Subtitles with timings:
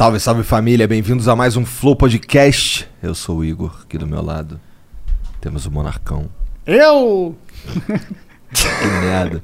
[0.00, 2.88] Salve, salve família, bem-vindos a mais um Flow Podcast.
[3.02, 4.58] Eu sou o Igor, aqui do meu lado.
[5.42, 6.30] Temos o Monarcão.
[6.64, 7.36] Eu!
[8.50, 9.42] Que merda.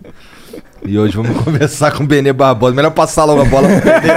[0.87, 2.75] E hoje vamos conversar com o Benê Barbosa.
[2.75, 4.12] Melhor passar logo a bola pro Benê.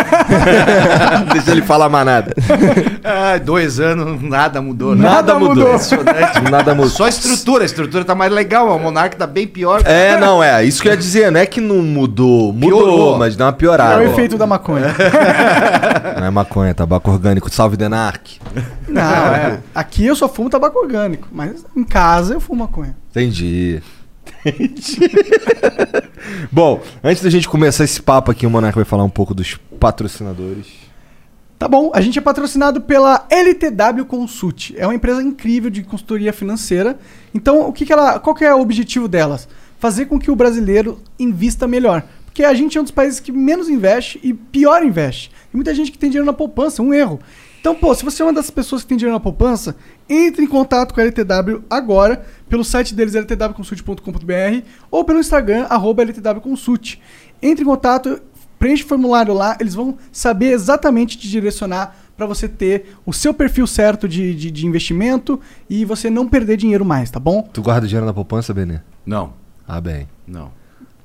[1.33, 2.33] Deixa ele falar mais nada.
[3.03, 4.95] Ah, dois anos, nada mudou.
[4.95, 5.03] né?
[5.03, 5.65] Nada mudou.
[5.67, 6.41] Impressionante.
[6.49, 6.89] Nada mudou.
[6.89, 9.81] Só a estrutura, a estrutura tá mais legal, o Monark tá bem pior.
[9.85, 10.63] É, não, é.
[10.63, 12.51] Isso que eu ia dizer, não é que não mudou.
[12.53, 13.17] Mudou, Piorou.
[13.17, 13.99] mas deu uma É piorada.
[13.99, 14.87] o efeito da maconha.
[16.17, 17.49] Não é maconha, tabaco orgânico.
[17.49, 18.39] Salve, Denark.
[18.87, 19.59] Não, é.
[19.73, 22.95] Aqui eu só fumo tabaco orgânico, mas em casa eu fumo maconha.
[23.11, 23.81] Entendi.
[26.51, 29.57] Bom, antes da gente começar esse papo aqui, o Monarca vai falar um pouco dos
[29.79, 30.67] patrocinadores.
[31.57, 34.73] Tá bom, a gente é patrocinado pela LTW Consult.
[34.77, 36.97] É uma empresa incrível de consultoria financeira.
[37.33, 39.45] Então, o que, que ela, qual que é o objetivo delas?
[39.77, 42.01] Fazer com que o brasileiro invista melhor.
[42.25, 45.29] Porque a gente é um dos países que menos investe e pior investe.
[45.29, 47.19] Tem muita gente que tem dinheiro na poupança, um erro.
[47.59, 49.75] Então, pô, se você é uma das pessoas que tem dinheiro na poupança,
[50.07, 56.03] entre em contato com a LTW agora, pelo site deles ltwconsult.com.br ou pelo Instagram, arroba
[56.03, 56.99] ltwconsult.
[57.41, 58.21] Entre em contato,
[58.57, 63.33] preenche o formulário lá, eles vão saber exatamente te direcionar para você ter o seu
[63.33, 65.39] perfil certo de, de, de investimento
[65.69, 67.47] e você não perder dinheiro mais, tá bom?
[67.53, 68.79] Tu guarda dinheiro na poupança, Benê?
[69.05, 69.33] Não,
[69.67, 70.07] Ah, bem.
[70.27, 70.51] não.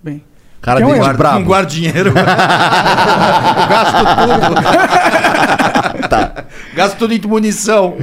[0.03, 0.23] Bem.
[0.65, 1.39] Cara dele é, de Guardo- brabo.
[1.41, 2.09] Não guardo dinheiro.
[2.17, 4.55] Eu gasto tudo.
[6.09, 6.45] Tá.
[6.75, 7.97] Gasto tudo em munição.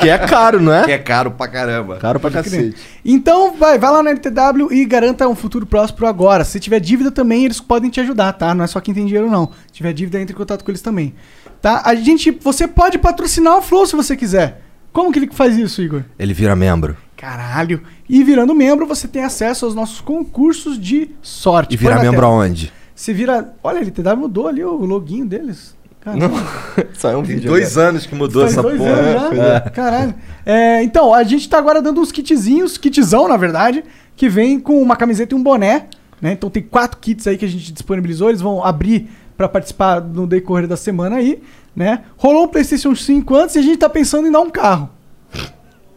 [0.00, 0.84] Que é caro, não é?
[0.84, 1.96] Que é caro pra caramba.
[1.96, 2.76] Caro pra cacete.
[3.04, 6.44] Então, vai, vai lá na LTW e garanta um futuro próspero agora.
[6.44, 8.54] Se tiver dívida também, eles podem te ajudar, tá?
[8.54, 9.46] Não é só quem tem dinheiro, não.
[9.68, 11.14] Se tiver dívida, entre em contato com eles também.
[11.62, 11.82] Tá?
[11.84, 14.60] A gente, você pode patrocinar o Flow se você quiser.
[14.92, 16.02] Como que ele faz isso, Igor?
[16.18, 16.96] Ele vira membro.
[17.24, 17.80] Caralho.
[18.06, 21.72] E virando membro, você tem acesso aos nossos concursos de sorte.
[21.72, 22.42] E vira Põe na membro tela.
[22.42, 22.70] aonde?
[22.94, 23.54] Você vira.
[23.62, 25.74] Olha, a LTW mudou ali o loginho deles.
[26.02, 26.30] Caralho.
[26.92, 27.50] Saiu um Tem vídeo.
[27.50, 28.90] dois anos que mudou Faz essa dois porra.
[28.90, 29.60] anos já?
[29.70, 30.14] Caralho.
[30.44, 33.82] É, então, a gente tá agora dando uns kitzinhos, kitzão, na verdade,
[34.14, 35.86] que vem com uma camiseta e um boné.
[36.20, 36.32] Né?
[36.32, 38.28] Então tem quatro kits aí que a gente disponibilizou.
[38.28, 41.42] Eles vão abrir pra participar no decorrer da semana aí.
[41.74, 42.02] Né?
[42.18, 44.90] Rolou um PlayStation 5 antes e a gente tá pensando em dar um carro.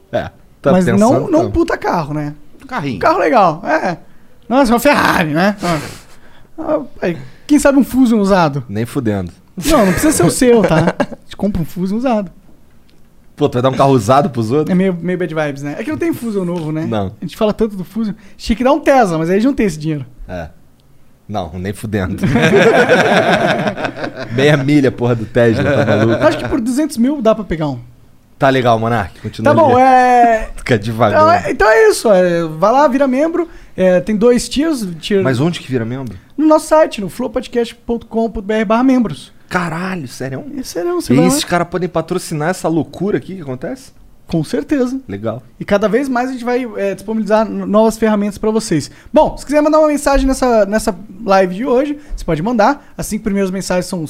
[0.09, 0.31] É.
[0.67, 1.45] Tá mas pensando, não, não tá.
[1.45, 2.33] um puta carro, né?
[2.67, 2.99] Carrinho.
[2.99, 3.97] Carro legal, é.
[4.49, 5.55] Nossa, uma Ferrari, né?
[5.63, 5.79] Ah.
[6.59, 8.63] Ah, aí, quem sabe um Fusion usado?
[8.67, 9.31] Nem fudendo.
[9.65, 10.95] Não, não precisa ser o seu, tá?
[10.99, 12.31] A gente compra um Fusion usado.
[13.35, 14.71] Pô, tu vai dar um carro usado pros outros?
[14.71, 15.75] É meio, meio bad vibes, né?
[15.77, 16.85] É que não tem Fusion novo, né?
[16.87, 17.13] Não.
[17.21, 18.15] A gente fala tanto do Fusion.
[18.35, 20.05] Tinha que dar um Tesla, mas aí a gente não tem esse dinheiro.
[20.27, 20.49] É.
[21.29, 22.17] Não, nem fudendo.
[24.33, 26.23] Meia milha, porra, do Tesla, tá maluco?
[26.23, 27.79] Acho que por 200 mil dá pra pegar um.
[28.37, 29.19] Tá legal, Monark.
[29.19, 29.81] Continua Tá bom, ali.
[29.81, 30.49] é...
[30.57, 31.45] Fica Então devagar.
[31.47, 32.11] é, então é isso.
[32.11, 33.47] é, vai lá, vira membro.
[33.75, 34.85] É, tem dois tiers.
[34.99, 36.17] Tier Mas onde que vira membro?
[36.37, 39.33] No nosso site, no flowpodcast.com.br barra membros.
[39.49, 40.39] Caralho, sério?
[40.55, 43.91] É não, você E esses caras podem patrocinar essa loucura aqui que acontece?
[44.27, 44.99] Com certeza.
[45.07, 45.41] Legal.
[45.57, 48.91] E cada vez mais a gente vai é, disponibilizar novas ferramentas para vocês.
[49.11, 50.93] Bom, se quiser mandar uma mensagem nessa, nessa
[51.25, 52.91] live de hoje, você pode mandar.
[52.97, 54.03] As cinco primeiras mensagens são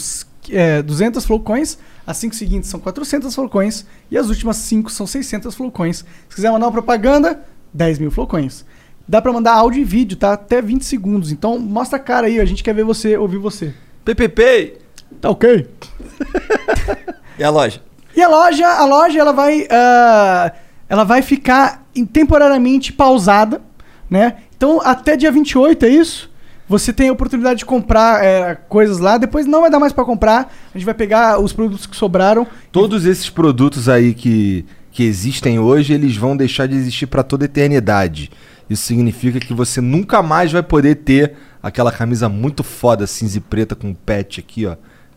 [0.50, 1.78] é, 200 flowcoins,
[2.08, 6.06] as cinco seguintes são 400 flowcoins e as últimas cinco são 600 flowcoins.
[6.30, 7.44] Se quiser mandar uma propaganda,
[7.74, 8.66] 10 mil flowcoins.
[9.06, 10.34] Dá para mandar áudio e vídeo, tá?
[10.34, 11.32] Até 20 segundos.
[11.32, 13.74] Então mostra a cara aí, a gente quer ver você, ouvir você.
[14.06, 14.78] PPP!
[15.22, 15.68] Tá ok?
[17.38, 17.82] E a loja?
[18.16, 20.52] E a loja, a loja ela vai, ah,
[20.90, 23.62] ela vai ficar em- temporariamente pausada,
[24.10, 24.38] né?
[24.56, 26.32] Então até dia 28 é isso.
[26.70, 29.18] Você tem a oportunidade de comprar é, coisas lá.
[29.18, 30.54] Depois não vai dar mais pra comprar.
[30.74, 32.46] A gente vai pegar os produtos que sobraram.
[32.72, 37.46] Todos esses produtos aí que, que existem hoje, eles vão deixar de existir pra toda
[37.46, 38.30] a eternidade.
[38.70, 43.42] Isso significa que você nunca mais vai poder ter aquela camisa muito foda, cinza e
[43.42, 44.76] preta com patch aqui, ó.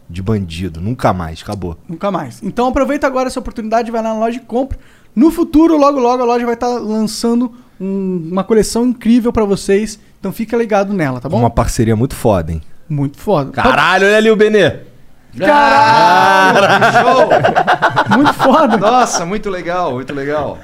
[0.09, 0.81] de bandido.
[0.81, 1.77] Nunca mais, acabou.
[1.89, 2.41] Nunca mais.
[2.43, 4.79] Então aproveita agora essa oportunidade, vai lá na loja e compra.
[5.15, 9.99] No futuro, logo logo, a loja vai estar lançando um- uma coleção incrível pra vocês.
[10.19, 11.39] Então fica ligado nela, tá bom?
[11.39, 12.63] Uma parceria muito foda, hein?
[12.89, 13.51] Muito foda.
[13.53, 14.91] Caralho, olha ali o Benê.
[18.17, 18.77] Muito foda.
[18.77, 20.59] Nossa, muito legal, muito legal.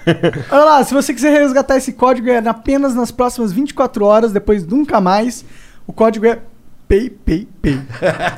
[0.51, 4.67] Olha lá, se você quiser resgatar esse código é apenas nas próximas 24 horas, depois
[4.67, 5.45] nunca mais.
[5.87, 6.41] O código é
[6.89, 7.81] PayPayPay.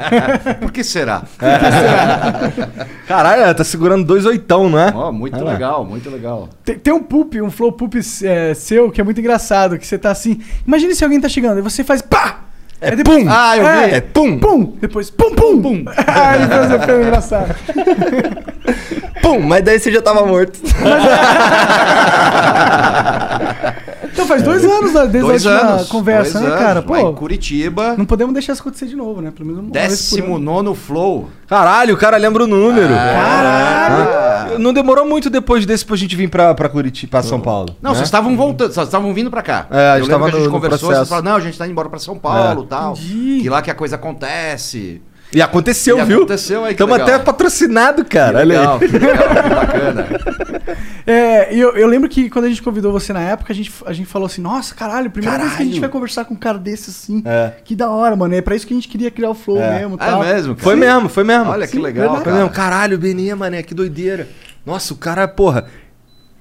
[0.61, 1.23] Por que será?
[3.06, 4.93] Caralho, tá segurando dois oitão, não é?
[4.95, 5.53] Ó, muito lá.
[5.53, 6.49] legal, muito legal.
[6.65, 9.99] Tem, tem um poop, um flow poop é, seu que é muito engraçado, que você
[9.99, 10.41] tá assim.
[10.67, 12.48] Imagine se alguém tá chegando e você faz pá!
[12.80, 13.28] É depois- pum!
[13.30, 13.94] Ah, eu vi.
[13.96, 14.38] É pum!
[14.38, 14.72] Pum!
[14.80, 15.60] Depois pum pum!
[15.60, 15.84] pum.
[15.96, 17.54] Aí faz o efeito engraçado.
[19.20, 20.58] Pum, mas daí você já tava morto.
[24.10, 25.88] Então faz dois anos né, desde Dois a última anos.
[25.88, 26.84] conversa, dois né, anos, cara?
[26.88, 29.30] lá em Pô, Curitiba, não podemos deixar isso acontecer de novo, né?
[29.30, 29.86] Pelo menos uma por ano.
[29.88, 31.28] 19 Flow.
[31.46, 32.88] Caralho, o cara lembra o número.
[32.88, 34.08] Caralho!
[34.10, 37.77] Ah, Não demorou muito depois desse pra gente vir pra, pra Curitiba, pra São Paulo.
[37.83, 37.97] Não, né?
[37.97, 39.67] vocês estavam voltando, vocês estavam vindo pra cá.
[39.71, 40.99] É, a gente tava que a gente no- no conversou, processo.
[41.06, 42.65] vocês falaram, não, a gente tá indo embora pra São Paulo É.
[42.65, 42.93] e tal.
[42.93, 43.39] Entendi.
[43.43, 45.03] Que lá que a coisa acontece.
[45.38, 46.17] E aconteceu, E viu?
[46.19, 47.08] aconteceu aí, que Tamo legal.
[47.08, 48.38] até patrocinado, cara.
[48.38, 48.88] Olha legal, aí.
[48.88, 50.08] que legal, que bacana.
[51.06, 53.73] É, e eu, eu lembro que quando a gente convidou você na época, a gente,
[53.87, 55.81] a gente falou assim, nossa, caralho, primeira vez que a gente Caralho.
[55.81, 57.23] vai conversar com um cara desse assim.
[57.25, 57.52] É.
[57.64, 58.35] Que da hora, mano.
[58.35, 59.79] É pra isso que a gente queria criar o flow É.
[59.79, 59.94] mesmo.
[59.94, 60.20] É tal.
[60.23, 60.55] mesmo?
[60.55, 60.64] cara?
[60.64, 61.46] Foi mesmo, foi mesmo.
[61.50, 62.25] Olha que Sim, legal, verdade.
[62.25, 62.50] Foi mesmo.
[62.50, 64.29] Caralho, o Benê, mané, que doideira.
[64.67, 65.64] Nossa, o cara, porra,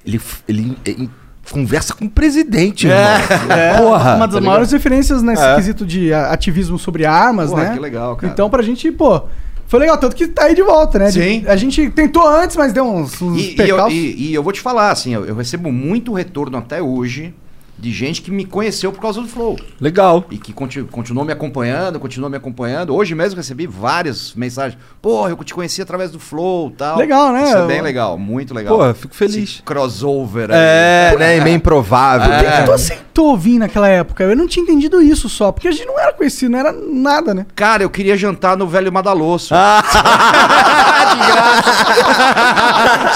[0.05, 1.09] ele, ele, ele
[1.51, 3.77] conversa com o presidente, irmão.
[3.77, 4.15] Porra.
[4.15, 5.55] Uma das tá maiores referências nesse É.
[5.55, 7.73] quesito de ativismo sobre armas, Porra, né?
[7.73, 8.31] que legal, cara.
[8.31, 9.21] Então pra gente, pô,
[9.67, 9.97] foi legal.
[9.97, 11.05] Tanto que tá aí de volta, né?
[11.07, 11.44] De- Sim.
[11.47, 14.53] a gente tentou antes, mas deu uns, uns E, e eu, e- e eu vou
[14.53, 17.33] te falar, assim, eu, eu recebo muito retorno até hoje
[17.79, 19.56] de gente que me conheceu por causa do Flow.
[19.79, 20.25] Legal.
[20.31, 22.95] E que conti- continuou me acompanhando, continuou me acompanhando.
[22.95, 24.79] Hoje mesmo recebi várias mensagens.
[25.01, 26.97] Porra, eu te conheci através do Flow e tal.
[26.97, 27.44] Legal, né?
[27.44, 28.77] Isso é bem legal, muito legal.
[28.77, 29.35] Porra, fico feliz.
[29.56, 30.57] Esse crossover aí.
[30.59, 31.38] É, né?
[31.38, 32.29] e Meio improvável.
[32.29, 32.51] Por que, É.
[32.59, 34.23] que tu aceitou vir naquela época?
[34.23, 37.33] Eu não tinha entendido isso só, porque a gente não era conhecido, não era nada,
[37.33, 37.45] né?
[37.56, 39.53] Cara, eu queria jantar no Velho Madalosso.
[39.56, 39.83] Ah.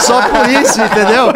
[0.01, 1.27] Só por isso, entendeu?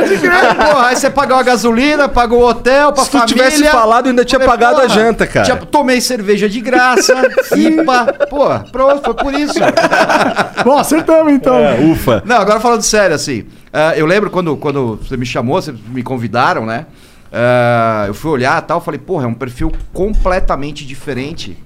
[0.55, 4.25] Porra, aí você pagou a gasolina, pagou o hotel pra tu tivesse falado, eu ainda
[4.25, 5.45] tinha Falei, pagado a janta, cara.
[5.45, 7.13] tinha- tomei cerveja de graça,
[7.55, 8.27] IPA.
[8.29, 9.59] Pô, pronto, foi por isso.
[10.63, 11.55] Bom, acertamos então.
[11.55, 12.21] É, ufa.
[12.25, 13.45] Não, agora falando sério, assim.
[13.73, 16.85] ah, eu lembro quando, quando você me chamou, vocês me convidaram, né?
[17.31, 21.57] Ah, eu fui olhar e tal, falei, porra, é um perfil completamente diferente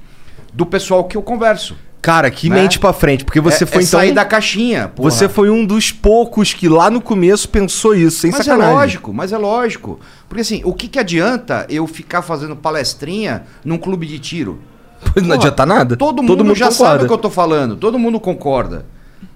[0.53, 1.75] do pessoal que eu converso.
[2.01, 2.55] Cara, que Né?
[2.61, 3.99] mente pra frente, porque você é, foi é então.
[3.99, 4.87] sair da caixinha.
[4.87, 5.11] porra.
[5.11, 8.71] Você foi um dos poucos que lá no começo pensou isso, sem Mas sacanagem.
[8.71, 9.99] é lógico, mas é lógico.
[10.27, 14.59] Porque assim, o que, que adianta eu ficar fazendo palestrinha num clube de tiro?
[15.01, 15.97] Pois não Porra, adianta nada.
[15.97, 16.91] Todo mundo, já concorda.
[16.91, 18.85] sabe o que eu tô falando, todo mundo concorda.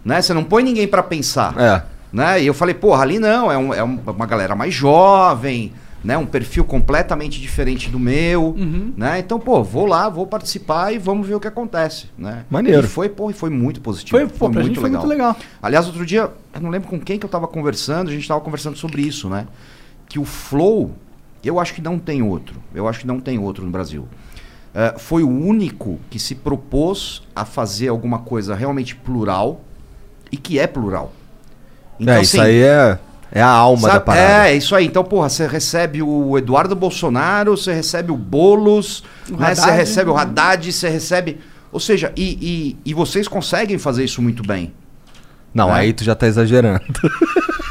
[0.05, 0.21] Né?
[0.21, 1.53] Você não põe ninguém pra pensar.
[1.59, 1.83] É.
[2.13, 2.43] Né?
[2.43, 5.73] E eu falei, porra, ali não, é, um- é um- uma galera mais jovem,
[6.03, 6.17] né?
[6.17, 8.93] Um perfil completamente diferente do meu, Uhum.
[8.97, 9.19] né?
[9.19, 12.43] Então, pô, vou lá, vou participar e vamos ver o que acontece, né?
[12.49, 12.85] Maneiro.
[12.85, 14.17] E foi, pô, e foi muito positivo.
[14.17, 15.35] Foi, pô, pra gente foi muito legal.
[15.61, 18.41] Aliás, outro dia, eu não lembro com quem que eu tava conversando, a gente tava
[18.41, 19.47] conversando sobre isso, né?
[20.09, 20.91] Que o Flow,
[21.43, 22.55] eu acho que não tem outro.
[22.75, 24.07] Eu acho que não tem outro no Brasil.
[24.75, 29.61] Eh, foi o único que se propôs a fazer alguma coisa realmente plural
[30.31, 31.13] e que é plural.
[32.05, 32.97] é, isso aí é,
[33.33, 34.47] é a alma da Sabe- parada.
[34.49, 34.85] É, isso aí.
[34.85, 39.55] Então, porra, você recebe o Eduardo Bolsonaro, você recebe o Boulos, O né?
[39.55, 40.21] você recebe o né?
[40.21, 41.39] Haddad, você recebe.
[41.71, 44.71] Ou seja, e, e, e vocês conseguem fazer isso muito bem.
[45.53, 45.79] Não, É.
[45.79, 46.81] aí tu já tá exagerando.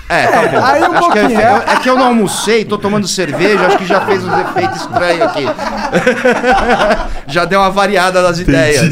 [0.09, 0.62] É, tá bom.
[0.64, 3.78] aí um acho que é, é- é que eu não almocei, tô tomando cerveja, acho
[3.78, 5.45] que já fez uns efeitos estranhos aqui.
[7.28, 8.90] já deu uma variada nas ideias.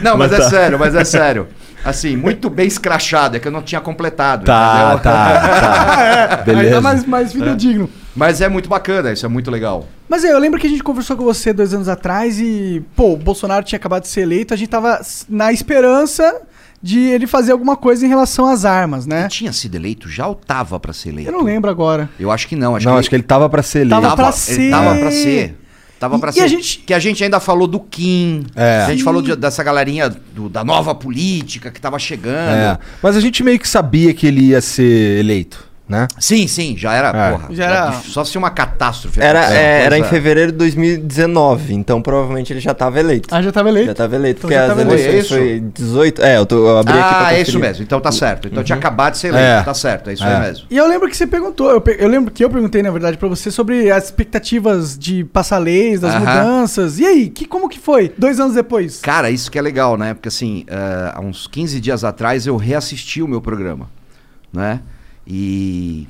[0.00, 0.50] Não, mas, Mas é tá.
[0.50, 1.48] sério, mas é sério.
[1.84, 4.44] Assim, muito bem escrachado, é que eu não tinha completado.
[4.44, 4.98] Tá, entendeu?
[5.00, 6.36] tá, tá.
[6.46, 6.80] Ainda Beleza.
[6.80, 7.88] mais, mais fidedigno.
[8.14, 9.86] Mas é muito bacana, isso é muito legal.
[10.08, 13.12] Mas é, eu lembro que a gente conversou com você dois anos atrás e, pô,
[13.12, 16.42] o Bolsonaro tinha acabado de ser eleito, a gente tava na esperança
[16.82, 19.28] de ele fazer alguma coisa em relação às armas, né?
[19.28, 21.30] Tinha sido eleito já ou tava pra ser eleito?
[21.30, 22.08] Eu não lembro agora.
[22.18, 22.76] Eu acho que não.
[22.76, 24.00] Acho não, que acho que ele tava pra ser eleito.
[24.00, 24.70] Tava tava, pra ele ser.
[24.70, 25.58] tava pra ser.
[25.98, 26.40] Tava pra e ser.
[26.42, 28.44] a gente- Que a gente ainda falou do Kim.
[28.54, 28.82] É.
[28.86, 32.54] A gente falou de- dessa galerinha do- da nova política que tava chegando.
[32.54, 32.78] É.
[33.02, 35.65] Mas a gente meio que sabia que ele ia ser eleito.
[35.88, 36.08] Né?
[36.18, 37.30] Sim, sim, já era, É.
[37.32, 37.46] porra.
[37.54, 39.20] Já era- Só se uma catástrofe.
[39.20, 43.28] Era, acontecer, é, era em fevereiro de 2019, então provavelmente ele já tava eleito.
[43.32, 43.86] Ah, já tava eleito?
[43.88, 45.02] Já tava eleito, Então porque as tava eleito.
[45.02, 46.22] eleições Foi foi 18.
[46.22, 47.82] É, eu, tô, eu abri aqui pra Ah, é isso mesmo.
[47.84, 48.48] Então tá certo.
[48.48, 49.46] Então tinha acabado de ser eleito.
[49.46, 49.62] É.
[49.62, 50.34] Tá certo, é isso É.
[50.34, 50.66] aí mesmo.
[50.70, 53.16] E eu lembro que você perguntou, eu, pe- eu lembro que eu perguntei, na verdade,
[53.16, 56.98] pra você sobre as expectativas de passar leis, das mudanças.
[56.98, 58.12] E aí, que, como que foi?
[58.18, 59.00] Dois anos depois?
[59.00, 60.14] Cara, isso que é legal, né?
[60.14, 63.88] Porque assim, eh, há uns 15 dias atrás eu reassisti o meu programa,
[64.52, 64.80] né?
[65.26, 66.06] E.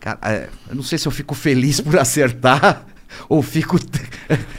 [0.00, 2.84] Cara, eh, eu não sei se eu fico feliz por acertar
[3.28, 3.78] ou fico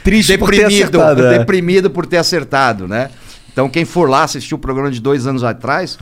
[0.04, 1.38] Triste por ter deprimido, acertado, é.
[1.38, 3.10] deprimido por ter acertado, né?
[3.52, 5.98] Então quem for lá assistir o programa de dois anos atrás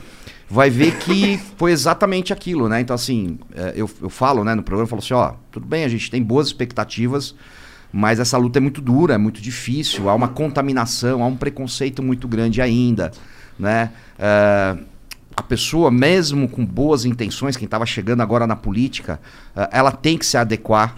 [0.49, 2.81] vai ver que foi exatamente aquilo, né?
[2.81, 5.83] Então assim, eh, eu, eu falo, né, no programa, eu falo assim, ó, tudo bem,
[5.83, 7.33] a gente tem boas expectativas,
[7.91, 12.03] mas essa luta é muito dura, é muito difícil, há uma contaminação, há um preconceito
[12.03, 13.11] muito grande ainda,
[13.57, 13.91] né?
[14.19, 14.77] Eh,
[15.35, 19.19] a pessoa, mesmo com boas intenções, quem estava chegando agora na política,
[19.55, 20.95] eh, ela tem que se adequar,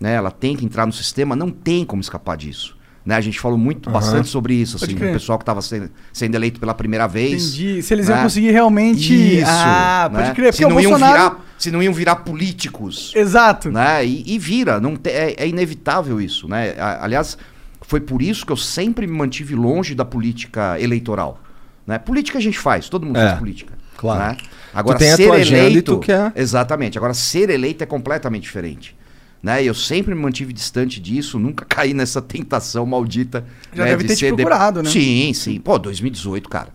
[0.00, 0.14] né?
[0.14, 2.76] Ela tem que entrar no sistema, não tem como escapar disso.
[3.04, 3.14] Né?
[3.14, 6.58] A gente falou muito, bastante sobre isso, assim, o pessoal que estava sendo, sendo eleito
[6.58, 7.54] pela primeira vez.
[7.54, 7.80] Entendi.
[7.80, 8.22] Se eles iam né?
[8.24, 9.14] conseguir realmente.
[9.14, 10.22] Isso, ah, né?
[10.22, 10.52] pode crer.
[10.52, 11.12] se não iam Bolsonaro.
[11.16, 13.70] virar, se não iam virar políticos, Exato.
[13.70, 14.04] né?
[14.04, 16.74] E, e vira, não te- é, é inevitável isso, né?
[17.00, 17.38] Aliás,
[17.82, 21.40] foi por isso que eu sempre me mantive longe da política eleitoral,
[21.86, 21.98] né?
[21.98, 24.20] Política a gente faz, todo mundo É, faz política, claro.
[24.20, 24.36] né?
[24.74, 26.98] Agora tem a ser e eleito, tu quer- exatamente.
[26.98, 28.94] Agora ser eleito é completamente diferente.
[29.42, 29.62] Né?
[29.62, 33.44] E Eu sempre me mantive distante disso, nunca caí nessa tentação maldita.
[33.72, 34.90] Já né, deve de ter te ser de- procurado, né?
[34.90, 35.60] Sim, sim.
[35.60, 36.68] Pô, 2018, cara.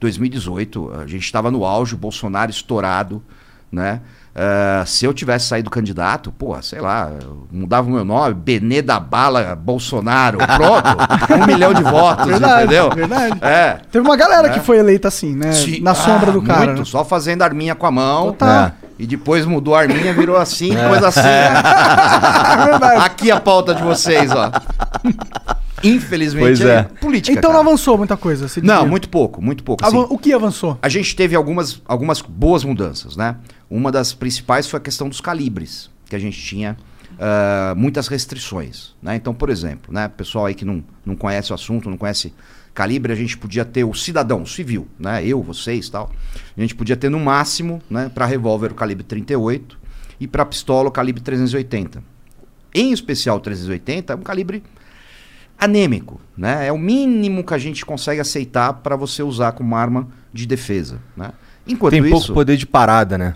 [0.00, 3.22] 2018, a gente estava no auge, o Bolsonaro estourado,
[3.70, 4.00] né?
[4.34, 7.10] Ah, se eu tivesse saído candidato, pô, sei lá,
[7.50, 10.88] mudava o meu nome, Benê da Bala Bolsonaro, pronto,
[11.42, 12.90] um milhão de votos, Verdade, entendeu?
[12.94, 13.38] verdade.
[13.40, 13.78] É.
[13.90, 15.50] Teve uma galera que foi eleita assim, né?
[15.52, 15.80] Sim.
[15.80, 16.66] Na sombra Ah, do cara.
[16.66, 16.84] Muito, né?
[16.84, 18.26] só fazendo arminha com a mão.
[18.26, 18.66] Total.
[18.66, 18.72] É.
[18.98, 21.20] E depois mudou a arminha, virou assim, coisa assim.
[22.64, 23.00] verdade.
[23.04, 24.50] Aqui a pauta de vocês, ó.
[25.82, 26.82] Infelizmente, Pois é.
[26.82, 27.38] política.
[27.38, 27.62] Então cara.
[27.62, 28.48] não avançou muita coisa.
[28.48, 29.84] você Não, muito pouco, muito pouco.
[29.84, 30.14] Avan- assim.
[30.14, 30.78] O que avançou?
[30.82, 33.36] A gente teve algumas, algumas boas mudanças, né?
[33.70, 36.76] Uma das principais foi a questão dos calibres, que a gente tinha
[37.18, 39.16] ah, muitas restrições, né?
[39.16, 40.08] Então, por exemplo, né?
[40.08, 42.32] Pessoal aí que não, não conhece o assunto, não conhece
[42.74, 45.24] calibre, a gente podia ter o cidadão, o civil, né?
[45.26, 46.12] Eu, vocês, tal.
[46.56, 48.08] A gente podia ter no máximo, né?
[48.14, 49.76] Para revólver o calibre 38
[50.20, 52.02] e para pistola o calibre 380.
[52.74, 54.62] Em especial o 380 é um calibre
[55.58, 56.66] anêmico, né?
[56.68, 60.98] É o mínimo que a gente consegue aceitar para você usar como arma de defesa,
[61.16, 61.30] né?
[61.66, 63.34] Enquanto Tem isso, pouco poder de parada, né?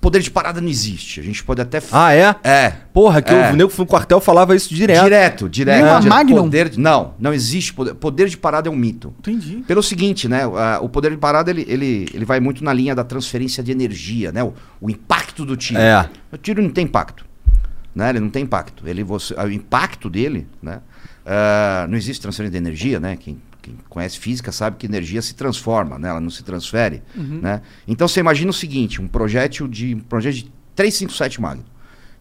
[0.00, 1.18] poder de parada não existe.
[1.18, 2.34] A gente pode até Ah, é?
[2.44, 3.50] é Porra, que É.
[3.50, 5.02] o nego que foi no quartel falava isso direto.
[5.02, 5.76] direto, direto.
[5.82, 6.14] Nem uma direto.
[6.16, 6.42] Magnum?
[6.44, 7.94] Poder de- não, não existe poder.
[7.94, 9.12] Poder de parada é um mito.
[9.18, 9.64] Entendi.
[9.66, 10.42] Pelo seguinte, né?
[10.80, 14.30] O poder de parada ele, ele, ele vai muito na linha da transferência de energia,
[14.30, 14.42] né?
[14.44, 15.80] O, o impacto do tiro.
[15.80, 16.08] É.
[16.32, 17.26] O tiro não tem impacto.
[17.92, 18.10] Né?
[18.10, 18.86] Ele não tem impacto.
[18.86, 20.78] Ele, você, o impacto dele, né?
[21.30, 23.14] Ah, não existe transferência de energia, né?
[23.14, 26.08] Quem, quem conhece física sabe que energia se transforma, né?
[26.08, 27.02] Ela não se transfere.
[27.42, 27.60] Né?
[27.86, 31.64] Então você imagina o seguinte: um projétil de, um projétil de 357 Magnum,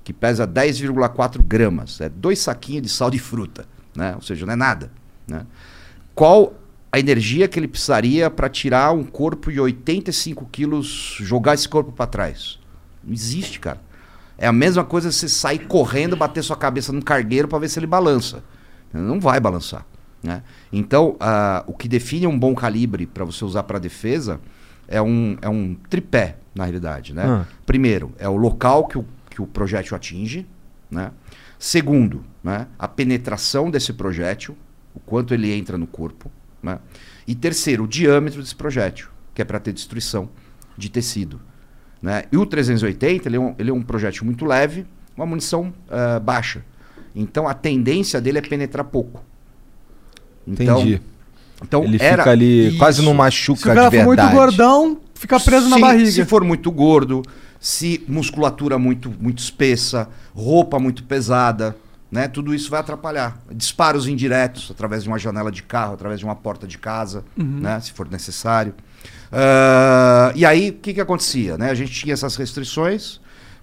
[0.03, 2.01] que pesa 10,4 gramas.
[2.01, 3.65] É dois saquinhos de sal de fruta.
[3.95, 4.13] Né?
[4.13, 4.91] Ou seja, não é nada.
[5.25, 5.45] Né?
[6.13, 6.53] Qual
[6.91, 11.93] a energia que ele precisaria para tirar um corpo de 85 quilos, jogar esse corpo
[11.93, 12.59] para trás?
[13.01, 13.79] Não existe, cara.
[14.37, 17.79] É a mesma coisa você sair correndo, bater sua cabeça num cargueiro para ver se
[17.79, 18.43] ele balança.
[18.93, 19.85] Não vai balançar.
[20.23, 20.43] Né?
[20.71, 24.39] Então, ah, o que define um bom calibre para você usar para defesa
[24.87, 27.13] é um, é um tripé, na realidade.
[27.13, 27.23] Né?
[27.23, 27.45] Ah.
[27.65, 30.45] Primeiro, é o local que o, que o projétil atinge.
[30.89, 31.11] Né?
[31.59, 32.67] Segundo, né?
[32.77, 34.57] a penetração desse projétil,
[34.93, 36.31] o quanto ele entra no corpo.
[36.61, 36.79] Né?
[37.27, 40.29] E terceiro, o diâmetro desse projétil, que é para ter destruição
[40.77, 41.39] de tecido.
[42.01, 42.23] Né?
[42.31, 46.19] E o 380 ele é, um, ele é um projétil muito leve, uma munição ah,
[46.19, 46.63] baixa.
[47.19, 49.23] Então a tendência dele é penetrar pouco.
[50.47, 51.01] Então, Entendi.
[51.63, 52.77] Então Ele era fica ali, isso.
[52.77, 54.35] quase não Se o machuca cara de for muito verdade.
[54.35, 56.11] gordão, fica preso na Se- barriga.
[56.11, 57.23] Se for muito gordo,
[57.59, 61.75] se musculatura muito, muito espessa, roupa muito pesada,
[62.11, 62.27] né?
[62.27, 63.39] Tudo isso vai atrapalhar.
[63.51, 67.79] Disparos indiretos através de uma janela de carro, através de uma porta de casa, né?
[67.81, 68.75] Se for necessário.
[69.31, 71.57] Ah, e aí, o que, que acontecia?
[71.57, 71.69] Né?
[71.71, 73.19] A gente tinha essas restrições.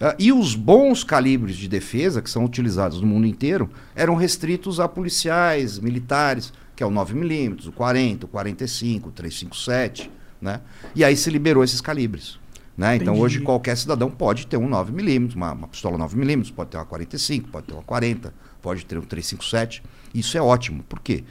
[0.06, 4.78] Ah, e os bons calibres de defesa, que são utilizados no mundo inteiro, eram restritos
[4.78, 10.10] a policiais, militares, que é o 9mm, o 40, o 45, o 357.
[10.42, 10.60] Né?
[10.94, 12.38] E aí se liberou esses calibres.
[12.76, 12.96] Né?
[12.96, 16.84] Então hoje qualquer cidadão pode ter um 9mm, uma, uma pistola 9mm, pode ter uma
[16.84, 19.82] 45, pode ter uma 40, pode ter um 357.
[20.14, 20.82] Isso é ótimo.
[20.82, 21.24] Por quê?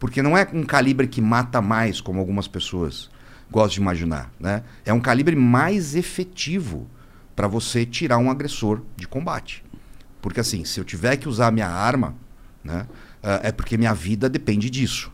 [0.00, 3.08] Porque não é um calibre que mata mais, como algumas pessoas
[3.48, 4.32] gostam de imaginar.
[4.40, 4.64] Né?
[4.84, 6.88] É um calibre mais efetivo
[7.36, 9.62] para você tirar um agressor de combate.
[10.22, 12.16] Porque assim, se eu tiver que usar minha arma,
[12.64, 12.86] né,
[13.22, 15.12] ah, é porque minha vida depende disso.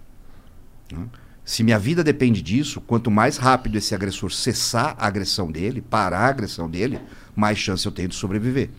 [0.90, 1.06] né?
[1.44, 6.20] Se minha vida depende disso, quanto mais rápido esse agressor cessar a agressão dele, parar
[6.20, 7.00] a agressão dele,
[7.34, 8.70] mais chance eu tenho de sobreviver.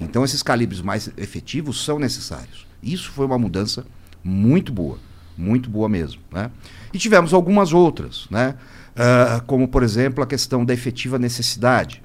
[0.00, 2.66] Então esses calibres mais efetivos são necessários.
[2.82, 3.84] Isso foi uma mudança
[4.24, 4.98] muito boa,
[5.36, 6.22] muito boa mesmo.
[6.32, 6.50] Né?
[6.94, 8.54] E tivemos algumas outras, né?
[8.96, 12.02] Ah, como por exemplo a questão da efetiva necessidade.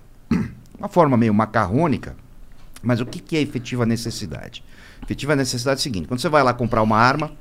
[0.84, 2.14] Uma forma meio macarrônica,
[2.82, 4.62] mas o que, que é efetiva necessidade?
[5.02, 7.32] Efetiva necessidade é o seguinte: quando você vai lá comprar uma arma,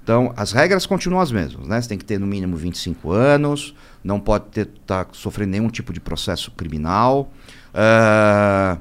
[0.00, 1.82] então as regras continuam as mesmas, né?
[1.82, 3.74] Você tem que ter no mínimo 25 anos,
[4.04, 7.32] não pode estar tá sofrendo nenhum tipo de processo criminal,
[7.74, 8.78] ah,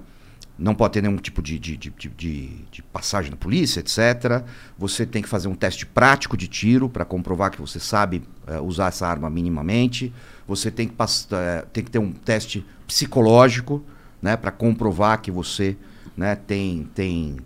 [0.59, 4.43] não pode ter nenhum tipo de, de, de, de- passagem na polícia, etc.
[4.77, 8.61] Você tem que fazer um teste prático de tiro para comprovar que você sabe eh,
[8.61, 10.13] usar essa arma minimamente.
[10.47, 10.93] Você tem que,
[11.31, 13.83] eh, tem que ter um teste psicológico
[14.23, 15.75] né, para comprovar que você
[16.15, 17.37] né, tem, tem,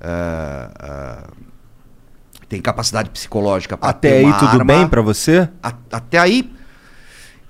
[0.00, 1.30] ah, ah,
[2.48, 5.48] tem capacidade psicológica para Até aí tudo bem pra você?
[5.62, 6.52] a- até aí,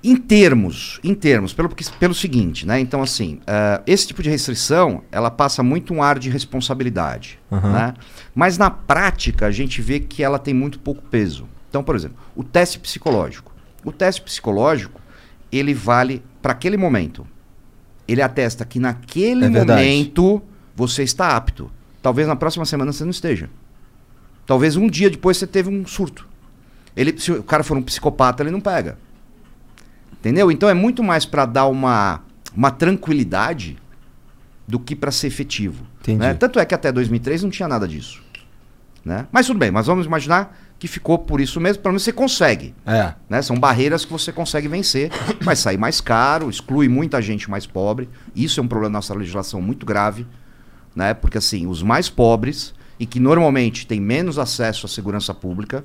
[0.03, 1.67] em termos, em termos, pelo,
[1.99, 2.79] pelo seguinte, né?
[2.79, 7.71] Então, assim, eh, esse tipo de restrição, ela passa muito um ar de responsabilidade, Aham.
[7.71, 7.93] né?
[8.35, 11.47] Mas na prática, a gente vê que ela tem muito pouco peso.
[11.69, 13.51] Então, por exemplo, o teste psicológico.
[13.83, 15.01] O teste psicológico,
[15.51, 17.25] ele vale para aquele momento.
[18.07, 20.41] Ele atesta que naquele É momento
[20.75, 21.71] você está apto.
[22.01, 23.49] Talvez na próxima semana você não esteja.
[24.45, 26.27] Talvez um dia depois você teve um surto.
[26.95, 28.97] Ele, se o cara for um psicopata, ele não pega.
[30.13, 30.51] Entendeu?
[30.51, 32.21] Então é muito mais para dar uma,
[32.55, 33.77] uma tranquilidade
[34.67, 35.85] do que para ser efetivo.
[36.07, 36.33] Né?
[36.33, 38.23] Tanto é que até 2003 não tinha nada disso.
[39.03, 39.27] Né?
[39.31, 42.75] Mas tudo bem, mas vamos imaginar que ficou por isso mesmo, pelo menos você consegue.
[42.85, 43.13] É.
[43.29, 43.41] Né?
[43.41, 45.09] São barreiras que você consegue vencer,
[45.41, 48.09] vai sair mais caro, exclui muita gente mais pobre.
[48.35, 50.27] Isso é um problema da nossa legislação muito grave,
[50.95, 51.13] né?
[51.13, 55.83] Porque assim, os mais pobres e que normalmente têm menos acesso à segurança pública,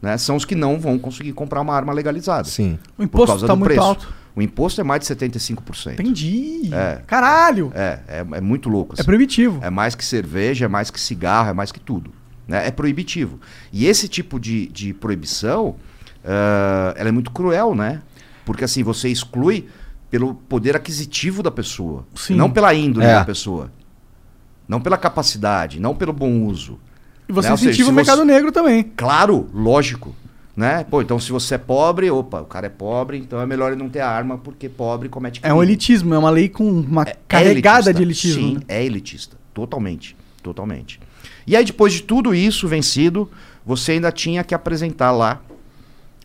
[0.00, 2.48] né, são os que não vão conseguir comprar uma arma legalizada.
[2.48, 2.78] Sim.
[2.96, 3.86] O imposto causa tá do muito preço.
[3.86, 4.14] alto.
[4.34, 5.94] O imposto é mais de 75%.
[5.94, 6.70] Entendi.
[6.72, 7.02] É.
[7.06, 7.72] Caralho.
[7.74, 8.92] É, é, é muito louco.
[8.92, 9.04] É assim.
[9.04, 9.58] proibitivo.
[9.62, 12.12] É mais que cerveja, é mais que cigarro, é mais que tudo.
[12.48, 12.66] Né?
[12.66, 13.38] É proibitivo.
[13.70, 15.76] E esse tipo de, de proibição,
[16.24, 18.00] ah, ela é muito cruel, né?
[18.44, 19.68] Porque assim, você exclui
[20.10, 22.06] pelo poder aquisitivo da pessoa.
[22.14, 22.34] Sim.
[22.34, 23.12] Não pela índole É.
[23.14, 23.70] da pessoa.
[24.66, 26.78] Não pela capacidade, não pelo bom uso.
[27.28, 27.56] E você né?
[27.56, 28.82] Seja, incentiva se o mercado você- negro também.
[28.96, 30.14] Claro, lógico.
[30.56, 30.82] Né?
[30.90, 33.80] Pô, então se você é pobre, opa, o cara é pobre, então é melhor ele
[33.80, 35.72] não ter arma, porque pobre comete É um crime.
[35.72, 37.94] elitismo, é uma lei com uma É carregada elitista.
[37.94, 38.42] de elitismo.
[38.48, 38.60] Sim, né?
[38.66, 39.36] é elitista.
[39.54, 40.16] Totalmente.
[40.42, 40.98] Totalmente.
[41.48, 43.28] E aí, depois de tudo isso vencido,
[43.64, 45.40] você ainda tinha que apresentar lá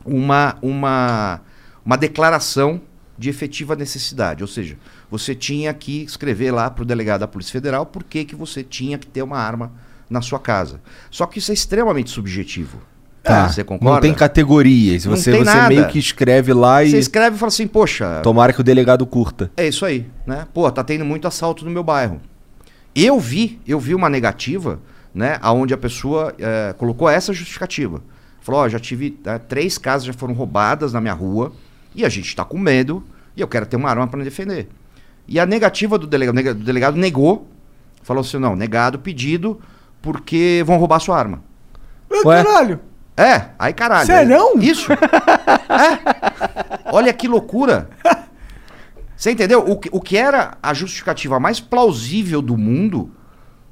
[0.05, 1.39] uma, uma,
[1.85, 2.81] uma declaração
[3.17, 4.43] de efetiva necessidade.
[4.43, 4.77] Ou seja,
[5.09, 8.63] você tinha que escrever lá para o delegado da Polícia Federal por que, que você
[8.63, 9.71] tinha que ter uma arma
[10.09, 10.81] na sua casa.
[11.09, 12.79] Só que isso é extremamente subjetivo.
[13.23, 13.47] Tá.
[13.47, 13.93] Você concorda?
[13.93, 15.05] Não tem categorias.
[15.05, 15.69] Não Você, tem você nada.
[15.69, 19.05] meio que escreve lá e Você escreve e fala assim, poxa, tomara que o delegado
[19.05, 19.49] curta.
[19.55, 20.45] É isso aí, né?
[20.53, 22.19] Pô, tá tendo muito assalto no meu bairro.
[22.93, 24.81] Eu vi, eu vi uma negativa,
[25.13, 25.37] né?
[25.41, 28.01] Aonde a pessoa eh, colocou essa justificativa.
[28.41, 31.53] Falou, ó, já tive eh, três casas já foram roubadas na minha rua
[31.95, 33.03] e a gente tá com medo
[33.35, 34.67] e eu quero ter uma arma para me defender.
[35.27, 37.47] E a negativa do delegado, nega- do delegado negou,
[38.01, 39.59] falou assim, não, negado, pedido,
[40.01, 41.41] porque vão roubar sua arma.
[42.11, 42.43] Ah, Ué?
[42.43, 42.79] Caralho.
[43.15, 44.07] É, aí caralho.
[44.07, 44.59] Sério?
[44.59, 44.91] Isso.
[44.91, 46.91] É.
[46.91, 47.89] Olha que loucura.
[49.15, 49.59] Você entendeu?
[49.65, 53.11] O que, o que era a justificativa mais plausível do mundo,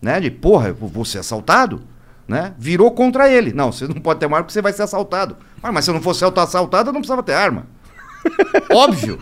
[0.02, 0.20] né?
[0.20, 1.82] De, porra, eu vou ser assaltado,
[2.28, 2.54] né?
[2.58, 3.54] Virou contra ele.
[3.54, 5.38] Não, você não pode ter uma arma porque você vai ser assaltado.
[5.62, 7.66] Mas, mas se eu não fosse assaltado, eu não precisava ter arma.
[8.72, 9.20] Óbvio.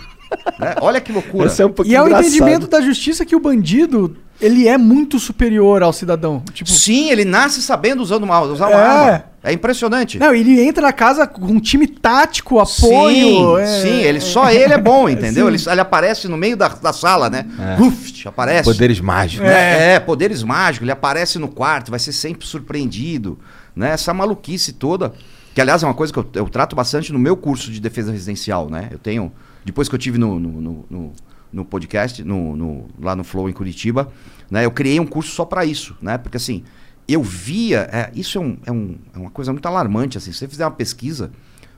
[0.59, 0.75] né?
[0.81, 1.51] Olha que loucura.
[1.57, 2.25] É um E é o engraçado.
[2.27, 6.43] entendimento da justiça que o bandido, ele é muito superior ao cidadão.
[6.53, 8.85] Tipo, Sim, ele nasce sabendo usando uma, usar uma É.
[8.85, 9.23] arma.
[9.43, 10.19] É impressionante.
[10.19, 13.55] não, ele entra na casa com um time tático, apoio.
[13.57, 15.47] Sim, é- sim, ele, só ele é bom, entendeu?
[15.47, 17.45] Ele, ele aparece no meio da, da sala, né?
[17.57, 17.81] É.
[17.81, 18.65] Uf, aparece.
[18.65, 19.47] Poderes mágicos.
[19.47, 19.99] É.
[19.99, 23.39] poderes mágicos, ele aparece no quarto, vai ser sempre surpreendido,
[23.75, 23.91] né?
[23.91, 25.13] Essa maluquice toda,
[25.55, 28.11] que aliás é uma coisa que eu, eu trato bastante no meu curso de defesa
[28.11, 28.89] residencial, né?
[28.91, 29.31] Eu tenho,
[29.63, 31.13] depois que eu tive no, no, no, no-
[31.51, 34.11] no podcast, no, no- lá no Flow em Curitiba,
[34.51, 34.65] né?
[34.65, 36.17] Eu criei um curso só para isso, né?
[36.17, 36.63] Porque assim,
[37.13, 40.37] eu via, é, isso é, um, é, um- é uma coisa muito alarmante, assim, se
[40.39, 41.31] você fizer uma pesquisa,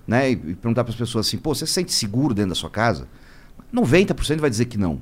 [0.08, 0.30] né?
[0.30, 2.70] E, e perguntar para as pessoas assim, pô, você se sente seguro dentro da sua
[2.70, 3.08] casa?
[3.74, 5.00] 90% vai dizer que não.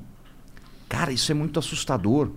[0.88, 2.30] Cara, isso é muito assustador.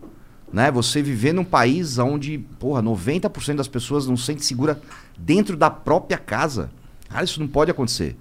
[0.52, 0.72] Né?
[0.72, 4.80] Você viver num país onde, porra, 90% das pessoas não se sente segura
[5.18, 6.70] dentro da própria casa.
[7.10, 8.16] Cara, isso não pode acontecer.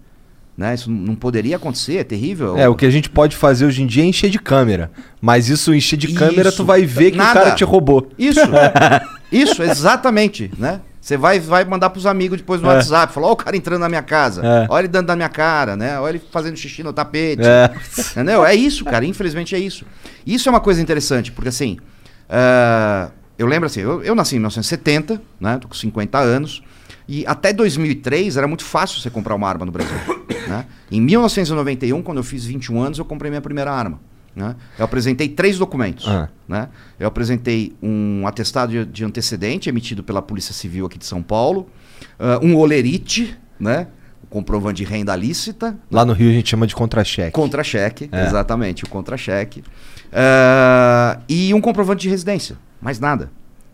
[0.56, 0.74] Né?
[0.74, 2.56] Isso não poderia acontecer, é terrível.
[2.56, 4.90] É, o que a gente pode fazer hoje em dia é encher de câmera.
[5.20, 6.58] Mas isso, encher de câmera, Isso.
[6.58, 7.30] tu vai ver que Nada.
[7.40, 8.10] o cara te roubou.
[8.18, 8.40] Isso,
[9.32, 10.80] isso, exatamente, né?
[11.00, 12.74] Você vai, vai mandar pros amigos depois no É.
[12.76, 14.66] WhatsApp, falar, ó o cara entrando na minha casa, É.
[14.68, 15.98] olha ele dando na minha cara, né?
[15.98, 17.42] Olha ele fazendo xixi no tapete.
[17.44, 17.70] É.
[18.12, 18.44] Entendeu?
[18.46, 19.04] É isso, cara.
[19.04, 19.84] Infelizmente é isso.
[20.24, 21.78] Isso é uma coisa interessante, porque assim.
[22.30, 25.58] ah, eu lembro assim, eu, eu nasci em 1970, né?
[25.58, 26.62] Tô com 50 anos.
[27.08, 29.92] E até 2003 era muito fácil você comprar uma arma no Brasil.
[30.46, 30.66] né?
[30.90, 34.00] Em 1991, quando eu fiz 21 anos, eu comprei minha primeira arma.
[34.34, 34.56] Né?
[34.78, 36.06] Eu apresentei três documentos.
[36.08, 36.28] Ah.
[36.48, 36.68] Né?
[36.98, 41.68] Eu apresentei um atestado de, de antecedente emitido pela Polícia Civil aqui de São Paulo,
[42.18, 43.88] ah, um olerite, né?
[44.22, 47.32] o comprovante de renda lícita, Lá no Rio a gente chama de contra-cheque.
[47.32, 48.24] Contra-cheque, É.
[48.24, 49.62] exatamente, o contra-cheque.
[50.10, 53.30] Ah, e um comprovante de residência, mais nada.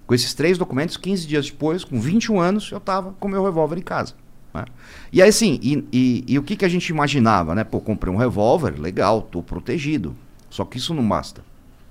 [0.06, 3.76] Com esses três documentos, 15 dias depois, com 21 anos, eu estava com meu revólver
[3.78, 4.14] em casa.
[4.54, 4.64] né?
[5.12, 7.62] E aí, assim, e, e- e o que, que a gente imaginava, né?
[7.64, 10.16] Pô, comprei um revólver, legal, tô protegido.
[10.50, 11.42] Só que isso não basta.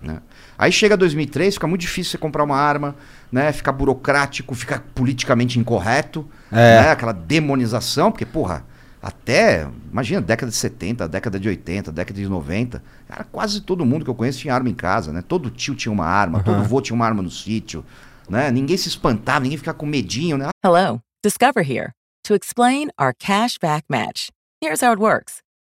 [0.02, 0.20] Né?
[0.58, 2.96] Aí chega 2003, fica muito difícil você comprar uma arma,
[3.32, 3.52] né?
[3.52, 6.82] Fica burocrático, fica politicamente incorreto, É.
[6.82, 6.92] né?
[6.92, 8.64] Aquela demonização, porque, porra,
[9.02, 14.04] até, imagina, década de 70, década de 80, década de 90, cara, quase todo mundo
[14.04, 15.24] que eu conheço tinha arma em casa, né?
[15.28, 17.84] Todo tio tinha uma arma, todo vô tinha uma arma no sítio,
[18.30, 18.52] né?
[18.52, 20.50] Ninguém se espantava, ninguém ficava com medinho, né?
[20.64, 21.92] Hello, Discover here
[22.24, 24.28] to explain our cash back match.
[24.64, 25.42] Here's how it works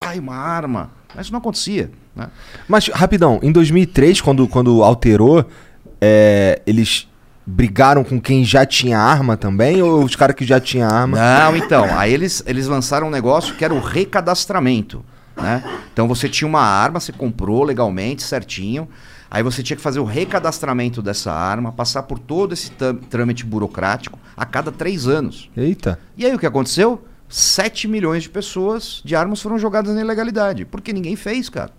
[0.00, 0.90] Ai, uma arma.
[1.14, 2.28] Mas isso não acontecia, né?
[2.68, 5.46] Mas, rapidão, em 2003, quando, quando alterou,
[6.00, 7.08] é, eles
[7.46, 9.82] brigaram com quem já tinha arma também?
[9.82, 11.16] Ou os caras que já tinham arma?
[11.16, 15.04] Não, então, aí eles, eles lançaram um negócio que era o recadastramento,
[15.36, 15.62] né?
[15.92, 18.88] Então você tinha uma arma, você comprou legalmente, certinho,
[19.30, 22.70] aí você tinha que fazer o recadastramento dessa arma, passar por todo esse
[23.10, 25.50] trâmite burocrático a cada três anos.
[25.56, 25.98] Eita.
[26.16, 27.04] E aí o que aconteceu?
[27.28, 31.70] 7 milhões de pessoas de armas foram jogadas na ilegalidade, porque ninguém fez, cara.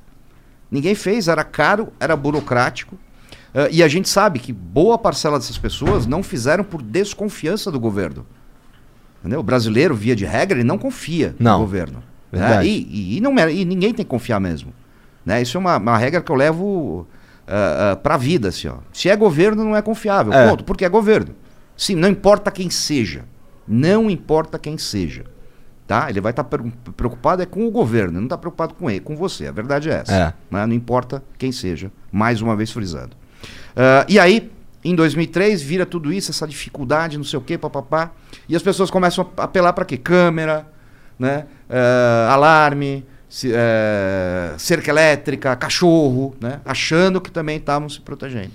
[0.70, 2.98] Ninguém fez, era caro, era burocrático.
[3.54, 7.80] Ah, e a gente sabe que boa parcela dessas pessoas não fizeram por desconfiança do
[7.80, 8.26] governo.
[9.22, 9.40] Entendeu?
[9.40, 11.54] O brasileiro, via de regra, ele não confia Não.
[11.54, 12.04] no governo.
[12.32, 12.66] né?
[12.66, 14.74] E, e- e não, e ninguém tem que confiar mesmo.
[15.26, 15.42] Né?
[15.42, 17.08] Isso é uma, uma regra que eu levo
[17.48, 18.50] uh, pra vida.
[18.50, 18.78] Assim, ó.
[18.92, 20.34] Se é governo, não é confiável.
[20.34, 20.50] É.
[20.50, 20.64] Ponto.
[20.64, 21.34] Porque é governo.
[21.78, 23.24] Sim, não importa quem seja.
[23.68, 25.24] Não importa quem seja.
[25.88, 26.10] Tá?
[26.10, 29.46] Ele vai estar preocupado é com o governo, não está preocupado com ele, com você.
[29.48, 30.14] A verdade é essa.
[30.16, 30.34] É.
[30.50, 30.66] né?
[30.66, 31.92] Não importa quem seja.
[32.12, 33.16] Mais uma vez frisando.
[33.76, 34.52] Ah, e aí,
[34.84, 38.12] em 2003, vira tudo isso, essa dificuldade, não sei o quê, papapá.
[38.50, 39.96] E as pessoas começam a apelar para quê?
[39.96, 40.66] Câmera,
[41.20, 41.46] né?
[41.70, 46.62] Ah, alarme, se- eh, cerca elétrica, cachorro, né?
[46.66, 48.52] Achando que também estavam se protegendo.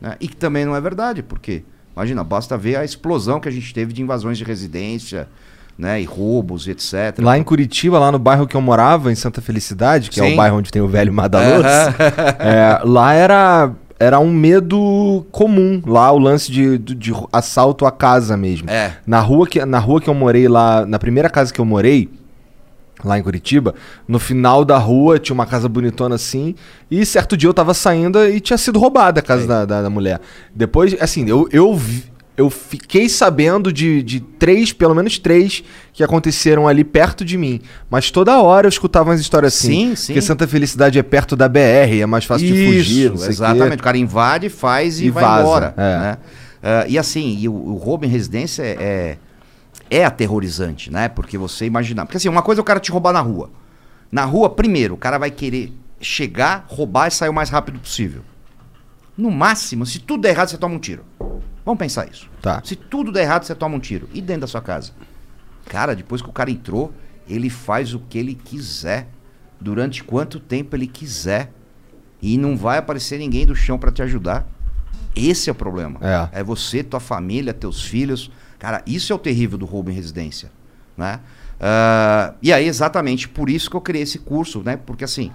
[0.00, 0.16] né?
[0.20, 1.64] E que também não é verdade, porque,
[1.96, 5.28] imagina, basta ver a explosão que a gente teve de invasões de residência,
[5.78, 6.00] né?
[6.00, 7.18] E roubos, e etc.
[7.18, 10.32] Lá em Curitiba, lá no bairro que eu morava, em Santa Felicidade, que é Sim.
[10.34, 11.64] o bairro onde tem o velho Madaloso,
[12.38, 15.82] é, lá era, era um medo comum.
[15.86, 18.70] Lá o lance de, de, de assalto à casa mesmo.
[18.70, 18.92] É.
[19.06, 22.08] Na rua, que, na rua que eu morei lá, na primeira casa que eu morei,
[23.04, 23.74] lá em Curitiba,
[24.08, 26.54] no final da rua tinha uma casa bonitona assim,
[26.90, 29.90] e certo dia eu tava saindo e tinha sido roubada a casa da, da, da
[29.90, 30.20] mulher.
[30.54, 32.04] Depois, assim, eu, eu, vi-
[32.36, 37.60] eu fiquei sabendo de, de três, pelo menos três, que aconteceram ali perto de mim.
[37.88, 39.90] Mas toda hora eu escutava umas histórias assim.
[39.90, 40.06] Sim, sim.
[40.08, 43.12] Porque Santa Felicidade é perto da BR, é mais fácil de fugir.
[43.12, 43.80] exatamente.
[43.80, 45.74] O cara invade, faz e, E vai vaza, embora.
[45.76, 45.98] é.
[45.98, 46.18] né?
[46.66, 49.18] Ah, e assim, e o, o roubo em residência é,
[49.90, 51.10] é, é aterrorizante, né?
[51.10, 52.06] Porque você imaginar.
[52.06, 53.50] Porque assim, uma coisa é o cara te roubar na rua.
[54.10, 58.22] Na rua, primeiro, o cara vai querer chegar, roubar e sair o mais rápido possível.
[59.16, 61.04] No máximo, se tudo der errado, você toma um tiro.
[61.64, 62.28] Vamos pensar isso.
[62.42, 62.60] Tá.
[62.64, 64.08] Se tudo der errado, você toma um tiro.
[64.12, 64.92] E dentro da sua casa?
[65.66, 66.92] Cara, depois que o cara entrou,
[67.28, 69.08] ele faz o que ele quiser.
[69.60, 71.50] Durante quanto tempo ele quiser.
[72.20, 74.46] E não vai aparecer ninguém do chão para te ajudar.
[75.16, 75.98] Esse é o problema.
[76.02, 76.40] É.
[76.40, 78.30] É você, tua família, teus filhos.
[78.58, 80.50] Cara, isso é o terrível do roubo em residência.
[80.96, 81.20] Né?
[81.60, 84.76] Ah, e aí, exatamente por isso que eu criei esse curso, né?
[84.76, 85.30] Porque assim,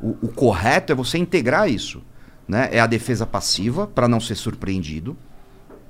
[0.00, 2.02] o, o correto é você integrar isso.
[2.46, 2.68] Né?
[2.72, 5.16] É a defesa passiva, para não ser surpreendido,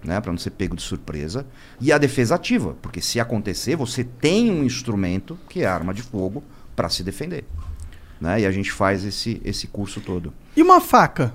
[0.05, 0.21] né?
[0.21, 1.47] para não ser pego de surpresa.
[1.81, 5.95] E a defesa ativa, porque se acontecer, você tem um instrumento, que é a arma
[5.95, 6.43] de fogo,
[6.75, 7.45] para se defender.
[8.21, 8.41] Né?
[8.41, 10.33] E a gente faz esse, esse curso todo.
[10.57, 11.33] E uma faca?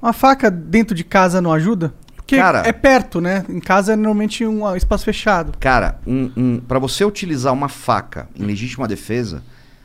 [0.00, 1.94] Uma faca dentro de casa não ajuda?
[2.16, 3.44] Porque Cara- é perto, né?
[3.48, 5.56] Em casa é normalmente um espaço fechado.
[5.58, 9.42] Cara, um, um, para você utilizar uma faca em legítima defesa,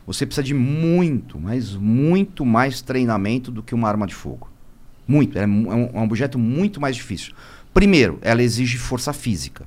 [0.07, 4.49] você precisa de muito, mas muito mais treinamento do que uma arma de fogo.
[5.05, 5.37] Muito.
[5.37, 7.33] É, é um, é um objeto muito mais difícil.
[7.73, 9.65] Primeiro, ela exige força física.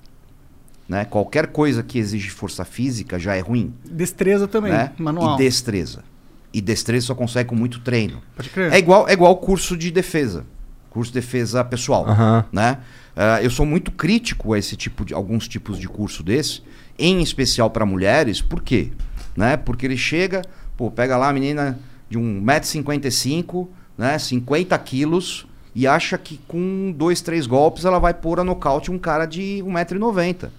[0.89, 1.05] Né?
[1.05, 3.73] Qualquer coisa que exige força física já é ruim.
[3.85, 4.93] Destreza também, né?
[4.99, 5.35] manual.
[5.35, 6.05] E destreza.
[6.53, 8.21] E destreza só consegue com muito treino.
[8.37, 8.73] Pode crer.
[8.73, 10.45] É igual, é igual curso de defesa.
[10.91, 12.07] Curso de defesa pessoal.
[12.07, 12.45] Aham.
[12.53, 12.79] Né?
[13.17, 16.63] Ah, eu sou muito crítico a esse tipo de alguns tipos de curso desse,
[16.99, 18.91] em especial para mulheres, por quê?
[19.37, 19.57] Né?
[19.57, 20.43] Porque ele chega,
[20.77, 24.19] pô, pega lá a menina de 1,55m, né?
[24.19, 28.99] 50 quilos, e acha que com dois, três golpes ela vai pôr a nocaute um
[28.99, 30.51] cara de 1,90m.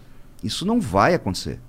[0.44, 1.60] Isso não vai acontecer.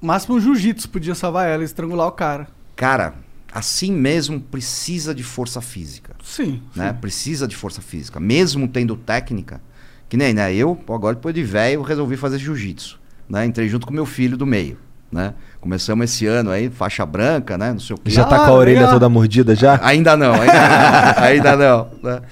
[0.00, 2.48] Máximo o jiu-jitsu podia salvar ela, estrangular o cara.
[2.74, 3.14] Cara,
[3.52, 6.14] assim mesmo precisa de força física.
[6.24, 6.62] Sim.
[6.74, 6.92] né?
[6.92, 8.18] Precisa de força física.
[8.18, 9.60] Mesmo tendo técnica,
[10.08, 10.54] que nem, né?
[10.54, 12.98] Eu, agora depois de velho, resolvi fazer jiu-jitsu.
[13.28, 13.44] Né?
[13.44, 14.78] Entrei junto com meu filho do meio.
[15.12, 15.34] Né?
[15.60, 17.72] Começamos esse ano aí, faixa branca, né?
[17.72, 18.10] Não sei o quê.
[18.10, 18.92] Já tá Ah, com a orelha legal.
[18.94, 19.78] toda mordida já?
[19.82, 21.88] Ainda não, ainda, ainda não.
[22.02, 22.22] né?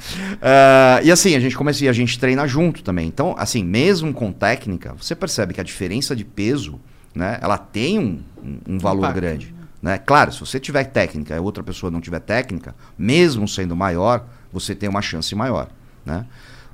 [0.41, 3.07] Ah, e assim, a gente começa e a gente treina junto também.
[3.07, 6.81] Então, assim, mesmo com técnica, você percebe que a diferença de peso,
[7.15, 7.39] né?
[7.43, 9.15] Ela tem um, um- um valor Impacto.
[9.17, 9.55] grande.
[9.83, 9.99] Né?
[9.99, 14.75] Claro, se você tiver técnica e outra pessoa não tiver técnica, mesmo sendo maior, você
[14.75, 15.69] tem uma chance maior.
[16.05, 16.25] Né?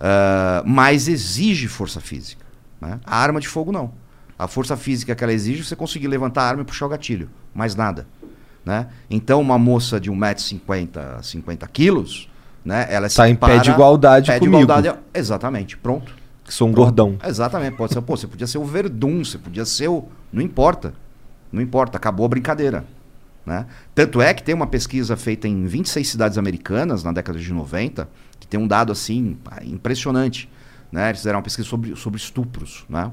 [0.00, 2.44] Ah, mas exige força física.
[2.80, 3.00] Né?
[3.04, 3.90] A arma de fogo não.
[4.38, 6.88] A força física que ela exige é você conseguir levantar a arma e puxar o
[6.88, 7.30] gatilho.
[7.54, 8.06] Mais nada.
[8.64, 8.86] Né?
[9.10, 12.28] Então, uma moça de 1,50m, 50 quilos,
[12.64, 12.86] né?
[12.88, 14.62] ela se Tá em pé de igualdade pé de comigo.
[14.62, 16.14] igualdade, é- exatamente, pronto.
[16.44, 17.16] Que sou um gordão.
[17.24, 20.08] Exatamente, pode ser, pô, você podia ser o Verdun, você podia ser o.
[20.32, 20.92] Não importa.
[21.52, 22.84] Não importa, acabou a brincadeira.
[23.46, 23.66] Né?
[23.94, 28.08] Tanto é que tem uma pesquisa feita em 26 cidades americanas na década de 90,
[28.40, 30.50] que tem um dado assim impressionante.
[30.90, 31.08] Né?
[31.10, 32.84] Eles fizeram uma pesquisa sobre, sobre estupros.
[32.88, 33.10] Né?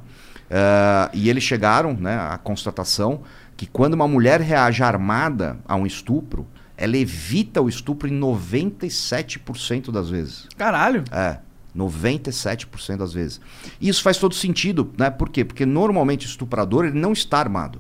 [0.52, 3.22] Ah, e eles chegaram né, à constatação
[3.56, 9.92] que quando uma mulher reage armada a um estupro, ela evita o estupro em 97%
[9.92, 10.48] das vezes.
[10.58, 11.04] Caralho.
[11.12, 11.38] É,
[11.78, 13.40] 97% das vezes.
[13.80, 15.10] E isso faz todo sentido, né?
[15.10, 15.46] Por quê?
[15.46, 17.80] Porque normalmente o estuprador ele não está armado.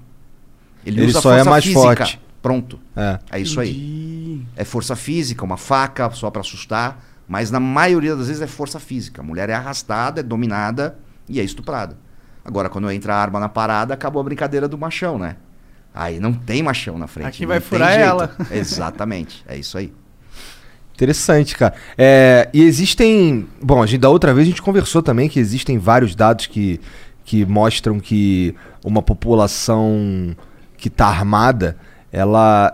[0.85, 1.81] Ele, Ele usa só é força mais física.
[1.81, 2.21] forte.
[2.41, 2.79] Pronto.
[2.95, 3.19] É.
[3.31, 3.71] É isso aí.
[3.71, 4.47] Entendi.
[4.55, 8.79] É força física, uma faca só para assustar, mas na maioria das vezes é força
[8.79, 9.21] física.
[9.21, 11.97] A mulher é arrastada, é dominada e é estuprada.
[12.43, 15.35] Agora, quando entra a arma na parada, acabou a brincadeira do machão, né?
[15.93, 17.27] Aí não tem machão na frente.
[17.27, 18.03] Aqui vai furar jeito.
[18.03, 18.35] ela.
[18.51, 19.93] Exatamente, é isso aí.
[20.93, 21.73] Interessante, cara.
[21.97, 23.47] É, e existem.
[23.61, 26.79] Bom, a gente, da outra vez a gente conversou também que existem vários dados que,
[27.25, 30.35] que mostram que uma população
[30.77, 31.77] que tá armada,
[32.11, 32.71] ela.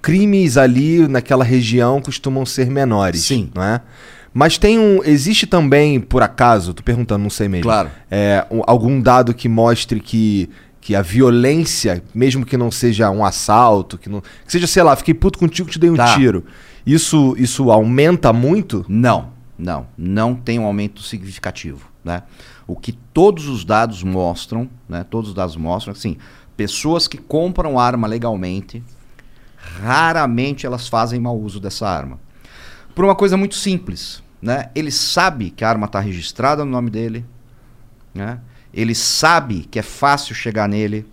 [0.00, 3.22] Crimes ali naquela região costumam ser menores.
[3.22, 3.50] Sim.
[3.54, 3.82] Não é?
[4.32, 5.02] Mas tem um.
[5.04, 7.64] Existe também, por acaso, tô perguntando, não sei mesmo.
[7.64, 7.90] Claro.
[8.10, 10.48] é, um- algum dado que mostre que,
[10.80, 14.94] que a violência, mesmo que não seja um assalto, que, não, que seja, sei lá,
[14.96, 16.14] fiquei puto contigo, te dei um Tá.
[16.14, 16.44] tiro.
[16.86, 18.84] Isso, isso aumenta muito?
[18.88, 22.22] Não, não, não tem um aumento significativo, né?
[22.66, 25.04] O que todos os dados mostram, né?
[25.08, 26.16] Todos os dados mostram, assim,
[26.56, 28.82] pessoas que compram arma legalmente,
[29.56, 32.18] raramente elas fazem mau uso dessa arma.
[32.98, 34.70] Por uma coisa muito simples, né?
[34.74, 37.24] Ele sabe que a arma está registrada no nome dele,
[38.12, 38.40] né?
[38.74, 41.06] Ele sabe que é fácil chegar nele,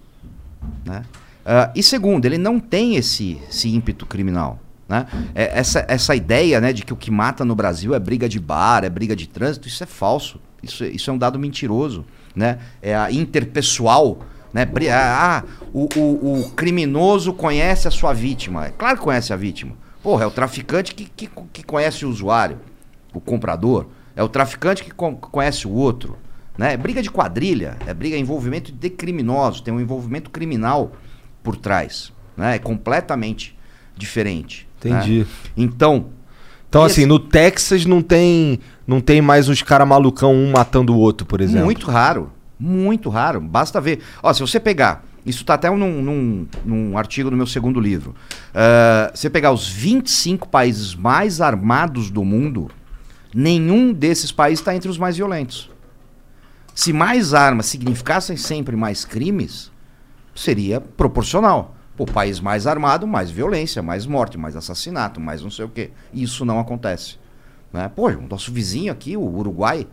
[0.83, 1.03] né?
[1.45, 4.59] Ah, e segundo, ele não tem esse, esse ímpeto criminal.
[4.89, 5.05] Né?
[5.35, 8.39] É, essa, essa ideia né, de que o que mata no Brasil é briga de
[8.39, 10.41] bar, é briga de trânsito, isso é falso.
[10.63, 12.03] Isso, isso é um dado mentiroso.
[12.35, 12.57] Né?
[12.81, 14.21] É a interpessoal.
[14.51, 14.65] Né?
[14.65, 18.65] Bri- Ah, o, o- o criminoso conhece a sua vítima.
[18.65, 19.84] É claro que conhece a vítima.
[20.05, 22.59] Porra, é o traficante que, que, que conhece o usuário,
[23.11, 23.87] o comprador.
[24.15, 26.15] É o traficante que con- conhece o outro.
[26.55, 26.73] Né?
[26.73, 30.91] É briga de quadrilha, é briga, é envolvimento de criminosos, tem um envolvimento criminal
[31.41, 32.13] por trás.
[32.37, 32.57] Né?
[32.57, 33.57] É completamente
[33.97, 34.67] diferente.
[34.83, 34.91] né?
[34.91, 35.25] Entendi.
[35.57, 36.05] Então,
[36.69, 40.51] Então, E assim, esse- no Texas não tem, não tem mais uns caras malucão um
[40.51, 41.65] matando o outro, por exemplo.
[41.65, 42.31] muito raro.
[42.59, 43.41] Muito raro.
[43.41, 44.01] Basta ver.
[44.21, 48.13] Ó, se você pegar Isso está até num, num, num artigo do meu segundo livro.
[48.53, 52.69] Ah, você pegar os 25 países mais armados do mundo,
[53.33, 55.71] nenhum desses países está entre os mais violentos.
[56.75, 59.71] Se mais armas significassem sempre mais crimes,
[60.35, 61.73] seria proporcional.
[61.97, 65.91] O país mais armado, mais violência, mais morte, mais assassinato, mais não sei o quê.
[66.13, 67.17] Isso não acontece.
[67.71, 67.89] Né?
[67.95, 69.87] Pô, o nosso vizinho aqui, o Uruguai,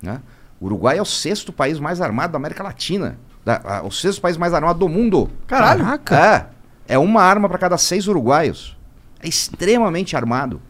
[0.00, 0.22] né?
[0.58, 3.18] o Uruguai é o sexto país mais armado da América Latina.
[3.44, 5.30] Da- ah, o sexto país mais armado do mundo.
[5.46, 5.84] Caralho.
[6.10, 6.46] É.
[6.86, 8.76] É uma arma para cada seis uruguaios.
[9.20, 10.60] É extremamente armado.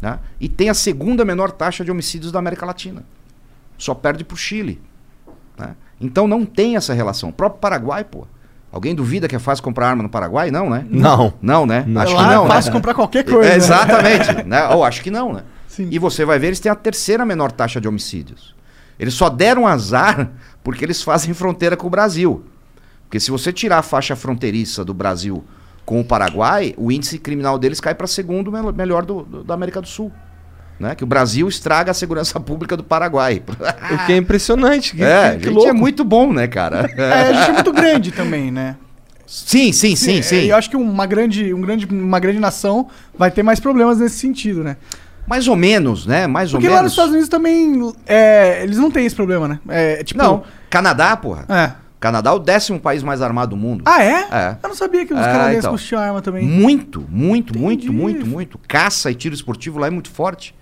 [0.00, 0.18] Né?
[0.40, 3.02] E tem a segunda menor taxa de homicídios da América Latina.
[3.76, 4.80] Só perde pro Chile.
[5.56, 5.74] né?
[6.00, 7.30] Então não tem essa relação.
[7.30, 8.26] O próprio Paraguai, pô.
[8.70, 10.50] Alguém duvida que é fácil comprar arma no Paraguai?
[10.50, 10.84] Não, né?
[10.90, 11.32] Não.
[11.40, 11.84] Não, né?
[11.86, 12.02] Não.
[12.02, 12.54] Acho Lá que não, é né?
[12.54, 13.46] fácil comprar qualquer coisa.
[13.48, 13.56] É, né?
[13.56, 14.42] exatamente.
[14.46, 14.68] né?
[14.68, 15.42] Ou acho que não, né?
[15.66, 15.88] Sim.
[15.90, 18.54] E você vai ver, eles têm a terceira menor taxa de homicídios.
[18.98, 20.30] Eles só deram azar
[20.64, 22.44] porque eles fazem fronteira com o Brasil.
[23.04, 25.42] Porque se você tirar a faixa fronteiriça do Brasil
[25.86, 29.54] com o Paraguai, o índice criminal deles cai para segundo mel- melhor do, do- da
[29.54, 30.12] América do Sul.
[30.78, 30.94] Né?
[30.94, 33.42] Que o Brasil estraga a segurança pública do Paraguai.
[33.48, 34.94] O que é impressionante.
[34.94, 35.70] Que, é, que, que gente, louco.
[35.70, 36.88] é muito bom, né, cara?
[36.96, 38.76] É, a gente é muito grande também, né?
[39.26, 40.36] Sim, sim, sim, É, sim.
[40.46, 44.16] Eu acho que uma grande, um grande, uma grande nação vai ter mais problemas nesse
[44.18, 44.76] sentido, né?
[45.28, 46.26] Mais ou menos, né?
[46.26, 46.84] Mais Porque ou lá menos.
[46.84, 49.60] nos Estados Unidos também, é, eles não têm esse problema, né?
[49.68, 51.44] É, tipo, Não, Canadá, porra.
[51.48, 51.72] É.
[52.00, 53.82] Canadá é o décimo país mais armado do mundo.
[53.84, 54.26] Ah, é?
[54.30, 54.56] É.
[54.62, 55.76] Eu não sabia que os É, canadenses então.
[55.76, 56.44] tinham arma também.
[56.46, 57.58] Muito, muito, Entendi.
[57.58, 58.60] muito, muito, muito.
[58.68, 60.54] Caça e tiro esportivo lá é muito forte.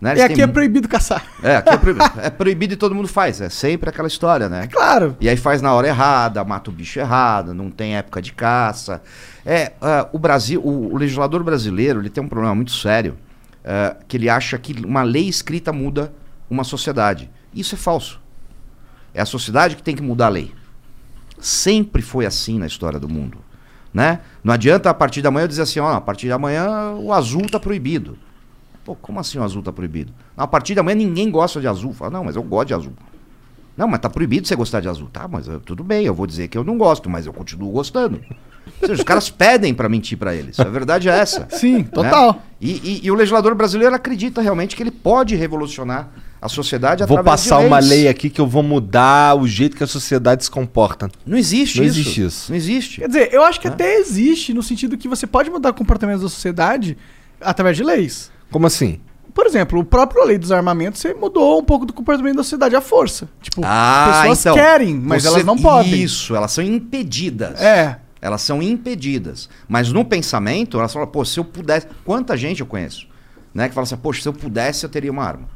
[0.00, 0.10] Né?
[0.10, 1.24] E Eles aqui têm é proibido caçar.
[1.44, 2.10] É, aqui é proibido.
[2.20, 3.40] é proibido e todo mundo faz.
[3.40, 4.66] É sempre aquela história, né?
[4.66, 5.16] Claro.
[5.20, 9.00] E aí faz na hora errada, mata o bicho errado, não tem época de caça.
[9.46, 13.16] É, ah, o Brasil, o, o legislador brasileiro, ele tem um problema muito sério,
[13.64, 16.12] ah, que ele acha que uma lei escrita muda
[16.50, 17.30] uma sociedade.
[17.54, 18.20] Isso é falso.
[19.14, 20.52] É a sociedade que tem que mudar a lei.
[21.38, 23.38] Sempre foi assim na história do mundo,
[23.92, 24.20] né?
[24.44, 27.48] Não adianta a partir da manhã dizer assim, ó, a partir da manhã o azul
[27.50, 28.16] tá proibido.
[28.84, 30.12] Pô, como assim o azul tá proibido?
[30.36, 31.92] A partir da manhã ninguém gosta de azul.
[31.92, 32.92] Fala, não, mas eu gosto de azul.
[33.76, 35.08] Não, mas tá proibido você gostar de azul.
[35.12, 37.70] Tá, mas eu- tudo bem, eu vou dizer que eu não gosto, mas eu continuo
[37.70, 38.20] gostando.
[38.80, 40.58] Ou seja, os caras pedem pra mentir pra eles.
[40.58, 41.46] A verdade é essa.
[41.52, 42.32] Sim, total.
[42.32, 42.38] né?
[42.60, 47.16] E, e- e o legislador brasileiro acredita realmente que ele pode revolucionar a sociedade Vou
[47.18, 50.42] através de passar uma lei aqui que eu vou mudar o jeito que a sociedade
[50.44, 51.08] se comporta.
[51.24, 51.98] Não existe Não isso.
[52.00, 52.50] existe isso.
[52.50, 53.00] Não existe.
[53.00, 56.22] Quer dizer, eu acho que até existe no sentido que você pode mudar o comportamento
[56.22, 56.96] da sociedade
[57.40, 58.30] através de leis.
[58.50, 58.98] Como assim?
[59.32, 62.74] Por exemplo, o próprio lei dos armamentos, você mudou um pouco do comportamento da sociedade
[62.76, 63.28] à força.
[63.40, 65.94] Tipo, Ah, pessoas então, querem, mas você- elas não podem.
[66.02, 67.60] Isso, elas são impedidas.
[67.60, 67.98] É.
[68.22, 69.48] Elas são impedidas.
[69.68, 71.88] Mas no pensamento, elas falam, pô, se eu pudesse.
[72.04, 73.06] Quanta gente eu conheço?
[73.52, 73.68] Né?
[73.68, 75.48] Que fala assim, poxa, se eu pudesse, eu teria uma arma.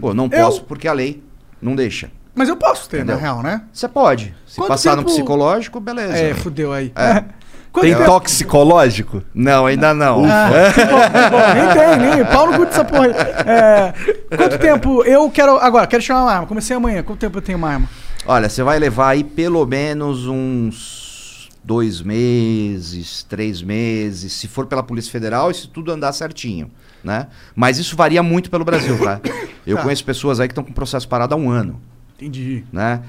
[0.00, 1.20] pô, não Hum, eu- posso porque a lei
[1.60, 2.10] não deixa.
[2.34, 3.16] Mas eu posso ter, Entendeu?
[3.16, 3.62] na real, né?
[3.72, 4.34] Você pode.
[4.46, 6.16] Se Quanto passar no tempo- psicológico, beleza.
[6.16, 6.90] É, fudeu aí.
[6.96, 7.24] É.
[7.72, 9.22] Quanto Tem tempo- toxicológico?
[9.34, 10.24] Não, ainda não.
[10.24, 10.48] Ah,
[10.90, 11.54] bom, bom.
[11.54, 12.24] Nem tem, nem.
[12.26, 13.12] Pau no cu dessa porra aí.
[13.46, 13.92] É,
[14.36, 15.56] quanto tempo eu quero.
[15.56, 16.46] Agora, quero chamar uma arma.
[16.46, 17.02] Comecei amanhã.
[17.02, 17.88] Quanto tempo eu tenho uma arma?
[18.26, 21.01] Olha, você vai levar aí pelo menos uns
[21.64, 26.70] dois meses, três meses, se for pela Polícia Federal e se tudo andar certinho,
[27.04, 27.28] né?
[27.54, 29.20] Mas isso varia muito pelo Brasil, tá?
[29.66, 29.82] Eu Tá.
[29.84, 31.80] conheço pessoas aí que estão com processo parado há um ano,
[32.16, 32.64] Entendi.
[32.72, 33.02] né?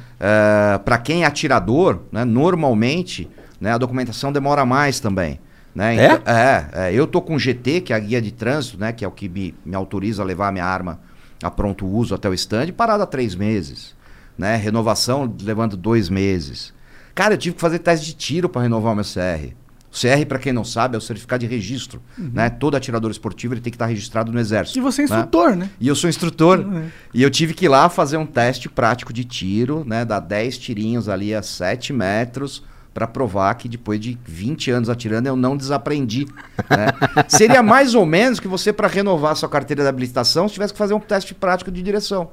[0.86, 3.28] para quem é atirador, né, normalmente,
[3.60, 5.40] né, a documentação demora mais também.
[5.74, 5.96] Né?
[5.98, 6.06] É?
[6.14, 8.92] Então- é, é, eu tô com o GT, que é a guia de trânsito, né,
[8.92, 11.00] que é o que me, me autoriza a levar a minha arma
[11.42, 13.96] a pronto uso até o stand, parado há três meses.
[14.38, 14.56] Né?
[14.56, 16.72] Renovação levando dois meses.
[17.16, 19.54] Cara, eu tive que fazer teste de tiro para renovar o meu CR.
[19.92, 22.02] O CR, para quem não sabe, é o certificado de registro.
[22.18, 22.50] Né?
[22.50, 24.80] Todo atirador esportivo ele tem que estar registrado no Exército.
[24.80, 25.16] E você é né?
[25.16, 25.70] instrutor, né?
[25.80, 26.60] E eu sou instrutor.
[26.60, 26.88] Uhum.
[27.14, 30.04] E eu tive que ir lá fazer um teste prático de tiro, né?
[30.04, 35.28] Dar 10 tirinhos ali a 7 metros para provar que depois de 20 anos atirando
[35.28, 36.26] eu não desaprendi.
[36.68, 36.88] né?
[37.30, 40.80] Seria mais ou menos que você, para renovar sua carteira de habilitação, se tivesse que
[40.80, 42.32] fazer um teste prático de direção.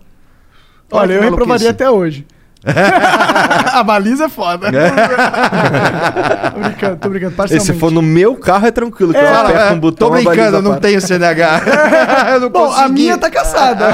[0.91, 2.27] Olha, que eu reprovaria até hoje.
[3.73, 4.69] a baliza é foda.
[6.53, 7.35] tô brincando, tô brincando.
[7.55, 10.09] E se for no meu carro é tranquilo, que É, eu aperto é, um botão
[10.09, 10.81] tô a brincando, eu não para.
[10.81, 11.63] tenho CNH.
[12.35, 12.93] eu não Bom, a consegui.
[12.93, 13.87] minha tá caçada.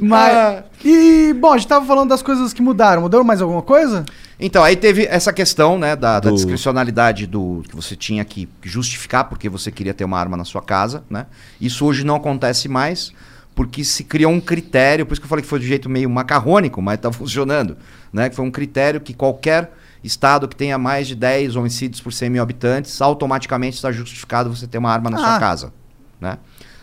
[0.00, 0.34] Mas.
[0.36, 0.62] Ah.
[0.84, 3.02] E, bom, a gente tava falando das coisas que mudaram.
[3.02, 4.04] Mudou mais alguma coisa?
[4.38, 8.48] Então, aí teve essa questão, né, da, da Do- discricionalidade do que você tinha que
[8.62, 11.26] justificar porque você queria ter uma arma na sua casa, né?
[11.60, 13.12] Isso hoje não acontece mais,
[13.54, 16.08] porque se criou um critério, por isso que eu falei que foi de jeito meio
[16.08, 17.76] macarrônico, mas tá funcionando,
[18.12, 18.28] né?
[18.30, 22.30] Que foi um critério que qualquer estado que tenha mais de 10 homicídios por 100
[22.30, 25.40] mil habitantes, automaticamente está justificado você ter uma arma na sua Ah.
[25.40, 25.72] casa,
[26.20, 26.38] né?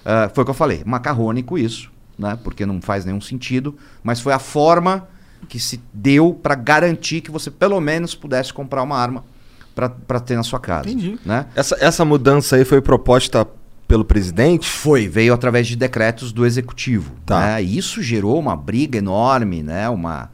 [0.05, 2.37] Ah, foi o que eu falei, macarrônico isso, né?
[2.43, 5.07] Porque não faz nenhum sentido, mas foi a forma
[5.47, 9.23] que se deu para garantir que você pelo menos pudesse comprar uma arma
[9.75, 10.89] para ter na sua casa.
[10.89, 11.17] Entendi.
[11.25, 11.45] Né?
[11.55, 13.47] Essa, essa mudança aí foi proposta
[13.89, 14.69] pelo presidente?
[14.69, 17.11] Foi, veio através de decretos do executivo.
[17.25, 17.39] Tá.
[17.39, 17.61] né?
[17.63, 19.89] Isso gerou uma briga enorme, né?
[19.89, 20.29] Uma,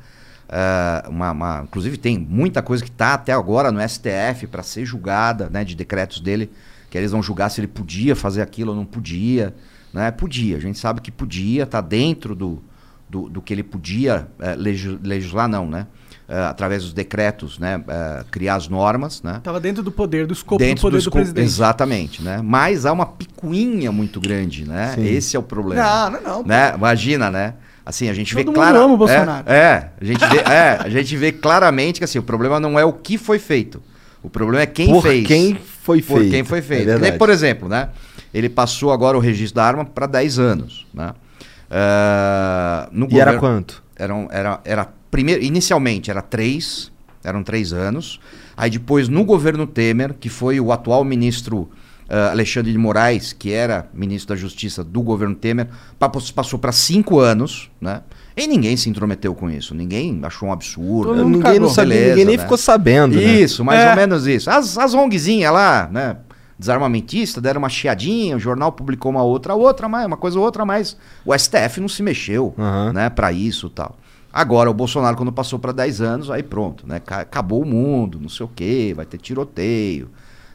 [0.50, 4.86] ah, uma, uma- inclusive tem muita coisa que está até agora no STF para ser
[4.86, 5.64] julgada, né?
[5.64, 6.52] De decretos dele,
[6.90, 9.56] que eles vão julgar se ele podia fazer aquilo ou não podia.
[9.94, 10.12] Né?
[10.12, 12.62] Podia, a gente sabe que podia, está dentro do,
[13.10, 15.88] do, do que ele podia eh, legis- legislar, não, né?
[16.28, 17.84] Ah, através dos decretos, né?
[17.88, 19.40] Ah, criar as normas, né?
[19.44, 21.46] Tava dentro do poder, do escopo dentro do poder do, escopo- presidente.
[21.46, 22.40] Exatamente, né?
[22.44, 24.94] Mas há uma picuinha muito grande, né?
[24.96, 25.06] Sim.
[25.06, 25.84] Esse é o problema.
[25.84, 26.44] Não, não, não.
[26.44, 26.74] Né?
[26.76, 27.54] Imagina, né?
[27.86, 29.48] Assim, a gente Todo vê mundo clara- ama o Bolsonaro.
[29.48, 32.80] É, é, a gente vê, é, a gente vê claramente que assim, o problema não
[32.80, 33.80] é o que foi feito.
[34.24, 35.28] O problema é quem Por fez.
[35.28, 36.32] quem foi Por feito.
[36.32, 36.98] quem foi É feito.
[37.00, 37.90] Nem, por exemplo, né?
[38.34, 41.14] Ele passou agora o registro da arma para 10 anos, né?
[42.92, 43.84] No E era governo- quanto?
[43.96, 46.92] eram, era, era primeiro, inicialmente era três,
[47.24, 48.20] eram três anos.
[48.58, 51.70] Aí depois, no governo Temer, que foi o atual ministro
[52.10, 56.72] ah, Alexandre de Moraes, que era ministro da Justiça do governo Temer, pa- passou para
[56.72, 58.02] cinco anos, né?
[58.38, 59.74] E ninguém se intrometeu com isso.
[59.74, 61.14] Ninguém achou um absurdo.
[61.16, 62.44] Todo mundo Ninguém não sabia, Beleza, ninguém nem né?
[62.44, 63.24] ficou sabendo, né?
[63.24, 63.90] Isso, mais É.
[63.92, 64.50] ou menos isso.
[64.50, 66.18] As, as ONGzinhas lá, né?
[66.60, 70.66] Desarmamentista, deram uma chiadinha, o jornal publicou uma outra, outra, mais, uma coisa ou outra,
[70.66, 70.96] mas
[71.26, 72.94] o STF não se mexeu, Aham.
[72.94, 73.98] né, para isso e tal.
[74.36, 77.00] Agora, o Bolsonaro, quando passou para 10 anos, aí pronto, né?
[77.00, 80.10] ca- Acabou o mundo, não sei o quê, vai ter tiroteio,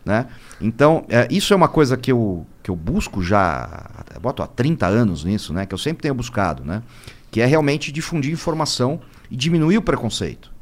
[0.04, 0.26] né?
[0.60, 4.86] Então, é, isso é uma coisa que eu, que eu busco já, boto há 30
[4.86, 5.64] anos nisso, né?
[5.64, 6.82] Que eu sempre tenho buscado, né?
[7.30, 9.00] Que é realmente difundir informação
[9.30, 10.52] e diminuir o preconceito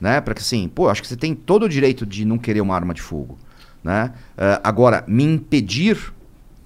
[0.00, 0.20] né?
[0.20, 2.74] Para que assim, pô, acho que você tem todo o direito de não querer uma
[2.74, 3.38] arma de fogo,
[3.84, 4.12] né?
[4.36, 6.12] Eh, agora, me impedir,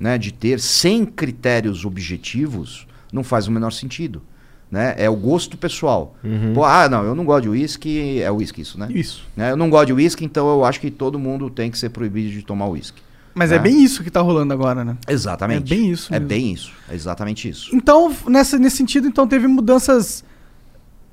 [0.01, 4.23] né, de ter sem critérios objetivos não faz o menor sentido,
[4.71, 4.95] né?
[4.99, 6.15] É o gosto pessoal.
[6.55, 8.89] Pô, ah, não, eu não gosto de uísque, é uísque isso, né?
[8.91, 9.25] Isso.
[9.37, 11.91] Né, Eu não gosto de uísque, então eu acho que todo mundo tem que ser
[11.91, 13.01] proibido de tomar uísque.
[13.35, 13.57] Mas né?
[13.57, 14.97] é bem isso que tá rolando agora, né?
[15.07, 15.73] Exatamente.
[15.73, 16.29] É bem isso É mesmo.
[16.29, 16.73] bem isso.
[16.89, 17.75] É exatamente isso.
[17.75, 20.25] Então, nessa, nesse sentido, então teve mudanças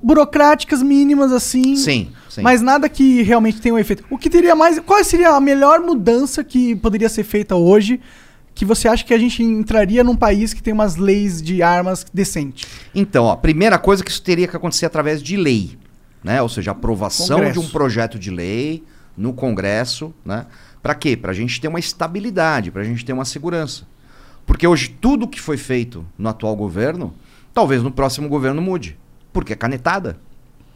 [0.02, 1.76] burocráticas mínimas assim.
[1.76, 2.42] Sim, sim.
[2.42, 4.04] Mas nada que realmente tenha um efeito.
[4.10, 4.78] O que teria mais.
[4.80, 8.00] Qual seria a melhor mudança que poderia ser feita hoje?
[8.54, 12.06] Que você acha que a gente entraria num país que tem umas leis de armas
[12.12, 12.68] decentes?
[12.94, 15.76] Então, ó, primeira coisa que isso teria que acontecer através de lei,
[16.22, 16.40] né?
[16.40, 17.60] Ou seja, aprovação Congresso.
[17.60, 18.84] de um projeto de lei
[19.16, 20.46] no Congresso, né?
[20.82, 21.16] Para quê?
[21.16, 23.84] Para a gente ter uma estabilidade, para a gente ter uma segurança.
[24.46, 27.14] Porque hoje tudo que foi feito no atual governo,
[27.52, 28.96] talvez no próximo governo mude,
[29.32, 30.18] porque é canetada,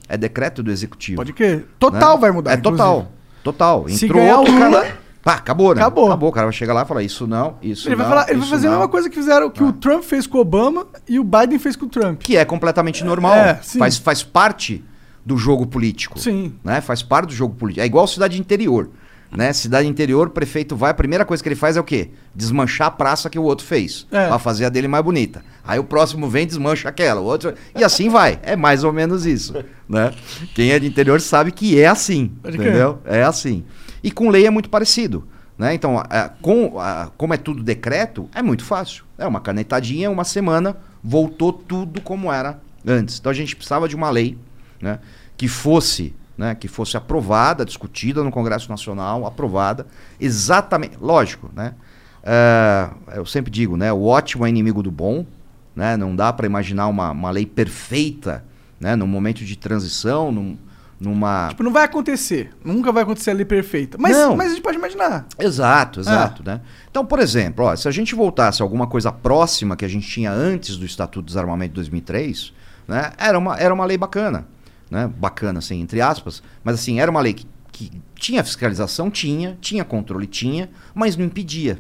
[0.09, 1.17] é decreto do executivo.
[1.17, 1.67] Pode crer.
[1.79, 2.21] Total né?
[2.21, 2.53] vai mudar.
[2.53, 3.43] É total, inclusive.
[3.45, 3.89] total.
[3.89, 4.97] Se Entrou outro cara,
[5.29, 5.81] pá, acabou, né?
[5.83, 6.07] Acabou.
[6.07, 6.29] Acabou.
[6.31, 8.39] O cara vai chegar lá e falar isso não, isso Ele vai, não, falar, ele
[8.41, 8.79] vai fazer a não.
[8.79, 9.67] mesma coisa que fizeram que Ah.
[9.67, 12.21] o Trump fez com o Obama e o Biden fez com o Trump.
[12.23, 13.35] que é completamente normal.
[13.35, 14.83] É, faz, faz parte
[15.27, 16.19] do jogo político.
[16.19, 16.55] Sim.
[16.65, 16.81] Né?
[16.81, 17.83] Faz parte do jogo político.
[17.83, 18.89] É igual cidade interior.
[19.31, 19.53] Né?
[19.53, 22.13] Cidade interior, o prefeito vai, a primeira coisa que ele faz é o quê?
[22.35, 24.07] Desmanchar a praça que o outro fez.
[24.11, 24.27] É.
[24.27, 25.45] Pra fazer a dele mais bonita.
[25.63, 27.53] Aí o próximo vem e desmancha aquela, o outro.
[27.77, 28.39] E assim vai.
[28.43, 29.55] É mais ou menos isso.
[29.87, 30.13] Né?
[30.55, 32.33] Quem é de interior sabe que é assim.
[32.43, 33.01] Pode entendeu?
[33.05, 33.65] É assim.
[34.03, 35.27] E com lei é muito parecido.
[35.57, 35.75] Né?
[35.75, 39.05] Então, a- com, a- como é tudo decreto, é muito fácil.
[39.19, 43.19] É uma canetadinha, uma semana, voltou tudo como era antes.
[43.19, 44.39] Então a gente precisava de uma lei
[44.81, 45.01] né,
[45.37, 46.15] que fosse.
[46.37, 49.85] Né, que fosse aprovada, discutida no Congresso Nacional, aprovada,
[50.21, 51.75] exatamente, lógico, né?
[52.23, 53.93] é, eu sempre digo, né?
[53.93, 55.27] O ótimo é inimigo do bom,
[55.75, 55.97] né?
[55.97, 58.45] Não dá para imaginar uma, uma lei perfeita,
[58.79, 58.95] né?
[58.95, 60.57] Num momento de transição, num,
[61.01, 62.51] numa Tipo, não vai acontecer.
[62.65, 63.97] Nunca vai acontecer ali perfeita.
[64.01, 64.37] Mas, Não.
[64.37, 65.27] mas a gente pode imaginar.
[65.39, 66.61] Exato, exato, né?
[66.91, 70.09] Então, por exemplo, ó, se a gente voltasse a alguma coisa próxima que a gente
[70.09, 72.53] tinha antes do Estatuto de Desarmamento de 2003,
[72.87, 73.13] né?
[73.17, 74.47] Era uma, era uma lei bacana,
[74.91, 75.09] né?
[75.19, 79.85] Bacana, assim, entre aspas, mas assim, era uma lei que, que tinha fiscalização, tinha, tinha
[79.85, 81.79] controle, tinha, mas não impedia.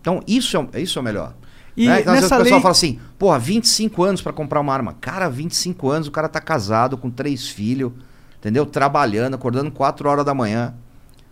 [0.00, 1.34] Então, isso é, isso é o melhor.
[1.76, 2.00] E né?
[2.00, 4.72] Então, às vezes nessa o pessoal lei- fala assim, porra, 25 anos pra comprar uma
[4.72, 4.94] arma.
[5.00, 7.92] Cara, 25 anos, o cara tá casado, com três filhos,
[8.38, 8.66] entendeu?
[8.66, 10.74] Trabalhando, acordando 4 horas da manhã.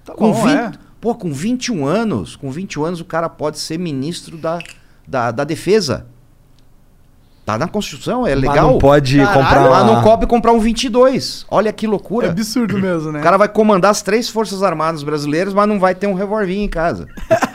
[0.05, 0.73] Tá com, bom, 20, é.
[1.01, 4.59] pô, com 21 anos, com 21 anos o cara pode ser ministro da,
[5.07, 6.07] da, da defesa.
[7.45, 8.71] Tá na Constituição, é Mas legal.
[8.73, 9.93] não pode Caralho, comprar Mas uma...
[9.93, 11.45] não cobre comprar um 22.
[11.51, 12.31] Olha que É loucura.
[12.31, 13.21] absurdo mesmo, né?
[13.21, 16.63] O cara vai comandar as três forças armadas brasileiras, mas não vai ter um revolvinho
[16.65, 17.07] em casa.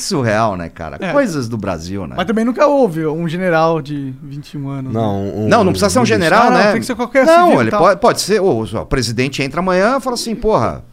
[0.00, 0.96] é surreal, né, cara?
[1.00, 1.12] É.
[1.12, 2.14] Coisas do Brasil, né?
[2.16, 4.92] Mas também nunca houve um general de 21 anos.
[4.92, 5.00] né?
[5.00, 6.72] Não, um- Não, não precisa ser um general, Ah, não, né?
[6.72, 8.40] tem que ser qualquer Não, civil ele pode, pode ser.
[8.40, 10.84] O, o presidente entra amanhã e fala assim, porra,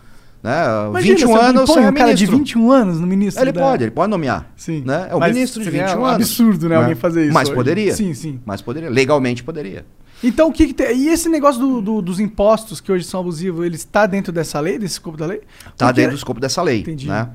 [0.43, 0.63] né?
[0.89, 2.37] Imagina, 21 você anos, você é um cara de ministro.
[2.37, 3.43] 21 anos no ministro.
[3.43, 4.45] Ele da- pode, ele pode nomear.
[4.55, 4.83] Sim.
[4.85, 5.07] Né?
[5.09, 6.15] É o Mas ministro de seria 21 um anos.
[6.15, 7.55] absurdo, né, alguém fazer isso Mas hoje.
[7.55, 7.93] poderia.
[7.95, 8.39] Sim, sim.
[8.45, 8.89] Mas poderia.
[8.89, 9.85] Legalmente poderia.
[10.23, 10.97] Então, o que, que tem.
[10.97, 14.59] E esse negócio do- do- dos impostos que hoje são abusivos, ele está dentro dessa
[14.59, 15.41] lei, desse escopo da lei?
[15.71, 16.79] Está Porque- dentro do escopo dessa lei.
[16.81, 17.07] Entendi.
[17.07, 17.27] Né?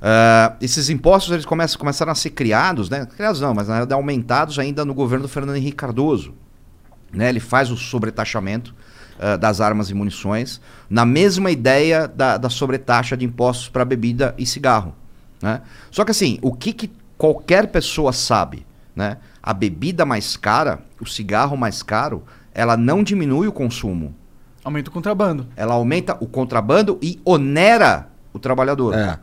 [0.00, 3.06] Ah, esses impostos eles começam, começaram a ser criados, né?
[3.06, 6.34] Criados não, mas na verdade aumentados ainda no governo do Fernando Henrique Cardoso.
[7.12, 7.28] Né?
[7.28, 8.74] Ele faz o sobretaxamento
[9.18, 14.34] ah, das armas e munições na mesma ideia da, da sobretaxa de impostos para bebida
[14.38, 14.94] e cigarro.
[15.42, 15.60] Né?
[15.90, 19.18] Só que assim, o que, que qualquer pessoa sabe, né?
[19.42, 22.22] A bebida mais cara, o cigarro mais caro,
[22.54, 24.14] ela não diminui o consumo.
[24.62, 25.46] Aumenta o contrabando.
[25.56, 28.94] Ela aumenta o contrabando e onera o trabalhador.
[28.94, 29.18] É.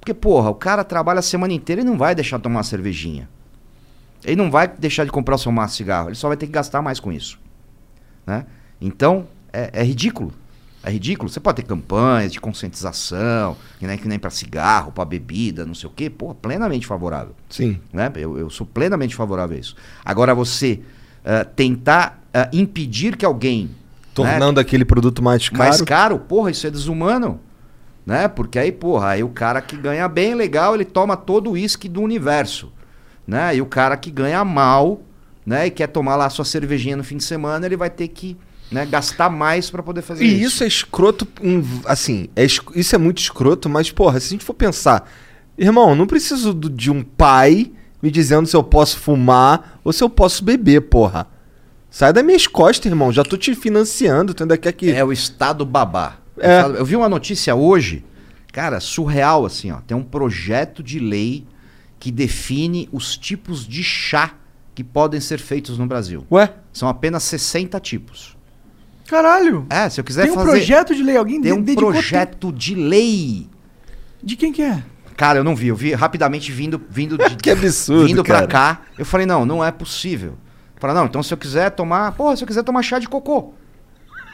[0.00, 2.64] Porque, porra, o cara trabalha a semana inteira e não vai deixar de tomar uma
[2.64, 3.28] cervejinha.
[4.24, 6.08] Ele não vai deixar de comprar o seu maço de cigarro.
[6.08, 7.38] Ele só vai ter que gastar mais com isso.
[8.26, 8.46] Né?
[8.80, 10.32] Então, é, é ridículo.
[10.82, 11.28] É ridículo.
[11.28, 15.74] Você pode ter campanhas de conscientização, que nem, que nem para cigarro, para bebida, não
[15.74, 16.08] sei o quê.
[16.08, 17.78] Porra, plenamente favorável Sim.
[17.92, 18.10] né?
[18.16, 19.76] Eu, eu sou plenamente favorável a isso.
[20.02, 20.80] Agora, você
[21.22, 23.70] eh, tentar eh, impedir que alguém
[24.14, 25.58] Tornando aquele produto mais caro.
[25.58, 27.40] mais caro, porra, isso é desumano.
[28.10, 28.26] Né?
[28.26, 31.88] Porque aí, porra, aí o cara que ganha bem legal, ele toma todo o uísque
[31.88, 32.72] do universo.
[33.24, 33.54] Né?
[33.54, 35.00] E o cara que ganha mal,
[35.46, 38.36] né, e quer tomar lá sua cervejinha no fim de semana, ele vai ter que
[38.68, 40.54] né, gastar mais para poder fazer E isso.
[40.56, 41.24] isso é escroto,
[41.84, 45.08] assim, é isso é muito escroto, mas, porra, se a gente for pensar,
[45.56, 47.70] irmão, não preciso de um pai
[48.02, 51.28] me dizendo se eu posso fumar ou se eu posso beber, porra.
[51.88, 54.90] Sai das minhas costas, irmão, já tô te financiando, tu ainda quer que...
[54.90, 56.19] É o Estado babá.
[56.40, 56.62] É.
[56.78, 58.04] Eu vi uma notícia hoje,
[58.52, 59.76] cara, surreal assim, ó.
[59.80, 61.46] Tem um projeto de lei
[61.98, 64.34] que define os tipos de chá
[64.74, 66.24] que podem ser feitos no Brasil.
[66.30, 66.52] Ué?
[66.72, 68.36] São apenas 60 tipos.
[69.06, 69.66] Caralho!
[69.68, 70.50] É, se eu quiser Tem um fazer...
[70.50, 73.40] projeto de lei, alguém Tem um projeto de lei.
[73.48, 73.56] tempo-
[74.22, 74.82] De quem que é?
[75.16, 75.66] Cara, eu não vi.
[75.68, 78.46] Eu vi rapidamente vindo, vindo de, Que absurdo, vindo cara.
[78.46, 78.82] pra cá.
[78.96, 80.34] Eu falei, não, não é possível.
[80.76, 82.12] Falei, não, então se eu quiser tomar...
[82.12, 83.52] Porra, se eu quiser tomar chá de cocô.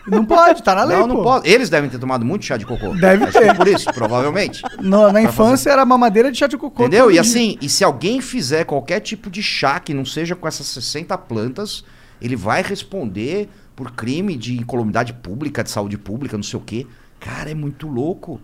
[0.06, 1.22] Não pode, tá na lei, não, não pô.
[1.24, 1.48] pode.
[1.48, 2.94] Eles devem ter tomado muito chá de cocô.
[2.94, 3.56] Deve Acho ter.
[3.56, 4.62] por isso, provavelmente.
[4.80, 6.82] Na, na infância era mamadeira de chá de cocô.
[6.84, 7.10] Entendeu?
[7.10, 10.66] E assim, e se alguém fizer qualquer tipo de chá que não seja com essas
[10.68, 11.84] 60 plantas,
[12.20, 16.86] ele vai responder por crime de incolumidade pública, de saúde pública, não sei o quê.
[17.20, 18.40] Cara, é muito louco.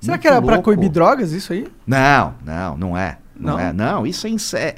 [0.00, 0.64] Será Muito que era pra louco.
[0.64, 1.66] coibir drogas, isso aí?
[1.86, 3.18] Não, não, não é.
[3.38, 3.60] Não, Não?
[3.60, 3.72] é.
[3.72, 4.26] Não, isso
[4.56, 4.74] é-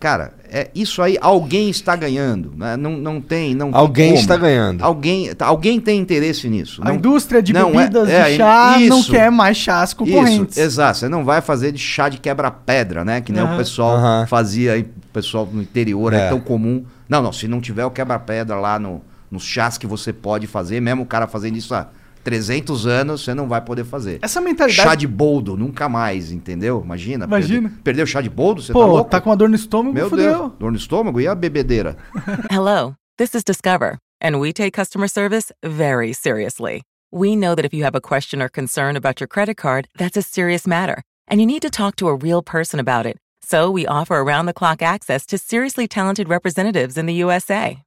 [0.00, 2.54] Cara, é, isso aí alguém está ganhando.
[2.56, 2.74] Né?
[2.74, 3.54] Não, não tem.
[3.54, 4.20] Não tem Alguém como.
[4.20, 4.82] está ganhando.
[4.82, 6.80] Alguém, tá- alguém tem interesse nisso.
[6.82, 9.10] A Não- indústria de não é- bebidas é, de chá não isso.
[9.12, 10.56] quer mais chás concorrentes.
[10.56, 10.96] Isso, exato.
[10.96, 13.20] Você não vai fazer de chá de quebra-pedra, né?
[13.20, 13.54] Que nem Aham.
[13.54, 14.26] o pessoal Aham.
[14.26, 16.20] fazia aí, o pessoal no interior, é.
[16.20, 16.28] É.
[16.30, 16.82] tão comum.
[17.06, 20.80] Não, não, se não tiver o quebra-pedra lá no, nos chás que você pode fazer,
[20.80, 21.88] mesmo o cara fazendo isso há
[22.30, 24.20] 300 anos, você não vai poder fazer.
[24.22, 24.88] Essa mentalidade.
[24.88, 26.80] Chá de boldo, nunca mais, entendeu?
[26.84, 27.24] Imagina.
[27.24, 27.68] Imagina.
[27.68, 29.10] Perdeu, perdeu chá de boldo, você Pô, tá louco?
[29.10, 30.38] tá com uma dor no estômago, Meu fudeu.
[30.38, 31.96] Deus, dor no estômago e a bebedeira.
[32.48, 36.82] Hello, this is Discover, and we take customer service very seriously.
[37.10, 40.16] We know that if you have a question or concern about your credit card, that's
[40.16, 43.16] a serious matter, and you need to talk to a real person about it.
[43.42, 47.82] So we offer around the clock access to seriously talented representatives in the USA.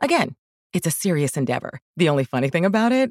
[0.00, 0.36] Again,
[0.72, 1.80] it's a serious endeavor.
[1.96, 3.10] The only funny thing about it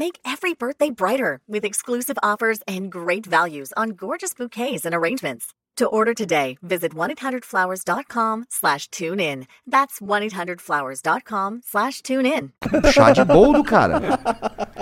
[0.00, 5.52] Make every birthday brighter with exclusive offers and great values on gorgeous bouquets and arrangements.
[5.76, 9.46] To order today, visit 1-800-Flowers.com slash tune in.
[9.66, 12.52] That's 1-800-Flowers.com slash tune in.
[12.92, 14.00] Chá de boldo, cara.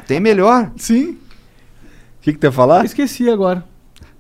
[0.07, 0.71] Tem melhor.
[0.77, 1.19] Sim,
[2.19, 2.83] O que, que tu ia falar?
[2.83, 3.65] eu esqueci agora.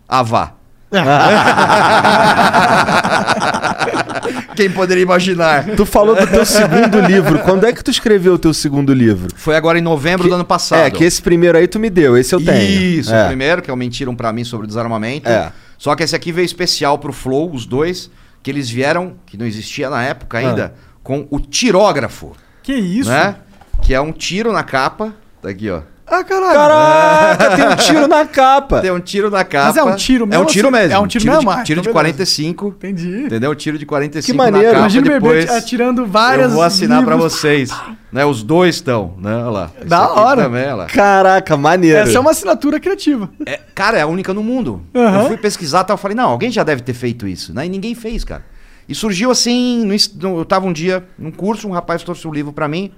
[0.09, 0.58] Ah, vá.
[4.57, 5.65] Quem poderia imaginar?
[5.77, 7.39] Tu falou do teu segundo livro.
[7.41, 9.29] Quando é que tu escreveu o teu segundo livro?
[9.37, 10.81] Foi agora em novembro do ano passado.
[10.81, 12.99] É, que esse primeiro aí tu me deu, esse eu tenho.
[12.99, 13.25] Isso, é.
[13.25, 15.29] o primeiro, que é o Mentiram Pra Mim sobre o desarmamento.
[15.29, 15.53] É.
[15.77, 18.11] Só que esse aqui veio especial pro Flow, os dois,
[18.43, 20.75] que eles vieram, que não existia na época ainda,
[21.05, 23.11] com o tirógrafo, Que isso?
[23.11, 23.37] né?
[23.83, 25.15] Que é um tiro na capa.
[25.41, 25.83] Tá aqui, ó.
[26.11, 26.55] Ah, caralho.
[26.55, 28.81] Caraca, tem um tiro na capa.
[28.81, 29.67] Tem um tiro na capa.
[29.67, 30.93] Mas é um tiro É mesmo um tiro mesmo.
[30.95, 31.51] é um tiro de, mesmo?
[31.51, 32.15] Ah, Tiro de então beleza.
[32.15, 32.69] 45.
[32.69, 33.23] Entendi.
[33.27, 33.55] Entendeu?
[33.55, 34.67] Tiro de 45 Que maneiro.
[34.69, 34.79] na capa.
[34.81, 35.51] Imagina depois...
[35.51, 36.49] atirando várias.
[36.49, 37.33] Eu vou assinar pra livros.
[37.35, 37.71] vocês.
[38.11, 39.35] Né, os dois estão, né?
[39.37, 39.71] Olha lá.
[39.79, 40.45] Esse Da hora.
[40.45, 40.87] Também, olha lá.
[40.87, 41.99] Caraca, maneiro.
[41.99, 43.29] Essa é uma assinatura criativa.
[43.45, 44.83] É, cara, é a única no mundo.
[44.95, 45.21] Aham.
[45.23, 47.67] Eu fui pesquisar e eu falei, não, alguém já deve ter feito isso, né?
[47.67, 48.45] E ninguém fez, cara.
[48.89, 52.51] E surgiu assim, no eu tava um dia num curso, um rapaz trouxe o livro
[52.53, 52.91] pra mim.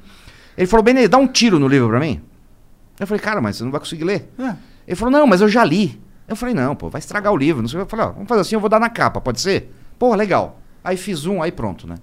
[0.56, 2.20] Ele falou, Benê, dá um tiro no livro pra mim.
[3.00, 4.30] Eu falei, cara, mas você não vai conseguir ler.
[4.38, 4.54] É.
[4.86, 6.00] Ele falou, não, mas eu já li.
[6.28, 7.62] Eu falei, não, pô, vai estragar o livro.
[7.62, 7.80] Não sei.
[7.80, 9.74] Eu falei, ó, vamos fazer assim, eu vou dar na capa, pode ser?
[9.98, 10.60] Pô, legal.
[10.84, 11.96] Aí fiz um, aí pronto, né?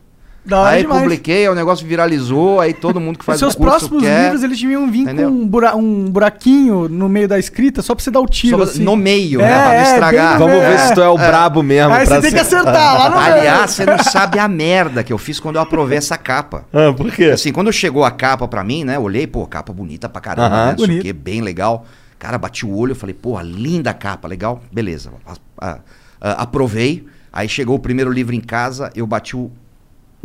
[0.49, 1.01] Aí demais.
[1.01, 4.23] publiquei, o negócio viralizou, aí todo mundo que Os faz seus o curso próximos quer.
[4.23, 5.29] livros, eles deviam vir Entendeu?
[5.29, 8.57] com um, bura- um buraquinho no meio da escrita, só pra você dar o tiro,
[8.57, 8.83] Só assim.
[8.83, 9.53] No meio, É, né?
[9.55, 10.39] Pra não é, estragar.
[10.39, 10.69] Vamos É.
[10.69, 11.93] ver se tu é o brabo mesmo.
[11.93, 13.33] Aí você tem que acertar, lá no meio.
[13.33, 16.65] Aliás, você não sabe a merda que eu fiz quando eu aprovei essa capa.
[16.73, 17.25] Ah, por quê?
[17.25, 18.97] Assim, quando chegou a capa pra mim, né?
[18.99, 20.65] Olhei, pô, capa bonita pra caramba, Aham.
[20.67, 20.71] né?
[20.71, 21.03] Não sei o Bonito.
[21.03, 21.85] quê, bem legal.
[22.19, 25.11] Cara, bati o olho, eu falei, pô, linda capa, legal, beleza.
[25.25, 25.33] A-
[25.67, 25.77] a-
[26.21, 27.05] a- aprovei.
[27.33, 29.51] Aí chegou o primeiro livro em casa, eu bati o,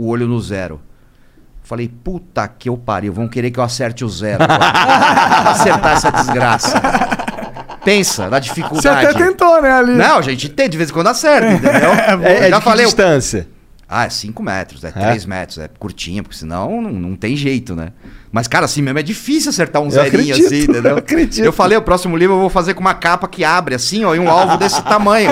[0.03, 0.81] o olho no zero.
[1.63, 4.43] Falei, puta que eu pariu, vão querer que eu acerte o zero.
[4.43, 4.63] agora.
[5.53, 6.81] Acertar essa desgraça.
[7.85, 9.07] Pensa na Você dificuldade.
[9.07, 9.93] até tentou, né, ali.
[9.95, 11.91] Não, a gente tem, de vez em quando acerta, entendeu?
[12.23, 13.49] É, é já de que falei, distância?
[13.89, 17.75] ah, é 5 metros, é 3 metros, é curtinha, porque senão não, não tem jeito,
[17.77, 17.93] né?
[18.33, 20.93] Mas, cara, assim mesmo é difícil acertar um zerinho acredito, assim, entendeu?
[20.93, 21.45] eu acredito.
[21.45, 24.15] Eu falei, o próximo livro eu vou fazer com uma capa que abre assim, ó,
[24.15, 25.31] e um alvo desse tamanho.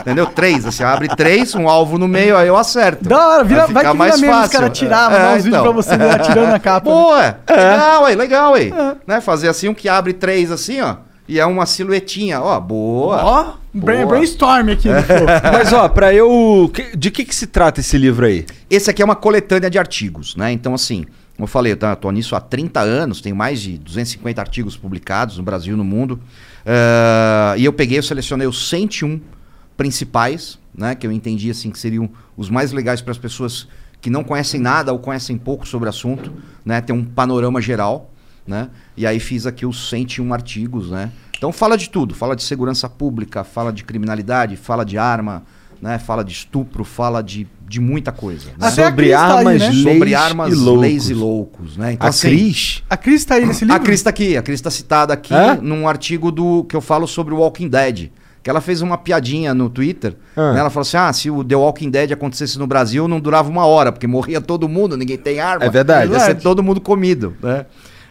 [0.00, 0.26] entendeu?
[0.26, 3.08] Três, assim, abre três, um alvo no meio, aí eu acerto.
[3.08, 5.46] Da hora, vira, vai, ficar que vira mesmo, os caras É, tiravam, dar uns vídeos
[5.60, 5.62] então.
[5.62, 6.90] pra você ir atirando na capa.
[6.90, 6.94] né?
[6.96, 7.38] Boa!
[7.48, 8.72] Legal, aí, legal, aí.
[9.06, 9.20] Né?
[9.20, 10.96] Fazer assim, um que abre três assim, ó,
[11.28, 13.22] e é uma silhuetinha, ó, boa.
[13.22, 14.04] Ó, Boa.
[14.06, 14.88] brainstorm aqui.
[14.88, 15.26] flow.
[15.52, 16.68] Mas, ó, pra eu.
[16.96, 18.44] De que que se trata esse livro aí?
[18.68, 20.50] Esse aqui é uma coletânea de artigos, né?
[20.50, 21.04] Então, assim,
[21.40, 24.76] como eu falei, eu tá- tô nisso há 30 anos, tenho mais de 250 artigos
[24.76, 26.20] publicados no Brasil e no mundo.
[26.66, 29.18] Eh, e eu peguei, eu selecionei os 101
[29.74, 30.94] principais, né?
[30.94, 33.66] Que eu entendi, assim, que seriam os mais legais para as pessoas
[34.02, 36.30] que não conhecem nada ou conhecem pouco sobre o assunto,
[36.62, 36.82] né?
[36.82, 38.10] Tem um panorama geral,
[38.46, 38.68] né?
[38.94, 41.10] E aí fiz aqui os 101 artigos, né?
[41.38, 45.42] Então fala de tudo, fala de segurança pública, fala de criminalidade, fala de arma,
[45.80, 45.98] né?
[45.98, 48.50] Fala de estupro, fala de, de muita coisa.
[48.58, 48.68] né?
[48.68, 49.72] Sobre Cris tá aí, armas, né?
[49.92, 50.80] sobre armas, e loucos.
[50.82, 51.92] leis e loucos, né?
[51.92, 52.82] Então, A assim, Cris?
[52.90, 53.76] A Cris tá aí nesse livro?
[53.76, 55.54] a Cris tá aqui, a Cris tá citada aqui É?
[55.54, 58.10] num artigo do que eu falo sobre o Walking Dead.
[58.42, 60.16] Que ela fez uma piadinha no Twitter.
[60.34, 60.52] Ah.
[60.52, 60.58] né?
[60.60, 63.64] Ela falou assim: ah, se o The Walking Dead acontecesse no Brasil, não durava uma
[63.66, 65.64] hora, porque morria todo mundo, ninguém tem arma.
[65.64, 66.10] É verdade.
[66.10, 67.66] Ia ser todo mundo comido, né?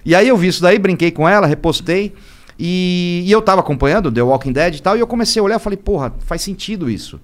[0.06, 2.14] E aí eu vi isso daí, brinquei com ela, repostei.
[2.58, 5.58] E, e eu tava acompanhando The Walking Dead e tal, e eu comecei a olhar
[5.58, 7.20] e falei, porra, faz sentido isso.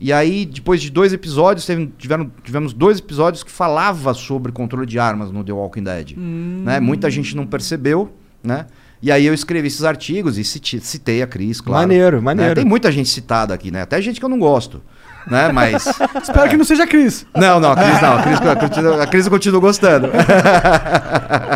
[0.00, 4.86] E aí, depois de dois episódios, teve- tiveram, tivemos dois episódios que falava sobre controle
[4.86, 6.14] de armas no The Walking Dead.
[6.16, 6.80] Né?
[6.80, 8.10] Muita gente não percebeu,
[8.42, 8.66] né?
[9.02, 11.82] E aí eu escrevi esses artigos e citei a Cris, claro.
[11.82, 12.22] Maneiro, Né?
[12.22, 12.54] maneiro.
[12.54, 13.82] Tem muita gente citada aqui, né?
[13.82, 14.82] Até gente que eu não gosto,
[15.26, 15.50] né?
[15.52, 15.86] Mas...
[16.22, 17.26] Espero que não seja a Cris.
[17.34, 18.16] não, não, a Cris não.
[18.16, 20.08] A Cris, a Cris, a Cris eu continuo gostando.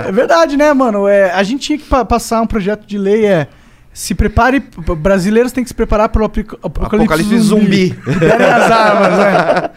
[0.07, 1.07] É verdade, né, mano?
[1.09, 3.49] É, a gente tinha que pa- passar um projeto de lei, é...
[3.95, 4.61] Se prepare...
[4.99, 7.97] Brasileiros têm que se preparar pro apic- apocalipse, Apocalipse zumbi.
[8.07, 9.71] Liberem as armas, né?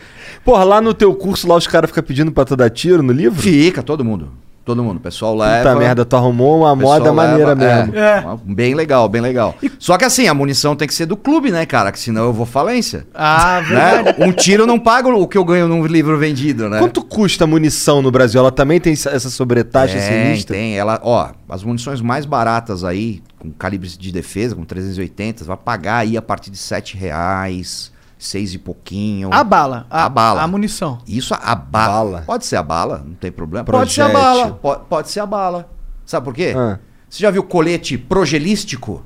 [0.43, 3.13] Porra, lá no teu curso, lá os caras ficam pedindo pra tu dar tiro no
[3.13, 3.39] livro?
[3.41, 4.31] Fica, todo mundo.
[4.67, 4.97] Todo mundo.
[4.97, 5.69] O pessoal leva.
[5.69, 7.95] Puta merda, tu arrumou uma moda maneira leva, mesmo.
[7.97, 8.23] É, É.
[8.43, 9.55] Bem legal, bem legal.
[9.79, 11.89] Só que assim, a munição tem que ser do clube, né, cara?
[11.91, 13.07] Que senão eu vou falência.
[13.15, 14.19] Ah, verdade.
[14.19, 14.25] Né?
[14.27, 16.79] Um tiro não paga o que eu ganho num livro vendido, né?
[16.79, 18.41] Quanto custa a munição no Brasil?
[18.41, 20.55] Ela também tem essa- essa sobretaxa tem, sinistra?
[20.55, 20.77] tem.
[20.77, 25.97] Ela, ó, as munições mais baratas aí, com calibres de defesa, com 380, vai pagar
[25.99, 29.29] aí a partir de 7 reais, 6 e pouquinho.
[29.31, 29.85] A bala.
[29.89, 30.41] A bala.
[30.41, 30.97] A munição.
[31.07, 31.93] Isso a bala.
[32.11, 32.23] Bala.
[32.25, 33.63] Pode ser a bala, não tem problema.
[33.65, 34.33] Pode ser a Projétil.
[34.43, 34.53] bala.
[34.61, 35.69] Pode, pode ser a bala.
[36.05, 36.53] Sabe por quê?
[36.55, 36.79] Ah.
[37.09, 39.03] Você já viu colete progelístico?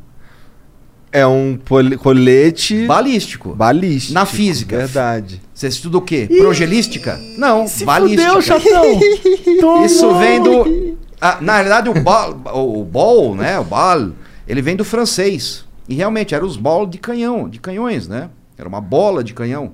[1.12, 1.59] É um
[2.01, 3.53] colete Balístico.
[3.53, 4.14] balístico.
[4.14, 4.78] Na física.
[4.78, 5.41] Verdade.
[5.53, 6.26] Você estuda o quê?
[6.39, 7.20] Progelística?
[7.38, 8.24] Não, Se balística.
[8.32, 8.99] fudeu, chatão.
[9.84, 10.97] Isso vem do.
[11.20, 13.59] Ah, na realidade, o ball, o ball, né?
[13.59, 14.12] O ball,
[14.47, 15.66] ele vem do francês.
[15.89, 18.30] E realmente eram os ball de canhão, de canhões, né?
[18.62, 19.74] Era uma bola de canhão,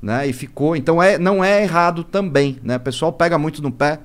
[0.00, 0.26] né?
[0.26, 0.76] E ficou.
[0.76, 2.76] Então é, não é errado também, né?
[2.76, 3.98] O pessoal pega muito no pé.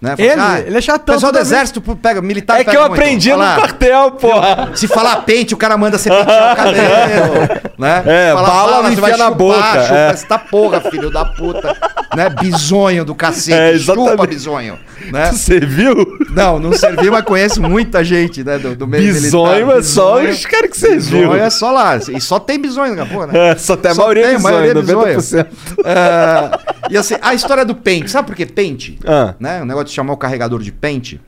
[0.00, 0.16] Né?
[0.16, 2.88] Fala Ele- assim, ele é chatão pessoal do exército pega, militar É que pega eu
[2.88, 3.00] muito.
[3.00, 4.70] aprendi Olha no lá, quartel, porra.
[4.74, 7.34] Se falar pente, o cara manda você pentear o cabelo,
[7.78, 8.02] né?
[8.06, 10.10] É, Fala bala você enfia vai na chupar, boca, Chupa é.
[10.10, 11.76] esta porra, filho da puta.
[12.16, 12.28] né?
[12.30, 13.52] Bisonho do cacete.
[13.74, 14.26] É, chupa, exatamente.
[14.28, 14.78] bisonho.
[15.10, 15.32] Né?
[15.32, 15.94] Você viu?
[16.30, 18.58] Não, não serviu, mas conheço muita gente, né?
[18.58, 19.78] Do, do meio Bisonho militar.
[19.78, 21.20] é só Bisonho- os caras que você viu.
[21.20, 21.96] Bisonho é só lá.
[21.96, 23.48] E só tem bisonho na porra, né?
[23.50, 25.46] É, só tem a Só maioria tem, bisonho, maioria 90%.
[25.84, 28.10] É, e assim, a história do pente.
[28.10, 28.98] Sabe por que pente?
[29.04, 29.34] Ah.
[29.40, 29.62] Né?
[29.62, 31.20] O negócio de chamar o carregador de pente.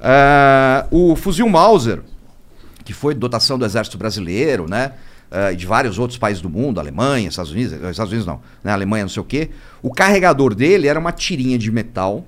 [0.00, 2.00] É, o fuzil Mauser,
[2.84, 4.92] que foi dotação do Exército Brasileiro, né?
[5.52, 8.72] e de vários outros países do mundo, Alemanha, Estados Unidos, Estados Unidos não, né?
[8.72, 9.50] Alemanha, não sei o quê.
[9.82, 12.24] O carregador dele era uma tirinha de metal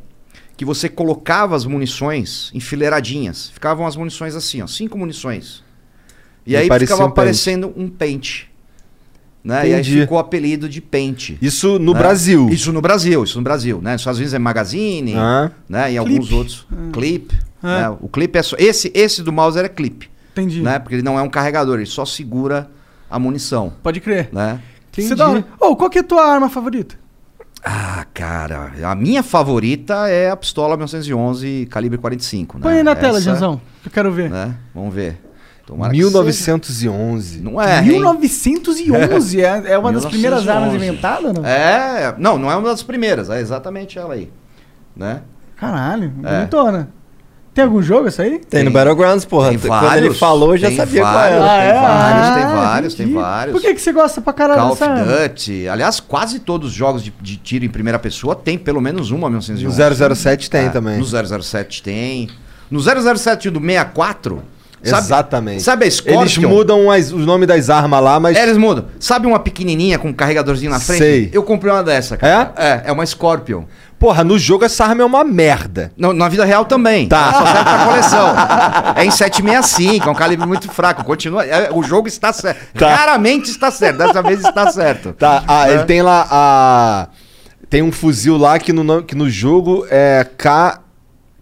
[0.59, 3.49] que você colocava as munições enfileiradinhas.
[3.49, 5.63] Ficavam as munições assim, ó, cinco munições.
[6.45, 7.13] E, E aí ficava um pente.
[7.13, 8.51] aparecendo um pente.
[9.45, 9.61] né?
[9.69, 10.01] E aí Entendi.
[10.01, 11.39] ficou o apelido de pente.
[11.41, 11.99] Isso no né?
[12.01, 12.49] Brasil.
[12.51, 13.93] Isso no Brasil, isso no Brasil, né?
[13.93, 15.51] Nos Estados Unidos é Magazine, Ah.
[15.69, 15.93] né?
[15.93, 16.67] E alguns outros.
[16.93, 17.33] Clip.
[17.63, 17.67] É.
[17.67, 17.97] né?
[18.01, 18.57] O clipe é só.
[18.59, 20.61] Esse, esse do Mauser é clipe, Entendi.
[20.61, 20.79] né?
[20.81, 22.69] Porque ele não é um carregador, ele só segura
[23.09, 24.29] a munição, Pode crer.
[24.33, 24.61] né?
[24.97, 25.47] É da hora.
[25.61, 26.97] Ô, qual que é a tua arma favorita?
[27.65, 32.63] Ah, cara, a minha favorita é a pistola 1911 calibre 45, né?
[32.63, 34.31] Põe aí na tela, Essa, Janzão, que eu quero ver.
[34.31, 34.55] Né?
[34.75, 35.21] Vamos ver.
[35.67, 37.29] Tomara que 1911.
[37.29, 37.43] seja.
[37.45, 37.85] Não é, hein?
[37.89, 40.49] 1911 é, é uma das primeiras 1911.
[40.51, 41.45] armas inventadas, não?
[41.45, 44.33] É, não, não é uma das primeiras, é exatamente ela aí,
[44.97, 45.23] né?
[45.57, 46.39] Caralho, É.
[46.39, 46.89] bonitona.
[47.59, 48.39] Tem algum jogo essa aí?
[48.49, 49.49] Tem no Battlegrounds, porra.
[49.49, 51.41] Tem Quando ele vários, falou, eu já tem sabia qual vários.
[51.43, 51.49] era.
[51.65, 53.21] tem vários, Ah, tem vários, tem entendi.
[53.21, 53.53] vários.
[53.53, 54.83] Por que, que você gosta pra caralho Call of?
[55.29, 55.69] Duty.
[55.69, 59.29] Aliás, quase todos os jogos de, de tiro em primeira pessoa tem pelo menos uma
[59.29, 60.15] No 1911.
[60.15, 60.99] 007 tem É, também.
[60.99, 61.05] No
[61.43, 62.29] 007 tem.
[62.71, 64.41] No 007 do 64,
[64.85, 65.63] sabe, Exatamente.
[65.65, 66.21] sabe a Scorpion?
[66.23, 68.37] Eles mudam as- o nome das armas lá, mas.
[68.37, 68.85] É, eles mudam.
[69.01, 70.99] Sabe uma pequenininha com um carregadorzinho na frente?
[71.01, 71.31] Sei.
[71.33, 72.53] Eu comprei uma dessa, cara.
[72.57, 72.83] É?
[72.87, 73.65] É, uma Scorpion.
[73.99, 75.91] Porra, no jogo essa arma é uma merda.
[75.97, 77.09] Na vida real também.
[77.09, 77.33] Tá.
[77.33, 78.29] Só serve pra coleção.
[78.99, 81.05] É em 765, é um calibre muito fraco.
[81.05, 81.45] Continua.
[81.45, 82.79] é, o jogo está certo.
[82.79, 82.95] Tá.
[82.95, 83.99] Raramente está certo.
[83.99, 85.13] Dessa vez está certo.
[85.13, 85.75] Tá, ah, Né?
[85.75, 87.09] ele tem lá a.
[87.71, 90.81] Tem um fuzil lá que no, que no jogo é K.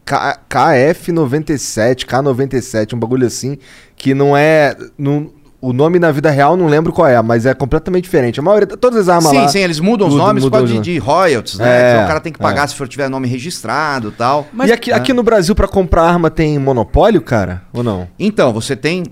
[0.04, 3.58] K- KF97, K97, um bagulho assim,
[3.96, 4.76] que não é.
[4.96, 5.30] Não,
[5.60, 8.38] o nome na vida real não lembro qual é, mas é completamente diferente.
[8.38, 9.48] A maioria, todas as armas Sim, lá.
[9.48, 11.68] sim, eles mudam os nomes por mudam causa de, os de royalties, né?
[11.68, 12.66] É, Então o cara tem que pagar é.
[12.66, 14.46] se for tiver nome registrado e tal.
[14.52, 17.62] Mas- e aqui, aqui no Brasil, pra comprar arma, tem monopólio, cara?
[17.72, 18.06] Ou não?
[18.18, 19.04] Então, você tem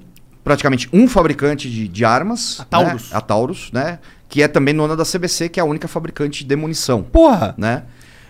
[0.42, 2.60] praticamente um fabricante de, de armas.
[2.60, 3.10] A Taurus.
[3.10, 3.16] Né?
[3.16, 3.98] A Taurus, né?
[4.28, 7.54] Que é também dona da CBC, que é a única fabricante de munição, Porra!
[7.56, 7.84] né?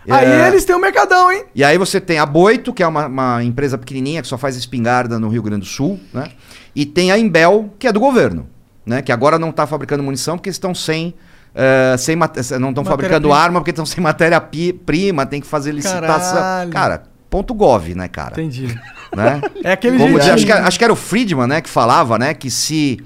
[0.08, 1.44] Aí É, eles têm um mercadão, hein?
[1.54, 4.54] E aí você tem a Boito, que é uma, uma empresa pequenininha que só faz
[4.54, 6.28] espingarda no Rio Grande do Sul, né?
[6.74, 8.46] E tem a Imbel, que é do governo,
[8.84, 9.00] né?
[9.02, 11.14] Que agora não está fabricando munição porque estão sem...
[11.54, 16.40] eh, sem mate- não estão fabricando arma porque estão sem matéria-prima, tem que fazer licitação.
[16.40, 16.70] Caralho.
[16.70, 18.32] Cara, ponto gov, né, cara?
[18.32, 18.66] Entendi.
[19.14, 19.40] Né?
[19.62, 22.34] É aquele Como acho, que, era- acho que era o Friedman, né, que falava, né,
[22.34, 22.98] que se,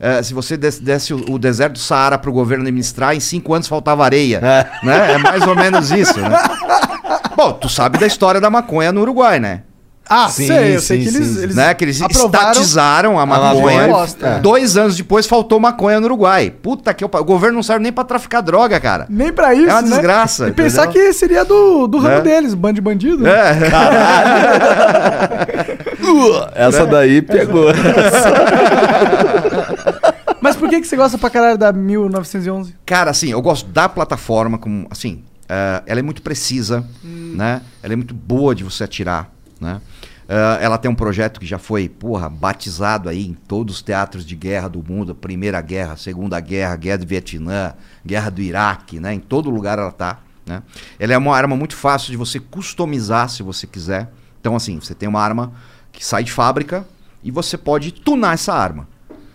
[0.00, 3.20] eh, se você desse, desse o, o deserto do Saara para o governo administrar, em
[3.20, 4.38] cinco anos faltava areia.
[4.42, 4.86] É.
[4.86, 5.12] Né?
[5.14, 6.30] é mais ou menos isso, né?
[7.36, 9.62] Bom, tu sabe da história da maconha no Uruguai, né?
[10.08, 11.42] Ah, Sim, sei, eu sei sim, que eles, sim.
[11.42, 11.74] eles né?
[11.74, 13.88] Que eles estatizaram a maconha,
[14.22, 14.38] é.
[14.40, 16.52] Dois anos depois faltou maconha no Uruguai.
[16.62, 19.06] Puta que eu, o governo não serve nem para traficar droga, cara.
[19.10, 19.88] Nem pra isso, É uma né?
[19.88, 21.02] desgraça, E pensar entendeu?
[21.08, 22.20] que seria do, do ramo É.
[22.20, 23.26] deles, bando de bandido.
[23.26, 23.56] É.
[26.54, 27.66] Essa daí pegou.
[30.40, 32.74] Mas por que, que você gosta pra caralho da 1911?
[32.84, 37.60] Cara, assim, eu gosto da plataforma como, assim, eh, ela é muito precisa, né?
[37.82, 39.28] Ela é muito boa de você atirar,
[39.60, 39.80] né?
[40.28, 44.24] Eh, ela tem um projeto que já foi, porra, batizado aí em todos os teatros
[44.24, 47.74] de guerra do mundo, Primeira Guerra, Segunda Guerra, Guerra do Vietnã,
[48.04, 49.14] Guerra do Iraque, né?
[49.14, 50.62] Em todo lugar ela tá, né?
[50.98, 54.10] Ela é uma arma muito fácil de você customizar se você quiser.
[54.40, 55.52] Então, assim, você tem uma arma
[55.92, 56.86] que sai de fábrica
[57.22, 58.88] e você pode tunar essa arma.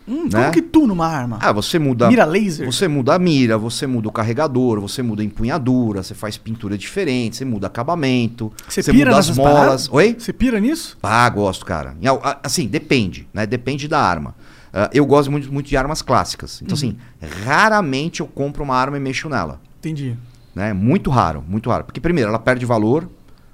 [0.08, 0.30] Hum, Né?
[0.42, 1.38] Como que tu numa arma?
[1.42, 2.08] Ah, você muda.
[2.08, 2.66] Mira laser?
[2.66, 6.78] Você muda a mira, você muda o carregador, você muda a empunhadura, você faz pintura
[6.78, 9.54] diferente, você muda acabamento, Você você pira muda as molas.
[9.54, 9.90] paradas?
[9.92, 10.16] Oi?
[10.18, 10.98] Você pira nisso?
[11.04, 11.96] Ah, gosto, cara.
[12.44, 13.46] Assim, depende, né?
[13.46, 14.36] Depende da arma.
[14.74, 16.62] Ah, eu gosto muito, muito de armas clássicas.
[16.62, 16.98] Então, assim,
[17.46, 19.60] raramente eu compro uma arma e mexo nela.
[19.80, 20.16] Entendi.
[20.56, 20.74] Né?
[20.74, 21.84] Muito raro, muito raro.
[21.86, 23.08] Porque, primeiro, ela perde valor,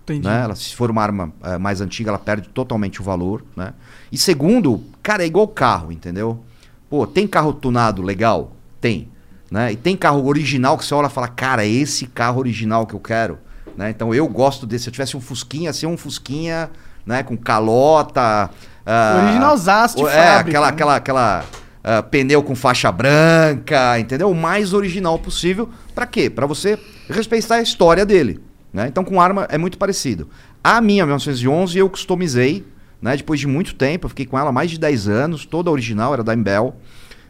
[0.07, 0.27] Entendi.
[0.27, 0.41] né?
[0.43, 3.73] Ela, se for uma arma eh, mais antiga, ela perde totalmente o valor, né?
[4.09, 6.43] E segundo, cara, é igual carro, entendeu?
[6.89, 8.53] Pô, tem carro tunado legal?
[8.79, 9.09] Tem.
[9.51, 9.73] Né?
[9.73, 12.93] E tem carro original que você olha e fala, cara, é esse carro original que
[12.93, 13.37] eu quero.
[13.75, 13.89] Né?
[13.89, 14.85] Então eu gosto desse.
[14.85, 16.69] Se eu tivesse um Fusquinha, ser um Fusquinha,
[17.05, 17.23] né?
[17.23, 18.49] Com calota.
[18.85, 20.73] ah, Originalzaço de É, fábrica, aquela, né?
[20.73, 21.45] aquela, aquela
[21.83, 24.29] ah, pneu com faixa branca, entendeu?
[24.31, 25.69] O mais original possível.
[25.93, 26.29] Pra quê?
[26.29, 26.79] Pra você
[27.09, 28.41] respeitar a história dele.
[28.77, 28.87] Né?
[28.87, 30.29] Então com arma é muito parecido.
[30.63, 32.63] A minha 1911 eu customizei,
[33.01, 33.17] né?
[33.17, 36.23] Depois de muito tempo, eu fiquei com ela mais de 10 anos, toda original, era
[36.23, 36.75] da Embel.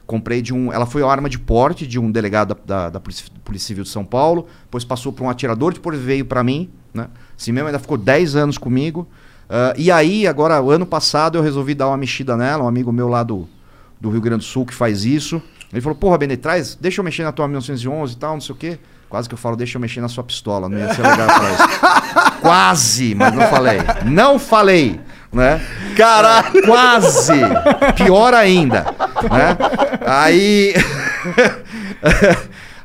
[0.06, 0.74] Comprei de um.
[0.74, 3.86] Ela foi a arma de porte de um delegado da, da, da Polícia, Polícia Civil
[3.86, 7.08] de São Paulo, depois passou para um atirador, depois veio para mim, né?
[7.38, 9.08] Assim mesmo, ainda ficou 10 anos comigo.
[9.50, 13.08] Ah, e aí, agora, ano passado, eu resolvi dar uma mexida nela, um amigo meu
[13.08, 13.48] lá do,
[14.02, 15.42] do Rio Grande do Sul que faz isso.
[15.72, 18.54] Ele falou, porra, Benê, traz, deixa eu mexer na tua 1911 e tal, não sei
[18.54, 18.80] o quê.
[19.10, 21.52] Quase que eu falo, deixa eu mexer na sua pistola, não ia ser legal falar
[21.54, 22.38] isso.
[22.42, 23.80] Quase, mas não falei.
[24.06, 25.00] Não falei,
[25.32, 25.62] né?
[25.96, 26.62] Caralho!
[26.66, 27.34] Quase!
[27.96, 28.86] Pior ainda,
[29.32, 29.58] né?
[30.06, 30.74] Aí...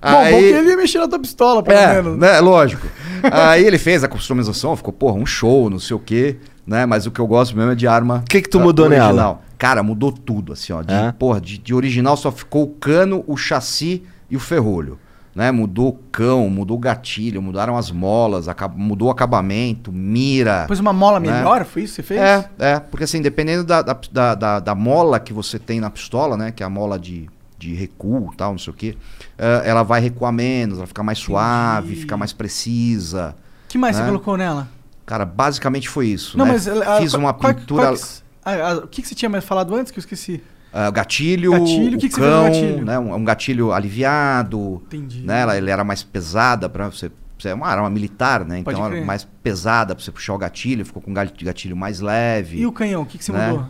[0.02, 2.18] Bom, bom que ele ia mexer na tua pistola, pelo é, menos.
[2.18, 2.40] né?
[2.40, 2.88] Lógico.
[3.22, 6.84] Aí ele fez a customização, ficou, porra, um show, não sei o quê, né?
[6.86, 8.24] Mas o que eu gosto mesmo é de arma.
[8.26, 9.40] O que que tu mudou nela?
[9.56, 10.82] Cara, mudou tudo, assim, ó.
[10.82, 11.12] De, É?
[11.12, 14.98] porra, de, de original só ficou o cano, o chassi e o ferrolho.
[15.34, 15.50] Né?
[15.50, 20.62] Mudou o cão, mudou o gatilho, mudaram as molas, mudou o acabamento, mira.
[20.62, 21.32] Depois uma mola Né?
[21.32, 22.20] melhor, foi isso que você fez?
[22.20, 26.36] É, é, porque assim, dependendo da, da, da, da- mola que você tem na pistola,
[26.36, 26.52] né?
[26.52, 28.94] Que é a mola de, de recuo e tal, não sei o quê,
[29.38, 33.34] eh, ela vai recuar menos, ela fica mais suave, fica mais precisa.
[33.64, 34.02] O que mais Né?
[34.02, 34.68] você colocou nela?
[35.06, 36.36] Cara, basicamente foi isso.
[36.36, 36.52] Não, né?
[36.52, 37.82] mas ela- Fiz qual- uma qual- pintura.
[37.88, 38.02] qual que
[38.44, 40.42] ah, ah, o que, que você tinha mais falado antes que eu esqueci?
[40.72, 42.84] Ah, gatilho, Gatilho, o o que que cão, gatilho?
[42.84, 42.98] né?
[42.98, 44.82] Um, um gatilho aliviado.
[44.86, 45.22] Entendi.
[45.26, 45.40] Né?
[45.42, 47.10] Ela, ele era mais pesada para você.
[47.38, 48.58] você é uma arma militar, né?
[48.60, 52.58] Então era mais pesada pra você puxar o gatilho, ficou com um gatilho mais leve.
[52.60, 53.48] E o canhão, o que, que você né?
[53.50, 53.66] mudou?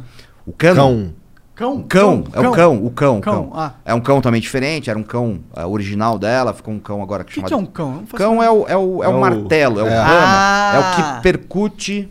[0.47, 0.75] O cano.
[0.77, 1.15] Cão.
[1.55, 1.75] Cão?
[1.77, 3.51] O cão, é o cão, o cão, o Cão, cão.
[3.55, 3.75] ah.
[3.85, 7.23] É um cão também diferente, era um cão ah, original dela, ficou um cão agora
[7.23, 8.05] O que que, chama que é um cão?
[8.17, 9.99] Cão é o, é o, é É o o- martelo, é o é.
[9.99, 11.17] rama, é o Ah.
[11.17, 12.09] que percute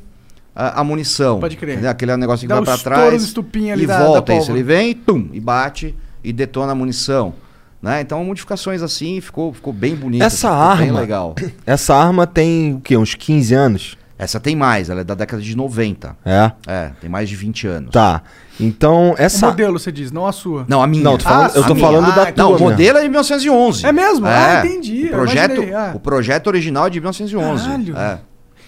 [0.55, 1.39] a, a munição.
[1.39, 1.73] Pode crer.
[1.73, 1.91] Entendeu?
[1.91, 4.39] Aquele negócio que Dá vai o pra estouro trás e da- da volta isso.
[4.47, 4.57] pólvora.
[4.59, 7.33] Ele vem, tum, e bate e detona a munição.
[7.81, 8.01] Né?
[8.01, 10.21] Então, modificações assim, ficou, ficou bem bonito.
[10.23, 11.35] Essa ficou Bem arma- legal.
[11.65, 12.95] Essa arma tem o quê?
[12.95, 13.97] Uns 15 anos?
[14.19, 16.15] Essa tem mais, ela é da década de 90.
[16.23, 16.51] É.
[16.67, 17.89] É, tem mais de 20 anos.
[17.89, 18.21] Tá.
[18.59, 19.47] Então, O essa.
[19.47, 20.63] modelo, você diz, não a sua.
[20.67, 21.03] Não, a minha.
[21.03, 21.87] Não, tô falando- Ah, eu tô minha.
[21.87, 22.43] falando da Ah, tua.
[22.43, 23.83] Não, o modelo é de 1911.
[23.83, 24.27] É mesmo?
[24.27, 25.91] Ah, entendi, O projeto, ah.
[25.95, 27.63] o projeto original é de 1911.
[27.65, 27.97] Caralho.
[27.97, 28.19] É.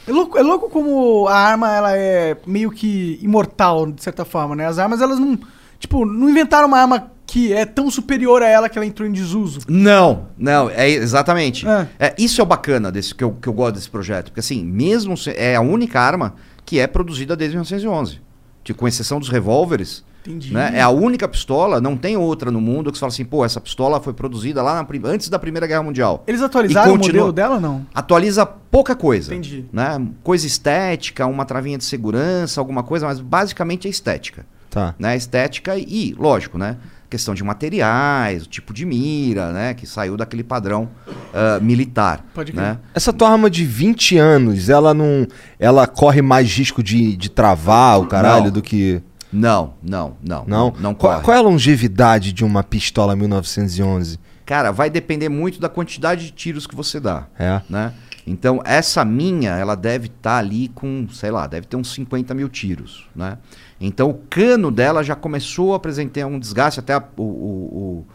[0.08, 4.56] É louco, é louco como a arma ela é meio que imortal, de certa forma,
[4.56, 4.66] né?
[4.66, 5.38] As armas, elas não.
[5.80, 9.12] Tipo, não inventaram uma arma que é tão superior a ela que ela entrou em
[9.12, 9.62] desuso.
[9.68, 11.68] Não, não, é exatamente.
[11.68, 11.88] É.
[12.00, 14.26] É, isso é o bacana desse que eu, que eu gosto desse projeto.
[14.26, 16.36] Porque assim, mesmo se- é a única arma
[16.66, 18.20] que é produzida desde 1911.
[18.64, 20.04] Tipo, com exceção dos revólveres.
[20.26, 20.54] Entendi.
[20.54, 20.72] Né?
[20.76, 23.60] É a única pistola, não tem outra no mundo que você fala assim, pô, essa
[23.60, 26.24] pistola foi produzida lá na antes da Primeira Guerra Mundial.
[26.26, 27.86] Eles atualizaram E o continua- modelo dela ou não?
[27.94, 29.34] Atualiza pouca coisa.
[29.34, 29.66] Entendi.
[29.72, 30.02] Né?
[30.24, 34.46] Coisa estética, uma travinha de segurança, alguma coisa, mas basicamente é estética.
[34.70, 34.96] Tá.
[34.98, 35.16] né?
[35.16, 36.78] Estética e, lógico, né?
[37.08, 39.76] Questão de materiais, o tipo de mira, né?
[39.76, 40.90] Que saiu daquele padrão
[41.32, 42.26] ah, militar.
[42.34, 42.64] Pode crer.
[42.64, 42.78] né?
[42.96, 45.28] Essa tua arma de 20 anos, ela não.
[45.60, 48.52] Ela corre mais risco de, de travar o caralho Não.
[48.52, 49.00] do que.
[49.34, 50.46] Não, não, não.
[50.46, 50.74] Não?
[50.80, 54.20] Não qual, qual é a longevidade de uma pistola 1911?
[54.46, 57.26] Cara, vai depender muito da quantidade de tiros que você dá.
[57.40, 57.62] É.
[57.70, 57.94] Né?
[58.26, 62.48] Então, essa minha, ela deve estar ali com, sei lá, deve ter uns 50 mil
[62.48, 63.38] tiros, né?
[63.82, 68.08] Então, o cano dela já começou a apresentar um desgaste, até a- o, o,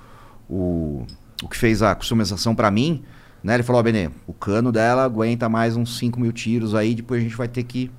[0.48, 1.06] o,
[1.42, 3.02] o, que fez a customização para mim,
[3.44, 3.54] né?
[3.54, 7.20] Ele falou, ó, Benê, o cano dela aguenta mais uns 5 mil tiros aí, depois
[7.20, 7.90] a gente vai ter que,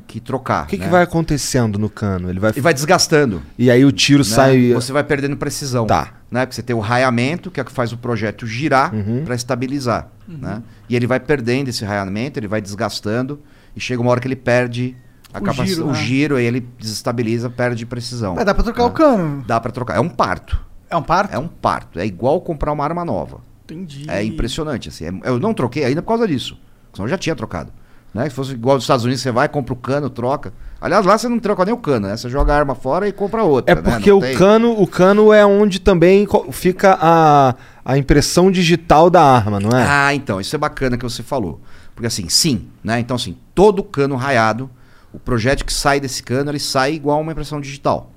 [0.14, 0.90] que trocar, O que, que né?
[0.90, 2.28] vai acontecendo no cano?
[2.30, 2.52] Ele vai.
[2.56, 3.42] E vai desgastando.
[3.58, 4.24] E aí o tiro né?
[4.24, 4.72] sai.
[4.72, 5.86] Você vai perdendo precisão.
[5.86, 6.14] Tá.
[6.30, 6.46] Né?
[6.46, 9.22] Porque você tem o raiamento, que é o que faz o projeto girar Uhum.
[9.24, 10.08] para estabilizar.
[10.26, 10.62] Né?
[10.88, 13.40] E ele vai perdendo esse raiamento, ele vai desgastando,
[13.76, 14.96] e chega uma hora que ele perde
[15.34, 15.94] a O capaci- giro, o né?
[15.94, 18.34] giro, aí ele desestabiliza, perde precisão.
[18.34, 18.88] Mas dá pra trocar né?
[18.88, 19.44] o cano.
[19.46, 19.96] Dá para trocar.
[19.96, 20.58] É um parto.
[20.88, 21.34] É um parto?
[21.34, 21.98] É um parto.
[21.98, 23.40] É igual comprar uma arma nova.
[23.64, 24.04] Entendi.
[24.10, 24.88] É impressionante.
[24.90, 25.06] Assim.
[25.06, 26.58] É- Eu não troquei ainda por causa disso.
[26.92, 27.72] Senão eu já tinha trocado.
[28.14, 28.28] Né?
[28.28, 30.52] Se fosse igual nos Estados Unidos, você vai, compra o cano, troca.
[30.80, 32.16] Aliás, lá você não troca nem o cano, né?
[32.16, 33.72] Você joga a arma fora e compra outra.
[33.72, 33.82] É né?
[33.82, 37.54] porque Não o tem- cano, o cano é onde também fica a,
[37.84, 39.86] a impressão digital da arma, não é?
[39.88, 41.60] Ah, então, isso é bacana que você falou.
[41.94, 42.98] Porque assim, sim, né?
[42.98, 44.68] Então, assim, todo cano raiado,
[45.12, 48.10] o projeto que sai desse cano, ele sai igual uma impressão digital.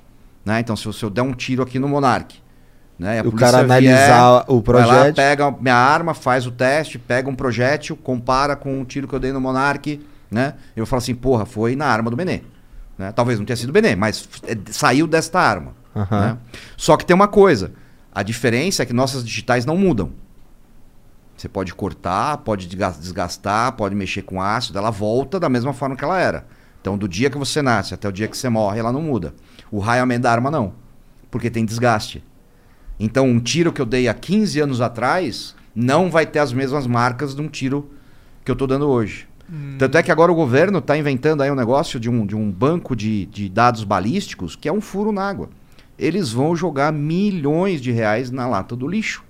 [0.44, 0.60] Né?
[0.60, 2.36] Então, se eu, se eu der um tiro aqui no Monark,
[2.98, 3.18] né?
[3.18, 7.36] e O cara analisar o Vai lá, pega minha arma, faz o teste, pega um
[7.36, 10.00] projétil, compara com o tiro que eu dei no Monark,
[10.32, 10.54] né?
[10.76, 12.42] Eu falo assim, porra, foi na arma do Benê.
[12.98, 13.12] Né?
[13.12, 15.74] Talvez não tenha sido o Benê, mas é, saiu desta arma.
[16.22, 16.38] Né?
[16.78, 17.72] Só que tem uma coisa,
[18.14, 20.12] a diferença é que nossas digitais não mudam.
[21.38, 25.96] Você pode cortar, pode desgas- desgastar, pode mexer com ácido, ela volta da mesma forma
[25.96, 26.46] que ela era.
[26.80, 29.34] Então, do dia que você nasce até o dia que você morre, ela não muda.
[29.72, 30.74] O raiamento da arma não,
[31.30, 32.24] porque tem desgaste.
[33.00, 36.88] Então, um tiro que eu dei há 15 anos atrás não vai ter as mesmas
[36.88, 37.90] marcas de um tiro
[38.44, 39.28] que eu estou dando hoje.
[39.78, 42.50] Tanto é que agora o governo está inventando aí um negócio de um, de um
[42.52, 45.50] banco de, de dados balísticos que é um furo na água.
[46.00, 49.24] Eles vão jogar milhões de reais na lata do lixo.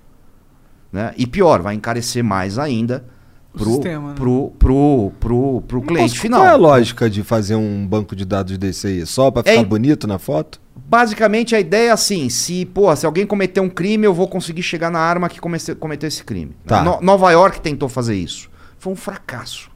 [0.90, 1.12] Né?
[1.18, 3.04] E pior, vai encarecer mais ainda
[3.52, 4.14] O pro, sistema, né?
[4.14, 6.40] pro, pro, pro, pro cliente Mas final.
[6.40, 9.06] Qual é a lógica de fazer um banco de dados desse aí?
[9.06, 10.60] Só pra ficar É- bonito na foto?
[10.78, 14.62] Basicamente a ideia é assim: se, pô, se alguém cometer um crime, eu vou conseguir
[14.62, 16.54] chegar na arma que comece- cometeu esse crime.
[16.66, 16.82] Tá.
[16.82, 18.50] No- Nova York tentou fazer isso.
[18.78, 19.70] Foi um fracasso.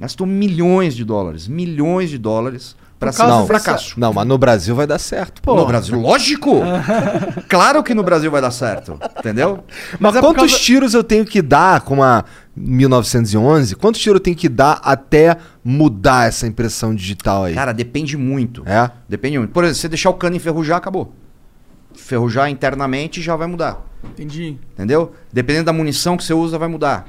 [0.00, 3.98] Gastou milhões de dólares, milhões de dólares para ser um fracasso.
[4.00, 5.54] Não, mas no Brasil vai dar certo, pô.
[5.54, 6.60] No Brasil, lógico!
[7.48, 9.62] claro que no Brasil vai dar certo, entendeu?
[9.92, 12.24] Mas, Mas é quantos causa- tiros eu tenho que dar com uma.
[12.54, 17.54] 1911, quantos tiros tem que dar até mudar essa impressão digital aí?
[17.54, 18.62] Cara, depende muito.
[18.66, 18.90] É?
[19.08, 19.52] Depende muito.
[19.52, 21.14] Por exemplo, se você deixar o cano enferrujar, acabou.
[21.94, 23.86] Ferrujar internamente já vai mudar.
[24.04, 24.58] Entendi.
[24.74, 25.12] Entendeu?
[25.32, 27.08] Dependendo da munição que você usa, vai mudar.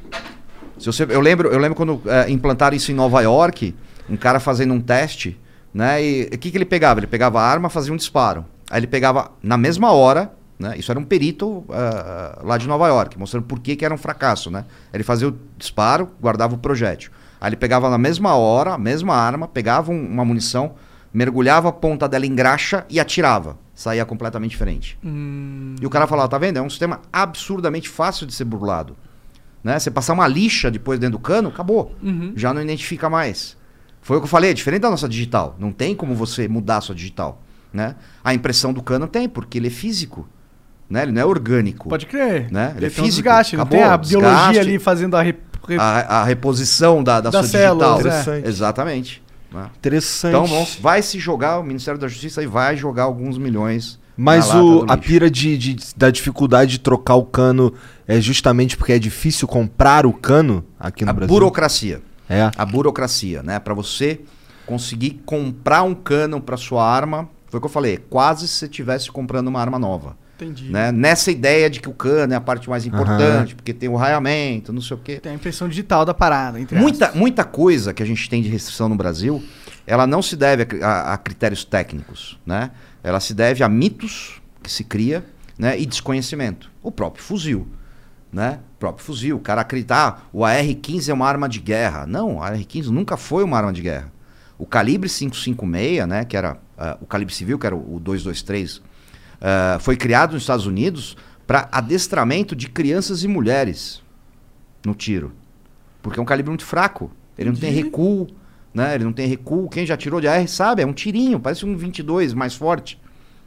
[0.79, 3.75] Se você, eu, lembro, eu lembro quando é, implantaram isso em Nova York,
[4.09, 5.39] um cara fazendo um teste,
[5.73, 6.03] né?
[6.03, 6.99] E o que, que ele pegava?
[6.99, 8.45] Ele pegava a arma, fazia um disparo.
[8.69, 10.33] Aí ele pegava na mesma hora,
[10.63, 10.77] né?
[10.77, 13.97] Isso era um perito ah, lá de Nova York, mostrando por que, que era um
[13.97, 14.65] fracasso, né?
[14.91, 17.11] Ele fazia o disparo, guardava o projétil.
[17.39, 20.73] Aí ele pegava na mesma hora, a mesma arma, pegava um- uma munição,
[21.13, 23.57] mergulhava a ponta dela em graxa e atirava.
[23.75, 24.97] Saía completamente diferente.
[25.81, 26.57] E o cara falava, tá vendo?
[26.57, 28.95] É um sistema absurdamente fácil de ser burlado.
[29.63, 29.79] Né?
[29.79, 31.95] Você passar uma lixa depois dentro do cano, acabou.
[32.35, 33.57] Já não identifica mais.
[34.01, 35.55] Foi o que eu falei, é diferente da nossa digital.
[35.57, 37.41] Não tem como você mudar a sua digital.
[37.73, 37.95] Né?
[38.23, 40.27] A impressão do cano tem, porque ele é físico.
[40.93, 41.01] Né?
[41.03, 41.89] Ele não é orgânico.
[41.89, 42.51] Pode crer.
[42.51, 42.73] Né?
[42.77, 44.59] Ele é tem um físico, desgaste, não acabou, tem a biologia desgaste.
[44.59, 45.21] ali fazendo a...
[45.23, 45.39] Rep...
[45.79, 48.11] A, a reposição da, da Das sua células, digital.
[48.11, 48.19] é.
[48.19, 48.47] Interessante.
[48.47, 49.23] Exatamente.
[49.51, 49.65] né?
[49.77, 50.35] Interessante.
[50.35, 53.97] Então vamos, vai se jogar, o Ministério da Justiça aí vai jogar alguns milhões.
[54.15, 57.73] Mas o, a pira de, de- da dificuldade de trocar o cano
[58.07, 61.33] é justamente porque é difícil comprar o cano aqui no A Brasil?
[61.33, 62.01] burocracia.
[62.29, 62.51] É.
[62.55, 63.57] a burocracia, né?
[63.57, 64.21] Para você
[64.67, 68.53] conseguir comprar um cano para sua arma, foi o que eu falei, é quase se
[68.55, 70.69] você estivesse comprando uma arma nova, Entendi.
[70.71, 70.91] né?
[70.91, 74.71] Nessa ideia de que o cano é a parte mais importante, porque tem o raiamento,
[74.71, 75.19] não sei o quê.
[75.19, 77.19] Tem a impressão digital da parada, entre Muita, aspas.
[77.19, 79.43] muita coisa que a gente tem de restrição no Brasil,
[79.85, 82.71] ela não se deve a a, a critérios técnicos, né?
[83.03, 85.25] Ela se deve a mitos que se cria,
[85.57, 85.79] né?
[85.79, 86.71] E desconhecimento.
[86.81, 87.67] O próprio fuzil,
[88.31, 88.59] né?
[88.75, 89.37] O próprio fuzil.
[89.37, 92.05] O cara acreditar, ah, o AR-15 é uma arma de guerra.
[92.05, 94.11] Não, o AR-15 nunca foi uma arma de guerra.
[94.57, 96.23] O calibre 556, né?
[96.25, 98.81] Que era ah, o calibre civil, que era o, o 223,
[99.43, 104.01] ah, foi criado nos Estados Unidos para adestramento de crianças e mulheres
[104.85, 105.33] no tiro.
[106.01, 107.11] Porque é um calibre muito fraco.
[107.37, 108.27] Ele não tem recuo,
[108.73, 108.95] né?
[108.95, 109.67] Ele não tem recuo.
[109.69, 112.97] Quem já tirou de AR sabe, é um tirinho, parece um 22 mais forte,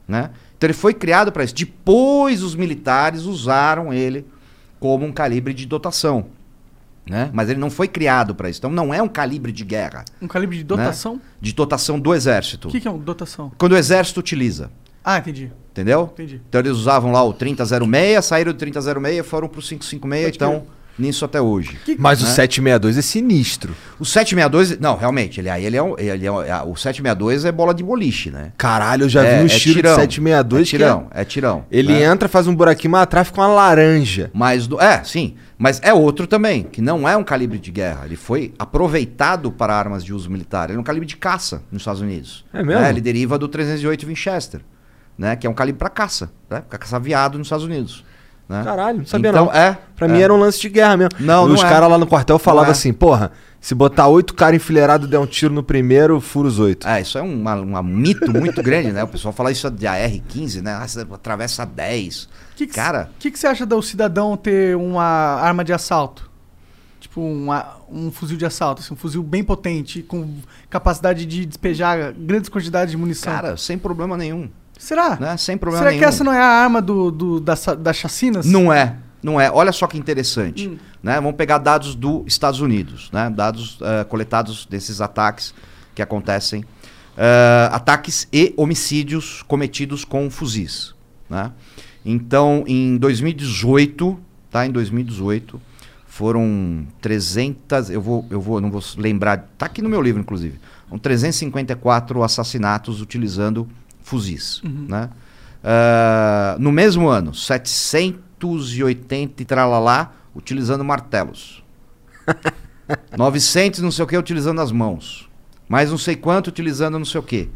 [0.07, 0.30] né?
[0.57, 1.55] Então ele foi criado para isso.
[1.55, 4.26] Depois os militares usaram ele
[4.78, 6.26] como um calibre de dotação,
[7.09, 7.30] né?
[7.32, 8.61] Mas ele não foi criado para isso.
[8.61, 11.20] Então não é um calibre de guerra, Um calibre de dotação?
[11.40, 12.68] de dotação do exército.
[12.68, 13.53] O que, que é um dotação?
[13.57, 14.70] Quando o exército utiliza,
[15.09, 15.52] Ah, entendi.
[15.70, 16.11] entendeu?
[16.12, 16.40] Entendi.
[16.48, 20.66] Então eles usavam lá o 3006, saíram do 3006 e foram pro 556, Pode então
[20.98, 21.78] nisso até hoje.
[21.98, 22.30] Mas o né?
[22.30, 23.76] 762 é sinistro.
[24.00, 27.44] O 762, não, realmente, ele, aí ele é, um, ele é um- é- o 762
[27.44, 28.52] é bola de boliche, né?
[28.57, 31.24] Caralho, eu já é, vi um é estilo tirão, de 762 é que tirão, é
[31.24, 31.64] tirão.
[31.70, 32.02] Ele né?
[32.04, 34.30] entra, faz um buraquinho, mas atrás fica uma laranja.
[34.32, 35.36] Mas, do- é, sim.
[35.59, 38.07] Mas é outro também, que não é um calibre de guerra.
[38.07, 40.68] Ele foi aproveitado para armas de uso militar.
[40.70, 42.44] Ele é um calibre de caça nos Estados Unidos.
[42.54, 42.80] É mesmo?
[42.82, 42.88] Né?
[42.90, 44.61] Ele deriva do 308 Winchester,
[45.18, 45.36] né?
[45.36, 46.62] Que é um calibre para caça, né?
[46.68, 48.04] Pra caçar viado nos Estados Unidos.
[48.48, 48.62] Né?
[48.62, 49.52] Caralho, não sabia então, não.
[49.52, 49.76] É.
[49.96, 50.10] Pra é.
[50.10, 51.10] mim era um lance de guerra mesmo.
[51.18, 51.70] Não, Os não é.
[51.70, 52.72] caras lá no quartel falavam é.
[52.72, 56.86] assim, porra, se botar oito caras enfileirados der um tiro no primeiro, fura os oito.
[56.86, 59.02] É, isso é um uma- um mito muito grande, né?
[59.02, 60.74] O pessoal fala isso de AR-15, né?
[60.74, 62.28] Ah, você atravessa 10.
[62.54, 66.30] Que que Cara, O que, que você acha do cidadão ter uma arma de assalto?
[67.00, 67.48] Tipo, um,
[67.90, 70.36] um fuzil de assalto, assim, um fuzil bem potente, com
[70.70, 73.32] capacidade de despejar grandes quantidades de munição.
[73.32, 74.48] cara, sem problema nenhum,
[74.79, 75.16] Será?
[75.18, 75.37] né?
[75.37, 76.03] Sem problema Será nenhum.
[76.03, 78.47] que essa não é a arma do, do, das, sa- das chacinas?
[78.47, 79.51] Não é, não é.
[79.51, 80.68] Olha só que interessante.
[80.68, 80.77] Hum.
[81.03, 81.14] Né?
[81.16, 83.31] Vamos pegar dados dos Estados Unidos, né?
[83.31, 85.55] dados eh, coletados desses ataques
[85.95, 86.64] que acontecem.
[87.16, 90.95] eh, ataques e homicídios cometidos com fuzis.
[91.31, 91.51] Né?
[92.05, 94.18] Então, em 2018,
[94.51, 94.66] tá?
[94.66, 95.61] Em 2018,
[96.07, 100.59] foram 300, eu vou, eu vou, não vou lembrar, tá aqui no meu livro, inclusive.
[100.89, 103.68] São 354 assassinatos utilizando
[104.07, 105.11] fuzis, né?
[105.64, 111.64] Ah, no mesmo ano, 780 e tralalá utilizando martelos.
[113.18, 115.28] 900 não sei o que utilizando as mãos.
[115.68, 117.50] Mais não sei quanto utilizando não sei o que.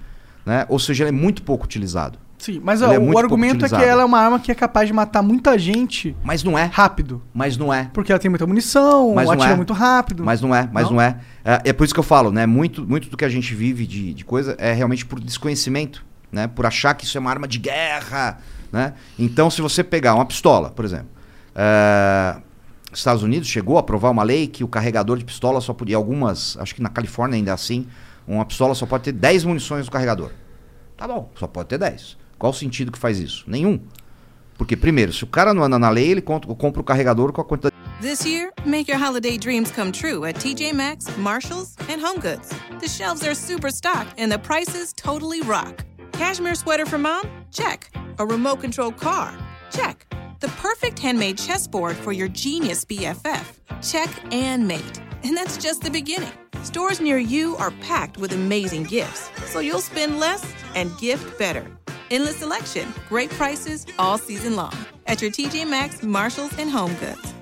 [0.44, 0.66] Né?
[0.68, 2.18] Ou seja, ele é muito pouco utilizado.
[2.36, 4.88] Sim, mas ó, é o argumento é que ela é uma arma que é capaz
[4.88, 6.64] de matar muita gente Mas não é.
[6.64, 7.22] rápido.
[7.34, 7.90] Mas não é.
[7.92, 9.57] Porque ela tem muita munição, Mas atira é.
[9.57, 10.24] muito rápido.
[10.24, 10.94] Mas não é, mas Não?
[10.94, 11.18] não, é.
[11.44, 11.61] é.
[11.66, 12.46] é por isso que eu falo, né?
[12.46, 16.47] Muito, muito do que a gente vive de, de coisa é realmente por desconhecimento, né?
[16.47, 18.39] Por achar que isso é uma arma de guerra,
[18.72, 18.95] né?
[19.18, 21.09] Então, se você pegar uma pistola, por exemplo,
[21.55, 22.37] é,
[22.93, 26.57] Estados Unidos chegou a aprovar uma lei que o carregador de pistola só podia, algumas,
[26.59, 27.87] acho que na Califórnia ainda é assim,
[28.26, 30.31] uma pistola só pode ter 10 munições no carregador.
[30.97, 32.16] Tá bom, só pode ter 10.
[32.39, 33.45] Qual o sentido que faz isso?
[33.47, 33.81] Nenhum.
[34.57, 37.45] Porque, primeiro, se o cara não anda na lei, ele compra o carregador com a
[37.45, 42.49] quantidade This year, make your holiday dreams come true at TJ Maxx, Marshalls, and HomeGoods.
[42.81, 45.85] The shelves are super stocked and the prices totally rock.
[46.21, 47.27] Cashmere sweater for mom?
[47.51, 47.91] Check.
[48.18, 49.33] A remote control car?
[49.71, 50.05] Check.
[50.41, 53.47] The perfect handmade chessboard for your genius BFF.
[53.81, 55.01] Check and mate.
[55.25, 56.31] And that's just the beginning.
[56.62, 60.45] Stores near you are packed with amazing gifts, so you'll spend less
[60.75, 61.66] and gift better.
[62.11, 67.33] Endless selection, great prices all season long at your TJ Maxx, Marshalls, and Home Goods.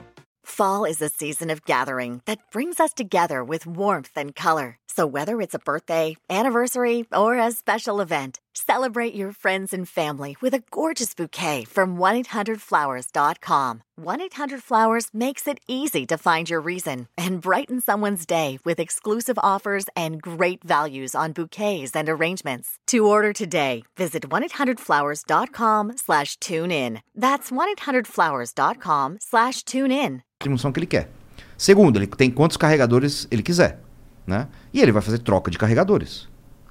[0.45, 4.79] Fall is a season of gathering that brings us together with warmth and color.
[4.87, 10.37] So whether it's a birthday, anniversary, or a special event, celebrate your friends and family
[10.41, 13.83] with a gorgeous bouquet from 1-800-Flowers.com.
[14.01, 19.87] 1-800-Flowers makes it easy to find your reason and brighten someone's day with exclusive offers
[19.97, 22.79] and great values on bouquets and arrangements.
[22.89, 27.01] To order today, visit 1-800-Flowers.com slash tune in.
[27.15, 30.23] That's 1-800-Flowers.com slash tune in.
[30.45, 31.11] função que ele quer.
[31.57, 33.81] Segundo, ele tem quantos carregadores ele quiser,
[34.27, 34.49] né?
[34.73, 36.29] E ele vai fazer troca de carregadores.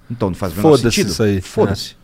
[0.10, 1.10] Então não faz o menor Foda-se sentido.
[1.12, 1.96] isso aí, Foda-se.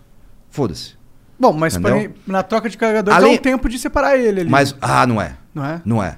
[0.49, 0.93] Foda-se.
[1.39, 2.13] Bom, mas Entendeu?
[2.27, 4.49] na troca de carregadores Além- é um tempo de separar ele ali.
[4.49, 5.33] Mas, ah, não é.
[5.53, 5.81] Não é?
[5.83, 6.17] Não é.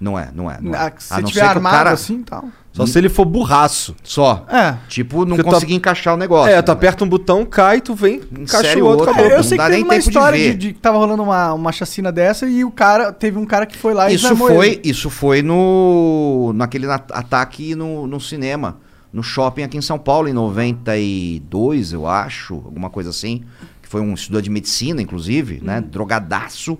[0.00, 0.58] Não é, não é.
[0.60, 0.78] Não é.
[0.78, 2.44] Ah, se A não tiver ser que o armado cara- assim e tal.
[2.72, 3.94] Só se ele for burraço.
[4.02, 4.44] Só.
[4.50, 4.74] É.
[4.88, 6.52] Tipo, não Porque tu- conseguir encaixar o negócio.
[6.52, 6.72] É, tu né?
[6.72, 9.12] aperta um botão, cai, tu vem, encaixa Insere o outro, outro.
[9.14, 9.30] acabou.
[9.30, 10.54] É, eu não sei dá que teve nem uma tempo de história de, ver.
[10.56, 13.78] de que tava rolando uma, uma chacina dessa e o cara teve um cara que
[13.78, 14.80] foi lá e Isso desarmou foi, ele.
[14.84, 18.76] isso foi no naquele na- ataque no, no cinema,
[19.14, 23.44] no shopping aqui em São Paulo, em 92, eu acho, alguma coisa assim.
[23.80, 25.80] Que foi um estudante de medicina, inclusive, né?
[25.80, 26.76] Drogadaço,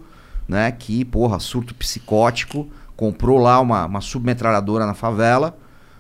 [0.49, 0.73] né?
[0.73, 5.57] Que, porra, surto psicótico, comprou lá uma, uma submetralhadora na favela,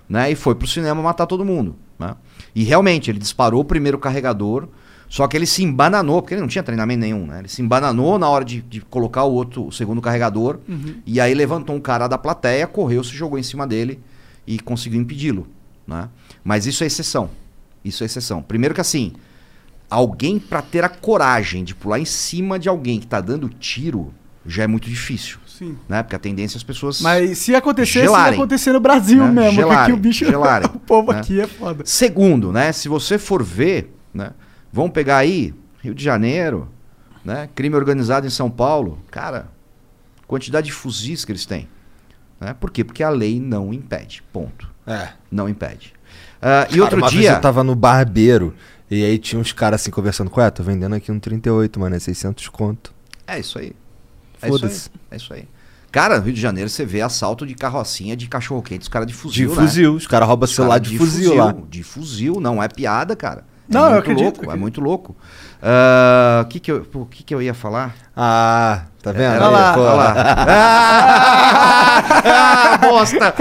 [0.08, 0.28] né?
[0.28, 2.16] E foi pro cinema matar todo mundo, né?
[2.52, 4.66] E realmente, ele disparou o primeiro carregador,
[5.08, 7.38] só que ele se embananou, porque ele não tinha treinamento nenhum, né?
[7.38, 10.58] Ele se embananou na hora de, de colocar o outro, o segundo carregador,
[11.06, 14.00] e aí levantou um cara da plateia, correu, se jogou em cima dele
[14.44, 15.46] e conseguiu impedi-lo,
[15.86, 16.08] né?
[16.44, 17.30] Mas isso é exceção.
[17.84, 18.42] Isso é exceção.
[18.42, 19.12] Primeiro que assim,
[19.90, 24.12] alguém pra ter a coragem de pular em cima de alguém que tá dando tiro
[24.46, 25.78] já é muito difícil, Sim.
[25.88, 26.02] né?
[26.02, 28.38] Porque a tendência é as pessoas Mas se acontecer, se Gelarem.
[28.38, 29.30] acontecer no Brasil Né?
[29.30, 31.20] mesmo, porque aqui Gelarem, o bicho, gelarem, o povo né?
[31.20, 31.82] aqui é foda.
[31.86, 32.70] Segundo, né?
[32.72, 34.32] Se você for ver, né?
[34.70, 36.68] Vamos pegar aí Rio de Janeiro,
[37.24, 37.48] né?
[37.54, 39.48] Crime organizado em São Paulo, cara,
[40.26, 41.66] quantidade de fuzis que eles têm,
[42.38, 42.52] né?
[42.52, 42.84] Por quê?
[42.84, 44.22] Porque a lei não impede.
[44.30, 44.70] Ponto.
[44.86, 45.08] É.
[45.30, 45.93] Não impede.
[46.46, 48.54] Ah, e Cara, outro vez dia, eu tava no barbeiro
[48.90, 51.96] e aí tinha uns caras assim conversando com, é, tô vendendo aqui um 38, mano,
[51.96, 52.92] é 600 conto.
[53.26, 53.72] é isso aí.
[54.42, 54.50] É isso aí.
[54.50, 54.90] Foda-se.
[55.10, 55.48] É isso aí.
[55.90, 59.06] Cara, no Rio de Janeiro você vê assalto de carrocinha de cachorro quente, os caras
[59.06, 59.54] de De fuzil, né?
[59.54, 61.54] fuzil, os caras roubam celular cara de, fuzil, lá.
[61.70, 63.44] De fuzil, não é piada, cara.
[63.70, 65.16] É Não, eu muito acredito, louco, é muito louco.
[65.66, 67.94] Ah, O que que eu, o que que eu ia falar?
[68.14, 69.34] Ah, tá vendo?
[69.36, 69.74] Era- Olha lá.
[69.78, 70.14] Olha lá.
[72.26, 73.34] ah, bosta!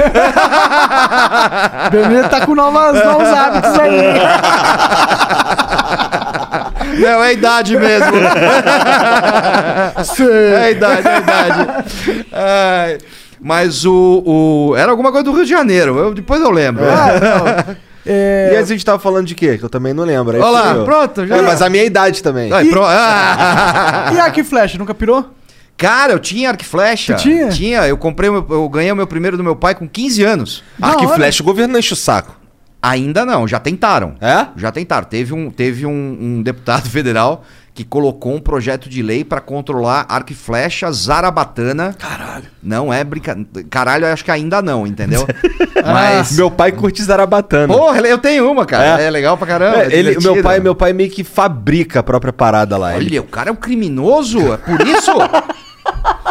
[1.91, 4.13] Benê tá com novas, novos hábitos aí.
[6.99, 8.15] Não, é a idade mesmo.
[10.31, 11.67] é a idade, é a idade.
[12.31, 12.97] Ai,
[13.41, 15.97] mas o, o- Era alguma coisa do Rio de Janeiro.
[15.97, 16.83] eu- depois eu lembro.
[16.85, 17.75] É,
[18.05, 19.57] E antes a gente tava falando de quê?
[19.57, 20.35] Que eu também não lembro.
[20.35, 21.37] aí Olha lá, pronto, já.
[21.37, 22.51] É, mas a minha idade também.
[22.51, 24.11] Ai, pro- Ah!
[24.13, 25.29] E arco e flecha, nunca pirou?
[25.77, 27.15] Cara, eu tinha arco e flecha.
[27.15, 27.49] Tinha?
[27.49, 27.87] Tinha.
[27.87, 30.63] Eu comprei, o meu- eu ganhei o meu primeiro do meu pai com 15 anos.
[30.81, 31.15] Arco Da e hora.
[31.15, 32.35] flecha, o governo não enche o saco.
[32.81, 34.15] Ainda não, já tentaram.
[34.19, 34.47] É?
[34.57, 35.07] Já tentaram.
[35.07, 37.43] Teve um, teve um, um deputado federal
[37.73, 41.95] que colocou um projeto de lei pra controlar arco e flecha zarabatana.
[41.97, 42.43] Caralho.
[42.61, 43.67] Não é brincadeira.
[43.69, 45.25] Caralho, eu acho que ainda não, entendeu?
[45.83, 46.33] Mas.
[46.33, 47.73] Meu pai curte Zarabatana.
[47.73, 49.01] Porra, eu tenho uma, cara.
[49.01, 49.09] É, É?
[49.09, 49.83] legal pra caramba.
[49.83, 52.95] É, é ele, o meu pai, meu pai meio que fabrica a própria parada lá.
[52.95, 54.53] Ele- Olha, o cara é um criminoso.
[54.53, 55.11] É por isso?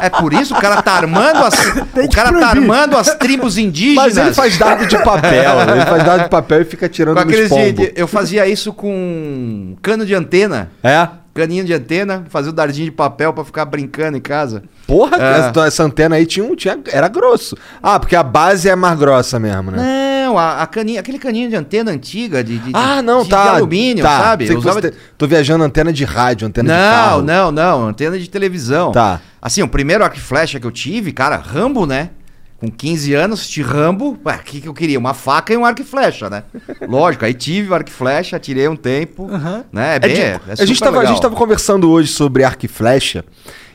[0.00, 1.54] É por isso o cara tá armando as.
[2.02, 4.14] O cara tá armando as tribos indígenas.
[4.14, 5.60] Mas ele faz dado de papel.
[5.74, 9.76] ele faz dado de papel e fica tirando com aqueles de- Eu fazia isso com
[9.82, 10.70] cano de antena.
[10.82, 11.08] É?
[11.34, 14.62] Caninho de antena, fazia o dardinho de papel pra ficar brincando em casa.
[14.86, 15.66] Porra, É.
[15.66, 17.56] essa, antena aí tinha, um- tinha, era grosso.
[17.82, 20.24] Ah, porque a base é mais grossa mesmo, né?
[20.26, 23.30] Não, a, a caninha, aquele caninho de antena antiga, de, de- Ah, de- não, de,
[23.30, 23.42] tá.
[23.44, 24.18] de alumínio, tá.
[24.20, 24.46] sabe?
[24.46, 27.22] Sei usava- te- Tô viajando antena de rádio, antena de Não, carro.
[27.22, 28.92] não, não, antena de televisão.
[28.92, 29.18] Tá.
[29.40, 32.10] Assim, o primeiro arco flecha que eu tive, cara, Rambo, né?
[32.62, 34.16] Com 15 anos, assisti Rambo.
[34.24, 34.96] O que, que eu queria?
[34.96, 36.44] Uma faca e um arco e flecha, né?
[36.88, 39.26] Lógico, aí tive o arco e flecha, tirei um tempo.
[39.72, 39.94] Né?
[39.94, 40.14] É É bem.
[40.14, 41.12] de- é a, gente tava, a legal.
[41.12, 43.24] gente tava conversando hoje sobre arco e flecha.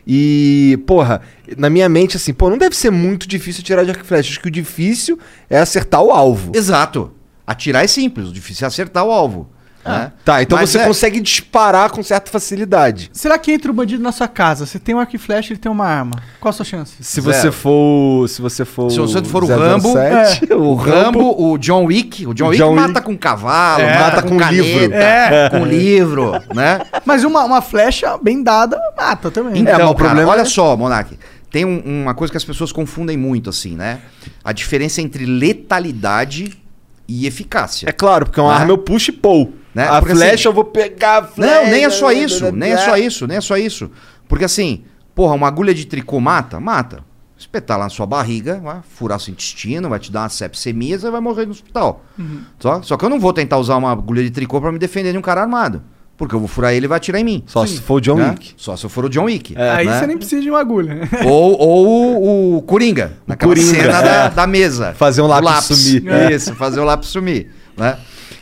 [0.07, 1.22] E, porra,
[1.57, 4.30] na minha mente, assim, pô, não deve ser muito difícil tirar de arco e flecha.
[4.30, 5.19] Acho que o difícil
[5.49, 6.53] é acertar o alvo.
[6.55, 7.11] Exato.
[7.45, 9.49] Atirar é simples, o difícil é acertar o alvo.
[9.88, 10.11] Né?
[10.26, 13.09] Tá, então Mas você é- consegue disparar com certa facilidade.
[13.14, 14.65] Será que entra o bandido na sua casa?
[14.65, 16.22] Você tem um arco e flecha, ele tem uma arma.
[16.39, 16.95] Qual a sua chance?
[17.01, 17.34] Se Zero.
[17.34, 18.27] você for.
[18.30, 18.89] Se você for.
[18.91, 19.53] Se você for o 007,
[20.45, 23.01] Rambo, o O Rambo, o John Wick, o John Wick John mata Wick.
[23.03, 24.93] com cavalo, É, mata, com, com caneta, livro.
[24.95, 25.49] É.
[25.49, 26.81] com livro, né?
[27.05, 29.61] Mas uma, uma flecha bem dada mata também.
[29.61, 31.18] Então, mas o cara, problema olha é- só, Monark,
[31.51, 33.99] tem um- uma coisa que as pessoas confundem muito, assim, né?
[34.43, 36.57] A diferença entre letalidade
[37.07, 37.88] e eficácia.
[37.88, 38.59] É claro, porque é uma Né?
[38.61, 39.53] arma eu puxo e pou.
[39.77, 39.87] Né?
[39.87, 41.53] A Porque, flecha assim, eu vou pegar a flecha.
[41.53, 43.91] Não, nem é só isso, nem é só isso, nem é só isso.
[44.27, 46.59] Porque assim, porra, uma agulha de tricô mata?
[46.59, 47.03] Mata.
[47.37, 51.11] Espetar lá na sua barriga, vai furar seu intestino, vai te dar uma sepsemia, você
[51.11, 52.03] vai morrer no hospital.
[52.57, 55.11] Só, só que eu não vou tentar usar uma agulha de tricô pra me defender
[55.11, 55.83] de um cara armado.
[56.17, 57.43] Porque eu vou furar ele e vai atirar em mim.
[57.45, 58.31] Só se for o John né?
[58.31, 58.55] Wick.
[58.57, 59.55] Só se eu for o John Wick.
[59.55, 59.99] Aí né?
[59.99, 61.07] você nem precisa de uma agulha.
[61.23, 64.29] Ou, ou o Coringa, naquela Coringa, cena da, é.
[64.33, 64.95] da mesa.
[64.95, 66.07] Fazer um O lápis sumir.
[66.07, 66.33] É.
[66.33, 67.51] Isso, fazer o lápis sumir.
[67.77, 67.95] Né?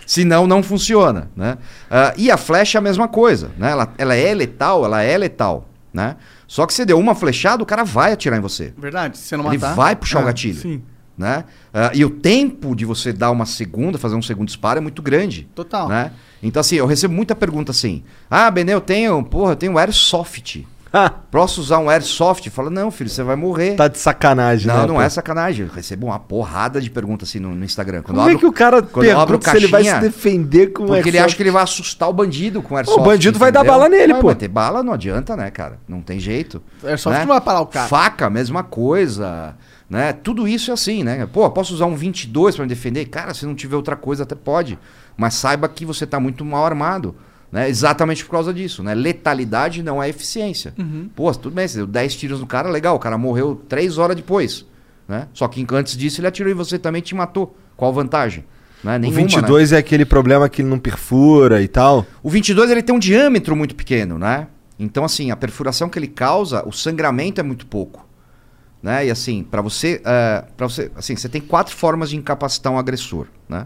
[0.06, 1.30] Senão não funciona.
[1.36, 1.58] Né?
[1.90, 3.52] Ah, e a flecha é a mesma coisa.
[3.58, 3.72] Né?
[3.72, 5.68] Ela, ela é letal, ela é letal.
[5.94, 6.16] Né?
[6.48, 8.74] Só que você deu uma flechada, o cara vai atirar em você.
[8.78, 9.74] Verdade, se você não Ele matar...
[9.76, 10.60] vai puxar o Ah, gatilho.
[10.62, 10.82] Sim,
[11.18, 11.46] Né?
[11.74, 15.02] Ah, e o tempo de você dar uma segunda, fazer um segundo disparo é muito
[15.02, 15.48] grande.
[15.56, 15.88] total.
[15.88, 16.12] Né?
[16.44, 20.68] Então, assim, eu recebo muita pergunta assim: Ah, Benê, eu tenho, porra, eu tenho Airsoft.
[21.32, 22.50] Posso usar um Airsoft?
[22.50, 23.76] Fala, não, filho, você vai morrer.
[23.76, 24.88] tá de sacanagem, Não, né?
[24.88, 25.02] não pô?
[25.02, 25.66] é sacanagem.
[25.68, 28.02] Eu recebo uma porrada de perguntas assim no, no Instagram.
[28.02, 30.68] Quando Como eu é abro- que o cara pergunta se ele vai se caixinha, defender
[30.68, 31.26] com Porque ele airsoft?
[31.26, 33.02] acha que ele vai assustar o bandido com airsoft.
[33.02, 33.74] O bandido vai dar entendeu?
[33.80, 34.28] bala nele, vai, pô.
[34.28, 35.80] Vai ter bala, não adianta, né, cara?
[35.88, 36.62] Não tem jeito.
[36.84, 37.26] Airsoft né?
[37.26, 37.88] não vai parar o cara.
[37.88, 39.56] Faca, mesma coisa.
[39.90, 40.14] Né?
[40.14, 41.28] Tudo isso é assim, né?
[41.32, 43.06] Pô, posso usar um 22 pra me defender?
[43.06, 44.80] Cara, se não tiver outra coisa, até pode.
[45.16, 47.16] Mas saiba que você tá muito mal armado.
[47.56, 47.70] Né?
[47.70, 48.94] Exatamente por causa disso, né?
[48.94, 50.74] Letalidade não é eficiência.
[50.78, 51.10] Uhum.
[51.16, 54.14] Pô, tudo bem, você deu 10 tiros no cara, legal, o cara morreu 3 horas
[54.14, 54.66] depois.
[55.08, 55.30] Né?
[55.34, 57.56] Só que antes disso ele atirou em você também e te matou.
[57.78, 58.44] Qual vantagem?
[58.84, 58.98] Né?
[58.98, 59.28] O Nenhuma, né?
[59.28, 62.06] 22 é aquele problema que ele não perfura e tal.
[62.22, 64.48] O 22 ele tem um diâmetro muito pequeno, né?
[64.78, 68.06] Então, assim, a perfuração que ele causa, o sangramento é muito pouco.
[68.84, 69.06] Né?
[69.06, 70.02] E assim, para você,
[70.58, 73.66] para você, assim, você tem quatro formas de incapacitar um agressor, né?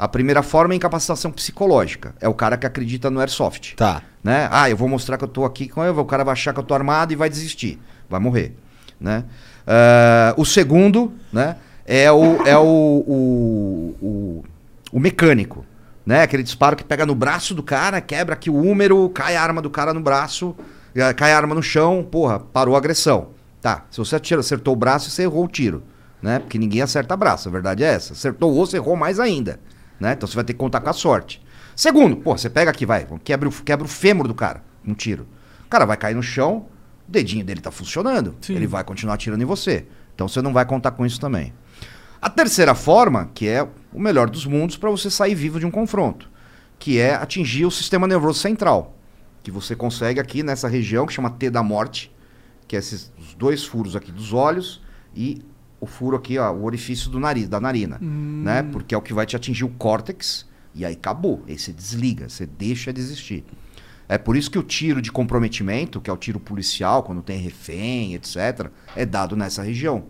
[0.00, 2.14] A primeira forma é incapacitação psicológica.
[2.22, 3.74] É o cara que acredita no airsoft.
[3.74, 4.00] Tá.
[4.24, 4.48] Né?
[4.50, 6.58] Ah, eu vou mostrar que eu tô aqui com ele, o cara vai achar que
[6.58, 7.78] eu tô armado e vai desistir.
[8.08, 8.56] Vai morrer.
[8.98, 9.24] Né?
[9.66, 12.64] Ah, o segundo né, é, o, é o,
[13.06, 14.44] o, o,
[14.90, 15.66] o mecânico.
[16.06, 16.22] Né?
[16.22, 19.60] Aquele disparo que pega no braço do cara, quebra aqui o húmero, cai a arma
[19.60, 20.56] do cara no braço,
[20.94, 23.28] eh, cai a arma no chão, porra, parou a agressão.
[23.60, 25.82] Tá, se você atira, acertou o braço, você errou o tiro.
[26.22, 26.38] Né?
[26.38, 28.14] Porque ninguém acerta braço, a verdade é essa.
[28.14, 29.60] Acertou o osso, errou mais ainda.
[30.00, 30.14] Né?
[30.14, 31.40] Então você vai ter que contar com a sorte.
[31.76, 35.26] Segundo, pô, você pega aqui, vai, quebra o, quebra o fêmur do cara, um tiro.
[35.66, 36.66] O cara vai cair no chão,
[37.06, 38.34] o dedinho dele tá funcionando.
[38.40, 38.56] Sim.
[38.56, 39.86] Ele vai continuar atirando em você.
[40.14, 41.52] Então você não vai contar com isso também.
[42.20, 45.70] A terceira forma, que é o melhor dos mundos para você sair vivo de um
[45.70, 46.28] confronto,
[46.78, 48.94] que é atingir o sistema nervoso central,
[49.42, 52.14] que você consegue aqui nessa região que chama T da morte,
[52.68, 54.82] que é esses dois furos aqui dos olhos
[55.14, 55.42] e
[55.80, 58.62] o furo aqui, ó, o orifício do nariz, da narina, né?
[58.62, 62.28] Porque é o que vai te atingir o córtex e aí acabou, aí você desliga,
[62.28, 63.44] você deixa de existir.
[64.08, 67.38] É por isso que o tiro de comprometimento, que é o tiro policial, quando tem
[67.38, 70.04] refém, etc., é dado nessa região.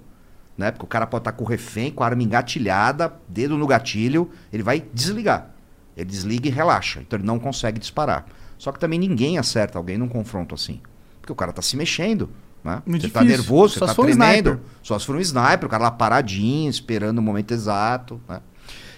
[0.56, 0.70] Né?
[0.70, 4.30] Porque o cara pode estar com o refém, com a arma engatilhada, dedo no gatilho,
[4.52, 5.50] ele vai desligar.
[5.96, 7.00] Ele desliga e relaxa.
[7.00, 8.26] Então ele não consegue disparar.
[8.56, 10.80] Só que também ninguém acerta alguém num confronto assim.
[11.20, 12.30] Porque o cara tá se mexendo.
[12.62, 12.82] Né?
[12.86, 13.38] Muito você tá difícil.
[13.42, 14.32] nervoso, Só você tá um tremendo.
[14.50, 14.58] sniper.
[14.82, 18.20] Só se for um sniper, o cara lá paradinho, esperando o momento exato.
[18.28, 18.40] Né?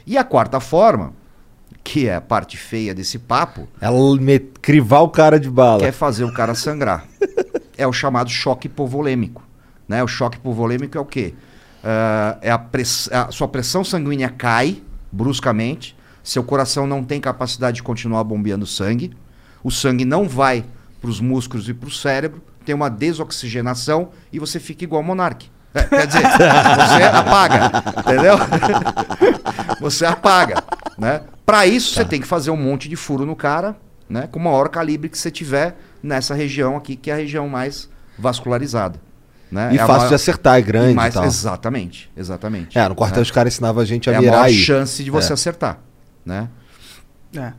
[0.06, 1.12] E a quarta forma,
[1.84, 4.38] que é a parte feia desse papo, Ela me...
[4.38, 5.80] crivar o cara de bala.
[5.80, 7.06] quer fazer o cara sangrar.
[7.78, 9.42] é o chamado choque hipovolêmico.
[9.88, 10.02] Né?
[10.02, 11.34] O choque hipovolêmico é o quê?
[11.84, 14.80] Ah, é a, press- a sua pressão sanguínea cai
[15.10, 19.12] bruscamente, seu coração não tem capacidade de continuar bombeando sangue,
[19.62, 20.64] o sangue não vai
[21.00, 25.50] para os músculos e para o cérebro, tem uma desoxigenação e você fica igual monarque.
[25.74, 27.70] É, quer dizer, você apaga,
[28.00, 28.36] entendeu?
[29.80, 30.62] você apaga,
[30.98, 31.22] né?
[31.46, 33.76] Para isso você tem que fazer um monte de furo no cara,
[34.08, 34.28] né?
[34.30, 37.88] Com o maior calibre que você tiver nessa região aqui, que é a região mais
[38.18, 39.00] vascularizada,
[39.50, 39.70] né?
[39.72, 41.24] E É a fácil maior- de acertar, é grande e e, tal.
[41.24, 42.78] Exatamente, exatamente.
[42.78, 43.22] É, no quartel né?
[43.22, 44.54] os caras ensinavam a gente a é a virar maior aí.
[44.54, 45.34] chance de você É.
[45.34, 45.78] acertar,
[46.24, 46.48] né?
[47.36, 47.52] É.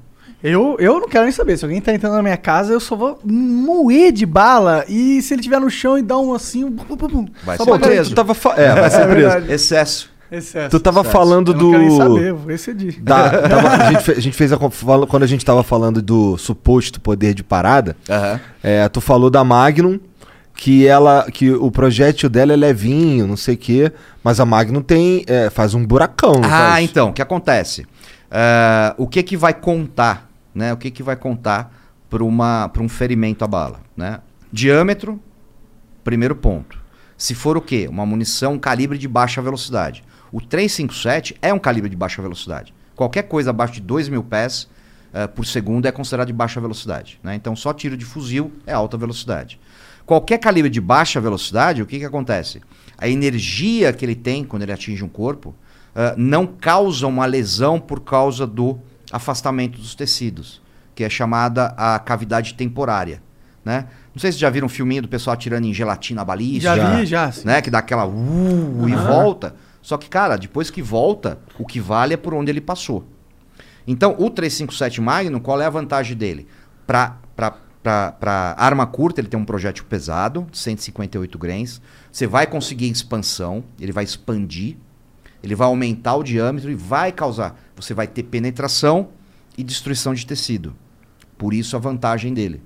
[0.43, 1.57] Eu, eu não quero nem saber.
[1.57, 4.83] Se alguém tá entrando na minha casa, eu só vou moer de bala.
[4.89, 6.65] E se ele tiver no chão e dar um assim.
[6.65, 8.09] um pum, Vai ser preso.
[8.11, 9.29] tu tava fa- É, vai ser É preso.
[9.29, 9.53] verdade.
[9.53, 10.11] Excesso.
[10.29, 10.69] Excesso.
[10.69, 11.13] Tu tava Excesso.
[11.17, 11.63] falando Eu do.
[11.65, 12.99] não quero nem saber, vou exceder.
[13.01, 14.57] da- tava- a, gente fe- a gente fez a,
[15.07, 18.39] quando a gente tava falando do suposto poder de parada, Aham.
[18.63, 19.99] é, tu falou da Magnum
[20.55, 23.91] que ela que o projétil dela é levinho, não sei o quê,
[24.23, 26.83] mas a Magnum tem é, faz um buracão, Ah, faz?
[26.89, 27.85] então, o que acontece?
[28.31, 30.73] Ah, o que que vai contar né?
[30.73, 31.73] O que, que vai contar
[32.09, 32.23] para
[32.83, 34.19] um ferimento à bala, né?
[34.51, 35.19] Diâmetro,
[36.03, 36.77] primeiro ponto.
[37.17, 37.87] Se for o quê?
[37.89, 40.03] Uma munição calibre de baixa velocidade.
[40.31, 42.73] O 357 é um calibre de baixa velocidade.
[42.95, 44.67] Qualquer coisa abaixo de 2 mil pés
[45.13, 47.19] eh, por segundo é considerado de baixa velocidade.
[47.23, 47.35] Né?
[47.35, 49.59] Então, só tiro de fuzil é alta velocidade.
[50.05, 52.61] Qualquer calibre de baixa velocidade, o que, que acontece?
[52.97, 55.55] A energia que ele tem quando ele atinge um corpo
[55.95, 58.79] eh, não causa uma lesão por causa do
[59.13, 60.59] afastamento dos tecidos,
[60.95, 63.21] que é chamada a cavidade temporária.
[63.63, 63.85] Né?
[64.13, 66.75] Não sei se já viram um filminho do pessoal atirando em gelatina balística.
[66.75, 67.31] Já vi, já.
[67.31, 67.45] sim.
[67.45, 67.61] Né?
[67.61, 69.55] Que dá aquela uh, e volta.
[69.81, 73.07] Só que, cara, depois que volta, o que vale é por onde ele passou.
[73.85, 76.47] Então, o 357 Magnum, qual é a vantagem dele?
[76.87, 77.17] Para
[78.57, 81.81] arma curta, ele tem um projétil pesado, 158 grains.
[82.11, 84.77] Você vai conseguir expansão, ele vai expandir,
[85.43, 87.59] ele vai aumentar o diâmetro e vai causar.
[87.75, 89.09] Você vai ter penetração
[89.57, 90.73] e destruição de tecido.
[91.37, 92.61] Por isso a vantagem dele.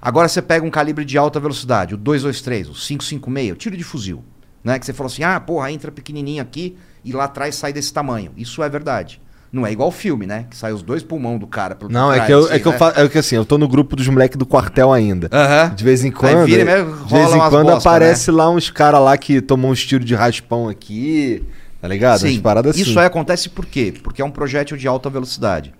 [0.00, 3.82] Agora você pega um calibre de alta velocidade, o 223, o 556, o tiro de
[3.84, 4.22] fuzil.
[4.62, 4.78] Né?
[4.78, 8.32] Que você falou assim, ah, porra, entra pequenininho aqui e lá atrás sai desse tamanho.
[8.36, 9.20] Isso é verdade.
[9.50, 10.46] Não é igual filme, né?
[10.50, 12.72] Que sai os dois pulmão do cara pelo Não, é que, eu, é que eu
[12.72, 12.78] né?
[12.78, 15.30] fa- é que assim, eu tô no grupo dos moleques do quartel ainda.
[15.76, 16.44] De vez em quando.
[16.44, 19.84] vira mexe, de vez em quando bosta, aparece lá uns caras lá que tomam uns
[19.86, 21.44] tiros de raspão aqui.
[21.84, 22.20] Tá ligado?
[22.20, 22.80] Sim, paradas assim.
[22.80, 23.92] isso aí acontece por quê?
[24.02, 25.74] Porque é um projétil de alta velocidade.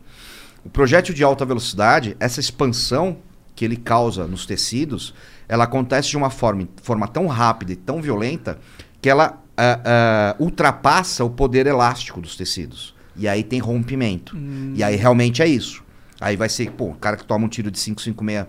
[0.62, 3.16] O projétil de alta velocidade, essa expansão
[3.56, 5.14] que ele causa nos tecidos,
[5.48, 8.58] ela acontece de uma forma, forma tão rápida e tão violenta
[9.00, 12.94] que ela ah, ah, ultrapassa o poder elástico dos tecidos.
[13.16, 14.36] E aí tem rompimento.
[14.74, 15.82] E aí realmente é isso.
[16.20, 18.46] Aí vai ser, pô, o cara que toma um tiro de 556,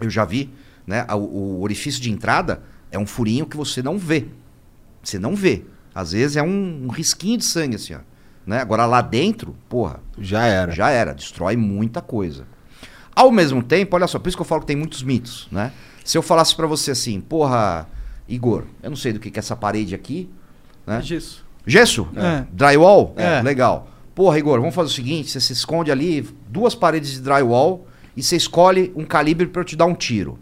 [0.00, 0.48] eu já vi,
[0.86, 1.04] né?
[1.10, 1.16] O,
[1.58, 4.28] o orifício de entrada é um furinho que você não vê.
[5.02, 5.64] Você não vê.
[5.94, 7.98] Às vezes é um, um risquinho de sangue, assim, ó.
[8.46, 8.60] Né?
[8.60, 10.72] Agora lá dentro, porra, Já era.
[10.72, 12.46] já era, destrói muita coisa.
[13.14, 15.72] Ao mesmo tempo, olha só, por isso que eu falo que tem muitos mitos, né?
[16.04, 17.88] Se eu falasse pra você assim, porra,
[18.28, 20.28] Igor, eu não sei do que, que é essa parede aqui,
[20.86, 21.00] né?
[21.00, 21.44] Disso.
[21.66, 22.06] Gesso?
[22.16, 22.44] É.
[22.52, 23.14] Drywall?
[23.16, 23.40] É.
[23.40, 23.88] Legal.
[24.14, 28.22] Porra, Igor, vamos fazer o seguinte: você se esconde ali, duas paredes de drywall, e
[28.22, 30.38] você escolhe um calibre para eu te dar um tiro.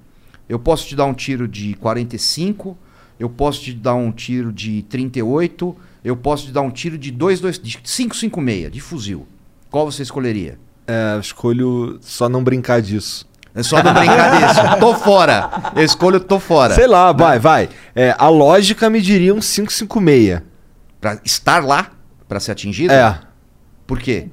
[0.48, 2.76] Eu posso te dar um tiro de 45,
[3.22, 7.10] eu posso te dar um tiro de 38, eu posso te dar um tiro de
[7.10, 9.28] 22, de 556, de fuzil.
[9.70, 10.58] Qual você escolheria?
[10.88, 13.24] É, eu escolho só não brincar disso.
[13.54, 14.60] É só não brincar disso.
[14.80, 15.72] Tô fora.
[15.76, 16.74] Eu escolho tô fora.
[16.74, 17.68] Sei lá, vai, vai.
[17.94, 20.42] É, a lógica me diria um 556.
[21.00, 21.92] Pra estar lá,
[22.26, 22.92] pra ser atingido?
[22.92, 23.20] É.
[23.86, 24.30] Por quê?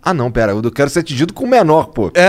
[0.00, 0.52] Ah, não, pera.
[0.52, 2.08] Eu quero ser atingido com o menor, pô.
[2.10, 2.20] Que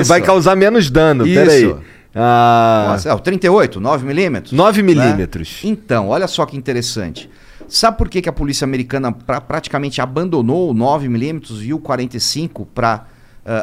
[0.00, 0.08] isso.
[0.08, 1.24] vai causar menos dano.
[1.24, 1.34] Isso.
[1.36, 1.95] Pera aí.
[2.18, 4.52] Ah, Nossa, é, o 38, 9 milímetros?
[4.52, 4.86] 9 né?
[4.94, 5.60] milímetros.
[5.62, 7.28] Então, olha só que interessante.
[7.68, 12.64] Sabe por que, que a polícia americana pra- praticamente abandonou o 9mm e o 45
[12.66, 13.04] para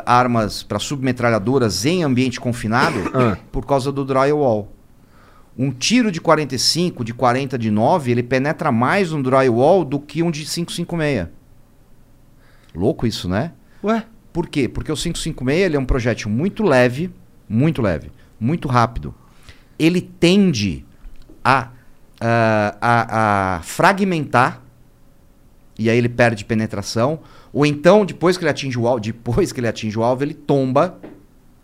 [0.06, 2.96] armas, para submetralhadoras em ambiente confinado?
[3.16, 3.38] Ah.
[3.52, 4.72] Por causa do drywall.
[5.58, 10.22] Um tiro de 45, de 40 de 9, ele penetra mais no drywall do que
[10.24, 11.28] um de 556.
[12.76, 13.52] Louco isso, né?
[13.84, 14.04] Ué?
[14.32, 14.68] Por quê?
[14.68, 17.12] Porque o 556 ele é um projétil muito leve,
[17.48, 18.12] muito leve,
[18.44, 19.16] muito rápido.
[19.80, 20.86] Ele tende
[21.44, 21.70] a,
[22.20, 24.62] ah, a, a fragmentar
[25.78, 27.20] e aí ele perde penetração.
[27.52, 30.34] Ou então, depois que ele atinge o alvo, depois que ele atinge o alvo, ele
[30.34, 31.00] tomba,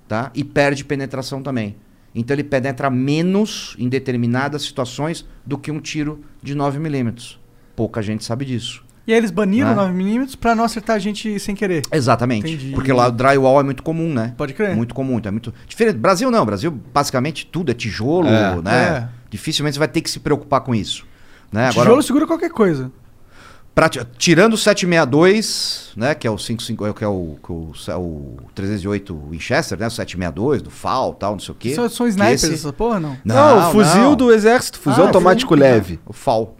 [0.07, 0.31] tá?
[0.33, 1.75] E perde penetração também.
[2.13, 7.39] Então ele penetra menos em determinadas situações do que um tiro de 9 milímetros.
[7.75, 8.83] Pouca gente sabe disso.
[9.09, 9.75] E aí eles baniram Ah.
[9.91, 11.81] 9mm pra não acertar a gente sem querer.
[11.91, 12.47] Exatamente.
[12.47, 12.73] Entendi.
[12.73, 14.35] Porque lá o drywall é muito comum, né?
[14.37, 14.75] Pode crer.
[14.75, 15.17] Muito comum.
[15.17, 15.97] Então é muito diferente.
[15.97, 16.45] Brasil não.
[16.45, 18.61] Brasil basicamente tudo é tijolo, É.
[18.61, 18.83] né?
[18.83, 19.07] É.
[19.31, 21.05] Dificilmente você vai ter que se preocupar com isso.
[21.51, 21.69] Né?
[21.69, 22.91] Tijolo segura qualquer coisa.
[23.73, 26.13] pra- tirando o 762, né?
[26.13, 29.87] Que é o 55, que é o, que o, o 308 Winchester, né?
[29.87, 31.73] O 762 do FAL, tal, não sei o quê.
[31.73, 33.17] São, são snipers, esse- essa porra, não?
[33.23, 34.15] Não, o fuzil não.
[34.15, 35.63] do exército, fuzil Ah, automático fuzil.
[35.63, 35.99] leve.
[36.05, 36.55] O FAL.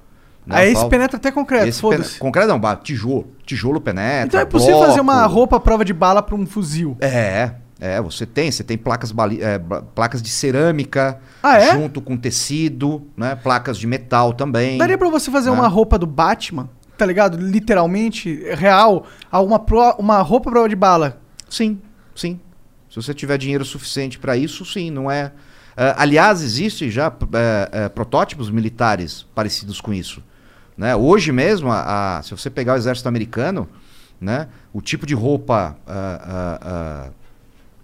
[0.50, 2.10] Aí esse penetra até concreto, foda-se.
[2.12, 3.28] pene- Concreto não, tijolo.
[3.46, 4.26] Tijolo penetra.
[4.28, 4.90] Então é possível bloco.
[4.90, 6.98] fazer uma roupa à prova de bala pra um fuzil.
[7.00, 9.60] É, é, você tem, você tem placas, bali- é,
[9.94, 11.72] placas de cerâmica Ah, é?
[11.74, 13.36] junto com tecido, né?
[13.36, 14.78] Placas de metal também.
[14.78, 15.56] Daria pra você fazer né?
[15.56, 17.38] uma roupa do Batman, tá ligado?
[17.38, 21.22] Literalmente, real, uma, pro- uma roupa à prova de bala.
[21.50, 21.80] Sim,
[22.16, 22.40] sim.
[22.90, 25.32] Se você tiver dinheiro suficiente para isso, sim, não é.
[25.78, 30.22] Ah, aliás, existem já eh, eh, protótipos militares parecidos com isso.
[30.80, 30.96] Né?
[30.96, 33.68] Hoje mesmo, a- a- se você pegar o exército americano,
[34.20, 37.10] né, o tipo de roupa ah, ah, ah,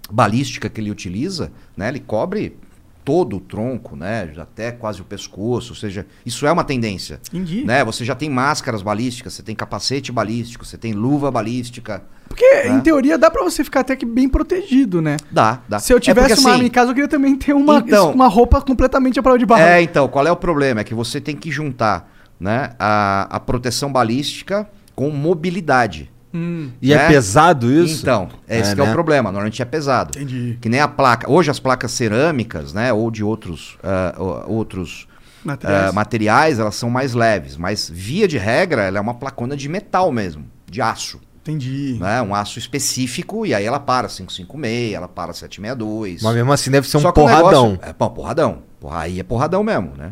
[0.10, 2.58] balística que ele utiliza, né, ele cobre
[3.04, 4.32] todo o tronco, né?
[4.40, 5.74] Até quase o pescoço.
[5.74, 7.20] Ou seja, isso é uma tendência.
[7.32, 7.64] Entendi.
[7.64, 7.84] Né?
[7.86, 12.02] Você já tem máscaras balísticas, você tem capacete balístico, você tem luva balística.
[12.28, 15.18] Porque, em teoria, dá pra você ficar até que bem protegido, né?
[15.30, 15.78] Dá, dá.
[15.80, 17.78] Se eu É tivesse porque, uma assim, arma em casa, eu queria também ter uma,
[17.78, 19.62] Então- uma roupa completamente à prova de bala.
[19.62, 20.82] É, então, qual é o problema?
[20.82, 26.12] É que você tem que juntar né, a, a proteção balística com mobilidade.
[26.34, 27.08] Hum, E é né?
[27.08, 28.02] pesado isso?
[28.02, 28.90] Então, esse É, que é né?
[28.90, 29.32] o problema.
[29.32, 30.18] Normalmente é pesado.
[30.18, 30.58] entendi.
[30.60, 31.32] Que nem a placa.
[31.32, 32.92] Hoje as placas cerâmicas, né?
[32.92, 33.78] Ou de outros,
[34.18, 35.08] o- outros
[35.46, 35.90] Materiais.
[35.90, 37.56] ah, materiais, elas são mais leves.
[37.56, 41.22] Mas, via de regra, ela é uma placona de metal mesmo, de aço.
[41.42, 41.98] Entendi.
[42.02, 42.22] Né?
[42.22, 46.22] Um aço específico, e aí ela para 556, ela para 762.
[46.24, 47.70] Mas mesmo assim deve ser um Só porradão.
[47.72, 48.64] negócio- é, pô, porradão.
[48.80, 50.12] Porra, aí é porradão mesmo, né?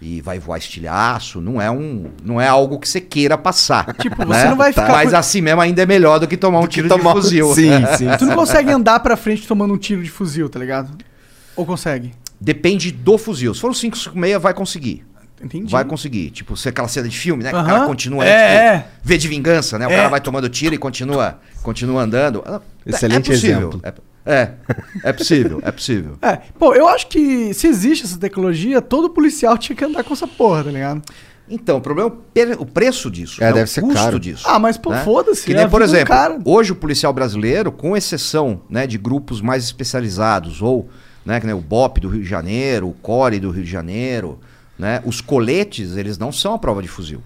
[0.00, 3.94] E vai voar estilhaço, não é um, não é algo que você queira passar.
[3.94, 4.42] Tipo, né?
[4.42, 6.88] você não vai ficar Mas assim mesmo ainda é melhor do que tomar um tiro
[6.88, 7.52] tomar- de fuzil.
[7.54, 8.06] Sim, sim.
[8.16, 10.90] Tu não consegue andar pra frente tomando um tiro de fuzil, tá ligado?
[11.56, 12.12] Ou consegue?
[12.40, 13.52] Depende do fuzil.
[13.52, 15.04] Se for um 556, vai conseguir.
[15.42, 15.70] Entendi.
[15.70, 16.30] Vai conseguir.
[16.30, 17.50] Tipo, você aquela cena de filme, né?
[17.50, 17.66] Que o Aham.
[17.68, 18.86] cara continua É, tipo, é.
[19.02, 19.86] V de vingança, né?
[19.86, 19.96] O É.
[19.96, 22.42] cara vai tomando tiro e continua, continua andando.
[22.46, 23.58] Ah, é- Excelente é possível.
[23.68, 23.80] exemplo.
[23.84, 23.92] É,
[24.28, 24.52] é,
[25.02, 26.18] é possível, é possível.
[26.20, 30.12] É, pô, eu acho que se existe essa tecnologia, todo policial tinha que andar com
[30.12, 31.02] essa porra, tá ligado?
[31.50, 33.42] Então, o problema é o preço disso.
[33.42, 33.52] É, né?
[33.54, 34.20] deve o ser custo caro.
[34.20, 34.44] disso.
[34.46, 35.02] Ah, mas pô, né?
[35.02, 35.44] foda-se.
[35.46, 36.38] Que é nem, por exemplo, cara.
[36.44, 40.90] hoje o policial brasileiro, com exceção né, de grupos mais especializados, ou
[41.24, 44.38] né, que nem o BOP do Rio de Janeiro, o CORE do Rio de Janeiro,
[44.78, 47.22] né, os coletes, eles não são a prova de fuzil.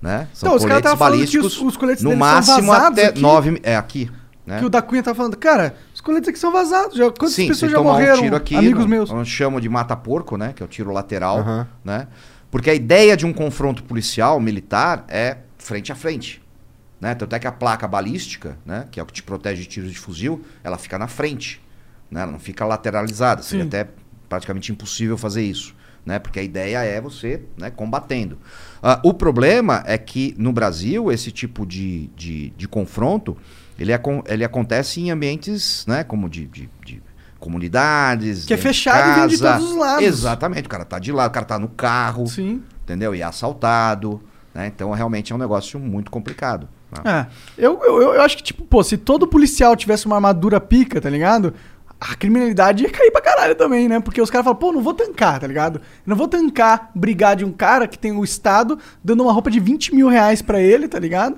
[0.00, 0.28] Né?
[0.34, 3.20] São Então, os caras coletes balísticos, os- os coletes no máximo até aqui.
[3.20, 3.60] 9...
[3.62, 4.10] É, aqui.
[4.46, 4.58] Né?
[4.60, 5.74] Que o da Cunha tá falando, cara,
[6.06, 6.96] coletes aqui são vazados.
[6.96, 8.18] Já, quantas Sim, pessoas já morreram?
[8.18, 9.10] um tiro aqui, amigos não- meus.
[9.10, 10.52] Nós chamamos de mata-porco, né?
[10.54, 11.68] Que é o tiro lateral, Aham.
[11.84, 12.08] né?
[12.50, 16.40] Porque a ideia de um confronto policial, militar, é frente a frente.
[17.00, 17.14] Né?
[17.14, 18.86] Tanto é que a placa balística, né?
[18.90, 21.60] Que é o que te protege de tiros de fuzil, ela fica na frente.
[22.10, 22.22] Né?
[22.22, 23.42] Ela não fica lateralizada.
[23.42, 23.68] Seria Sim.
[23.68, 23.88] até
[24.28, 25.74] praticamente impossível fazer isso.
[26.06, 26.18] Né?
[26.20, 28.38] Porque a ideia é você né, combatendo.
[28.82, 33.36] Ah, o problema é que no Brasil, esse tipo de, de, de confronto,
[33.78, 37.02] ele, acon- ele acontece em ambientes né, como de, de, de
[37.38, 38.44] comunidades.
[38.44, 39.58] Que é dentro de fechado e vem de casa.
[39.58, 40.04] todos os lados.
[40.04, 40.66] Exatamente.
[40.66, 42.62] O cara tá de lado, o cara tá no carro, Sim.
[42.84, 43.14] entendeu?
[43.14, 44.20] E é assaltado.
[44.54, 44.66] Né?
[44.74, 46.68] Então, realmente é um negócio muito complicado.
[47.04, 47.28] né?
[47.58, 47.66] É.
[47.66, 51.10] Eu, eu, eu acho que, tipo, pô, se todo policial tivesse uma armadura pica, tá
[51.10, 51.52] ligado?
[51.98, 54.00] A criminalidade ia cair pra caralho também, né?
[54.00, 55.80] Porque os caras falam, pô, não vou tancar, tá ligado?
[56.04, 59.58] Não vou tancar brigar de um cara que tem o Estado dando uma roupa de
[59.58, 61.36] 20 mil reais pra ele, tá ligado?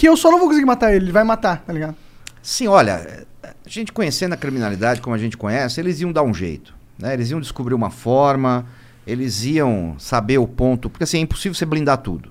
[0.00, 1.94] Que eu só não vou conseguir matar ele, ele vai matar, tá ligado?
[2.42, 6.32] Sim, olha, a gente conhecendo a criminalidade como a gente conhece, eles iam dar um
[6.32, 6.74] jeito.
[6.98, 7.12] Né?
[7.12, 8.64] Eles iam descobrir uma forma,
[9.06, 10.88] eles iam saber o ponto.
[10.88, 12.30] Porque assim, é impossível você blindar tudo.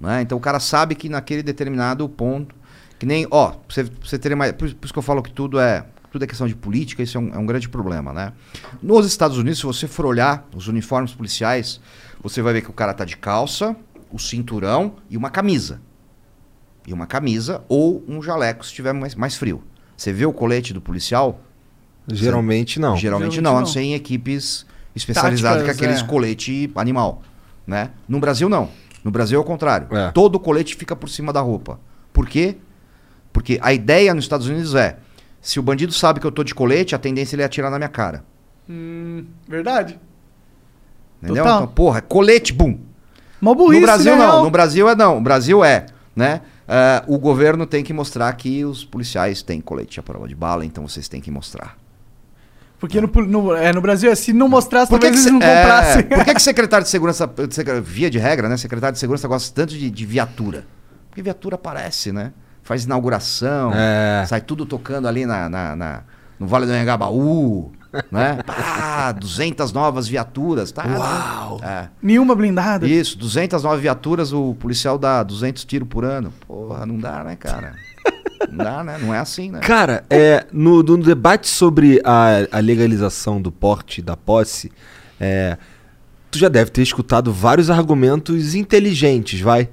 [0.00, 0.22] Né?
[0.22, 2.54] Então o cara sabe que naquele determinado ponto.
[3.00, 4.52] Que nem, ó, você, você ter mais.
[4.52, 5.84] Por, por isso que eu falo que tudo é.
[6.12, 8.32] Tudo é questão de política, isso é um, é um grande problema, né?
[8.80, 11.80] Nos Estados Unidos, se você for olhar os uniformes policiais,
[12.22, 13.74] você vai ver que o cara tá de calça,
[14.12, 15.80] o cinturão e uma camisa
[16.86, 19.62] e uma camisa ou um jaleco se estiver mais, mais frio.
[19.96, 21.40] Você vê o colete do policial?
[22.08, 22.96] Geralmente não.
[22.96, 23.66] Geralmente, Geralmente não, a não não.
[23.66, 26.06] ser em equipes especializadas Táticas, com aqueles é.
[26.06, 27.22] colete animal,
[27.66, 27.90] né?
[28.08, 28.68] No Brasil não.
[29.04, 29.88] No Brasil é o contrário.
[29.96, 30.10] É.
[30.10, 31.78] Todo o colete fica por cima da roupa.
[32.12, 32.56] Por quê?
[33.32, 34.98] Porque a ideia nos Estados Unidos é,
[35.40, 37.78] se o bandido sabe que eu tô de colete, a tendência é ele atirar na
[37.78, 38.24] minha cara.
[38.68, 39.98] Hum, verdade.
[41.22, 41.44] Entendeu?
[41.44, 41.62] Total.
[41.62, 42.78] Então, porra, colete, bum.
[43.40, 45.18] Mó burrice, no Brasil né, não, no Brasil é não.
[45.18, 46.42] O Brasil é, né?
[46.74, 50.64] Ah, o governo tem que mostrar que os policiais têm colete à prova de bala,
[50.64, 51.76] então vocês têm que mostrar.
[52.80, 55.40] Porque no, no, é, no Brasil, é, se não mostrasse, Por que, talvez que, eles
[55.40, 56.02] não é, comprassem.
[56.04, 57.30] por que, que secretário de segurança,
[57.84, 58.56] via de regra, né?
[58.56, 60.64] Secretário de segurança gosta tanto de, de viatura?
[61.08, 62.32] Porque viatura aparece, né?
[62.62, 64.24] Faz inauguração, É.
[64.26, 66.02] sai tudo tocando ali na, na- na-
[66.40, 67.70] no Vale do Anhangabaú,
[68.10, 68.38] né?
[68.46, 70.84] Pá, 200 novas viaturas, tá?
[70.86, 71.60] Uau!
[71.62, 71.88] É.
[72.02, 72.86] Nenhuma blindada.
[72.86, 76.32] Isso, 209 viaturas, o policial dá 200 tiros por ano.
[76.46, 77.74] Porra, não dá, né, cara?
[78.50, 78.98] Não dá, né?
[78.98, 79.60] Não é assim, né?
[79.60, 84.72] Cara, é, no, no debate sobre a, a legalização do porte e da posse,
[85.20, 85.56] é,
[86.30, 89.68] tu já deve ter escutado vários argumentos inteligentes, vai.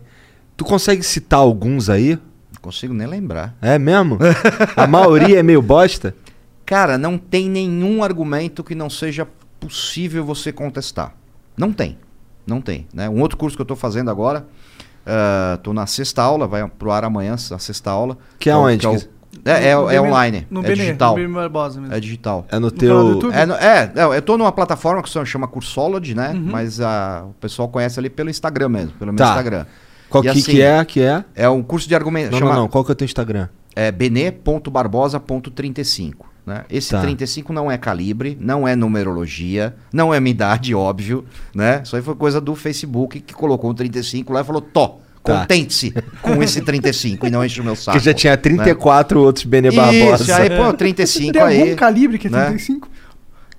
[0.55, 2.15] Tu consegue citar alguns aí?
[2.53, 3.55] Não consigo nem lembrar.
[3.61, 4.19] É mesmo?
[4.75, 6.13] A maioria é meio bosta?
[6.69, 9.27] Cara, não tem nenhum argumento que não seja
[9.59, 11.15] possível você contestar.
[11.57, 11.97] Não tem.
[12.45, 12.85] Não tem.
[12.93, 13.09] Né?
[13.09, 14.45] Um outro curso que eu estou fazendo agora,
[15.55, 18.19] estou na sexta aula, vai pro ar amanhã, a sexta aula.
[18.37, 18.85] Que é o- onde?
[18.85, 19.07] é, o- Que-
[19.45, 21.15] é, é, No é online, No é Benê, digital.
[21.17, 21.95] No Benê Barbosa mesmo.
[21.95, 22.45] É digital.
[22.51, 23.19] É no teu.
[23.33, 26.33] É, no- é, eu tô numa plataforma que se chama Cursolid, né?
[26.35, 26.49] Uhum.
[26.51, 29.29] Mas ah, o pessoal conhece ali pelo Instagram mesmo, pelo meu Tá.
[29.29, 29.65] Instagram.
[30.07, 30.85] Qual que, assim, que é?
[30.85, 31.25] Que é?
[31.35, 32.29] É um curso de argumento.
[32.31, 32.67] Não, chama, não, não.
[32.67, 33.47] Qual que é o teu Instagram?
[33.75, 36.28] É bene.barbosa.35.
[36.45, 36.63] Né?
[36.69, 37.01] Esse Tá.
[37.01, 41.23] 35 não é calibre, não é numerologia, não é minha idade, óbvio.
[41.53, 41.81] Né?
[41.83, 45.41] Isso aí foi coisa do Facebook que colocou um 35 lá e falou: Tó, Tá.
[45.41, 47.97] contente-se com esse 35 e não enche o meu saco.
[47.99, 50.35] Que já tinha 34 outros Bene Isso, Barbosa.
[50.37, 51.61] aí, pô, 35 Tem aí.
[51.61, 52.55] algum calibre que é né?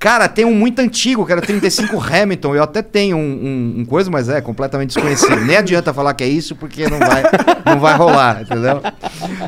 [0.01, 0.07] 35?
[0.09, 2.55] Cara, tem um muito antigo, que era 35 Hamilton.
[2.57, 5.37] Eu até tenho um, um- um coisa, mas é completamente desconhecido.
[5.45, 7.23] Nem adianta falar que é isso, porque não vai,
[7.67, 8.81] não vai rolar, entendeu?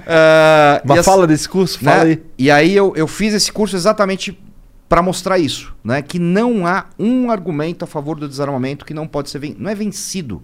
[0.06, 1.90] E Mas as- fala desse curso, né?
[1.92, 2.22] fala aí.
[2.38, 4.38] E aí eu, eu fiz esse curso exatamente
[4.88, 6.02] para mostrar isso, né?
[6.02, 9.70] Que não há um argumento a favor do desarmamento que não pode ser ven- não
[9.70, 10.42] é vencido,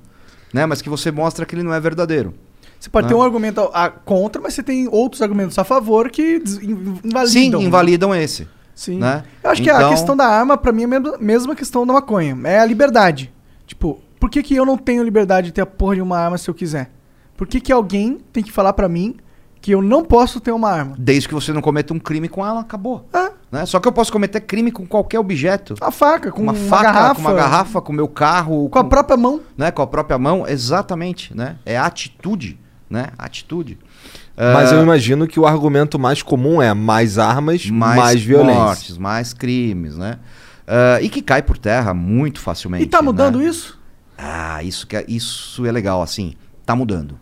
[0.54, 0.64] né?
[0.64, 2.32] Mas que você mostra que ele não é verdadeiro.
[2.80, 3.08] Você pode Ah.
[3.08, 7.26] ter um argumento a- contra, mas você tem outros argumentos a favor que invalidam.
[7.26, 7.62] Sim, né?
[7.62, 8.48] invalidam esse.
[8.78, 8.98] Sim.
[8.98, 9.24] né?
[9.42, 11.92] Eu acho que a Então- questão da arma, pra mim, é a mesma- questão da
[11.92, 12.38] maconha.
[12.44, 13.32] É a liberdade.
[13.66, 16.38] Tipo, por que, que eu não tenho liberdade de ter a porra de uma arma
[16.38, 16.88] se eu quiser?
[17.36, 19.16] Por que, que alguém tem que falar pra mim
[19.60, 20.94] que eu não posso ter uma arma?
[20.96, 23.04] Desde que você não cometa um crime com ela, acabou.
[23.12, 23.64] Ah, Né?
[23.66, 25.74] Só que eu posso cometer crime com qualquer objeto.
[25.80, 28.68] uma faca, com Com uma, uma, faca, garrafa, com uma garrafa, com o meu carro,
[28.68, 29.40] com a própria mão.
[29.56, 31.56] né, com a própria mão, exatamente, né?
[31.66, 32.58] É atitude,
[32.90, 33.06] né?
[33.18, 33.78] Atitude.
[34.40, 38.54] Mas Ah, eu imagino que o argumento mais comum é mais armas, mais, violência.
[38.62, 40.18] mortes, mais crimes, né?
[40.66, 42.84] Ah, e que cai por terra muito facilmente.
[42.84, 43.46] E tá mudando né?
[43.46, 43.76] isso?
[44.16, 46.34] Ah, isso, que é, isso é legal, assim.
[46.64, 47.18] Tá mudando.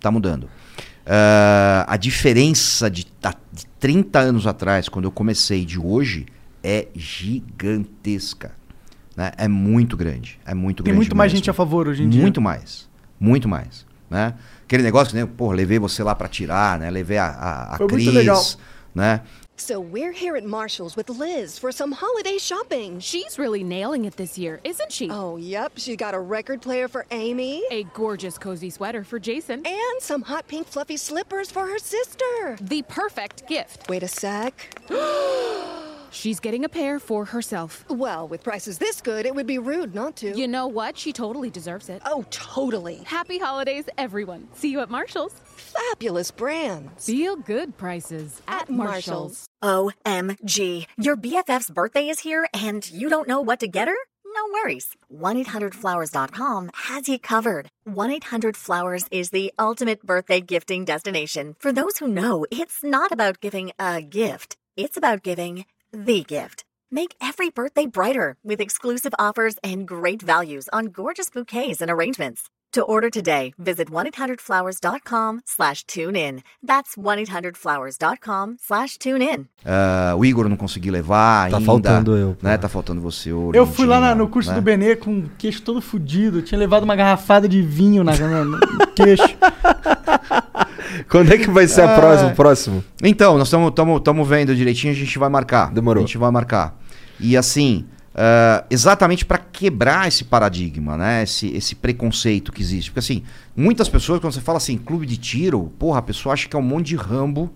[0.00, 0.48] Tá mudando.
[1.06, 3.04] Ah, a diferença de,
[3.52, 6.26] de 30 anos atrás, quando eu comecei, de hoje,
[6.64, 8.50] é gigantesca.
[9.16, 9.30] Né?
[9.36, 10.38] É muito grande.
[10.44, 10.96] É muito Tem grande.
[10.96, 11.38] muito mais mesmo.
[11.44, 12.20] gente a favor hoje em dia.
[12.20, 12.88] Muito mais.
[13.20, 13.86] Muito mais.
[14.10, 14.34] Né?
[14.66, 16.90] Aquele negócio né, pô, levei você lá pra tirar, né?
[16.90, 18.44] Levei a, a, a Foi muito legal.
[18.92, 19.22] né?
[19.58, 23.00] So we're here at Marshall's with Liz for some holiday shopping.
[23.00, 25.08] She's really nailing it this year, isn't she?
[25.10, 29.64] Oh, yep, She's got a record player for Amy A gorgeous cozy sweater for Jason.
[29.64, 32.58] and some hot pink fluffy slippers for her sister.
[32.60, 33.88] The perfect gift.
[33.88, 34.52] Wait a sec.
[36.10, 37.84] She's getting a pair for herself.
[37.88, 40.36] Well, with prices this good, it would be rude not to.
[40.36, 40.96] You know what?
[40.96, 42.02] She totally deserves it.
[42.04, 43.02] oh, totally.
[43.04, 44.48] Happy holidays, everyone.
[44.54, 45.34] See you at Marshall's.
[45.44, 47.06] Fabulous brands.
[47.06, 49.46] Feel good prices at, At Marshall's.
[49.62, 50.86] OMG.
[50.98, 53.96] Your BFF's birthday is here and you don't know what to get her?
[54.24, 54.88] No worries.
[55.12, 57.68] 1-800-Flowers.com has you covered.
[57.88, 61.56] 1-800-Flowers is the ultimate birthday gifting destination.
[61.58, 64.56] For those who know, it's not about giving a gift.
[64.76, 65.64] It's about giving
[65.96, 66.64] the gift.
[66.90, 72.44] Make every birthday brighter with exclusive offers and great values on gorgeous bouquets and arrangements.
[72.72, 76.42] To order today, visit 1-800-Flowers.com slash tune in.
[76.62, 79.46] That's 1-800-Flowers.com slash tune in.
[79.64, 81.66] Ah, o Igor não consegui levar Tá ainda.
[81.66, 82.58] faltando eu, Né?
[82.58, 84.56] Tá faltando você, o Eu fui lá na- no curso né?
[84.56, 86.42] do Benê com o queixo todo fudido.
[86.42, 88.58] Tinha levado uma garrafada de vinho na, na- no
[88.94, 89.24] queixo.
[91.08, 91.98] Quando é que vai ser a Ah.
[91.98, 92.84] próxima, o próximo?
[93.02, 95.72] Então, nós estamos vendo direitinho, a gente vai marcar.
[95.72, 96.02] Demorou.
[96.04, 96.78] A gente vai marcar.
[97.18, 101.22] E assim, ah, exatamente para quebrar esse paradigma, né?
[101.22, 102.90] Esse, esse preconceito que existe.
[102.90, 103.22] Porque assim,
[103.56, 106.58] muitas pessoas, quando você fala assim, clube de tiro, porra, a pessoa acha que é
[106.58, 107.50] um monte de rambo,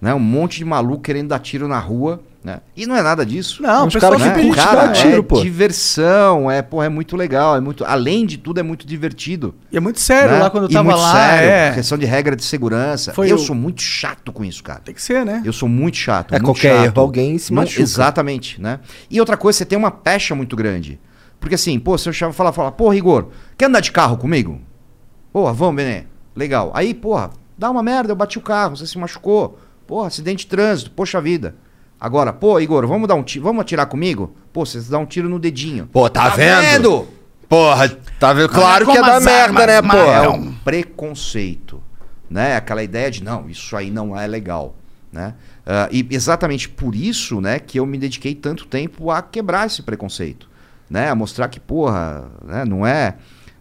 [0.00, 0.14] né?
[0.14, 2.60] Um monte de maluco querendo dar tiro na rua, né?
[2.76, 3.62] E não é nada disso.
[3.62, 5.18] Não, o pessoal caras que curtem dar dar tiro.
[5.18, 5.40] é pô.
[5.42, 9.54] diversão, é, porra, é muito legal, é muito, além de tudo é muito divertido.
[9.72, 10.38] E é muito sério né?
[10.42, 11.12] lá quando eu E tava muito lá.
[11.12, 11.72] sério, é.
[11.74, 13.12] questão de regra de segurança.
[13.12, 14.80] Foi eu o- sou muito chato com isso, cara.
[14.80, 15.42] Tem que ser, né?
[15.44, 16.32] Eu sou muito chato.
[16.34, 16.84] É, muito qualquer chato.
[16.86, 17.82] erro, alguém se Não- machuca.
[17.82, 18.80] Exatamente, né?
[19.10, 21.00] E outra coisa, você tem uma pecha muito grande.
[21.40, 24.60] Porque assim, pô, se eu chamo- falar, falar, pô, Rigor, quer andar de carro comigo?
[25.32, 26.04] Porra, vamos, Benê.
[26.34, 26.70] Legal.
[26.74, 29.58] Aí, porra, dá uma merda, eu bati o carro, você se machucou.
[29.86, 31.54] Porra, acidente de trânsito, poxa vida.
[32.00, 34.34] Agora, pô, Igor, vamos dar um tiro, vamos atirar comigo?
[34.52, 35.88] Pô, você dá um tiro no dedinho.
[35.92, 37.08] Pô, tá vendo?
[37.48, 37.88] Porra,
[38.20, 38.50] tá vendo?
[38.50, 39.82] Claro que é da merda, né, É
[40.26, 40.32] pô?
[40.32, 41.82] um preconceito,
[42.30, 42.56] né?
[42.56, 44.76] Aquela ideia de não, isso aí não é legal,
[45.12, 45.34] né?
[45.66, 49.82] Ah, e exatamente por isso, né, que eu me dediquei tanto tempo a quebrar esse
[49.82, 50.48] preconceito,
[50.88, 51.10] né?
[51.10, 53.16] A mostrar que porra, né, não é,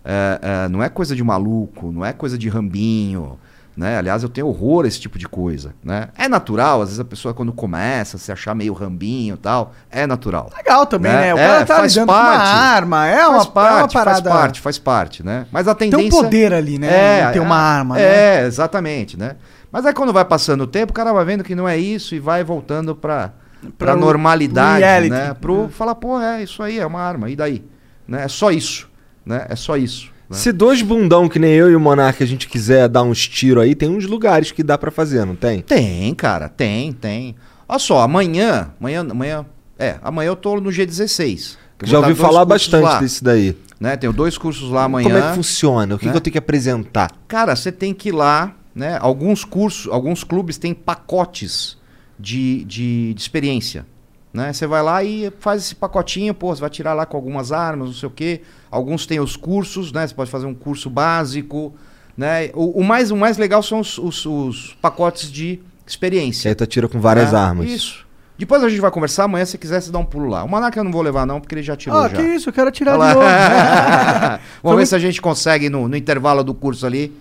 [0.05, 3.39] é, é, não é coisa de maluco, não é coisa de rambinho,
[3.77, 3.97] né?
[3.99, 6.09] Aliás, eu tenho horror a esse tipo de coisa, né?
[6.17, 9.71] É natural, às vezes a pessoa quando começa a se achar meio rambinho e tal,
[9.91, 10.49] é natural.
[10.57, 11.21] Legal também, Né?
[11.27, 11.33] né?
[11.35, 12.47] O É, cara tá faz lidando com uma parte.
[12.49, 13.07] arma.
[13.07, 14.21] É uma, faz parte, é uma parada.
[14.29, 15.45] faz parte, faz parte, né?
[15.51, 17.19] Mas a Tem tendência um poder ali, né?
[17.19, 18.01] É, Ter uma é, arma, né?
[18.01, 19.35] É, exatamente, né?
[19.71, 22.15] Mas aí quando vai passando o tempo, o cara vai vendo que não é isso
[22.15, 23.31] e vai voltando pra,
[23.77, 25.09] pra Pro normalidade, reality.
[25.11, 25.33] né?
[25.39, 27.63] Pro falar, pô, é isso aí, é uma arma, e daí?
[28.07, 28.23] Né?
[28.23, 28.89] É só isso,
[29.25, 29.45] né?
[29.49, 30.09] É só isso.
[30.29, 30.37] Né?
[30.37, 33.63] Se dois bundão que nem eu e o Monark a gente quiser dar uns tiros
[33.63, 35.61] aí, tem uns lugares que dá pra fazer, não tem?
[35.61, 37.35] Tem, cara, tem, tem.
[37.67, 39.45] Olha só, amanhã, amanhã, amanhã,
[39.77, 41.57] é, amanhã eu tô no G16.
[41.77, 43.57] que eu Já ouvi falar bastante lá, desse daí.
[43.79, 43.95] Né?
[43.95, 45.07] Tenho dois cursos lá amanhã.
[45.07, 45.95] Como é que funciona?
[45.95, 46.11] O que, né?
[46.11, 47.11] que eu tenho que apresentar?
[47.27, 48.97] Cara, você tem que ir lá, né?
[48.99, 51.77] Alguns cursos, alguns clubes têm pacotes
[52.19, 53.85] de, de, de experiência.
[54.33, 54.53] Né?
[54.53, 57.87] Você vai lá e faz esse pacotinho, pô, você vai tirar lá com algumas armas,
[57.87, 58.41] não sei o quê.
[58.69, 60.05] Alguns têm os cursos, né?
[60.05, 61.73] Você pode fazer um curso básico.
[62.15, 62.49] Né?
[62.53, 66.49] O, o mais, o mais legal são os, os- os pacotes de experiência.
[66.49, 67.39] aí tu atira com várias né?
[67.39, 67.69] armas.
[67.69, 68.05] Isso.
[68.37, 70.43] Depois a gente vai conversar, amanhã se quiser você dá um pulo lá.
[70.43, 72.17] O Monarca eu não vou levar não, porque ele já tirou Ah, já.
[72.17, 73.25] que isso, eu quero atirar Olha de novo.
[73.25, 74.39] lá.
[74.61, 77.11] Vamos ver se a gente consegue, no, no intervalo do curso ali,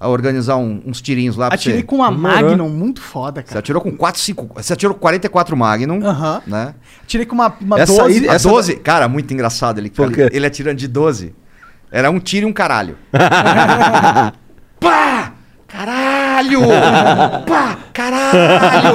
[0.00, 1.86] a organizar um- uns tirinhos lá pra Atirei você.
[1.86, 2.40] com uma Demorou.
[2.42, 3.58] Magnum muito foda, Você cara.
[3.60, 4.50] atirou com 4, 5.
[4.54, 6.40] Você atirou com 44 Magnum, Aham.
[6.46, 6.74] né?
[7.02, 8.18] Atirei com uma, uma Essa 12.
[8.20, 10.28] aí- A Essa 12, cara, muito engraçado ele, quê?
[10.32, 11.34] ele atirando de 12.
[11.90, 12.96] Era um tiro e um caralho.
[14.80, 15.32] Pá!
[15.66, 16.60] Caralho!
[17.46, 17.76] Pá!
[17.92, 18.94] Caralho!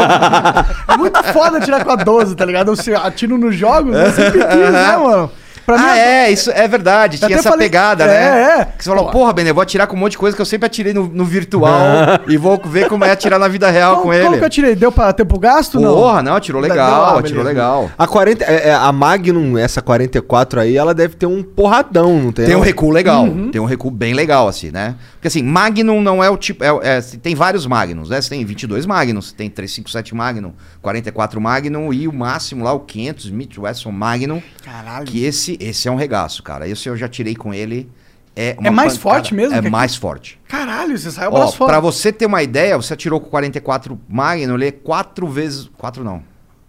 [0.88, 2.74] É muito foda atirar com a 12, tá ligado?
[2.88, 5.32] Eu atiro nos jogos, eu sempre quis, né, mano?
[5.65, 7.18] Pra ah, é, isso é verdade.
[7.19, 8.57] Tinha essa falei- pegada, É, né?
[8.61, 8.65] é.
[8.77, 10.45] Que você falou, porra, Bené, eu vou atirar com um monte de coisa que eu
[10.45, 11.72] sempre atirei no, no virtual
[12.27, 14.23] e vou ver como é atirar na vida real Como, com ele.
[14.26, 14.76] como que eu atirei?
[14.76, 15.80] Deu pra tempo gasto?
[15.80, 15.94] Não.
[15.94, 17.44] Porra, não, atirou legal, ah, atirou beleza.
[17.48, 17.90] legal.
[17.98, 22.31] A 40, é, é, a Magnum, essa 44 aí, ela deve ter um porradão, não
[22.31, 22.45] tem?
[22.45, 23.49] Tem um recuo legal, Uhum.
[23.52, 24.95] tem um recuo bem legal, assim, né?
[25.24, 26.66] Porque assim, Magnum não é o tipo.
[26.66, 28.20] é- é- tem vários Magnums, né?
[28.20, 30.52] Você tem 22 Magnums, você tem 357 Magnum,
[30.82, 34.41] 44 Magnum e o máximo lá, o 500 Smith Wesson Magnum.
[34.66, 35.06] Caralho.
[35.06, 36.68] Que esse, esse é um regaço, cara.
[36.68, 37.90] Esse eu já tirei com ele.
[38.36, 40.38] É, É mais pancada- forte mesmo É mais forte.
[40.45, 41.72] Caralho, você saiu Ó, braço fora.
[41.72, 45.70] pra você ter uma ideia, você atirou com 44 Magnum, ele é quatro vezes.
[45.78, 46.22] Quatro não.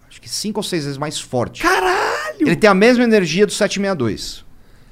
[0.09, 1.61] Acho que cinco ou seis vezes mais forte.
[1.61, 2.37] Caralho!
[2.39, 4.44] Ele tem a mesma energia do 762.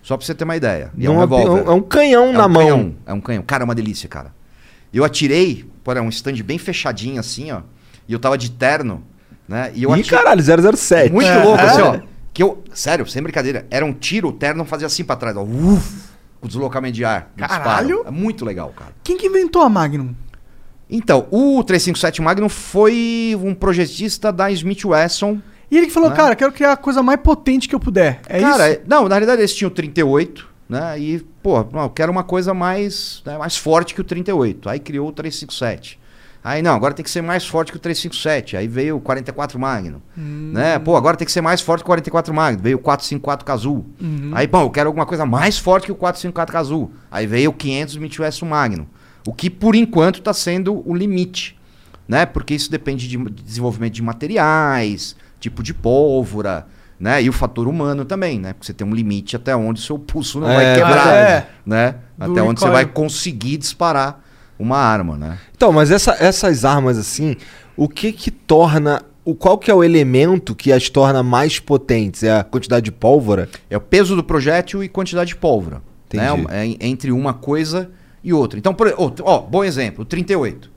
[0.03, 0.91] Só pra você ter uma ideia.
[0.97, 1.63] E é um Não, revólver.
[1.65, 2.61] é um canhão É na um mão.
[2.67, 3.41] Canhão, é um canhão.
[3.43, 4.31] Cara, é uma delícia, cara.
[4.93, 7.61] Eu atirei, pô, era um stand bem fechadinho assim, ó.
[8.07, 9.01] E eu tava de terno,
[9.47, 9.71] né?
[9.73, 10.19] E eu Ih, atirei.
[10.19, 11.11] caralho, 007.
[11.11, 11.41] Muito É.
[11.43, 11.83] louco, assim, É.
[11.83, 11.99] ó.
[12.33, 15.43] Que eu, sério, sem brincadeira, era um tiro, o terno fazia assim pra trás, ó.
[15.43, 16.03] Uf,
[16.41, 17.31] com deslocamento de ar.
[17.37, 17.87] Caralho.
[17.99, 18.07] disparo.
[18.07, 18.91] É muito legal, cara.
[19.03, 20.13] Quem que inventou a Magnum?
[20.89, 25.39] Então, o 357 Magnum foi um projetista da Smith Wesson.
[25.73, 26.15] E ele que falou, Né?
[26.15, 28.21] cara, quero criar a coisa mais potente que eu puder.
[28.27, 28.81] É Cara, isso?
[28.87, 30.99] não, na realidade eles tinham 38, né?
[30.99, 34.69] E, pô, não, eu quero uma coisa mais, né, mais forte que o 38.
[34.69, 35.99] Aí criou o 357.
[36.43, 38.57] Aí, não, agora tem que ser mais forte que o 357.
[38.57, 39.99] Aí veio o 44 Magnum.
[40.15, 40.77] Né?
[40.77, 42.61] Pô, agora tem que ser mais forte que o 44 Magnum.
[42.61, 43.85] Veio o 454 Kazoo.
[44.33, 46.91] Aí, bom, eu quero alguma coisa mais forte que o 454 Kazoo.
[47.09, 48.85] Aí veio o 500 Smith Wesson Magnum.
[49.25, 51.57] O que, por enquanto, está sendo o limite.
[52.07, 52.25] Né?
[52.25, 56.65] Porque isso depende de de desenvolvimento de materiais, tipo de pólvora,
[56.99, 57.21] né?
[57.21, 58.53] E o fator humano também, né?
[58.53, 61.45] Porque você tem um limite até onde o seu pulso não É, vai quebrar, verdade.
[61.65, 61.95] né?
[62.17, 64.23] Do Até onde você vai conseguir disparar
[64.57, 65.37] uma arma, né?
[65.55, 67.35] Então, mas essa- essas armas assim,
[67.75, 69.03] o que que torna.
[69.25, 72.23] O, qual que é o elemento que as torna mais potentes?
[72.23, 73.49] É a quantidade de pólvora?
[73.69, 75.81] É o peso do projétil e quantidade de pólvora.
[76.13, 76.27] Né?
[76.29, 76.47] Entendi.
[76.53, 77.89] É en- entre uma coisa
[78.23, 78.59] e outra.
[78.59, 80.69] Então, por, ó, ó, bom exemplo, o 38.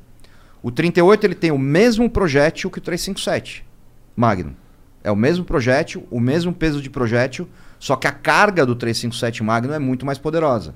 [0.62, 3.65] O 38 ele tem o mesmo projétil que o 357
[4.16, 4.52] Magnum.
[5.04, 7.48] É o mesmo projétil, o mesmo peso de projétil,
[7.78, 10.74] só que a carga do 357 Magnum é muito mais poderosa.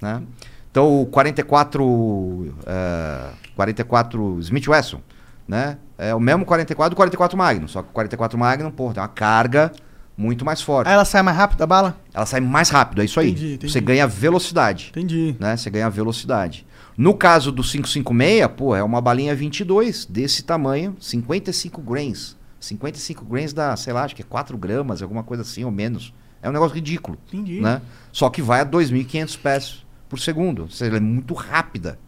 [0.00, 0.22] Né?
[0.70, 5.00] Então o 44, eh, 44 Smith Wesson,
[5.46, 5.76] né?
[5.98, 9.08] É o mesmo 44 do 44 Magnum, só que o 44 Magnum, pô, tem uma
[9.08, 9.70] carga
[10.16, 10.88] muito mais forte.
[10.88, 11.96] Aí ela sai mais rápido da bala?
[12.14, 13.30] Ela sai mais rápido, é isso aí.
[13.30, 13.72] Entendi, entendi.
[13.72, 15.36] Você ganha velocidade, Entendi.
[15.38, 15.56] né?
[15.56, 16.66] Você ganha velocidade.
[16.96, 22.36] No caso do 556, pô, é uma balinha 22 desse tamanho, 55 grains.
[22.60, 26.12] 55 grains dá, sei lá, acho que é 4 gramas, alguma coisa assim ou menos.
[26.42, 27.60] É um negócio ridículo, Entendi.
[27.60, 27.80] né?
[28.12, 30.62] Só que vai a 2.500 pés por segundo.
[30.62, 31.98] Ou seja, ela é muito rápida,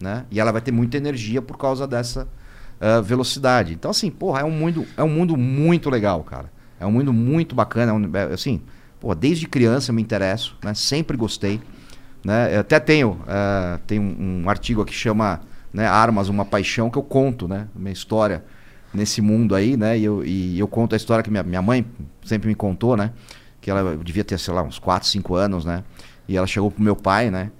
[0.00, 0.24] né?
[0.30, 2.28] E ela vai ter muita energia por causa dessa
[2.80, 3.72] ah, velocidade.
[3.74, 6.50] Então, assim, porra, é um mundo, é um mundo muito legal, cara.
[6.78, 7.92] É um mundo muito bacana.
[7.92, 8.60] é um- é, assim,
[8.98, 10.72] pô, desde criança eu me interesso, né?
[10.74, 11.60] Sempre gostei.
[12.24, 12.54] Né?
[12.56, 15.40] Eu até tenho, ah, tem um, um artigo aqui que chama
[15.72, 17.68] né, Armas, uma Paixão, que eu conto, né?
[17.74, 18.44] Minha história
[18.92, 19.98] nesse mundo aí, né?
[19.98, 21.84] E eu, e eu conto a história que minha, minha mãe
[22.24, 23.12] sempre me contou, né?
[23.60, 25.84] Que ela devia ter, sei lá, uns 4, 5 anos, né?
[26.28, 27.50] E ela chegou pro meu pai, né?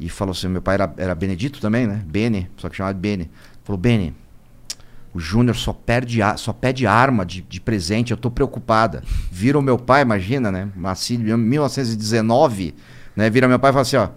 [0.00, 2.02] E falou assim, meu pai era, era Benedito também, né?
[2.06, 3.30] Bene, só que chamava de Bene.
[3.64, 4.14] Falou, Bene,
[5.12, 9.02] o Júnior só, perde a- só pede arma de, de presente, eu tô preocupada.
[9.30, 10.68] Vira o meu pai, imagina, né?
[10.76, 12.74] Nascido em 1919,
[13.16, 13.28] né?
[13.28, 14.08] Vira meu pai e fala assim, ó,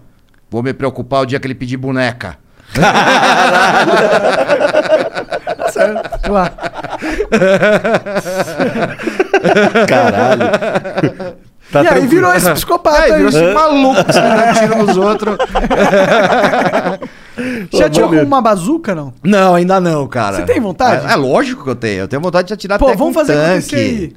[0.48, 2.38] vou me preocupar o dia que ele pedir boneca.
[6.30, 6.50] Ué,
[9.86, 10.42] Caralho.
[11.72, 12.08] Tá e aí tranquilo.
[12.10, 13.16] virou esse psicopata Aí aí.
[13.24, 14.12] virou esse maluco, que
[14.60, 15.36] tiro nos outros.
[17.72, 19.12] Já tirou com uma bazuca, não?
[19.24, 20.36] Não, ainda não, cara.
[20.36, 21.06] Você tem vontade?
[21.06, 22.00] É, é lógico que eu tenho.
[22.00, 23.48] Eu tenho vontade de atirar Pô, até vamos com fazer tanque.
[23.54, 24.12] acontecer aí.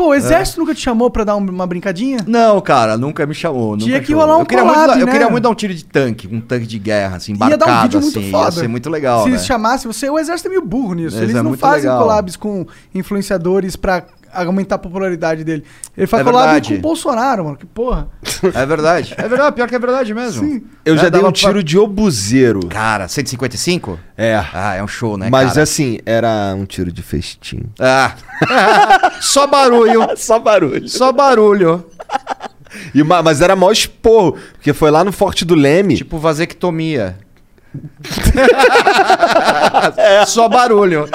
[0.00, 2.20] Pô, o exército nunca te chamou pra dar um- uma brincadinha?
[2.26, 3.76] Não, cara, nunca me chamou.
[3.76, 4.22] Tinha nunca que chamou.
[4.24, 5.12] rolar um eu queria, collab, muito, dar- eu né?
[5.12, 7.48] queria muito dar um tiro de tanque, um tanque de guerra, assim, Ia dar um
[7.54, 8.30] embarcado, vídeo muito assim.
[8.30, 8.44] foda.
[8.46, 9.38] Ia ser muito legal, Se né?
[9.38, 11.16] chamasse você, o exército é meio burro nisso.
[11.16, 11.98] Mas Eles é não muito fazem legal.
[12.00, 14.02] collabs com influenciadores pra
[14.32, 15.64] aumentar a popularidade dele.
[15.96, 17.56] Ele faz É collab com o Bolsonaro, mano.
[17.56, 18.08] Que porra.
[18.54, 19.14] É verdade.
[19.16, 20.46] É verdade, pior que é verdade mesmo.
[20.46, 20.62] Sim.
[20.84, 22.60] Eu Né, já dei dava um tiro pra- de obuseiro.
[22.68, 23.98] Cara, 155?
[24.16, 24.42] É.
[24.52, 25.62] Ah, é um show, né, Mas cara?
[25.62, 27.62] assim, era um tiro de festim.
[27.78, 28.14] Ah.
[29.20, 30.08] Só barulho.
[30.16, 30.88] Só barulho.
[30.88, 31.84] Só barulho.
[32.94, 35.96] E, ma- mas era maior esporro, porque foi lá no Forte do Leme.
[35.96, 37.18] Tipo vasectomia.
[40.26, 41.06] Só barulho.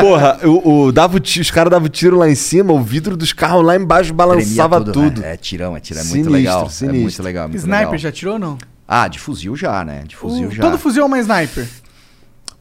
[0.00, 3.16] Porra, o, o- dava o ti- os caras davam tiro lá em cima, o vidro
[3.16, 5.20] dos carros lá embaixo balançava Tremia tudo.
[5.20, 5.34] né?
[5.34, 6.00] É tirão, é tirão.
[6.00, 6.66] É Sinistro, muito legal.
[6.66, 7.00] É sinistro.
[7.02, 7.48] muito legal.
[7.48, 7.98] Muito Sniper legal.
[7.98, 8.58] já tirou ou não?
[8.86, 10.02] Ah, de fuzil já, né?
[10.06, 10.62] De fuzil O- já.
[10.62, 11.66] Todo fuzil é uma sniper.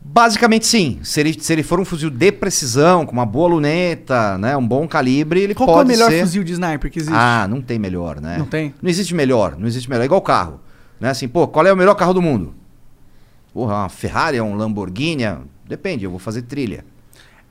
[0.03, 0.99] Basicamente sim.
[1.03, 4.57] Se ele, se ele for um fuzil de precisão, com uma boa luneta, né?
[4.57, 6.22] Um bom calibre, ele Qual que é o pode melhor ser...
[6.22, 7.15] fuzil de sniper que existe?
[7.15, 8.38] Ah, não tem melhor, né?
[8.40, 8.73] Não tem?
[8.82, 10.02] Não existe melhor, não existe melhor.
[10.02, 10.60] É igual carro.
[11.02, 11.10] Né?
[11.10, 12.53] Assim, pô, qual é o melhor carro do mundo?
[13.53, 15.23] Porra, uma Ferrari, um Lamborghini?
[15.68, 16.86] Depende, eu vou fazer trilha.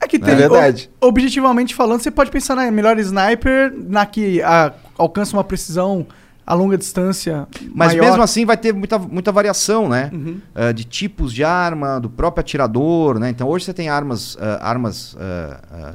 [0.00, 0.36] É que É tem.
[0.36, 0.88] verdade.
[1.00, 6.06] o- objetivamente falando, você pode pensar na melhor sniper, na que ah, alcança uma precisão
[6.46, 7.46] a longa distância.
[7.74, 8.06] Mas maior.
[8.08, 10.10] mesmo assim vai ter muita, muita variação, né?
[10.12, 10.40] Uhum.
[10.54, 13.28] Ah, de tipos de arma, do próprio atirador, né?
[13.30, 15.16] Então hoje você tem armas, ah, armas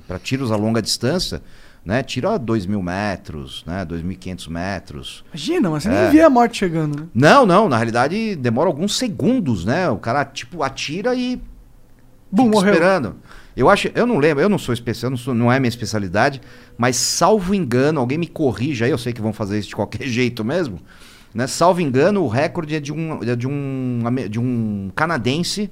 [0.07, 1.41] para tiros a longa distância,
[1.85, 2.01] né?
[2.01, 3.85] Tiro a 2 mil metros, né?
[3.85, 5.23] 2.500 metros.
[5.29, 6.01] Imagina, mas você É.
[6.03, 7.07] nem vê a morte chegando, né?
[7.13, 9.87] Não, não, na realidade demora alguns segundos, né?
[9.89, 11.39] O cara, tipo, atira e
[12.31, 12.73] Bum, morreu.
[12.73, 13.15] esperando.
[13.55, 16.41] Eu acho, eu não lembro, eu não sou especial, não, sou- não é minha especialidade,
[16.77, 20.03] mas salvo engano, alguém me corrija aí, eu sei que vão fazer isso de qualquer
[20.09, 20.79] jeito mesmo,
[21.33, 21.47] né?
[21.47, 25.69] Salvo engano, o recorde é de um, é de um, de um canadense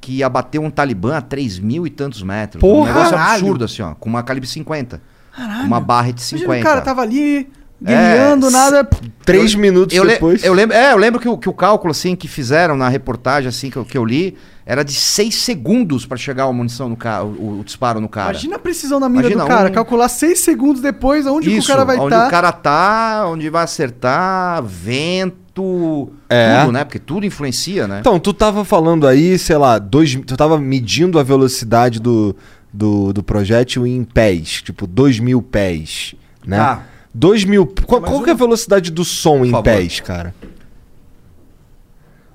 [0.00, 2.62] que abateu um talibã a 3 mil e tantos metros.
[2.62, 2.88] um Porra!
[2.92, 3.40] negócio Caralho!
[3.40, 5.02] absurdo, assim, ó, com uma calibre 50.
[5.38, 5.66] Caralho.
[5.66, 6.60] Uma barra de Imagina 50.
[6.60, 7.48] o cara tava ali,
[7.80, 8.88] guerreando, É, nada.
[9.24, 10.42] Três minutos Eu, le- depois.
[10.42, 13.48] eu lembro, é, eu lembro que o, que o cálculo assim que fizeram na reportagem
[13.48, 14.36] assim que eu, que eu li
[14.66, 18.30] era de seis segundos para chegar a munição no cara, o, o disparo no cara.
[18.32, 19.68] Imagina a precisão da mira Imagina, do cara.
[19.70, 22.02] um- Calcular seis segundos depois onde que o Isso, cara vai tá.
[22.02, 22.26] onde estar.
[22.26, 26.60] o cara tá, onde vai acertar, vento, É.
[26.60, 26.84] tudo, né?
[26.84, 27.98] Porque tudo influencia, né?
[28.00, 32.36] Então, tu tava falando aí, sei lá, dois, tu tava medindo a velocidade do,
[32.72, 36.14] do, do projétil em pés, tipo, dois mil pés,
[36.46, 36.56] né?
[36.58, 36.86] Tá.
[37.14, 37.66] Dois mil...
[37.66, 39.64] Qual, qual que é a velocidade do som em favor.
[39.64, 40.34] pés, cara?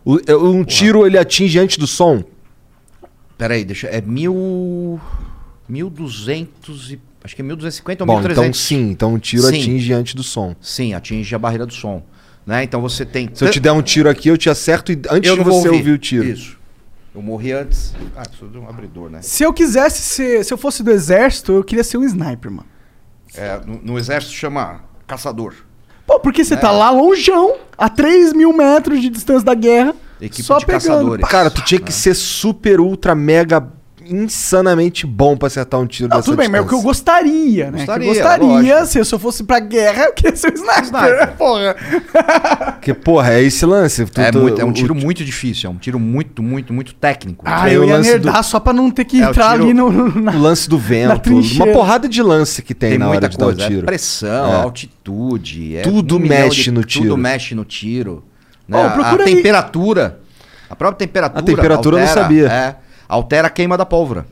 [0.04, 2.24] O- é, um tiro, ele atinge antes do som?
[3.38, 5.00] Pera aí, deixa, é mil,
[5.70, 8.60] mil duzentos e, acho que é mil duzentos e cinquenta ou Bom, mil então trezentos.
[8.60, 9.62] sim, então o tiro Sim.
[9.62, 10.56] atinge antes do som.
[10.60, 12.04] Sim, atinge a barreira do som,
[12.46, 12.64] né?
[12.64, 13.30] Então você tem...
[13.34, 15.92] Se eu te der um tiro aqui, eu te acerto e antes de você ouvir
[15.92, 16.26] o tiro.
[16.26, 16.58] Isso.
[17.14, 17.94] Eu morri antes.
[18.16, 19.22] Ah, preciso de um abridor, né?
[19.22, 20.44] Se eu quisesse ser.
[20.44, 22.68] Se eu fosse do exército, eu queria ser um sniper, mano.
[23.36, 25.54] É, no, no exército chama caçador.
[26.08, 26.44] Pô, porque É.
[26.44, 29.94] você tá lá longeão, a 3 mil metros de distância da guerra.
[30.20, 30.82] Equipe só de pegando.
[30.84, 31.28] caçadores.
[31.30, 33.68] Cara, tu tinha que ser super, ultra, mega,
[34.08, 36.78] insanamente bom pra acertar um tiro Não, dessa tudo bem, mas é o que eu
[36.80, 37.14] distância.
[37.22, 37.78] gostaria, né?
[37.80, 38.86] Gostaria, que eu gostaria, lógico.
[38.88, 41.28] se eu, se eu fosse pra guerra, eu queria ser um sniper, Sniper.
[41.38, 41.76] porra.
[42.74, 44.06] Porque, porra, é esse lance.
[44.06, 46.74] Tu- É, tu- muito- é um o- tiro muito difícil, é um tiro muito, muito,
[46.74, 47.44] muito técnico.
[47.48, 49.74] Ah, eu o ia nerdar só pra não ter que É, o entrar tiro- ali
[49.74, 50.22] no...
[50.22, 53.38] na- O lance do vento, uma porrada de lance que tem, Tem na hora de
[53.38, 53.82] coisa, dar o tiro.
[53.82, 54.56] é pressão, É.
[54.64, 57.06] altitude, é Tudo um mexe no tiro.
[57.06, 58.24] Tudo mexe no tiro.
[58.68, 58.78] Né?
[58.78, 60.20] Ô, A- a temperatura,
[60.70, 61.40] a própria temperatura.
[61.42, 62.48] A temperatura eu não sabia.
[62.48, 62.76] É,
[63.08, 64.26] altera a queima da pólvora.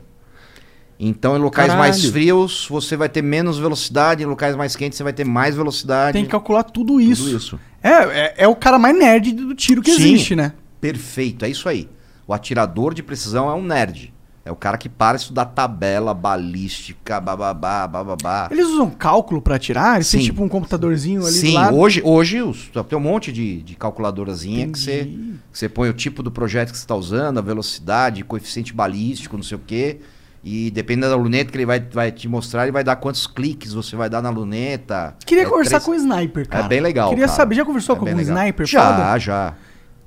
[1.04, 1.88] Então, em locais Caralho.
[1.88, 5.56] mais frios, você vai ter menos velocidade, em locais mais quentes, você vai ter mais
[5.56, 6.12] velocidade.
[6.12, 7.24] Tem que calcular tudo isso.
[7.24, 7.60] Tudo isso.
[7.82, 10.14] É, é, é o cara mais nerd do tiro que Sim.
[10.14, 10.52] existe, né?
[10.80, 11.88] Perfeito, é isso aí.
[12.26, 14.14] O atirador de precisão é um nerd.
[14.44, 18.48] É o cara que para estudar tabela, balística, bababá, bababá.
[18.50, 19.96] Eles usam cálculo pra atirar?
[19.96, 20.26] Eles têm Sim.
[20.26, 24.78] tipo um computadorzinho ali Sim, hoje, hoje os- tem um monte de, de calculadorazinha que
[24.78, 25.04] você,
[25.52, 29.36] que você põe o tipo do projeto que você está usando, a velocidade, coeficiente balístico,
[29.36, 30.00] não sei o quê.
[30.44, 33.72] E dependendo da luneta que ele vai, vai te mostrar, ele vai dar quantos cliques
[33.72, 35.14] você vai dar na luneta.
[35.24, 36.64] Queria É conversar três- com o sniper, cara.
[36.64, 37.10] É bem legal.
[37.10, 37.36] Queria cara.
[37.36, 38.36] saber, já conversou É com algum legal.
[38.36, 38.66] sniper?
[38.66, 39.18] Já, foda?
[39.20, 39.54] já.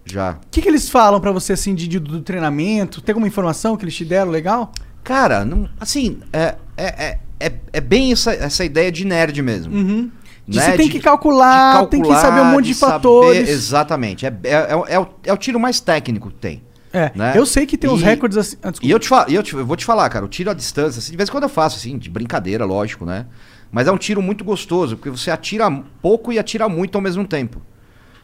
[0.05, 0.31] Já.
[0.33, 3.01] O que, que eles falam pra você, assim, de, de- do treinamento?
[3.01, 4.71] Tem alguma informação que eles te deram legal?
[5.03, 9.75] Cara, não, assim, é, é, é, é, é bem essa, essa ideia de nerd mesmo.
[9.75, 10.11] Uhum.
[10.47, 10.63] De né?
[10.63, 13.49] você tem que calcular, tem que saber um monte de, saber- fatores.
[13.49, 14.25] exatamente.
[14.27, 16.63] É, é, é, é o, é o tiro mais técnico que tem.
[16.93, 17.33] É, né?
[17.35, 18.55] eu sei que tem uns E- recordes assim.
[18.63, 18.71] Ah.
[18.81, 20.53] E eu, te falo, e eu, te- eu vou te falar, cara, o tiro à
[20.53, 23.25] distância, assim, de vez em quando eu faço, assim, de brincadeira, lógico, né?
[23.71, 25.69] Mas é um tiro muito gostoso, porque você atira
[26.01, 27.59] pouco e atira muito ao mesmo tempo.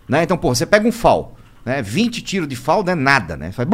[0.08, 0.24] Né?
[0.24, 1.82] Então, pô, você pega um FAL, né?
[1.82, 3.52] 20 tiros de FAL não é nada, né?
[3.52, 3.68] Faz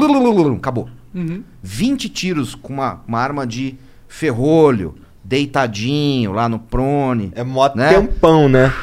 [0.58, 0.90] acabou.
[1.14, 1.44] Uhum.
[1.62, 3.76] 20 tiros com uma, uma arma de
[4.08, 7.32] ferrolho, deitadinho lá no prone.
[7.36, 7.90] É mó Né?
[7.94, 8.74] tempão, né?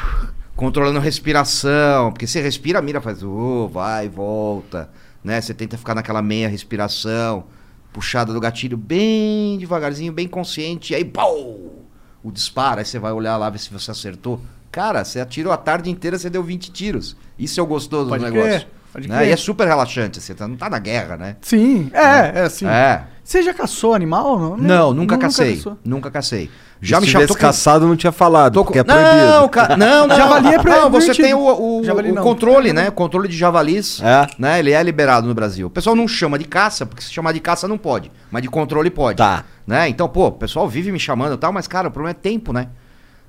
[0.55, 4.89] controlando a respiração, porque você respira, a mira faz, oh, vai, volta,
[5.23, 5.41] né?
[5.41, 7.43] Você tenta ficar naquela meia respiração,
[7.91, 11.83] puxada do gatilho bem devagarzinho, bem consciente, e aí, pau!
[12.23, 14.41] O disparo, aí você vai olhar lá, ver se você acertou.
[14.71, 17.15] Cara, você atirou a tarde inteira, você deu 20 tiros.
[17.37, 18.67] Isso é o gostoso Pode do crer, negócio.
[18.67, 18.75] pode
[19.07, 19.27] né?
[19.27, 21.35] E é super relaxante, você tá- não tá na guerra, né?
[21.41, 22.65] Sim, é, é assim.
[22.67, 23.03] É.
[23.23, 24.37] Você já caçou animal?
[24.39, 25.55] Não, Não, nunca cacei.
[25.55, 25.77] caçou.
[25.83, 26.49] Nunca cacei.
[26.79, 27.39] Já Se me tivesse chamou.
[27.41, 29.15] caçado, não tinha falado, Tô porque é proibido.
[29.15, 29.75] Não, ca...
[29.75, 30.15] não, não.
[30.15, 31.39] Javali é pro- Não, você tem o,
[31.79, 32.21] o- Javali o não.
[32.21, 32.89] controle, né?
[32.89, 33.99] O controle de javalis.
[34.03, 34.27] É.
[34.37, 34.59] Né?
[34.59, 35.65] Ele é liberado no Brasil.
[35.65, 38.11] O pessoal não chama de caça, porque se chamar de caça não pode.
[38.29, 39.17] Mas de controle pode.
[39.17, 39.43] Tá.
[39.65, 39.89] Né?
[39.89, 42.53] Então, pô, o pessoal vive me chamando e tal, mas, cara, o problema é tempo,
[42.53, 42.67] né?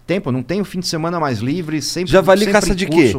[0.06, 0.30] Tempo.
[0.30, 2.12] Não tenho fim de semana mais livre, sempre.
[2.12, 3.16] Javali sempre caça de quê?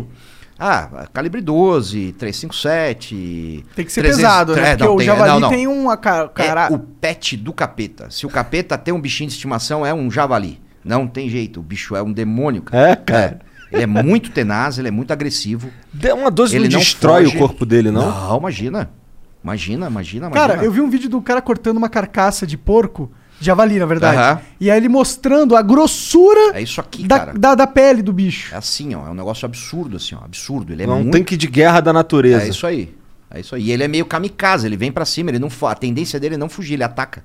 [0.60, 3.66] Ah, calibre 12, 357.
[3.76, 4.62] Tem que ser 300 pesado, né?
[4.62, 5.50] É, Porque não, o tem- javali não, não.
[5.50, 6.68] tem um ca- cara...
[6.70, 8.10] É o pet do capeta.
[8.10, 10.60] Se o capeta tem um bichinho de estimação, é um javali.
[10.84, 11.60] Não tem jeito.
[11.60, 12.92] O bicho é um demônio, cara.
[12.92, 13.40] É, cara.
[13.72, 15.70] Ele é muito tenaz, ele é muito agressivo.
[15.94, 17.36] Dê Uma 12 Ele não destrói foge.
[17.36, 18.10] o corpo dele, não?
[18.10, 18.90] Não, imagina.
[19.44, 20.30] Imagina, imagina, imagina.
[20.48, 24.18] Cara, eu vi um vídeo do cara cortando uma carcaça de porco, javali, na verdade.
[24.18, 24.40] Aham.
[24.60, 27.34] E aí ele mostrando a grossura É isso aqui, da, cara.
[27.34, 28.54] da, da pele do bicho.
[28.54, 29.08] É assim, ó.
[29.08, 30.24] É um negócio absurdo, assim, ó.
[30.24, 30.72] Absurdo.
[30.74, 31.12] Ele é É um muito...
[31.12, 32.44] tanque de guerra da natureza.
[32.46, 32.96] É isso aí.
[33.30, 33.64] É isso aí.
[33.64, 36.36] E ele é meio kamikaze, ele vem pra cima, ele não fa- a tendência dele
[36.36, 37.24] é não fugir, ele ataca.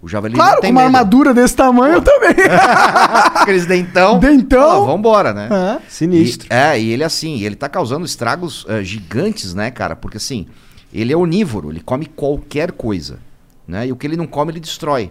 [0.00, 0.96] O javali claro, não com tem uma medo.
[0.96, 2.34] armadura desse tamanho também.
[3.36, 4.18] Aqueles dentão.
[4.18, 4.82] Dentão.
[4.82, 5.80] Ah, vambora, né?
[5.88, 6.48] Sinistro.
[6.50, 9.94] E- é, e ele assim, ele tá causando estragos eh, gigantes, né, cara?
[9.94, 10.46] Porque assim,
[10.92, 13.18] ele é onívoro, ele come qualquer coisa,
[13.66, 13.86] né?
[13.86, 15.10] E o que ele não come, ele destrói.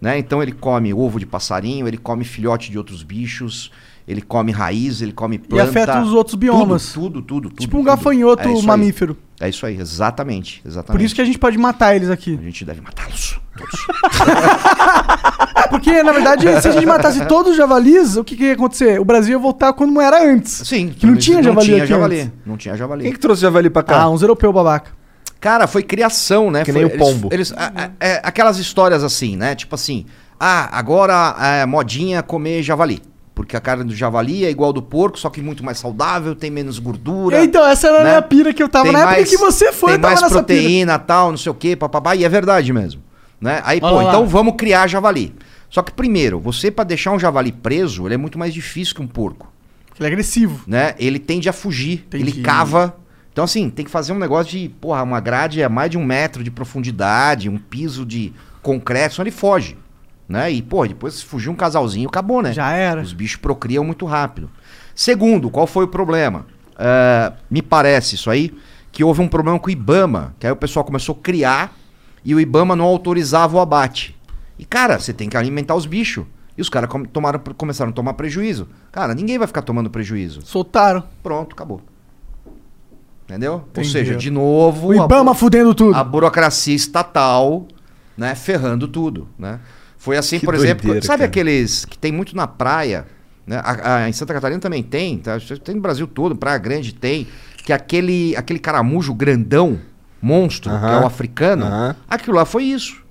[0.00, 0.18] Né?
[0.18, 3.70] Então ele come ovo de passarinho, ele come filhote de outros bichos,
[4.06, 5.64] ele come raiz, ele come planta.
[5.68, 6.92] afeta os outros biomas.
[6.92, 7.48] Tudo, tudo, tudo.
[7.50, 7.86] tudo, tipo um tudo.
[7.88, 8.66] gafanhoto É isso aí.
[8.66, 9.16] mamífero.
[9.40, 10.98] É isso aí, exatamente, exatamente.
[10.98, 12.38] Por isso que a gente pode matar eles aqui.
[12.40, 13.38] a gente deve matá-los.
[13.56, 13.86] todos.
[15.70, 19.00] Porque, na verdade, se a gente matasse todos os javalis, o que, que ia acontecer?
[19.00, 20.62] O Brasil ia voltar como era antes.
[20.66, 20.88] Sim.
[20.96, 22.20] Que não tinha javali Não tinha aqui javali.
[22.20, 22.32] antes.
[22.46, 23.02] Não tinha javali.
[23.04, 24.02] Quem que trouxe javali pra cá?
[24.02, 24.92] Ah, uns europeus babaca.
[25.40, 26.64] Cara, foi criação, né?
[26.64, 27.28] Que Foi- nem o eles- pombo.
[27.32, 29.54] Eles, a- a- é, aquelas histórias assim, né?
[29.54, 30.04] Tipo assim,
[30.38, 33.00] ah, agora é modinha comer javali.
[33.34, 36.50] Porque a carne do javali é igual do porco, só que muito mais saudável, tem
[36.50, 37.44] menos gordura.
[37.44, 38.08] Então, essa era a né?
[38.10, 40.42] minha pira que eu tava Tem na época mais- que você foi, Tem mais nessa
[40.42, 40.44] pira.
[40.44, 42.16] proteína, tal, não sei o quê, papapá.
[42.16, 43.00] E é verdade mesmo.
[43.40, 43.62] Né?
[43.64, 44.08] Aí, Olha pô, lá.
[44.08, 45.32] então vamos criar javali.
[45.70, 49.02] Só que primeiro, você pra deixar um javali preso, ele é muito mais difícil que
[49.02, 49.46] um porco
[50.00, 50.62] Ele é agressivo.
[50.66, 50.94] né?
[50.98, 52.24] Ele tende a fugir, Entendi.
[52.24, 52.96] ele cava.
[53.38, 56.04] Então, assim, tem que fazer um negócio de, porra, uma grade a mais de um
[56.04, 59.78] metro de profundidade, um piso de concreto, senão ele foge.
[60.28, 60.50] Né?
[60.50, 62.52] E, pô, depois se fugir um casalzinho, acabou, né?
[62.52, 63.00] Já era.
[63.00, 64.50] Os bichos procriam muito rápido.
[64.92, 66.46] Segundo, qual foi o problema?
[66.76, 68.52] É, me parece isso aí,
[68.90, 71.76] que houve um problema com o Ibama, que aí o pessoal começou a criar
[72.24, 74.16] e o Ibama não autorizava o abate.
[74.58, 76.26] E, cara, você tem que alimentar os bichos.
[76.56, 78.66] E os caras com- tomaram- começaram a tomar prejuízo.
[78.90, 80.42] Cara, ninguém vai ficar tomando prejuízo.
[80.44, 81.04] Soltaram.
[81.22, 81.80] Pronto, acabou.
[83.28, 83.52] Entendeu?
[83.54, 83.88] Ou Entendi.
[83.90, 85.94] seja, de novo, O a Ibama bu- fudendo tudo.
[85.94, 87.68] a, burocracia estatal,
[88.16, 89.60] né, ferrando tudo, né?
[89.98, 91.28] Foi assim, Que por exemplo, doideira, sabe cara.
[91.28, 93.06] aqueles que tem muito na praia,
[93.46, 93.60] né?
[93.62, 95.36] A- a- em Santa Catarina também tem, tá?
[95.62, 97.26] Tem no Brasil todo, Praia Grande tem,
[97.64, 99.78] que aquele aquele caramujo grandão,
[100.22, 101.66] monstro, que é o africano.
[101.66, 101.96] Aham.
[102.08, 103.02] Aquilo lá foi isso.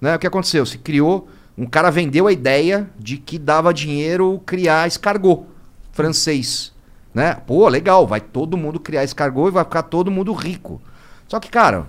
[0.00, 0.16] Né?
[0.16, 0.64] O que aconteceu?
[0.64, 5.44] Se criou, um cara vendeu a ideia de que dava dinheiro criar escargot
[5.92, 6.71] francês.
[7.14, 7.36] Né?
[7.46, 10.80] Pô, legal, vai todo mundo criar escargot e vai ficar todo mundo rico.
[11.28, 11.86] Só que, cara,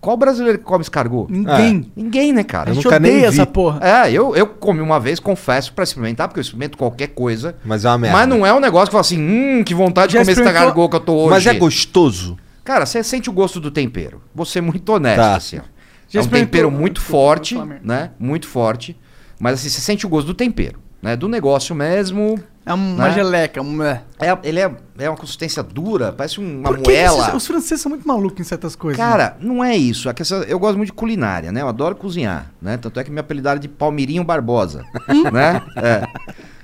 [0.00, 1.26] qual brasileiro que come escargot?
[1.32, 1.90] Ninguém.
[1.96, 2.70] Ninguém, né, cara?
[2.70, 3.24] Eu nunca nem vi.
[3.24, 3.80] essa porra.
[3.82, 7.56] É, eu, eu comi uma vez, confesso, pra experimentar, porque eu experimento qualquer coisa.
[7.64, 8.16] Mas é uma merda.
[8.18, 10.40] Mas não é um negócio que fala assim, hum, que vontade Já de comer esse
[10.42, 11.30] escargot que eu tô hoje.
[11.30, 12.36] Mas é gostoso.
[12.62, 14.22] Cara, você sente o gosto do tempero.
[14.34, 15.36] Vou ser muito honesto, Tá.
[15.36, 15.62] assim, ó.
[16.08, 18.10] Já é um tempero muito forte, né?
[18.18, 18.96] Muito forte.
[19.40, 21.16] Mas assim, você sente o gosto do tempero, né?
[21.16, 22.38] Do negócio mesmo.
[22.66, 23.12] É uma Né?
[23.12, 23.60] geleca.
[23.60, 24.02] Uma...
[24.18, 27.36] É, ele é, é uma consistência dura, parece uma Por que moela.
[27.36, 28.98] os franceses são muito malucos em certas coisas.
[28.98, 29.04] né?
[29.10, 30.08] Cara, não é isso.
[30.08, 31.60] É que essa- eu gosto muito de culinária, né?
[31.60, 32.78] Eu adoro cozinhar, né?
[32.78, 34.82] Tanto é que me apelidaram de Palmirinho Barbosa,
[35.30, 35.60] né?
[35.76, 36.02] É.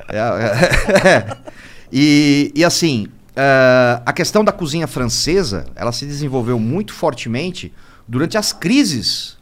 [0.09, 1.37] É, é.
[1.93, 7.75] E, e assim, eh, a questão da cozinha francesa, ela se desenvolveu muito fortemente
[8.07, 9.37] durante as crises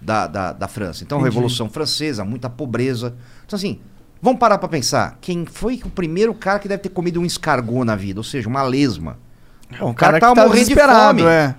[0.00, 1.04] da, da, da França.
[1.04, 3.14] Então, Revolução Francesa, muita pobreza.
[3.46, 3.78] Então, assim,
[4.22, 5.18] vamos parar pra pensar.
[5.20, 8.20] Quem foi o primeiro cara que deve ter comido um escargot na vida?
[8.20, 9.18] Ou seja, uma lesma.
[9.70, 11.22] É um cara cara, tava que tá morrendo de fome.
[11.22, 11.54] é.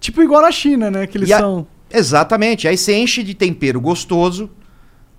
[0.00, 1.06] Tipo igual na China, né?
[1.06, 1.66] Que eles a- são...
[1.90, 2.66] Exatamente.
[2.68, 4.50] Aí você enche de tempero gostoso,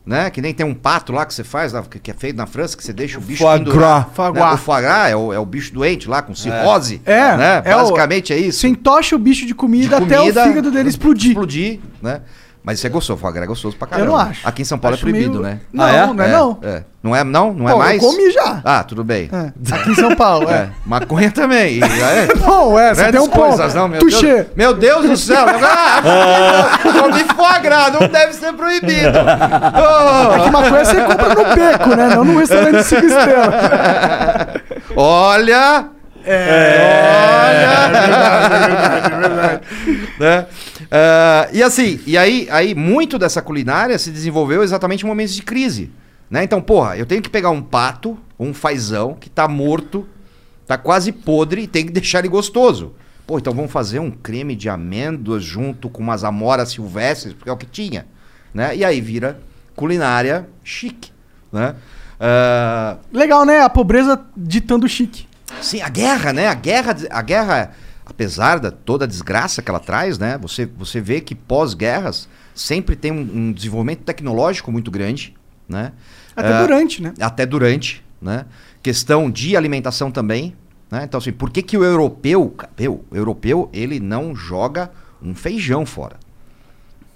[0.05, 0.29] né?
[0.29, 2.75] Que nem tem um pato lá que você faz, lá, que é feito na França,
[2.77, 4.13] que você deixa o bicho foie pendurar, gras.
[4.15, 4.39] Foie né?
[4.39, 4.53] gras.
[4.53, 7.01] O foie gras é o, é o bicho doente lá, com cirrose.
[7.05, 7.61] É, né?
[7.65, 8.59] é o- Basicamente é isso.
[8.59, 11.29] Você entocha o bicho de comida, De até comida, o fígado dele explodir.
[11.31, 12.21] Explodir, né?
[12.65, 14.11] Mas isso é gostoso, foie gras é gostoso pra Eu caramba.
[14.11, 14.47] não acho.
[14.47, 15.59] Aqui em São Paulo Acho é proibido, meio- né?
[15.71, 16.05] Não, Ah, é?
[16.07, 16.57] não é não.
[16.63, 16.83] É.
[17.03, 17.53] Não é não?
[17.53, 18.01] Não é Pô, eu mais?
[18.01, 18.61] comi já.
[18.65, 19.29] Ah, tudo bem.
[19.31, 20.53] É, Aqui em São Paulo, É.
[20.65, 20.69] é.
[20.83, 21.79] Maconha também.
[21.83, 22.33] É.
[22.37, 23.49] Bom, é, você tem um ponto.
[23.49, 24.33] coisas, não, meu Touché.
[24.35, 24.47] Deus.
[24.55, 25.45] Meu Deus do céu.
[25.47, 29.19] Ah, comi foie gras, não deve ser proibido.
[29.19, 32.07] Oh, Que maconha você compra no beco, né?
[32.15, 33.53] Não num restaurante de cinco estrelas.
[34.97, 35.85] olha.
[36.27, 37.85] Olha.
[40.19, 40.45] Né?
[40.91, 45.41] Ah, e assim, e aí, aí muito dessa culinária se desenvolveu exatamente em momentos de
[45.41, 45.91] crise.
[46.29, 46.43] Né?
[46.43, 50.07] Então, porra, eu tenho que pegar um pato, um fazão, que tá morto,
[50.65, 52.93] tá quase podre e tem que deixar ele gostoso.
[53.27, 57.53] Pô, então vamos fazer um creme de amêndoas junto com umas amoras silvestres, porque é
[57.53, 58.05] o que tinha.
[58.53, 58.75] Né?
[58.75, 59.39] E aí vira
[59.75, 61.11] culinária chique.
[61.51, 61.75] Né?
[62.19, 63.61] Ah, Legal, né?
[63.61, 65.27] A pobreza ditando chique.
[65.61, 66.47] Sim, a guerra, né?
[66.47, 67.71] A guerra, a guerra,
[68.15, 70.37] apesar de toda a desgraça que ela traz, né?
[70.37, 75.35] Você, você vê que pós-guerras sempre tem um, um desenvolvimento tecnológico muito grande,
[75.67, 75.91] né?
[76.33, 77.13] Até Ah, durante, né?
[77.19, 78.45] Até durante, né?
[78.81, 80.55] Questão de alimentação também,
[80.89, 81.03] né?
[81.03, 84.89] Então assim, por que que o europeu, meu, o europeu, ele não joga
[85.21, 86.15] um feijão fora?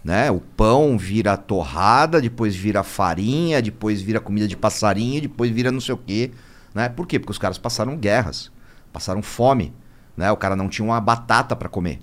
[0.03, 0.29] Né?
[0.29, 5.81] O pão vira torrada, depois vira farinha, depois vira comida de passarinho, depois vira não
[5.81, 6.31] sei o quê,
[6.73, 6.89] né?
[6.89, 7.19] Por quê?
[7.19, 8.51] Porque os caras passaram guerras,
[8.91, 9.73] passaram fome,
[10.19, 10.29] né?
[10.33, 11.97] O cara não tinha uma batata para comer,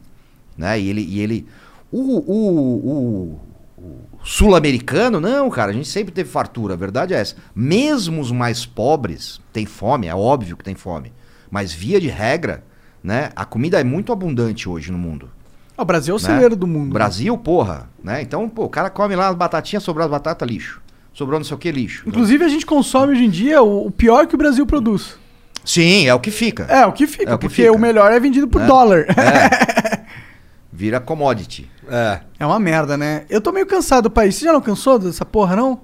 [0.57, 0.81] né?
[0.81, 1.47] E ele, e ele,
[1.93, 3.41] o, o, o,
[3.77, 7.37] o sul-americano, não, cara, a gente sempre teve fartura, a verdade é essa.
[7.55, 11.13] Mesmo os mais pobres têm fome, é óbvio que tem fome,
[11.51, 12.65] mas via de regra,
[13.05, 13.29] né?
[13.37, 15.29] A comida é muito abundante hoje no mundo.
[15.77, 16.27] Ah, O Brasil é o né?
[16.27, 16.95] celeiro do mundo.
[16.95, 18.23] Brasil, porra, né?
[18.23, 20.81] Então, pô, o cara come lá as batatinhas, sobrou as batatas, lixo.
[21.13, 22.03] Sobrou não sei o que, lixo.
[22.09, 25.19] Inclusive, a gente consome hoje em dia o, o pior que o Brasil produz.
[25.67, 26.63] Sim, é o que fica.
[26.65, 27.73] É, o que fica, É o que porque fica.
[27.73, 28.67] o melhor é vendido por Né?
[28.67, 29.05] dólar.
[30.73, 31.69] Vira commodity.
[31.89, 32.21] É.
[32.39, 33.25] É uma merda, né?
[33.29, 34.35] Eu tô meio cansado do país.
[34.37, 35.81] Você já não cansou dessa porra, não?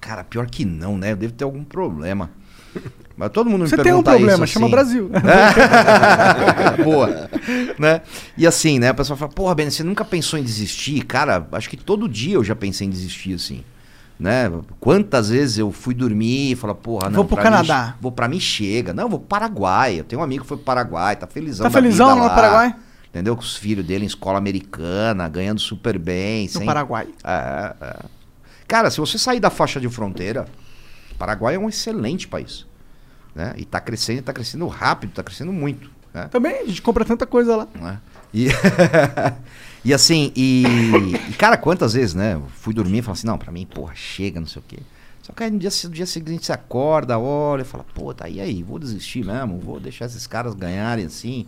[0.00, 1.12] Cara, pior que não, né?
[1.12, 2.30] Eu devo ter algum problema.
[3.16, 4.70] Mas todo mundo me Você tem um pergunta problema, isso, chama assim.
[4.74, 5.10] Brasil.
[6.84, 7.30] Boa.
[7.78, 8.02] Né?
[8.36, 8.90] E assim, né?
[8.90, 11.02] A pessoa fala, porra, Ben, você nunca pensou em desistir?
[11.06, 13.64] Cara, acho que todo dia eu já pensei em desistir, assim.
[14.18, 14.50] Né?
[14.80, 17.16] Quantas vezes eu fui dormir e falar, porra, não.
[17.16, 17.96] Vou pro pra mim- Canadá.
[18.00, 18.94] vou pra mim chega.
[18.94, 20.00] Não, vou pro Paraguai.
[20.00, 21.64] Eu tenho um amigo que foi pro Paraguai, tá felizão.
[21.64, 22.74] Tá felizão lá no Paraguai?
[23.10, 23.36] Entendeu?
[23.36, 26.44] Com os filhos dele em escola americana, ganhando super bem.
[26.46, 27.08] No sem- Paraguai.
[27.24, 27.96] É, é.
[28.66, 30.46] Cara, se você sair da faixa de fronteira,
[31.18, 32.66] Paraguai é um excelente país.
[33.34, 33.52] Né?
[33.58, 35.90] E tá crescendo, tá crescendo rápido, tá crescendo muito.
[36.14, 36.26] Né?
[36.30, 37.68] Também, a gente compra tanta coisa lá.
[37.74, 37.98] né?
[38.32, 38.48] E,
[39.88, 40.64] e assim, e,
[41.30, 42.40] e, cara, quantas vezes, né?
[42.56, 44.78] Fui dormir e falei assim, não, pra mim, porra, chega, não sei o quê.
[45.22, 48.40] Só que aí no dia, no dia seguinte você acorda, olha fala, pô, tá e
[48.40, 51.46] aí, vou desistir mesmo, vou deixar esses caras ganharem assim,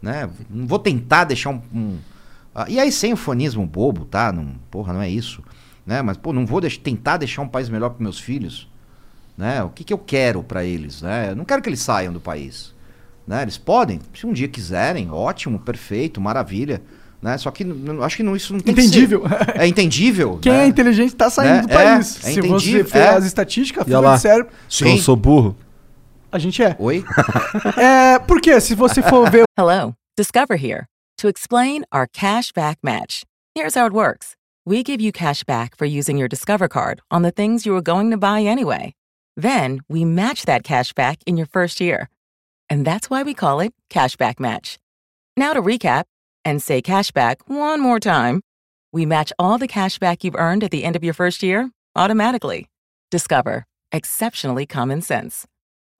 [0.00, 0.28] né?
[0.48, 1.60] Não vou tentar deixar um.
[1.74, 1.98] um-
[2.54, 4.32] Ah, e aí sem ufanismo bobo, tá?
[4.32, 5.42] Não, porra, não é isso.
[5.84, 6.02] Né?
[6.02, 8.68] Mas, pô, não vou deix- tentar deixar um país melhor para meus filhos.
[9.36, 9.62] Né?
[9.62, 11.02] O que, que eu quero para eles?
[11.02, 11.30] Né?
[11.30, 12.74] Eu não quero que eles saiam do país.
[13.26, 13.42] Né?
[13.42, 16.80] Eles podem, se um dia quiserem, ótimo, perfeito, maravilha.
[17.22, 17.38] Né?
[17.38, 17.64] Só que
[18.02, 19.22] acho que não, isso não tem Entendível.
[19.22, 19.60] que ser.
[19.60, 20.38] É entendível.
[20.42, 20.64] Quem né?
[20.64, 21.62] é inteligente tá saindo Né?
[21.62, 22.24] do É, país.
[22.24, 23.08] é Se você fez é.
[23.08, 24.14] as estatísticas, E lá.
[24.16, 25.56] de cérebro, Eu não sou burro.
[26.30, 26.76] a gente é.
[26.78, 27.04] Oi?
[27.76, 30.86] É, porque se você for ver Hello, Discover here
[31.18, 33.22] to explain our cash back match.
[33.54, 34.34] Here's how it works
[34.66, 37.82] we give you cash back for using your Discover card on the things you were
[37.82, 38.92] going to buy anyway.
[39.36, 42.08] Then we match that cash back in your first year.
[42.68, 44.78] And that's why we call it Cashback Match.
[45.36, 46.04] Now to recap
[46.46, 48.40] and say cashback one more time.
[48.92, 51.70] We match all the cash back you've earned at the end of your first year
[51.96, 52.68] automatically.
[53.10, 53.64] Discover.
[53.92, 55.46] Exceptionally common sense.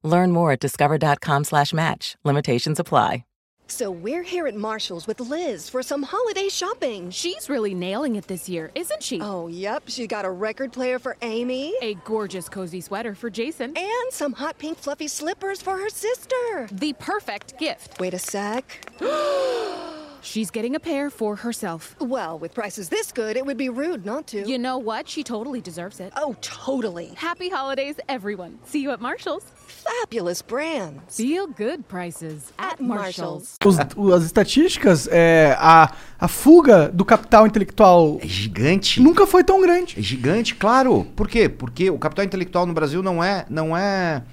[0.04, 2.16] Learn more at discover.com slash match.
[2.24, 3.24] Limitations apply.
[3.68, 7.10] So we're here at Marshall's with Liz for some holiday shopping.
[7.10, 9.20] She's really nailing it this year, isn't she?
[9.20, 9.82] Oh, yep.
[9.88, 13.76] She got a record player for Amy A gorgeous cozy sweater for Jason.
[13.76, 16.68] and some hot pink fluffy slippers for her sister.
[16.70, 17.98] The perfect gift.
[17.98, 18.88] Wait a sec.
[20.26, 21.94] She's getting a pair for herself.
[22.00, 24.38] Well, with prices this good, it would be rude not to.
[24.44, 25.08] You know what?
[25.08, 26.12] She totally deserves it.
[26.16, 27.12] Oh, totally.
[27.16, 28.58] Happy holidays, everyone.
[28.64, 29.44] See you at Marshall's.
[29.86, 31.16] Fabulous brands.
[31.16, 33.56] Feel good prices at, Marshall's.
[33.64, 39.00] os- as estatísticas, é, a, a fuga do capital intelectual É gigante.
[39.00, 39.94] nunca foi tão grande.
[39.96, 41.06] É gigante, claro.
[41.14, 41.48] Por quê?
[41.48, 44.24] Porque o capital intelectual no Brasil não é, não é,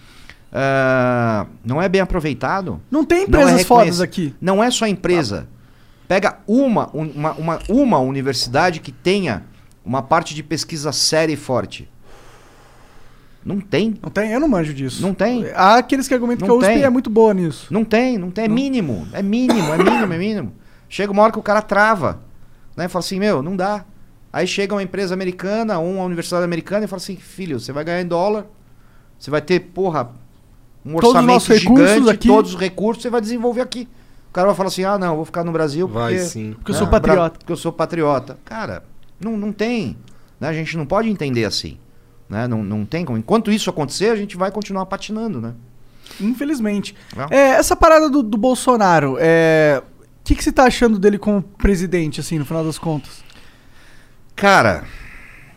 [0.51, 2.81] ah, não é bem aproveitado.
[2.89, 4.33] Não tem Não é empresas fodas aqui.
[4.41, 5.47] Não é só empresa.
[6.07, 9.43] Pega uma, um- uma, uma, uma universidade que tenha
[9.85, 11.89] uma parte de pesquisa séria e forte.
[13.45, 13.95] Não tem.
[14.01, 14.31] Não tem?
[14.31, 15.01] Eu não manjo disso.
[15.01, 15.45] Não tem.
[15.53, 16.83] Há aqueles que argumentam Não que a USP tem.
[16.85, 17.67] é muito boa nisso.
[17.73, 18.45] Não tem, não tem.
[18.45, 19.05] É mínimo.
[19.11, 20.53] É mínimo, é mínimo, é mínimo.
[20.87, 22.21] Chega uma hora que o cara trava.
[22.75, 22.87] Né?
[22.87, 23.83] Fala assim, meu, não dá.
[24.31, 28.01] Aí chega uma empresa americana, uma universidade americana e fala assim, filho, você vai ganhar
[28.01, 28.45] em dólar,
[29.19, 30.09] você vai ter, porra,
[30.83, 32.27] um Todos orçamento recursos gigante, aqui.
[32.27, 33.87] todos os recursos, você vai desenvolver aqui.
[34.33, 36.27] O cara vai falar assim, ah, não, eu vou ficar no Brasil Vai porque...
[36.27, 36.53] sim.
[36.53, 37.37] Porque eu né, sou patriota.
[37.37, 38.39] Porque eu sou patriota.
[38.43, 38.83] Cara,
[39.19, 39.95] não, não tem.
[40.39, 40.47] Né?
[40.47, 41.77] A gente não pode entender assim.
[42.27, 42.47] Né?
[42.47, 43.15] Não, não tem como.
[43.15, 45.53] Enquanto isso acontecer, a gente vai continuar patinando, né?
[46.19, 46.95] Infelizmente.
[47.29, 51.43] É, essa parada do, do Bolsonaro, é, o que, que você tá achando dele como
[51.43, 53.23] presidente, assim, no final das contas?
[54.35, 54.83] Cara,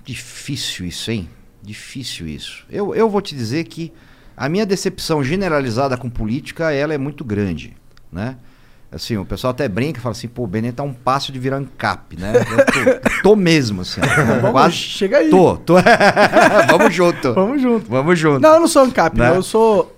[0.05, 1.31] difícil isso, hein?
[1.63, 2.67] Difícil isso.
[2.69, 3.91] Eu, eu vou te dizer que
[4.37, 7.75] a minha decepção generalizada com política, ela é muito grande,
[8.13, 8.37] né?
[8.91, 11.39] Assim, o pessoal até brinca e fala assim, pô, o Benê tá um passo de
[11.39, 12.33] virar ANCAP, né?
[12.37, 14.01] Eu tô, tô mesmo, assim.
[14.41, 14.75] Vamos, quase...
[14.77, 15.29] chega aí.
[15.29, 15.75] Tô, tô.
[16.71, 17.35] Vamos junto.
[17.35, 17.91] Vamos junto.
[17.91, 18.41] Vamos junto.
[18.41, 19.37] Não, eu não sou ANCAP, Né?
[19.37, 19.95] eu sou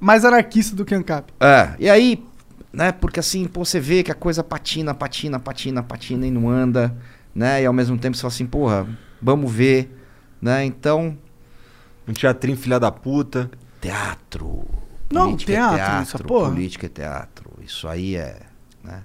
[0.00, 1.32] mais anarquista do que ANCAP.
[1.38, 2.24] É, e aí,
[2.72, 6.48] né, porque assim, pô, você vê que a coisa patina, patina, patina, patina e não
[6.48, 6.96] anda,
[7.34, 7.62] né?
[7.62, 8.86] E ao mesmo tempo você fala assim, porra,
[9.20, 9.94] vamos ver,
[10.40, 10.64] né?
[10.64, 11.16] Então,
[12.08, 13.50] Um teatrinho filha da puta.
[13.80, 14.64] teatro.
[15.12, 16.48] Não, teatro, é teatro, essa porra.
[16.50, 17.39] política é teatro.
[17.70, 18.40] Isso aí é,
[18.82, 19.04] né?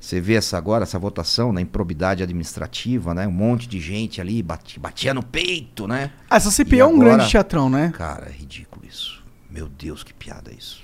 [0.00, 3.26] Você vê essa agora, essa votação na improbidade administrativa, né?
[3.26, 6.12] Um monte de gente ali bati- batia no peito, né?
[6.30, 7.90] Ah, essa CPI é um agora- grande teatrão, né?
[7.96, 9.22] Cara, é ridículo isso.
[9.50, 10.80] Meu Deus, que piada isso.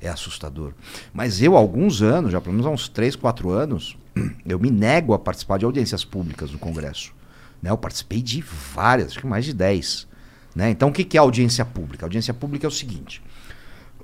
[0.00, 0.72] É assustador.
[1.12, 3.98] Mas eu, há alguns anos, já pelo menos há uns 3, 4 anos,
[4.46, 7.12] eu me nego a participar de audiências públicas no Congresso.
[7.60, 7.70] Né?
[7.70, 8.40] Eu participei de
[8.74, 10.06] várias, acho que mais de 10.
[10.54, 10.70] Né?
[10.70, 12.06] Então, o que que é audiência pública?
[12.06, 13.20] audiência pública é o seguinte: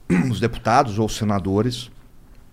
[0.31, 1.91] os deputados ou senadores,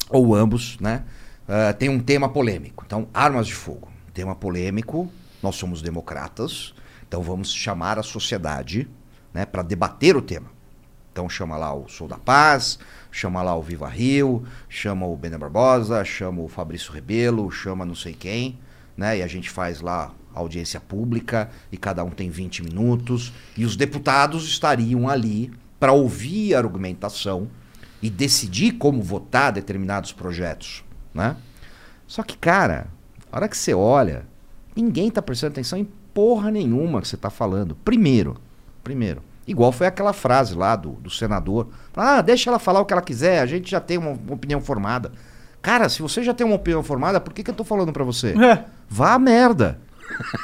[0.09, 1.03] ou ambos, né,
[1.47, 2.83] ah, tem um tema polêmico.
[2.85, 3.89] Então, armas de fogo.
[4.13, 5.11] Tema polêmico,
[5.43, 6.73] nós somos democratas,
[7.07, 8.87] então vamos chamar a sociedade
[9.33, 10.55] né, para debater o tema.
[11.11, 12.79] Então chama lá o Sou da Paz,
[13.11, 17.95] chama lá o Viva Rio, chama o Bené Barbosa, chama o Fabrício Rebelo, chama não
[17.95, 18.59] sei quem,
[18.97, 19.19] né?
[19.19, 23.77] E a gente faz lá audiência pública e cada um tem 20 minutos e os
[23.77, 27.49] deputados estariam ali para ouvir a argumentação
[28.05, 31.35] e decidir como votar determinados projetos, né?
[32.05, 32.85] Só que, cara,
[33.31, 34.27] a hora que você olha,
[34.75, 37.75] ninguém tá prestando atenção em porra nenhuma que você tá falando.
[37.83, 38.37] Primeiro,
[38.83, 41.69] primeiro, igual foi aquela frase lá do, do senador.
[41.95, 44.61] Ah, deixa ela falar o que ela quiser, a gente já tem uma, uma opinião
[44.61, 45.11] formada.
[45.63, 48.03] Cara, se você já tem uma opinião formada, por que, que eu tô falando pra
[48.03, 48.35] você?
[48.39, 48.65] É.
[48.87, 49.79] Vá a merda.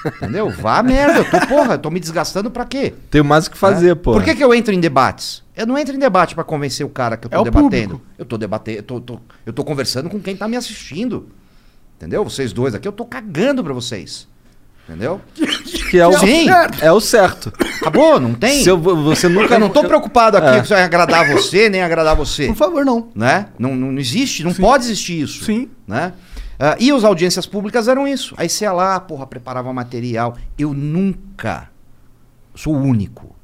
[0.06, 0.50] Entendeu?
[0.50, 1.20] Vá a merda.
[1.20, 2.94] Eu tô, porra, eu tô me desgastando pra quê?
[3.10, 3.96] Tenho mais o que fazer, né?
[3.96, 4.14] pô.
[4.14, 5.44] Por que, que eu entro em debates?
[5.56, 7.72] Eu não entro em debate pra convencer o cara que eu tô É o debatendo.
[8.00, 8.02] público.
[8.18, 11.30] Eu tô debatendo, eu tô, tô- eu tô conversando com quem tá me assistindo.
[11.98, 12.24] Entendeu?
[12.24, 14.28] Vocês dois aqui, eu tô cagando pra vocês.
[14.90, 15.22] Entendeu?
[15.90, 16.48] Que é o, Sim.
[16.82, 17.54] é o certo.
[17.80, 18.64] Acabou, não tem?
[18.64, 19.54] Se eu, você nunca.
[19.56, 20.64] Eu não tô preocupado aqui É.
[20.64, 22.48] se vai agradar você, nem agradar você.
[22.48, 23.10] Por favor, não.
[23.16, 23.46] Né?
[23.60, 24.62] Não, não existe, não Sim.
[24.62, 25.46] pode existir isso.
[25.46, 25.70] Sim.
[25.88, 26.12] Né?
[26.64, 28.36] Ah, e as audiências públicas eram isso.
[28.38, 30.38] Aí você ia lá, porra, preparava material.
[30.58, 31.70] Eu nunca,
[32.54, 33.36] sou o único,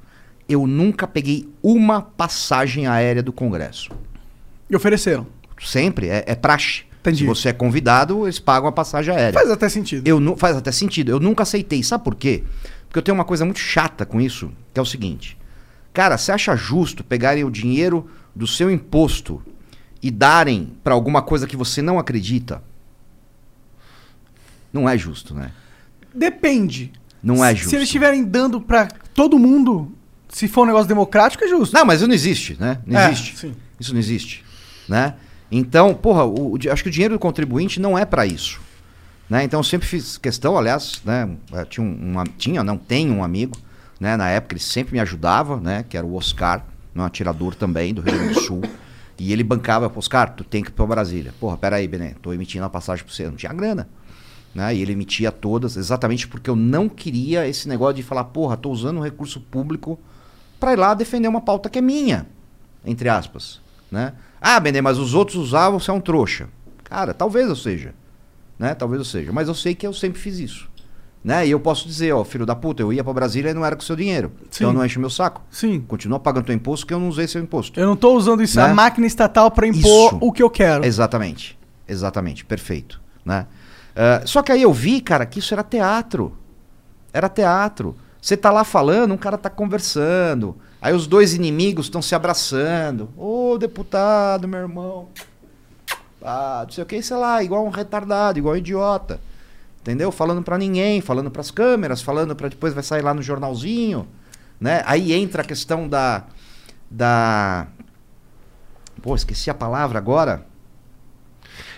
[0.48, 3.90] eu nunca peguei uma passagem aérea do Congresso.
[4.70, 5.26] E ofereceram.
[5.60, 6.84] Sempre, é, é praxe.
[7.00, 7.20] Entendi.
[7.20, 9.34] Se você é convidado, eles pagam a passagem aérea.
[9.34, 10.08] Faz até sentido.
[10.08, 11.10] Eu nu- faz até sentido.
[11.10, 11.82] Eu nunca aceitei.
[11.82, 12.44] Sabe por quê?
[12.88, 15.38] Porque eu tenho uma coisa muito chata com isso, que é o seguinte.
[15.94, 19.42] Cara, você acha justo pegarem o dinheiro do seu imposto
[20.04, 22.62] e darem pra alguma coisa que você não acredita?
[24.72, 25.52] Não é justo, né?
[26.14, 26.92] Depende.
[27.22, 27.70] Não é justo.
[27.70, 29.92] Se eles estiverem dando pra todo mundo,
[30.30, 31.74] se for um negócio democrático, é justo.
[31.74, 32.80] Não, mas isso não existe, né?
[32.86, 33.38] Não É, existe.
[33.38, 33.56] sim.
[33.80, 34.44] Isso não existe,
[34.88, 35.16] né?
[35.52, 38.60] Então, porra, o- o acho que o dinheiro do contribuinte não é pra isso,
[39.30, 39.44] né?
[39.44, 41.30] Então eu sempre fiz questão, aliás, né?
[41.52, 43.56] eu Tinha, um, uma- tinha, não tem um amigo,
[44.00, 44.18] né?
[44.18, 45.86] Na época ele sempre me ajudava, né?
[45.88, 46.66] Que era o Oscar,
[46.96, 48.62] um atirador também do Rio Grande do Sul.
[49.20, 51.34] E ele bancava, Oscar, tu tem que ir pra Brasília.
[51.40, 53.26] Porra, peraí, Bené, tô emitindo a passagem pra você.
[53.26, 53.88] Não tinha grana.
[54.58, 54.74] Né?
[54.74, 58.72] E ele emitia todas, exatamente porque eu não queria esse negócio de falar, porra, tô
[58.72, 60.00] usando um recurso público
[60.60, 62.26] pra ir lá defender uma pauta que é minha,
[62.84, 63.62] entre aspas,
[63.92, 64.14] né?
[64.42, 66.50] Ah, Benê, mas os outros usavam, você é um trouxa.
[66.84, 67.94] Cara, talvez eu seja,
[68.58, 68.74] né?
[68.74, 70.68] Talvez eu seja, mas eu sei que eu sempre fiz isso,
[71.24, 71.46] né?
[71.46, 73.76] E eu posso dizer, ó, filho da puta, eu ia pra Brasília e não era
[73.76, 74.32] com seu dinheiro.
[74.50, 74.64] Sim.
[74.64, 75.44] Então não enche o meu saco.
[75.52, 75.82] Sim.
[75.88, 77.80] Continua pagando teu imposto que eu não usei seu imposto.
[77.80, 78.64] Eu não tô usando isso, Né?
[78.66, 80.18] a máquina estatal pra impor Isso.
[80.20, 80.84] o que eu quero.
[80.84, 81.56] Exatamente.
[81.88, 82.44] Exatamente.
[82.44, 83.00] Perfeito.
[83.24, 83.46] Né?
[84.00, 86.38] Ah, só que aí eu vi, cara, que isso era teatro.
[87.12, 87.96] Era teatro.
[88.22, 90.56] Você tá lá falando, um cara tá conversando.
[90.80, 93.10] Aí os dois inimigos estão se abraçando.
[93.18, 95.08] Ô, deputado, meu irmão.
[96.22, 99.20] Ah, não sei o que, sei lá, igual um retardado, igual um idiota.
[99.82, 100.12] Entendeu?
[100.12, 104.08] Falando pra ninguém, falando pras câmeras, falando pra depois vai sair lá no jornalzinho,
[104.60, 104.84] né?
[104.86, 106.26] Aí entra a questão da
[106.92, 107.68] da
[109.02, 110.46] Pô, esqueci a palavra agora.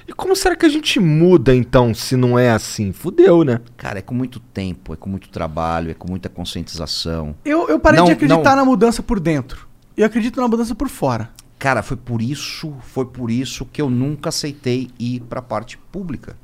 [0.10, 2.92] E como será que a gente muda então, se não é assim?
[2.92, 3.62] Fudeu, né?
[3.78, 7.36] Cara, é com muito tempo, é com muito trabalho, é com muita conscientização.
[7.46, 8.56] Eu, eu parei Não, de acreditar não.
[8.56, 9.68] na mudança por dentro.
[9.96, 11.30] Eu acredito na mudança por fora.
[11.60, 15.78] Cara, foi por isso, foi por isso que eu nunca aceitei ir para a parte
[15.78, 16.36] pública.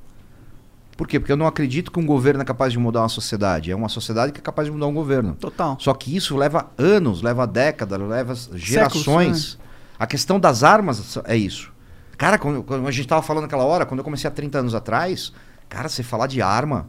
[0.96, 1.20] Por quê?
[1.20, 3.72] Porque eu não acredito que um governo é capaz de mudar uma sociedade.
[3.72, 5.36] É uma sociedade que é capaz de mudar um governo.
[5.40, 5.76] Total.
[5.80, 9.56] Só que isso leva anos, leva décadas, leva gerações.
[9.58, 9.66] né?
[9.98, 11.74] A questão das armas é isso.
[12.18, 15.34] Cara, quando, a gente tava falando aquela hora, quando eu comecei há 30 anos atrás,
[15.68, 16.88] cara, você falar de arma,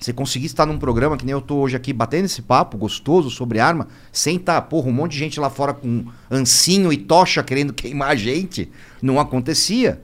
[0.00, 3.30] você conseguir estar num programa que nem eu tô hoje aqui, batendo esse papo gostoso
[3.30, 7.42] sobre arma, sem estar, porra, um monte de gente lá fora com ancinho e tocha
[7.42, 8.70] querendo queimar a gente,
[9.02, 10.00] não acontecia.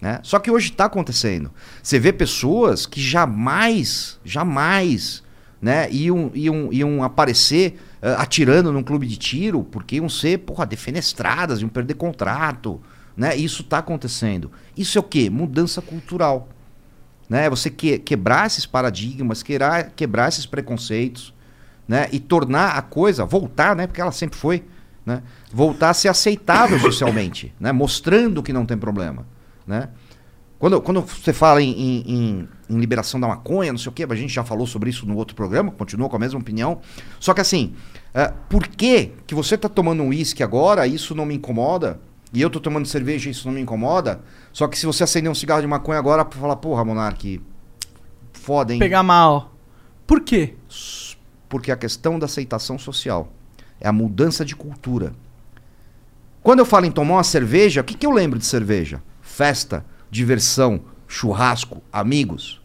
[0.00, 0.20] Né?
[0.22, 1.50] Só que hoje está acontecendo.
[1.82, 5.22] Você vê pessoas que jamais, jamais
[5.60, 10.64] né, iam, iam, iam aparecer eh, atirando num clube de tiro porque iam ser porra,
[10.64, 12.80] defenestradas, iam perder contrato.
[13.18, 13.34] Né?
[13.34, 14.48] Isso está acontecendo.
[14.76, 15.28] Isso é o quê?
[15.28, 16.48] Mudança cultural.
[17.28, 17.50] Né?
[17.50, 21.34] Você que, quebrar esses paradigmas, quebrar, quebrar esses preconceitos
[21.86, 22.08] né?
[22.12, 23.88] e tornar a coisa, voltar, né?
[23.88, 24.64] porque ela sempre foi,
[25.04, 25.20] né?
[25.52, 27.72] voltar a ser aceitável socialmente, né?
[27.72, 29.26] mostrando que não tem problema.
[29.66, 29.88] Né?
[30.56, 34.14] Quando, quando você fala em, em- em- liberação da maconha, não sei o quê, a
[34.14, 36.80] gente já falou sobre isso no outro programa, continua com a mesma opinião.
[37.18, 37.74] Só que assim,
[38.12, 42.00] eh, por que, que você está tomando um uísque agora, isso não me incomoda,
[42.32, 44.20] e eu tô tomando cerveja, isso não me incomoda?
[44.52, 47.40] Só que se você acender um cigarro de maconha agora, falar, porra, Monark,
[48.32, 48.78] foda, hein?
[48.78, 49.54] Pegar mal.
[50.06, 50.54] Por quê?
[51.48, 53.32] Porque a questão da aceitação social
[53.80, 55.12] é a mudança de cultura.
[56.42, 59.02] Quando eu falo em tomar uma cerveja, o que, que eu lembro de cerveja?
[59.22, 62.60] Festa, diversão, churrasco, amigos.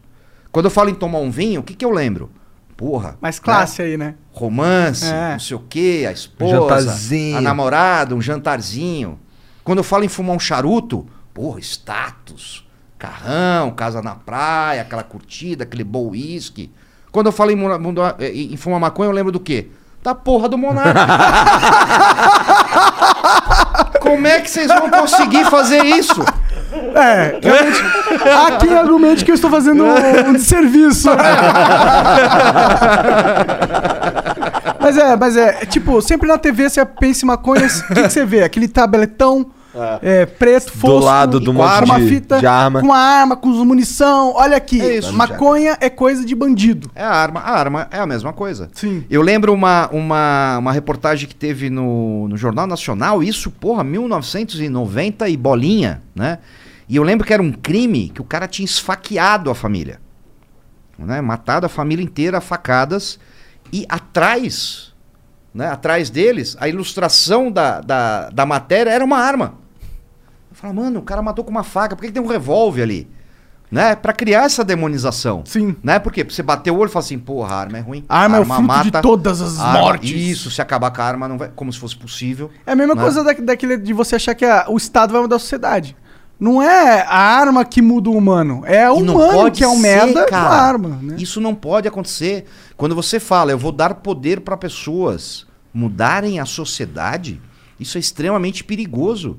[0.50, 2.30] Quando eu falo em tomar um vinho, o que, que eu lembro?
[2.76, 3.16] Porra.
[3.20, 4.14] Mais classe aí, né?
[4.32, 5.32] Romance, É.
[5.32, 7.36] não sei o quê, a esposa, jantarzinho.
[7.36, 9.18] a namorada, um jantarzinho.
[9.64, 12.66] Quando eu falo em fumar um charuto, porra, status,
[12.98, 16.70] carrão, casa na praia, aquela curtida, aquele bom uísque.
[17.10, 19.68] Quando eu falo em, mudar- em- em fumar maconha, eu lembro do quê?
[20.02, 21.00] Da porra do monarca.
[24.00, 26.22] Como é que vocês vão conseguir fazer isso?
[26.94, 27.82] É, realmente,
[28.28, 31.08] há quem argumente que eu estou fazendo um, um desserviço.
[34.84, 38.10] mas é, mas é, tipo, sempre na TV você pensa em maconha, o que, que
[38.10, 38.42] você vê?
[38.42, 39.50] Aquele tabeletão
[40.02, 42.80] é, preto, fosco, lado do com monte uma de- fita, de arma.
[42.80, 44.32] com uma arma, com munição.
[44.36, 46.90] Olha aqui, É isso, maconha é coisa de bandido.
[46.94, 47.40] É a arma.
[47.40, 48.68] A arma é a mesma coisa.
[48.74, 49.04] Sim.
[49.10, 55.28] Eu lembro uma, uma, uma reportagem que teve no, no Jornal Nacional, isso, porra, 1990
[55.28, 56.38] e bolinha, né?
[56.88, 59.98] E eu lembro que era um crime que o cara tinha esfaqueado a família.
[60.98, 61.20] Né?
[61.20, 63.18] Matado a família inteira a facadas.
[63.74, 64.92] E atrás,
[65.52, 65.66] né?
[65.66, 69.54] Atrás deles, a ilustração da, da, da matéria era uma arma.
[70.48, 72.82] Eu falo, mano, o cara matou com uma faca, por que, que tem um revólver
[72.84, 73.10] ali?
[73.72, 73.96] Né?
[73.96, 75.42] Pra criar essa demonização.
[75.44, 75.74] Sim.
[75.82, 75.98] Né?
[75.98, 76.22] Por quê?
[76.22, 78.04] Porque você bater o olho e fala assim, porra, a arma é ruim.
[78.08, 80.10] A arma é o fruto de todas as A arma- mortes.
[80.12, 82.52] Isso, se acabar com a arma, não vai, como se fosse possível.
[82.64, 83.02] É a mesma né?
[83.02, 85.96] coisa da, daquele de você achar que a- o Estado vai mudar a sociedade.
[86.44, 90.26] Não é a arma que muda o humano, é o humano que é o merda
[90.28, 90.98] com a arma.
[91.00, 91.16] Né?
[91.18, 92.44] Isso não pode acontecer.
[92.76, 97.40] Quando você fala, eu vou dar poder para pessoas mudarem a sociedade,
[97.80, 99.38] isso é extremamente perigoso.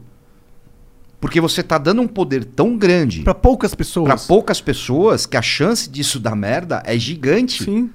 [1.22, 4.08] Porque você tá dando um poder tão grande Pra poucas pessoas.
[4.08, 7.64] para poucas pessoas que a chance disso dar merda é gigante.
[7.66, 7.90] Sim.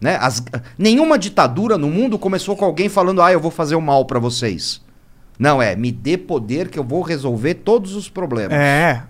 [0.00, 0.16] Né?
[0.20, 0.42] As-
[0.78, 4.18] nenhuma ditadura no mundo começou com alguém falando, ah, eu vou fazer o mal para
[4.18, 4.80] vocês.
[5.38, 8.56] Não, é, me dê poder que eu vou resolver todos os problemas.
[8.56, 9.02] É.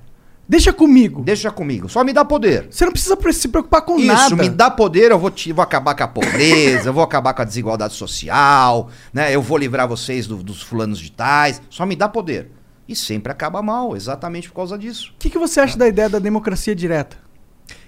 [0.46, 1.22] Deixa comigo.
[1.22, 2.66] Deixa comigo, só me dá poder.
[2.70, 4.36] Você não precisa pre- se preocupar com Isso, nada.
[4.36, 7.40] me dá poder, eu vou, te, vou acabar com a pobreza, eu vou acabar com
[7.42, 9.34] a desigualdade social, né?
[9.34, 11.62] Eu vou livrar vocês do- dos fulanos de tais.
[11.70, 12.50] Só me dá poder.
[12.86, 15.12] E sempre acaba mal, exatamente por causa disso.
[15.14, 17.16] O que, que você acha da ideia da democracia direta?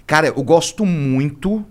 [0.07, 1.63] Cara, eu gosto muito,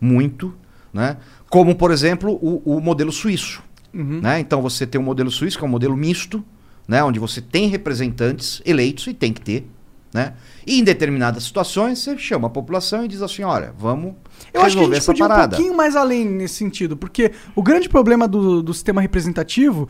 [0.00, 0.52] muito,
[0.92, 1.18] né?
[1.48, 3.62] Como, por exemplo, o, o modelo suíço.
[3.92, 4.40] Né?
[4.40, 6.44] Então você tem o modelo suíço, que é um modelo misto,
[6.88, 7.02] né?
[7.04, 9.68] Onde você tem representantes eleitos e tem que ter.
[10.12, 10.34] Né?
[10.66, 14.14] E em determinadas situações você chama a população e diz assim: olha, vamos
[14.52, 15.56] Eu acho que a gente podia ir um parada.
[15.56, 19.88] pouquinho mais além nesse sentido, porque o grande problema do, do sistema representativo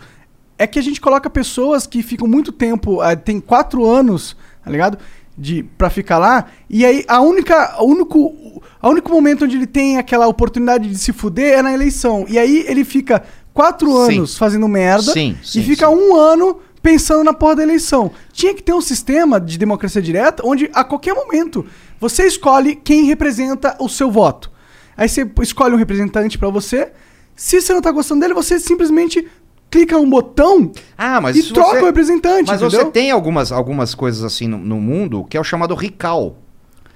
[0.56, 4.70] é que a gente coloca pessoas que ficam muito tempo, ah, tem quatro anos, tá
[4.70, 4.96] ligado?
[5.36, 9.66] De, pra ficar lá, e aí a única, o único, a único momento onde ele
[9.66, 12.26] tem aquela oportunidade de se fuder é na eleição.
[12.28, 13.24] E aí ele fica
[13.54, 14.16] quatro Sim.
[14.18, 15.94] anos fazendo merda Sim, sim, e fica sim.
[15.94, 18.10] um ano pensando na porra da eleição.
[18.32, 21.64] Tinha que ter um sistema de democracia direta onde a qualquer momento
[22.00, 24.50] você escolhe quem representa o seu voto.
[24.96, 26.92] Aí você escolhe um representante pra você.
[27.36, 29.26] Se você não tá gostando dele, você simplesmente
[29.70, 32.84] clica um botão Ah, mas e isso troca você- o representante, Mas entendeu?
[32.86, 36.41] você tem algumas, algumas coisas assim no, no mundo que é o chamado recall,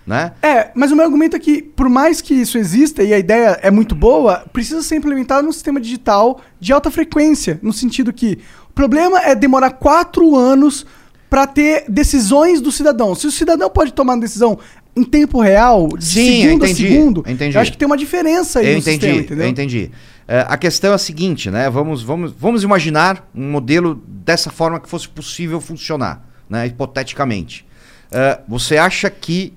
[0.06, 0.32] né?
[0.40, 3.58] É, mas o meu argumento é que, por mais que isso exista e a ideia
[3.60, 8.38] é muito boa, precisa ser implementado num sistema digital de alta frequência, no sentido que
[8.70, 10.86] o problema é demorar quatro anos
[11.28, 13.14] para ter decisões do cidadão.
[13.14, 14.58] Se o cidadão pode tomar uma decisão
[14.94, 17.56] em tempo real, de Sim, segundo a entendi, segundo, eu entendi.
[17.56, 19.44] eu acho que tem uma diferença aí Eu no entendi, sistema, entendeu?
[19.44, 19.90] eu entendi.
[20.28, 21.68] É, a questão é a seguinte, né?
[21.68, 26.66] Vamos, vamos, vamos imaginar um modelo dessa forma que fosse possível funcionar, né?
[26.66, 27.66] Hipoteticamente.
[28.10, 29.52] É, você acha que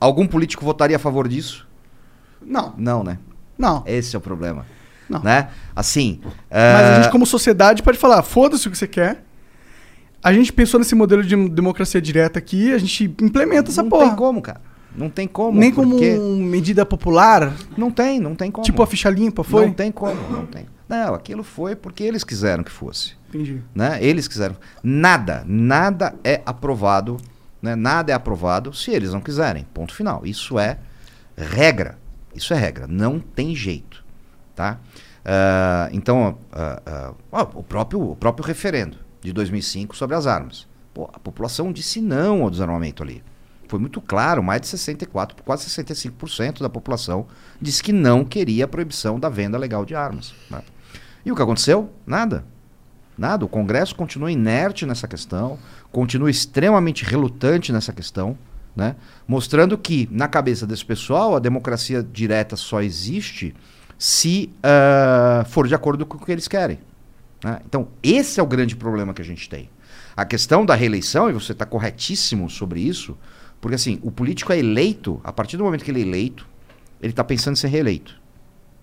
[0.00, 1.68] algum político votaria a favor disso?
[2.42, 3.18] Não, Não, né?
[3.58, 3.82] não.
[3.86, 4.64] Esse é o problema.
[5.08, 5.20] Não.
[5.22, 5.48] Né?
[5.76, 6.20] Assim.
[6.22, 9.24] Mas a é, gente, como sociedade, pode falar, foda-se o que você quer.
[10.22, 14.06] A gente pensou nesse modelo de democracia direta aqui, a gente implementa essa não porra.
[14.06, 14.60] tem como, cara.
[14.96, 15.58] Não tem como.
[15.58, 18.64] Nem como porque um medida popular, Não tem, não tem como.
[18.64, 19.66] tipo a ficha limpa, foi?
[19.66, 20.66] Não tem como, não tem.
[20.88, 23.12] Não, aquilo foi porque eles quiseram que fosse.
[23.28, 23.62] Entendi.
[23.74, 23.98] né?
[24.02, 24.56] Eles quiseram.
[24.82, 27.16] Nada, nada é aprovado,
[27.60, 27.74] né?
[27.74, 29.66] Nada é aprovado se eles não quiserem.
[29.74, 30.24] Ponto final.
[30.24, 30.78] Isso é
[31.36, 31.98] regra.
[32.34, 32.86] Isso é regra.
[32.86, 34.04] Não tem jeito,
[34.54, 34.78] tá?
[35.24, 40.66] Ah, então, ah, ó, o próprio o próprio referendo de 2005 sobre as armas.
[40.94, 43.22] Pô, a população disse não ao desarmamento ali.
[43.68, 47.26] Foi muito claro, mais de 64, quase 65% da população
[47.60, 50.34] disse que não queria a proibição da venda legal de armas.
[50.50, 50.62] né?
[51.24, 51.92] E o que aconteceu?
[52.04, 52.44] Nada.
[53.16, 53.44] Nada.
[53.44, 55.58] O Congresso continua inerte nessa questão,
[55.92, 58.36] continua extremamente relutante nessa questão,
[58.74, 58.96] né?
[59.26, 63.54] mostrando que, na cabeça desse pessoal, a democracia direta só existe
[63.98, 66.78] se ah, for de acordo com o que eles querem.
[67.44, 67.60] né?
[67.66, 69.68] Então, esse é o grande problema que a gente tem.
[70.16, 73.16] A questão da reeleição, e você está corretíssimo sobre isso,
[73.60, 76.46] porque assim, o político é eleito, a partir do momento que ele é eleito,
[77.00, 78.18] ele está pensando em ser reeleito.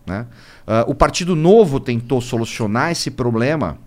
[0.06, 0.26] Né?
[0.66, 3.78] Ah, o Partido Novo tentou solucionar esse problema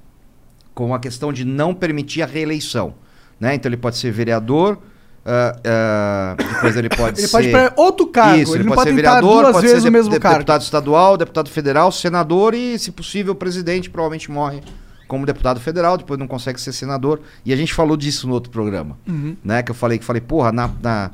[0.74, 2.94] com a questão de não permitir a reeleição.
[3.40, 3.54] Né?
[3.54, 4.78] Então ele pode ser vereador,
[5.24, 7.32] ah, ah, depois ele pode Ele ser.
[7.32, 9.82] pode ir pra outro cargo, Isso, ele ele pode, pode ser vereador, duas pode vezes
[9.82, 10.38] ser o mesmo de- cargo.
[10.38, 13.88] deputado estadual, deputado federal, senador e, se possível, presidente.
[13.90, 14.60] Provavelmente morre
[15.08, 17.20] como deputado federal, depois não consegue ser senador.
[17.44, 18.96] E a gente falou disso no outro programa.
[19.08, 19.36] Uhum.
[19.44, 19.62] Né?
[19.62, 21.10] Que eu falei que falei, porra, na, na,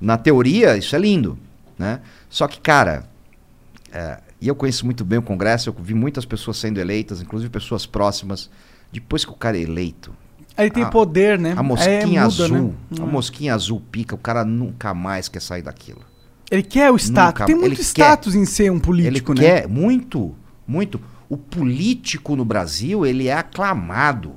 [0.00, 1.36] na teoria isso é lindo.
[1.78, 2.00] Né?
[2.28, 3.04] Só que, cara,
[3.92, 7.50] é, e eu conheço muito bem o Congresso, eu vi muitas pessoas sendo eleitas, inclusive
[7.50, 8.48] pessoas próximas.
[8.92, 10.12] Depois que o cara é eleito,
[10.60, 11.54] Aí tem a- poder, né?
[11.56, 13.02] a mosquinha muda, azul, né?
[13.02, 16.00] a mosquinha azul pica, o cara nunca mais quer sair daquilo.
[16.50, 17.32] Ele quer o status.
[17.34, 17.82] Nunca- tem muito ele quer.
[17.82, 19.46] status em ser um político, ele né?
[19.60, 20.34] quer muito,
[20.66, 21.00] muito.
[21.28, 24.30] O político no Brasil, ele é aclamado.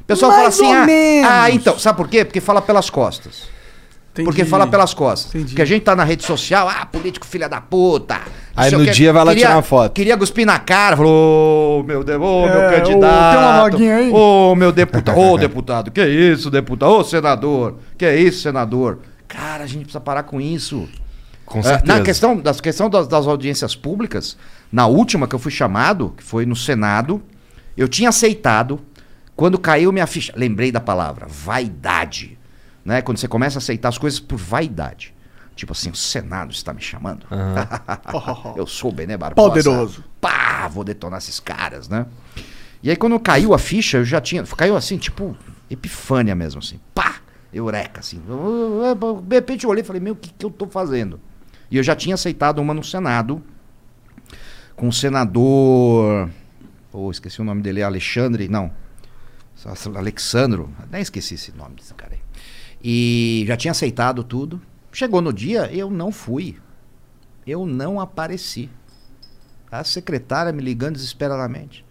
[0.00, 2.24] O pessoal Mais fala assim, ah, ah, então, sabe por quê?
[2.24, 3.44] Porque fala pelas costas.
[4.12, 4.26] Entendi.
[4.26, 5.30] Porque fala pelas costas.
[5.34, 5.46] Entendi.
[5.52, 8.20] Porque a gente tá na rede social, ah, político filha da puta.
[8.54, 8.90] Aí no o quê.
[8.90, 9.92] dia vai lá tirar uma foto.
[9.94, 12.90] Queria cuspir na cara, falou, ô meu, de- ô, É, meu ô, candidato.
[12.90, 14.10] tem uma vaguinha aí?
[14.12, 18.98] Ô meu deputado, ô deputado, que isso, deputado, ô senador, que isso, senador.
[19.26, 20.86] Cara, a gente precisa parar com isso.
[21.46, 21.98] Com É, certeza.
[21.98, 24.36] na questão, das, questão das, das audiências públicas,
[24.70, 27.22] na última que eu fui chamado, que foi no Senado,
[27.76, 28.78] eu tinha aceitado.
[29.34, 32.38] Quando caiu minha ficha, lembrei da palavra, vaidade.
[32.84, 33.02] Né?
[33.02, 35.14] Quando você começa a aceitar as coisas por vaidade.
[35.54, 37.26] Tipo assim, o Senado está me chamando.
[38.56, 39.48] eu sou o Bené Barbosa.
[39.48, 40.04] Poderoso.
[40.20, 42.06] Pá, vou detonar esses caras, né?
[42.82, 44.42] E aí quando caiu a ficha, eu já tinha.
[44.44, 45.36] Caiu assim, tipo,
[45.70, 46.80] epifânia mesmo, assim.
[46.94, 47.16] Pá!
[47.52, 48.20] Eureka, assim.
[49.26, 51.20] De repente eu olhei e falei, meu, o que, que eu tô fazendo?
[51.70, 53.42] E eu já tinha aceitado uma no Senado,
[54.74, 56.30] com o senador.
[56.90, 58.48] Pô, esqueci o nome dele, Alexandre.
[58.48, 58.72] Não.
[59.94, 60.70] Alexandro.
[60.90, 62.21] Nem esqueci esse nome desse cara aí.
[62.82, 64.60] E já tinha aceitado tudo.
[64.90, 66.56] Chegou no dia, eu não fui.
[67.46, 68.68] Eu não apareci.
[69.70, 71.84] A secretária me ligando desesperadamente.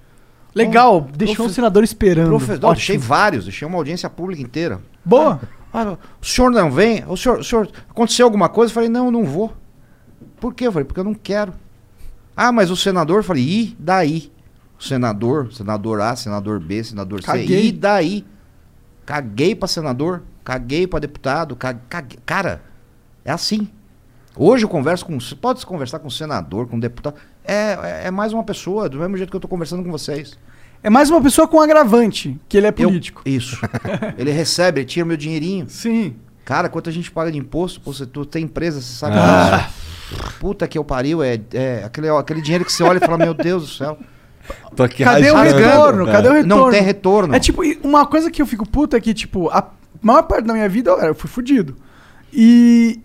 [0.54, 2.28] Legal, deixou o senador esperando.
[2.30, 2.74] Profe- não, Ótimo.
[2.76, 4.82] deixei vários, deixei uma audiência pública inteira.
[5.04, 5.42] Boa.
[5.74, 7.04] Ah, o senhor não vem?
[7.08, 8.70] O senhor, o senhor, aconteceu alguma coisa?
[8.72, 9.54] Eu falei, não, eu não vou.
[10.40, 10.68] Por quê?
[10.68, 11.54] Eu falei, porque eu não quero.
[12.36, 13.20] Ah, mas o senador?
[13.20, 14.32] Eu falei, e daí?
[14.78, 17.68] O senador, senador A, senador B, senador C, Caguei.
[17.68, 18.26] e daí?
[19.06, 22.20] Caguei pra senador, caguei pra deputado, ca- caguei.
[22.26, 22.62] Cara,
[23.26, 23.68] é assim.
[24.36, 25.20] Hoje eu converso com.
[25.20, 27.16] Você pode conversar com senador, com deputado.
[27.44, 30.38] É, é, é mais uma pessoa, do mesmo jeito que eu tô conversando com vocês.
[30.84, 33.22] É mais uma pessoa com agravante, que ele é Eu- político.
[33.26, 33.60] isso.
[34.18, 35.70] ele recebe, ele tira meu dinheirinho.
[35.70, 36.16] Sim.
[36.46, 37.80] Cara, quanto a gente paga de imposto?
[37.82, 39.68] Pô, você tu tem empresa, você sabe Ah.
[39.70, 39.82] disso.
[40.40, 43.34] Puta que eu pariu, é, é aquele, aquele dinheiro que você olha e fala, meu
[43.34, 43.98] Deus do céu.
[44.76, 46.06] Tô aqui Cadê o retorno?
[46.06, 46.18] cara.
[46.18, 46.64] Cadê o retorno?
[46.66, 47.36] Não tem retorno.
[47.36, 49.62] É tipo, uma coisa que eu fico puto é que, tipo, a
[50.02, 51.76] maior parte da minha vida eu, fui fudido.
[52.34, 53.00] E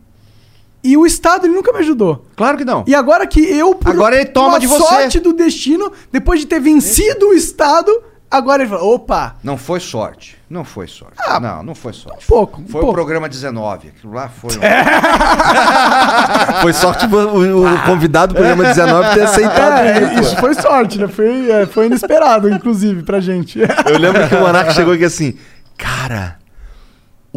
[0.84, 2.24] E o Estado ele nunca me ajudou.
[2.36, 2.84] Claro que não.
[2.86, 4.84] E agora que eu, por Agora ele toma de você.
[4.84, 7.90] sorte do destino, depois de ter vencido o Estado,
[8.30, 10.36] agora ele fala, opa, Não foi sorte.
[10.48, 11.16] Não foi sorte.
[11.42, 12.24] não, não foi sorte.
[12.24, 12.90] um pouco, um Foi pouco.
[12.90, 13.88] o programa 19.
[13.88, 14.50] Aquilo lá foi.
[14.56, 14.60] um-
[16.62, 19.78] Foi sorte o, o- convidado do programa 19 ter aceitado.
[19.80, 21.08] É, isso, isso foi sorte, né?
[21.08, 23.58] Foi, é, foi inesperado, inclusive, pra gente.
[23.58, 25.34] Eu lembro que o Monark chegou aqui assim,
[25.76, 26.38] cara,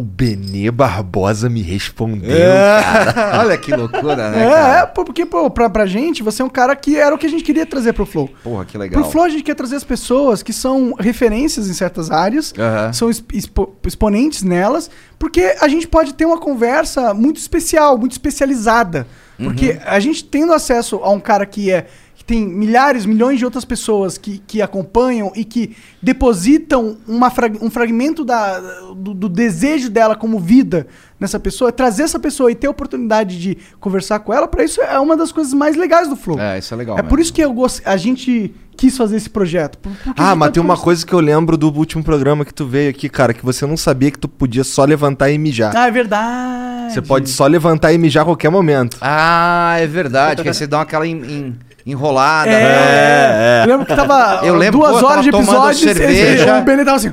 [0.00, 3.38] o Benê Barbosa me respondeu, cara.
[3.44, 4.86] Olha que loucura, né, É, é, cara?
[4.88, 7.28] pô, porque pô, pra, pra gente, você é um cara que era o que a
[7.30, 8.28] gente queria trazer pro Flow.
[8.42, 9.00] Porra, que legal.
[9.02, 12.92] Pro Flow a gente quer trazer as pessoas que são referências em certas áreas, Aham.
[12.92, 18.12] são exp- expo- exponentes nelas, porque a gente pode ter uma conversa muito especial, muito
[18.12, 19.06] especializada.
[19.38, 19.78] Porque Uhum.
[19.86, 21.86] a gente tendo acesso a um cara que é
[22.30, 27.68] tem milhares, milhões de outras pessoas que, que acompanham e que depositam uma frag- um
[27.68, 28.60] fragmento da,
[28.94, 30.86] do, do desejo dela como vida
[31.18, 34.80] nessa pessoa, trazer essa pessoa e ter a oportunidade de conversar com ela, para isso
[34.80, 36.38] é uma das coisas mais legais do Flow.
[36.38, 36.96] É, isso é legal.
[36.98, 37.82] É por isso que eu gost...
[37.84, 39.76] a gente quis fazer esse projeto.
[40.16, 43.08] Ah, mas tem uma coisa que eu lembro do último programa que tu veio aqui,
[43.08, 45.76] cara, que você não sabia que tu podia só levantar e mijar.
[45.76, 46.92] Ah, é verdade.
[46.94, 48.96] Você pode só levantar e mijar a qualquer momento.
[49.00, 50.42] Ah, é verdade.
[50.42, 51.54] que aí você dá aquela en-
[51.86, 52.50] enrolada.
[52.50, 53.62] É, né?
[53.64, 56.58] Eu lembro que tava Eu lembro, duas pô, horas de episódio cerveja.
[56.58, 57.12] o Benê tava assim.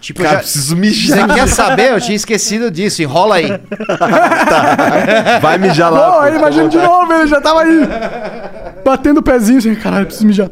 [0.00, 1.32] Tipo, Cara, já- preciso Você mijar.
[1.34, 1.92] quer saber?
[1.92, 3.00] Eu tinha esquecido disso.
[3.02, 3.46] Enrola aí.
[5.40, 6.06] Vai mijar lá.
[6.06, 6.20] Pô, pô.
[6.20, 7.80] aí imagina de novo, ele já tava aí
[8.84, 10.50] batendo o pezinho assim, caralho, preciso mijar.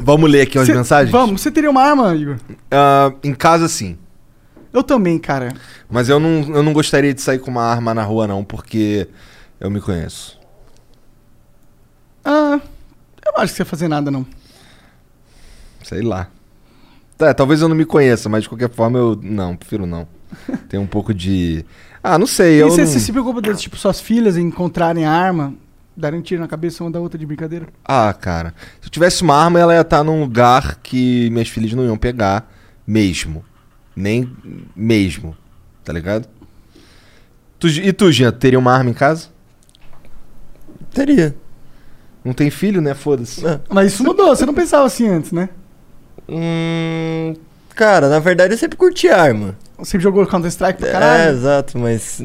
[0.00, 1.10] Vamos ler aqui umas Cê- mensagens?
[1.10, 2.36] Vamos, você teria uma arma, Igor?
[2.70, 3.98] Ah, em casa, sim.
[4.72, 5.52] Eu também, cara.
[5.90, 9.08] Mas eu não, eu não gostaria de sair com uma arma na rua, não, porque
[9.60, 10.38] eu me conheço.
[12.24, 12.60] Ah,
[13.24, 14.26] eu acho que você ia fazer nada, não.
[15.82, 16.28] Sei lá.
[17.16, 19.18] Tá, talvez eu não me conheça, mas de qualquer forma eu.
[19.22, 20.06] Não, prefiro não.
[20.68, 21.64] Tem um pouco de.
[22.02, 22.56] Ah, não sei.
[22.56, 22.88] E Eu você não...
[22.88, 25.54] você se preocupa de, tipo, suas filhas encontrarem a arma,
[25.96, 27.68] darem um tiro na cabeça uma da outra de brincadeira?
[27.84, 28.54] Ah, cara.
[28.80, 31.98] Se eu tivesse uma arma, ela ia estar num lugar que minhas filhas não iam
[31.98, 32.50] pegar
[32.86, 33.44] mesmo.
[33.94, 34.34] Nem
[34.74, 35.36] mesmo.
[35.84, 36.28] Tá ligado?
[37.58, 39.28] Tu, e tu, Jean, teria uma arma em casa?
[40.92, 41.36] Teria.
[42.24, 42.94] Não tem filho, né?
[42.94, 43.46] Foda-se.
[43.46, 43.60] É.
[43.68, 45.48] Mas isso mudou, você não pensava assim antes, né?
[46.28, 47.34] Hum,
[47.74, 49.56] cara, na verdade eu sempre curti arma.
[49.78, 51.30] Você jogou Counter-Strike pra É, caralho?
[51.32, 52.22] exato, mas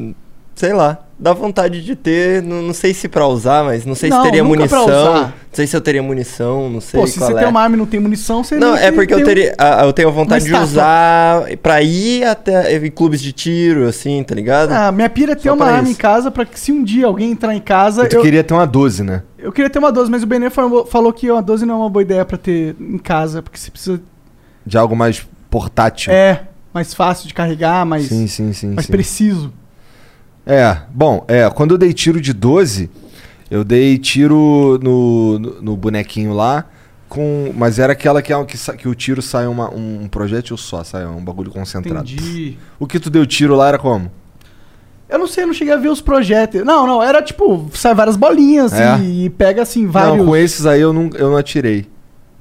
[0.56, 0.98] sei lá.
[1.18, 4.22] Dá vontade de ter, não, não sei se pra usar, mas não sei Não, se
[4.24, 5.00] teria nunca pra munição.
[5.12, 5.20] usar.
[5.22, 7.38] Não sei se eu teria munição, não sei Pô, se qual você é.
[7.40, 9.54] tem uma arma e não tem munição, você Não, é tem- porque eu um- teria.
[9.56, 14.34] ah, Eu tenho vontade de usar pra ir até em clubes de tiro, assim, tá
[14.34, 14.72] ligado?
[14.72, 16.00] Ah, minha pira é ter Só uma arma em isso.
[16.00, 18.06] casa pra que se um dia alguém entrar em casa.
[18.06, 19.22] Tu Eu, queria ter uma 12, né?
[19.38, 21.78] eu queria ter uma 12, mas o Benê falou, falou que uma 12 não é
[21.78, 24.02] uma boa ideia pra ter em casa, porque você precisa.
[24.66, 26.12] De algo mais portátil.
[26.12, 26.42] É,
[26.74, 28.74] mais fácil de carregar, mais, Sim, sim, sim.
[28.74, 28.92] mais sim.
[28.92, 29.50] preciso.
[30.46, 32.88] É, bom, é, quando eu dei tiro de 12,
[33.50, 36.64] eu dei tiro no, no, no bonequinho lá,
[37.08, 40.84] com, mas era aquela que, é, que, que o tiro sai uma, um projétil só,
[40.84, 42.08] sai um bagulho concentrado.
[42.08, 42.56] Entendi.
[42.78, 44.10] O que tu deu tiro lá era como?
[45.08, 46.64] Eu não sei, eu não cheguei a ver os projéteis.
[46.64, 48.84] Não, não, era tipo, sai várias bolinhas É?
[48.88, 50.18] assim, e pega assim vários.
[50.18, 51.86] Não, com esses aí eu não, eu não atirei.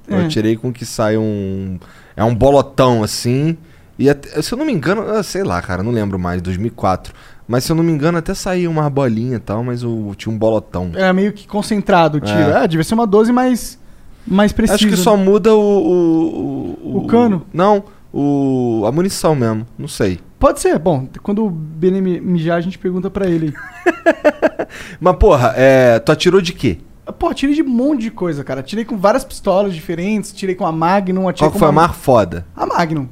[0.08, 0.26] Eu É.
[0.26, 1.80] atirei com que sai um.
[2.16, 3.56] É um bolotão assim.
[4.00, 7.14] E até- se eu não me engano, eu sei lá, cara, não lembro mais, 2004.
[7.48, 10.34] Mas se eu não me engano, até saía uma bolinha e tal, mas eu tinha
[10.34, 10.92] um bolotão.
[10.96, 12.38] Era meio que concentrado o tiro.
[12.40, 12.64] É.
[12.64, 13.80] É, devia ser uma 12 mais,
[14.28, 14.76] mais precisa.
[14.76, 16.78] Acho que só muda o.
[16.84, 17.46] O, O cano?
[17.54, 19.66] Não, o, a munição mesmo.
[19.78, 20.20] Não sei.
[20.40, 20.78] Pode ser.
[20.80, 23.54] Bom, quando o Benê mi- mijar, a gente pergunta pra ele.
[25.00, 26.80] Mas, porra, é, tu atirou de quê?
[27.20, 28.64] Pô, tirei de um monte de coisa, cara.
[28.64, 31.82] Tirei com várias pistolas diferentes, tirei com a Magnum, atirei Qual com foi a uma...
[31.88, 32.46] mais foda?
[32.56, 33.08] A Magnum.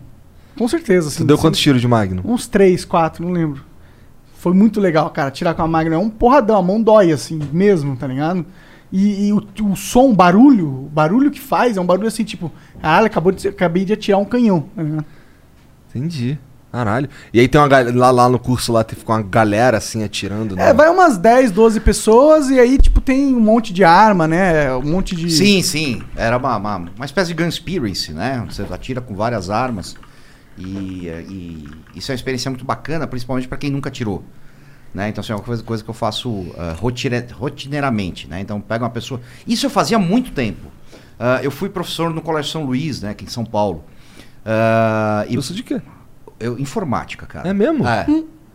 [0.57, 1.09] Com certeza.
[1.09, 2.21] Tu Assim, deu sem- quantos tiros de Magnum?
[2.25, 3.63] Uns três, quatro, não lembro.
[4.43, 5.31] Foi muito legal, cara.
[5.31, 8.45] Tirar com a Magnum é um porradão, a mão dói, assim, mesmo, tá ligado?
[8.91, 9.41] E, e o,
[9.71, 12.51] o som, o barulho, o barulho que faz é um barulho assim, tipo,
[12.81, 14.65] caralho, acabou de, acabei de atirar um canhão.
[14.75, 15.05] Tá ligado?
[15.89, 16.37] Entendi.
[16.69, 17.07] Caralho.
[17.33, 17.97] E aí tem uma galera.
[17.97, 20.55] Lá, lá no curso lá tem uma galera assim atirando.
[20.55, 20.73] É, né?
[20.73, 24.75] vai umas 10, 12 pessoas e aí, tipo, tem um monte de arma, né?
[24.75, 25.31] Um monte de.
[25.31, 26.03] Sim, sim.
[26.17, 28.45] Era uma, uma, uma espécie de Gunspiracy, né?
[28.49, 29.95] Você atira com várias armas.
[30.57, 34.23] E, e isso é uma experiência muito bacana, principalmente para quem nunca atirou.
[34.93, 35.09] Né?
[35.09, 36.29] Então, assim, é uma coisa, coisa que eu faço
[36.79, 38.27] rotire- rotineiramente.
[38.27, 38.39] Né?
[38.41, 39.19] Então, pega uma pessoa.
[39.47, 40.71] Isso eu fazia há muito tempo.
[41.19, 43.09] Ah, eu fui professor no Colégio São Luís, né?
[43.11, 43.83] aqui em São Paulo.
[44.45, 45.81] Ah, e Curso de quê?
[46.39, 47.47] eu, informática, cara.
[47.49, 47.87] É mesmo?
[47.87, 48.05] É,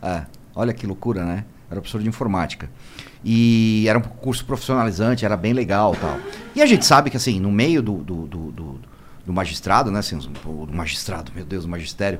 [0.03, 0.27] é.
[0.55, 1.45] Olha que loucura, né?
[1.71, 2.71] Era professor de informática.
[3.25, 6.19] E era um curso profissionalizante, era bem legal tal.
[6.55, 8.81] E a gente sabe que, assim, no meio do, do, do, do-
[9.29, 9.99] do magistrado, né?
[9.99, 12.19] Assim, do magistrado, meu Deus, do magistério.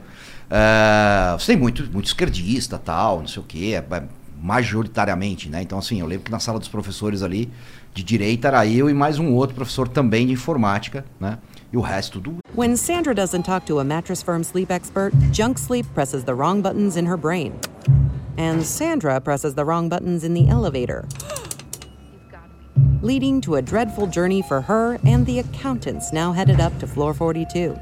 [1.39, 3.75] você tem muito, muito esquerdista tal, não sei o quê.
[3.75, 4.03] É, é
[4.41, 5.63] majoritariamente, né?
[5.63, 7.51] Então, assim, eu lembro que na sala dos professores ali,
[7.95, 11.39] de direita era eu e mais um outro professor também de informática, né?
[11.73, 15.59] E o resto do When Sandra doesn't talk to a Mattress Firm sleep expert, Junk
[15.59, 17.55] Sleep presses the wrong buttons in her brain.
[18.37, 21.07] And Sandra presses the wrong buttons in the elevator.
[23.01, 27.15] Leading to a dreadful journey for her and the accountants now headed up to floor
[27.15, 27.79] 42.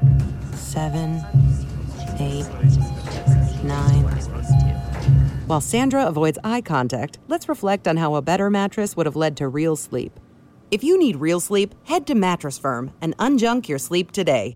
[0.53, 1.25] Seven,
[2.19, 2.47] eight,
[3.63, 4.03] nine.
[5.47, 9.35] While Sandra avoids eye contact, let's reflect on how a better mattress would have led
[9.37, 10.19] to real sleep.
[10.69, 14.55] If you need real sleep, head to Mattress Firm and unjunk your sleep today.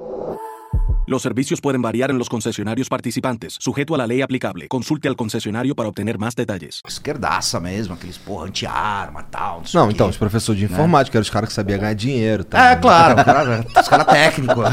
[1.07, 4.67] Los servicios pueden variar en los concesionarios participantes, sujeto a la ley aplicable.
[4.67, 6.81] Consulte al concesionario para obtener más detalles.
[6.87, 9.57] esquerdaça mesmo, aqueles porra anti-arma e tal.
[9.57, 12.43] Não, sei Não, então, os professores de informática eram os caras que sabiam ganhar dinheiro.
[12.43, 12.71] Tá?
[12.71, 14.63] É, claro, cara- os caras técnicos.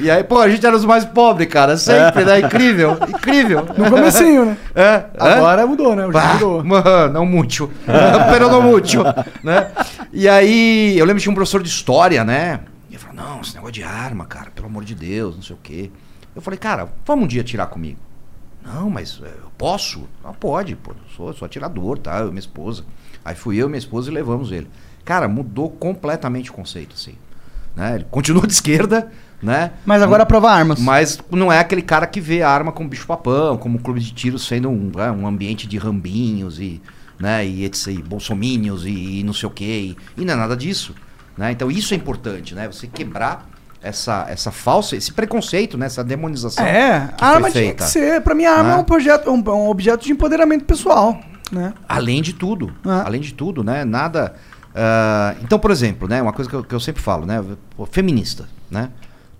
[0.00, 2.40] e aí, pô, a gente era os mais pobres, cara, sempre, né?
[2.40, 3.64] Incrível, incrível.
[3.78, 4.56] No comecinho, né?
[4.74, 6.08] É, Agora mudou, né?
[6.08, 6.64] Bah, mudou.
[6.64, 7.70] mano, não muito.
[7.86, 9.04] Pero não muito,
[9.42, 9.68] né?
[10.12, 12.60] E aí, eu lembro que tinha um professor de história, né?
[13.14, 15.90] Não, esse negócio de arma, cara, pelo amor de Deus, não sei o quê.
[16.34, 17.98] Eu falei, cara, vamos um dia tirar comigo.
[18.64, 20.08] Não, mas é, eu posso?
[20.22, 22.18] Não, pode, pô, eu sou, eu sou atirador, tá?
[22.18, 22.84] Eu minha esposa.
[23.24, 24.68] Aí fui eu e minha esposa e levamos ele.
[25.04, 27.14] Cara, mudou completamente o conceito, assim.
[27.76, 27.96] Né?
[27.96, 29.12] Ele continua de esquerda,
[29.42, 29.72] né?
[29.84, 30.80] Mas agora aprova armas.
[30.80, 34.12] Mas não é aquele cara que vê a arma como bicho-papão, como um clube de
[34.12, 36.80] tiro sendo um, né, um ambiente de rambinhos e,
[37.18, 39.94] né, e, etc, e bolsomínios e, e não sei o quê.
[40.16, 40.94] E, e não é nada disso.
[41.36, 41.52] Né?
[41.52, 42.66] Então isso é importante, né?
[42.66, 43.48] Você quebrar
[43.82, 45.86] essa, essa falsa, esse preconceito, né?
[45.86, 46.64] essa demonização.
[46.64, 48.20] É, a arma tinha que ser.
[48.22, 48.74] Pra mim, a arma Né?
[48.76, 51.20] é um, projeto, um, um objeto de empoderamento pessoal.
[51.52, 51.74] Né?
[51.88, 52.74] Além de tudo.
[52.84, 53.02] Ah.
[53.04, 53.84] Além de tudo, né?
[53.84, 54.34] Nada.
[54.74, 56.22] ah, então, por exemplo, né?
[56.22, 57.44] Uma coisa que eu, que eu sempre falo, né?
[57.76, 58.90] Pô, feminista, né?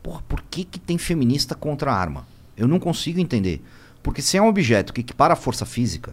[0.02, 2.26] Porra, por que, que tem feminista contra a arma?
[2.56, 3.64] Eu não consigo entender.
[4.02, 6.12] Porque se é um objeto que equipara a força física,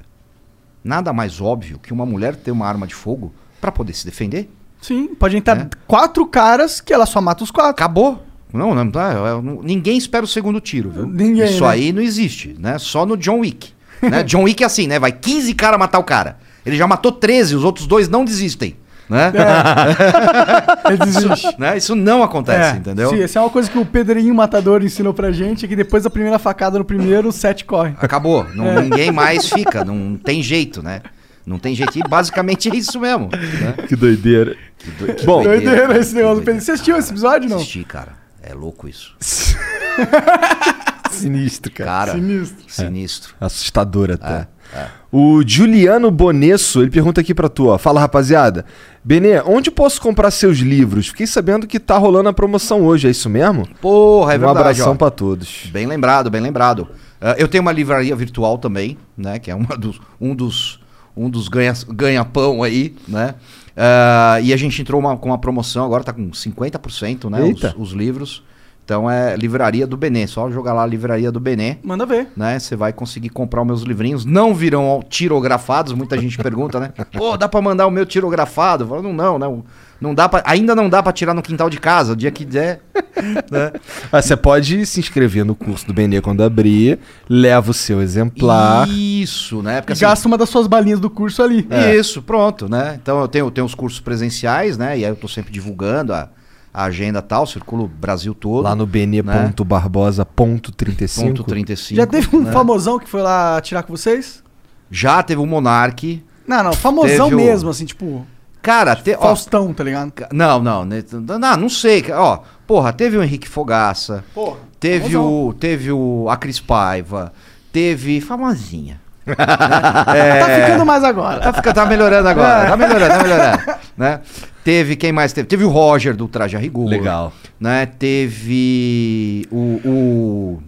[0.81, 4.49] nada mais óbvio que uma mulher ter uma arma de fogo para poder se defender.
[4.81, 5.69] Sim, pode entrar É.
[5.87, 7.71] quatro caras que ela só mata os quatro.
[7.71, 8.25] Acabou.
[8.51, 11.05] Não, não, tá, não- ninguém espera o segundo tiro, viu?
[11.07, 11.69] Ninguém, Isso né?
[11.69, 12.77] aí não existe, né?
[12.79, 13.69] Só no John Wick.
[14.01, 14.23] né?
[14.27, 14.99] John Wick é assim, né?
[14.99, 16.37] Vai 15 caras matar o cara.
[16.65, 18.75] Ele já matou 13, os outros dois não desistem.
[19.09, 19.31] Né?
[20.87, 21.33] Ele desiste.
[21.47, 21.77] Isso, né?
[21.77, 23.09] Isso não acontece, É, entendeu?
[23.09, 26.03] Sim, essa é uma coisa que o Pedrinho Matador ensinou pra gente, é que depois
[26.03, 27.93] da primeira facada no primeiro, o sete corre.
[28.01, 28.45] Acabou.
[28.55, 28.81] Não, É.
[28.81, 29.83] Ninguém mais fica.
[29.83, 31.01] Não tem jeito, né?
[31.45, 31.97] Não tem jeito.
[31.97, 33.30] E basicamente é isso mesmo.
[33.31, 33.85] Né?
[33.88, 34.55] Que doideira.
[34.77, 36.43] Que doi- que Bom, Doideira esse negócio.
[36.43, 37.57] Você assistiu esse episódio, não?
[37.57, 38.13] Assisti, cara.
[38.41, 39.15] É louco isso.
[41.11, 41.89] Sinistro, cara.
[41.89, 42.63] Cara, Sinistro.
[42.68, 43.35] sinistro.
[43.39, 44.47] Assustador até.
[44.73, 44.88] É, é.
[45.11, 47.77] O Juliano Bonesso, ele pergunta aqui pra tu, ó.
[47.77, 48.65] Fala, rapaziada.
[49.03, 51.09] Benê, onde posso comprar seus livros?
[51.09, 53.68] Fiquei sabendo que tá rolando a promoção hoje, é isso mesmo?
[53.81, 54.59] Porra, é um verdade.
[54.59, 54.95] abração ó.
[54.95, 55.65] pra todos.
[55.72, 56.88] Bem lembrado, bem lembrado.
[57.19, 59.38] Ah, eu tenho uma livraria virtual também, né?
[59.38, 60.80] Que é uma dos, um dos,
[61.15, 63.35] um dos ganha- ganha-pão aí, né?
[63.75, 67.47] Ah, e a gente entrou uma- com uma promoção, agora tá com 50%, né?
[67.47, 67.73] Eita.
[67.77, 68.43] Os, os livros.
[68.83, 70.27] Então é Livraria do Benê.
[70.27, 71.77] Só jogar lá Livraria do Benê.
[71.83, 72.27] Manda ver.
[72.35, 72.59] né?
[72.59, 74.25] Você vai conseguir comprar os meus livrinhos.
[74.25, 76.91] Não virão tirografados, muita gente pergunta, né?
[77.13, 78.85] Pô, dá pra mandar o meu tirografado?
[78.88, 79.63] Falo, não, não,
[80.02, 80.14] não.
[80.15, 82.82] Dá pra, ainda não dá pra tirar no quintal de casa, o dia que der.
[83.52, 83.72] né?
[84.11, 86.99] Você pode se inscrever no curso do Benê quando abrir,
[87.30, 88.88] leva o seu exemplar.
[88.90, 89.80] Isso, né?
[89.82, 91.68] Porque, E assim, gasta uma das suas balinhas do curso ali.
[91.98, 92.98] Isso, pronto, né?
[93.02, 94.98] Então eu tenho, eu tenho os cursos presenciais, né?
[94.98, 96.30] E aí eu tô sempre divulgando a,
[96.73, 98.64] a agenda e tal, circulo o Brasil todo.
[98.64, 98.91] Lá no Né?
[98.91, 100.36] benê.barbosa.35.
[100.36, 101.95] ponto 35.
[101.95, 102.52] Já teve um né?
[102.52, 104.44] famosão que foi lá tirar com vocês?
[104.90, 106.23] Já teve o Monark.
[106.48, 108.26] Não, não, famosão Teve o- mesmo, assim, tipo,
[108.61, 110.13] Cara, te, ó, Faustão, tá ligado?
[110.31, 112.05] Não, não, né, não, não sei.
[112.11, 115.47] Ó, porra, teve o Henrique Fogaça, Porra, teve famosão.
[115.47, 117.33] o, teve o a Cris Paiva,
[117.71, 118.99] teve famosinha.
[119.35, 121.39] Tá ficando mais agora.
[121.39, 123.63] Tá, fica, tá melhorando agora, tá melhorando, tá melhorando,
[123.95, 124.19] né?
[124.63, 125.47] Teve quem mais teve?
[125.47, 126.88] Teve o Roger do Traje a Rigor.
[126.88, 127.31] Legal.
[127.59, 127.85] Né?
[127.85, 130.63] Teve o, o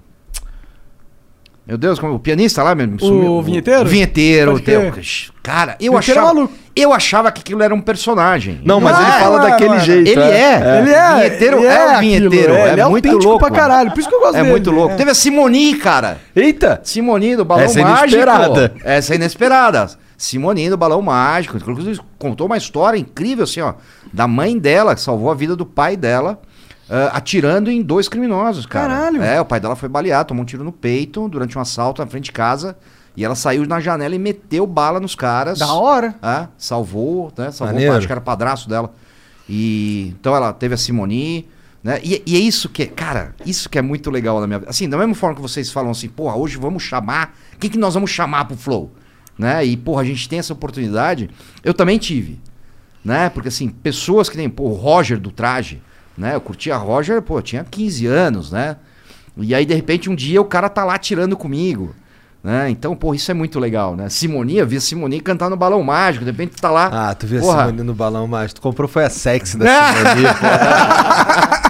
[1.65, 2.97] meu Deus, como, o pianista lá mesmo.
[3.01, 3.81] O vinheteiro?
[3.81, 4.61] O vinheteiro.
[4.61, 4.93] Crer.
[5.41, 6.53] cara, eu Vinheteiro é achava, maluco.
[6.75, 8.59] eu achava que aquilo era um personagem.
[8.65, 9.79] Não, mas ele é, fala não é, daquele não é.
[9.79, 10.09] jeito.
[10.09, 10.79] Ele é.
[10.79, 11.15] Ele é.
[11.15, 11.99] Vinheteiro é, o aquilo,
[12.29, 12.53] vinheteiro.
[12.53, 13.45] É, ele é muito autêntico louco.
[13.45, 13.91] pra caralho.
[13.91, 14.51] Por isso que eu gosto É dele.
[14.51, 14.97] muito louco.
[14.97, 16.17] Teve a Simoni, cara.
[16.35, 16.81] Eita!
[16.83, 18.07] Simoni do Balão Essa é Mágico.
[18.07, 18.73] inesperada.
[18.83, 19.89] Essa é inesperada.
[20.17, 21.57] Simoninha do Balão Mágico.
[21.57, 23.73] Inclusive, contou uma história incrível, assim, ó,
[24.11, 26.39] da mãe dela, que salvou a vida do pai dela,
[26.89, 28.93] ah, atirando em dois criminosos, cara.
[28.93, 29.21] Caralho.
[29.23, 32.07] É, o pai dela foi baleado, tomou um tiro no peito durante um assalto na
[32.07, 32.75] frente de casa.
[33.15, 35.59] E ela saiu na janela e meteu bala nos caras.
[35.59, 36.15] Da hora.
[36.21, 37.51] É, salvou, né?
[37.51, 37.95] Salvou, Maneiro.
[37.95, 38.91] acho que era padrasto dela.
[39.47, 41.47] E então ela teve a Simoni,
[41.83, 41.99] né?
[42.03, 44.69] E, e é isso que, é- cara, isso que é muito legal na minha vida.
[44.71, 47.93] Assim, da mesma forma que vocês falam assim, porra, hoje vamos chamar, quem que nós
[47.93, 48.91] vamos chamar pro Flow?
[49.37, 49.65] Né?
[49.65, 51.29] E, porra, a gente tem essa oportunidade.
[51.63, 52.39] Eu também tive,
[53.03, 53.29] né?
[53.29, 55.81] Porque, assim, pessoas que tem, pô, o Roger do traje,
[56.17, 56.35] né?
[56.35, 58.77] Eu curtia Roger, pô, eu tinha 15 anos, né?
[59.37, 61.95] E aí, de repente, um dia o cara tá lá tirando comigo.
[62.43, 62.69] Né?
[62.69, 64.09] Então, pô, isso é muito legal, né?
[64.09, 66.89] Simonia, eu vi a Simonia cantar no balão mágico, de repente tá lá.
[67.09, 69.65] Ah, tu viu porra, a Simone no balão, mas tu comprou foi a sexy da
[69.65, 70.27] Simone,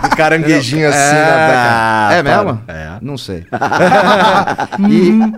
[0.01, 0.09] pô.
[0.09, 1.25] Do caranguejinho assim é,
[2.09, 2.43] na é para.
[2.43, 2.61] mesmo?
[2.67, 2.97] É.
[3.03, 3.45] Não sei.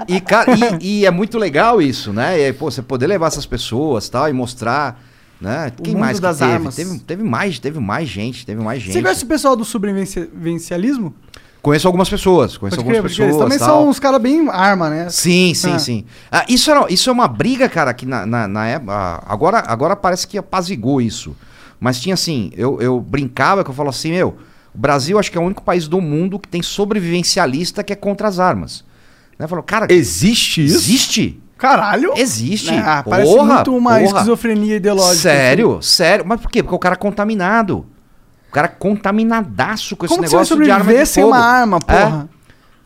[0.07, 2.40] e, e, cara, e- e é muito legal isso, né?
[2.40, 4.99] E aí, pô, você poder levar essas pessoas tal, e mostrar.
[5.40, 5.72] Né?
[5.84, 6.52] Quem mundo mais das teve?
[6.52, 6.76] armas.
[6.76, 6.99] teve?
[6.99, 8.94] Teve mais, teve mais gente, teve mais gente.
[8.94, 11.14] Você conhece o pessoal do sobrevivencialismo?
[11.62, 13.44] Conheço algumas pessoas, conheço crer, algumas porque eles pessoas.
[13.44, 13.68] também tal.
[13.82, 15.10] são uns caras bem arma, né?
[15.10, 15.80] Sim, sim, Ah.
[15.80, 16.06] sim.
[16.32, 18.91] Ah, isso, era, isso é uma briga, cara, que na, na, na época.
[18.94, 21.36] ah, Agora, agora parece que apazigou isso.
[21.80, 24.38] Mas tinha assim, eu, eu brincava que eu falo assim, meu,
[24.74, 27.95] o Brasil acho que é o único país do mundo que tem sobrevivencialista que é
[27.95, 28.86] contra as armas.
[29.38, 29.48] Né?
[29.48, 30.76] Falou, cara, Existe isso?
[30.76, 31.41] existe?
[31.57, 32.14] Caralho!
[32.18, 32.73] Existe.
[32.73, 34.03] Ah, parece Porra, muito uma porra.
[34.03, 35.15] esquizofrenia ideológica.
[35.15, 36.26] Sério, sério.
[36.27, 36.61] Mas por quê?
[36.61, 37.86] Porque o cara é contaminado.
[38.49, 41.07] O cara é contaminadaço com Como esse que você vai negócio de arma de sobreviver
[41.07, 41.36] sem fogo.
[41.36, 41.80] uma arma, É.
[42.03, 42.30] porra?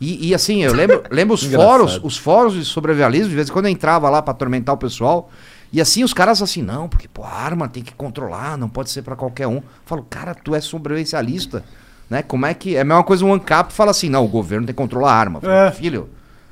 [0.00, 3.52] E, e assim, eu lembro, lembro os fóruns, os fóruns de sobrevialismo, de vez em
[3.52, 5.30] quando eu entrava lá pra atormentar o pessoal.
[5.72, 8.90] E assim, os caras assim, não, porque pô, a arma tem que controlar, não pode
[8.90, 9.56] ser pra qualquer um.
[9.56, 11.62] Eu falo, cara, tu é sobrevivencialista.
[12.08, 12.22] Né?
[12.22, 12.74] Como é que.
[12.76, 15.16] É a mesma coisa um ANCAP fala assim, não, o governo tem que controlar a
[15.16, 15.38] arma.
[15.38, 15.70] Eu falo, É.
[15.70, 16.08] Filho.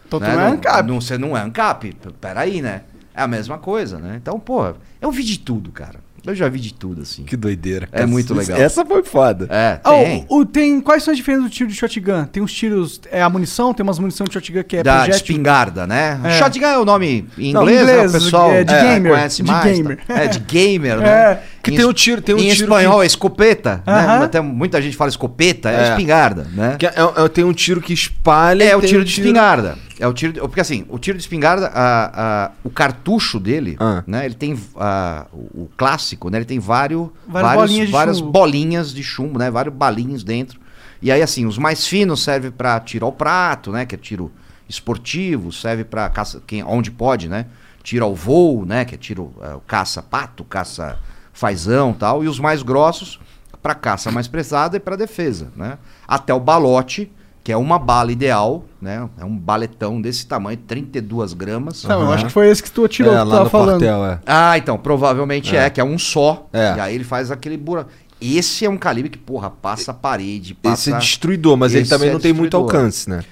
[0.08, 0.88] Então tu né, não é ANCAP.
[0.88, 1.94] Não, você não é ANCAP.
[2.20, 2.80] Peraí, né?
[3.14, 4.18] É a mesma coisa, né?
[4.20, 6.00] Então, pô, eu vi de tudo, cara.
[6.26, 7.22] Eu já vi de tudo, assim.
[7.22, 7.88] Que doideira.
[7.90, 8.58] É muito legal.
[8.58, 9.46] Essa foi foda.
[9.48, 10.26] É, Ah, tem.
[10.28, 12.24] o, o- tem, quais são as diferenças do tiro de shotgun?
[12.24, 13.00] Tem uns tiros.
[13.10, 15.16] É a munição, tem umas munição de shotgun que é da projétil.
[15.16, 16.20] espingarda, né?
[16.24, 16.30] É.
[16.38, 17.92] Shotgun é o nome em Não, inglês, né?
[17.94, 19.76] inglês, o pessoal é, de gamer, conhece de mais.
[19.78, 19.98] gamer.
[20.06, 20.18] tá?
[20.18, 21.08] É, de gamer, né?
[21.08, 21.42] É.
[21.62, 23.92] Que Em tem um es- tiro- tem um em tiro espanhol que- é escopeta, né?
[23.92, 24.24] Aham.
[24.24, 25.90] Até muita gente fala escopeta, é, É.
[25.90, 26.76] espingarda, né?
[26.78, 28.64] Que é, é- tem um tiro que espalha.
[28.64, 29.78] É o tiro um de espingarda.
[30.00, 33.76] É o tiro, de- porque assim, o tiro de espingarda, a- a- o cartucho dele,
[33.80, 34.04] Ah.
[34.06, 34.24] né?
[34.26, 36.38] Ele tem a- o, clássico, né?
[36.38, 38.30] Ele tem vários, Várias vários- bolinhas de várias chumbo.
[38.30, 39.50] bolinhas de chumbo, né?
[39.50, 40.60] Vários balinhos dentro.
[41.02, 43.84] E aí assim, os mais finos servem para tiro ao prato, né?
[43.86, 44.30] Que é tiro
[44.68, 47.46] esportivo, serve para caça, quem, onde pode, né?
[47.82, 48.84] Tiro ao voo, né?
[48.84, 50.98] Que é tiro é, o caça pato, caça
[51.32, 52.22] fazão, tal.
[52.22, 53.18] E os mais grossos
[53.62, 55.78] para caça mais pesada e para defesa, né?
[56.06, 57.10] Até o balote,
[57.48, 59.08] que é uma bala ideal, né?
[59.18, 61.82] É um baletão desse tamanho, 32 gramas.
[61.84, 63.50] Não, eu acho que foi esse que tu atirou, É, que tu lá tava no
[63.50, 63.80] falando.
[63.80, 64.20] quartel, é.
[64.26, 66.46] Ah, então, provavelmente é, que é um só.
[66.52, 66.74] É.
[66.76, 67.88] E aí ele faz aquele buraco.
[68.20, 70.90] Esse é um calibre que, porra, passa a parede, passa...
[70.90, 73.24] Esse é destruidor, mas ele Esse também é não tem muito alcance, né?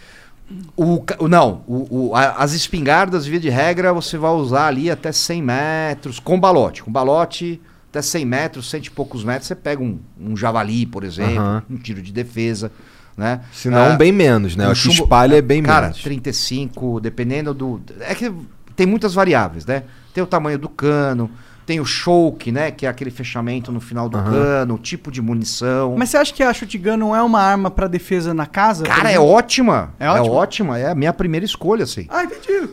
[0.75, 5.13] O, não, o, o- a- as espingardas, via de regra, você vai usar ali até
[5.13, 6.83] 100 metros, com balote.
[6.83, 7.61] Com balote,
[7.91, 11.63] até 100 metros, cento e poucos metros, você pega um, um javali, por exemplo, Aham.
[11.69, 12.73] um tiro de defesa,
[13.17, 13.41] né?
[13.53, 14.67] Se não, Ah, bem menos, né?
[14.67, 16.03] O que chumbo- espalha é bem Cara, menos.
[16.03, 17.81] 35, dependendo do...
[18.01, 18.33] É que
[18.75, 19.85] tem muitas variáveis, né?
[20.13, 21.31] Tem o tamanho do cano,
[21.65, 22.71] tem o choke, né?
[22.71, 24.31] Que é aquele fechamento no final do Aham.
[24.31, 25.95] cano, o tipo de munição.
[25.99, 28.85] Mas você acha que a shotgun não é uma arma pra defesa na casa?
[28.85, 29.93] Cara, é ótima.
[29.99, 30.35] É É ótima?
[30.35, 30.79] ótima.
[30.79, 32.07] É a minha primeira escolha, assim.
[32.09, 32.71] Ah, entendi.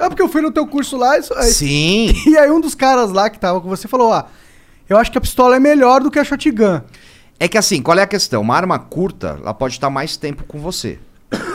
[0.00, 2.12] É porque eu fui no teu curso lá isso, aí- Sim.
[2.26, 4.24] e aí um dos caras lá que tava com você falou, ó,
[4.88, 6.80] eu acho que a pistola é melhor do que a shotgun.
[7.38, 8.40] É que assim, qual é a questão?
[8.42, 10.98] Uma arma curta, ela pode estar mais tempo com você.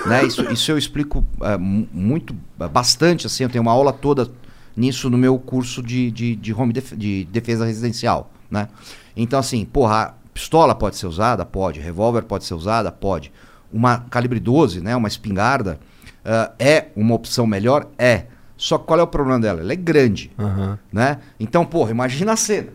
[0.05, 0.23] né?
[0.25, 4.29] isso, isso eu explico é, mu- muito, é, bastante, assim, eu tenho uma aula toda
[4.75, 8.67] nisso no meu curso de, de, de home def- de defesa residencial, né?
[9.15, 11.45] Então, assim, porra, pistola pode ser usada?
[11.45, 11.79] Pode.
[11.79, 12.91] Revólver pode ser usada?
[12.91, 13.31] Pode.
[13.71, 14.95] Uma calibre 12, né?
[14.95, 15.79] Uma espingarda,
[16.23, 17.87] ah, é uma opção melhor?
[17.97, 18.25] É.
[18.55, 19.61] Só que qual é o problema dela?
[19.61, 20.77] Ela é grande Aham.
[20.91, 21.17] né?
[21.39, 22.67] Então, porra, imagina a cena.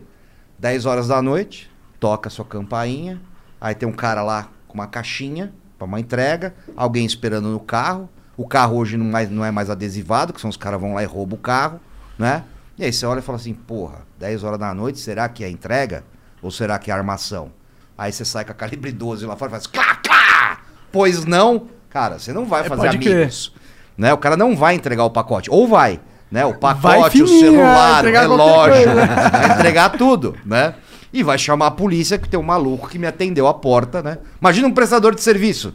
[0.59, 1.69] 10 horas da noite,
[1.99, 3.21] toca a sua campainha,
[3.59, 8.09] aí tem um cara lá com uma caixinha pra uma entrega, alguém esperando no carro.
[8.35, 11.03] O carro hoje não, mais, não é mais adesivado, que são os caras vão lá
[11.03, 11.79] e roubam o carro,
[12.17, 12.43] né?
[12.77, 15.49] E aí você olha e fala assim, porra, 10 horas da noite, será que é
[15.49, 16.03] entrega?
[16.41, 17.51] Ou será que é armação?
[17.97, 20.59] Aí você sai com a calibre 12 lá fora e faz clá, clá!
[20.91, 23.15] Pois não, cara, você não vai fazer pode crer.
[23.15, 23.51] amigos.
[23.97, 24.13] Né?
[24.13, 25.49] O cara não vai entregar o pacote.
[25.49, 25.99] Ou vai,
[26.31, 26.45] né?
[26.45, 28.95] O pacote, o fininho, celular, o entregar qualquer relógio.
[29.31, 30.75] vai entregar tudo, né?
[31.11, 34.17] E vai chamar a polícia que tem um maluco que me atendeu a porta, né?
[34.41, 35.73] Imagina um prestador de serviço.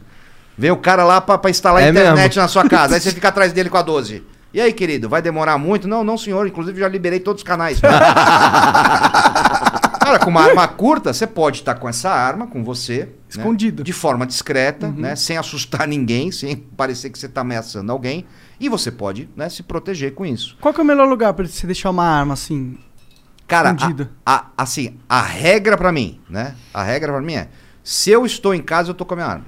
[0.57, 2.41] Vem o cara lá pra, pra instalar a É internet mesmo.
[2.43, 2.95] na sua casa.
[2.95, 4.23] Aí você fica atrás dele com a 12.
[4.53, 5.87] E aí, querido, vai demorar muito?
[5.87, 6.45] Não, não, senhor.
[6.45, 7.79] Inclusive, já liberei todos os canais.
[9.99, 13.09] Cara, com uma arma curta, você pode estar com essa arma com você.
[13.29, 13.83] Escondido.
[13.83, 15.15] De forma discreta, né?
[15.15, 18.25] Sem assustar ninguém, sem parecer que você está ameaçando alguém.
[18.59, 20.55] E você pode né, se proteger com isso.
[20.61, 22.77] Qual que é o melhor lugar pra você deixar uma arma assim?
[23.47, 23.75] Cara,
[24.25, 26.55] a, a- assim, a regra pra mim, né?
[26.73, 27.49] A regra pra mim é:
[27.83, 29.45] se eu estou em casa, eu tô com a minha arma.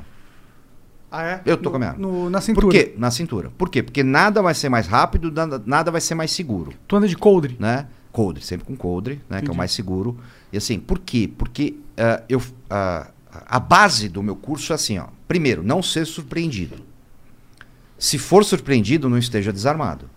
[1.11, 1.41] Ah, é?
[1.45, 2.01] Eu tô No- com a minha arma.
[2.07, 2.65] no- na cintura.
[2.67, 2.93] Por quê?
[2.97, 3.51] Na cintura.
[3.57, 3.81] Por quê?
[3.81, 6.73] Porque nada vai ser mais rápido, nada, nada vai ser mais seguro.
[6.87, 7.55] Tu anda de coldre?
[7.59, 7.87] Né?
[8.11, 9.21] Coldre, sempre com coldre, né?
[9.29, 9.57] Que é o Entendi.
[9.57, 10.17] mais seguro.
[10.51, 11.29] E assim, por quê?
[11.37, 13.07] Porque ah, eu, ah,
[13.47, 15.07] a base do meu curso é assim, ó.
[15.27, 16.75] Primeiro, não ser surpreendido.
[17.97, 20.09] Se for surpreendido, não esteja desarmado.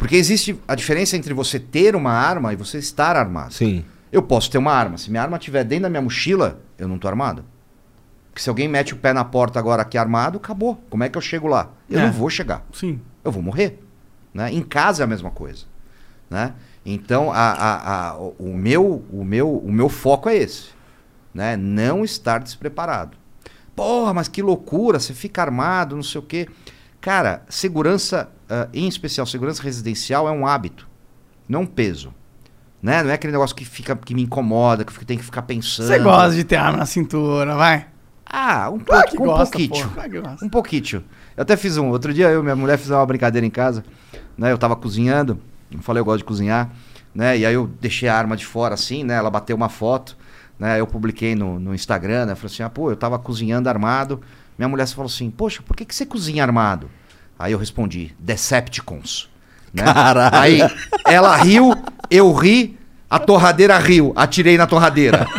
[0.00, 3.54] Porque existe a diferença entre você ter uma arma e você estar armado.
[3.54, 3.84] Sim.
[4.10, 4.98] Eu posso ter uma arma.
[4.98, 7.44] Se minha arma estiver dentro da minha mochila, eu não tô armado.
[8.30, 10.82] Porque se alguém mete o pé na porta agora aqui armado, acabou.
[10.88, 11.70] Como é que eu chego lá?
[11.88, 12.06] Eu É.
[12.06, 12.64] não vou chegar.
[12.72, 13.00] Sim.
[13.22, 13.78] Eu vou morrer.
[14.34, 14.52] Né?
[14.52, 15.64] Em casa é a mesma coisa.
[16.28, 16.54] Né?
[16.84, 20.70] Então, a, a- a- o, o meu, o, meu, o meu foco é esse.
[21.34, 21.56] Né?
[21.56, 23.16] Não estar despreparado.
[23.76, 26.48] Porra, mas que loucura, você fica armado, não sei o quê.
[27.00, 30.88] Cara, segurança, ah, em especial segurança residencial, é um hábito,
[31.48, 32.12] não um peso.
[32.82, 33.02] Né?
[33.02, 35.86] Não é aquele negócio que, fica, que me incomoda, que eu tenho que ficar pensando.
[35.86, 37.86] Você gosta de ter arma na cintura, vai.
[38.24, 39.90] Ah, um, Claro pouco, um gosta, pouquinho.
[39.90, 40.36] claro.
[40.42, 41.04] Um pouquinho.
[41.36, 41.88] Eu até fiz um.
[41.88, 43.84] Outro dia eu e minha mulher fizemos uma brincadeira em casa.
[44.38, 44.52] Né?
[44.52, 45.40] Eu tava cozinhando.
[45.70, 46.70] Eu falei, eu gosto de cozinhar.
[47.14, 47.38] Né?
[47.38, 49.14] E aí eu deixei a arma de fora assim, né?
[49.14, 50.16] Ela bateu uma foto.
[50.58, 50.80] Né?
[50.80, 52.34] Eu publiquei no, no Instagram, né?
[52.34, 54.20] Falei assim, ah, pô, eu tava cozinhando armado.
[54.56, 56.88] Minha mulher falou assim, poxa, por que, que você cozinha armado?
[57.40, 59.30] Aí eu respondi, Decepticons.
[59.72, 59.82] Né?
[59.82, 60.36] Caralho.
[60.36, 60.60] Aí
[61.06, 61.74] ela riu,
[62.10, 62.78] eu ri,
[63.08, 65.26] a torradeira riu, atirei na torradeira.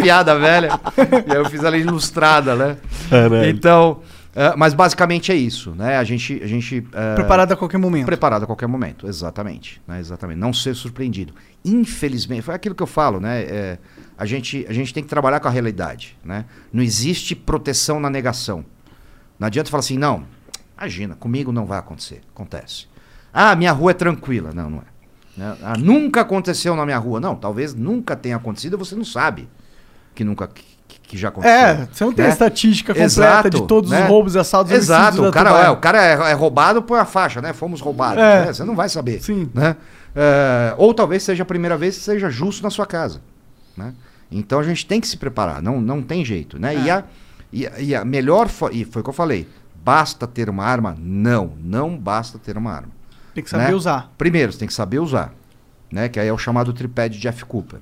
[0.00, 0.78] piada velha.
[1.26, 2.76] E aí eu fiz ela ilustrada, né?
[3.10, 3.50] Caralho.
[3.50, 4.00] Então,
[4.32, 5.98] eh, mas basicamente é isso, né?
[5.98, 8.06] A gente, a gente eh, Preparado a qualquer momento.
[8.06, 9.98] preparado a qualquer momento, exatamente, né?
[9.98, 10.38] Exatamente.
[10.38, 11.34] Não ser surpreendido.
[11.64, 13.42] Infelizmente, foi aquilo que eu falo, né?
[13.42, 13.78] É,
[14.16, 16.44] a gente, a gente tem que trabalhar com a realidade, né?
[16.72, 18.64] Não existe proteção na negação.
[19.38, 20.24] Não adianta falar assim, não,
[20.76, 22.22] imagina, comigo não vai acontecer.
[22.34, 22.86] Acontece.
[23.32, 24.50] Ah, minha rua é tranquila.
[24.54, 24.96] Não, não é.
[25.36, 25.56] Né?
[25.62, 27.20] Ah, nunca aconteceu na minha rua.
[27.20, 29.48] Não, talvez nunca tenha acontecido e você não sabe
[30.14, 30.64] que nunca que,
[31.02, 31.54] que já aconteceu.
[31.54, 32.32] É, você não tem a né?
[32.32, 34.04] estatística completa Exato, de todos né?
[34.04, 37.04] os roubos e assaltos Exato, o cara, é, o cara é, é roubado, põe a
[37.04, 37.52] faixa, né?
[37.52, 38.22] Fomos roubados.
[38.22, 38.46] É.
[38.46, 38.52] né?
[38.52, 39.22] Você não vai saber.
[39.22, 39.50] Sim.
[39.52, 39.76] Né?
[40.14, 43.20] É, ou talvez seja a primeira vez que seja justo na sua casa.
[43.76, 43.92] Né?
[44.32, 46.58] Então a gente tem que se preparar, não, não tem jeito.
[46.58, 46.74] Né?
[46.74, 47.04] E, a,
[47.60, 48.48] e, a, e a melhor.
[48.72, 49.48] E foi o que eu falei:
[49.84, 50.96] basta ter uma arma?
[50.98, 52.92] Não, não basta ter uma arma.
[53.34, 53.74] Tem que saber né?
[53.74, 54.12] usar.
[54.16, 55.32] Primeiro, você tem que saber usar.
[55.92, 56.08] Né?
[56.08, 57.80] Que aí é o chamado tripé de Jeff Cooper.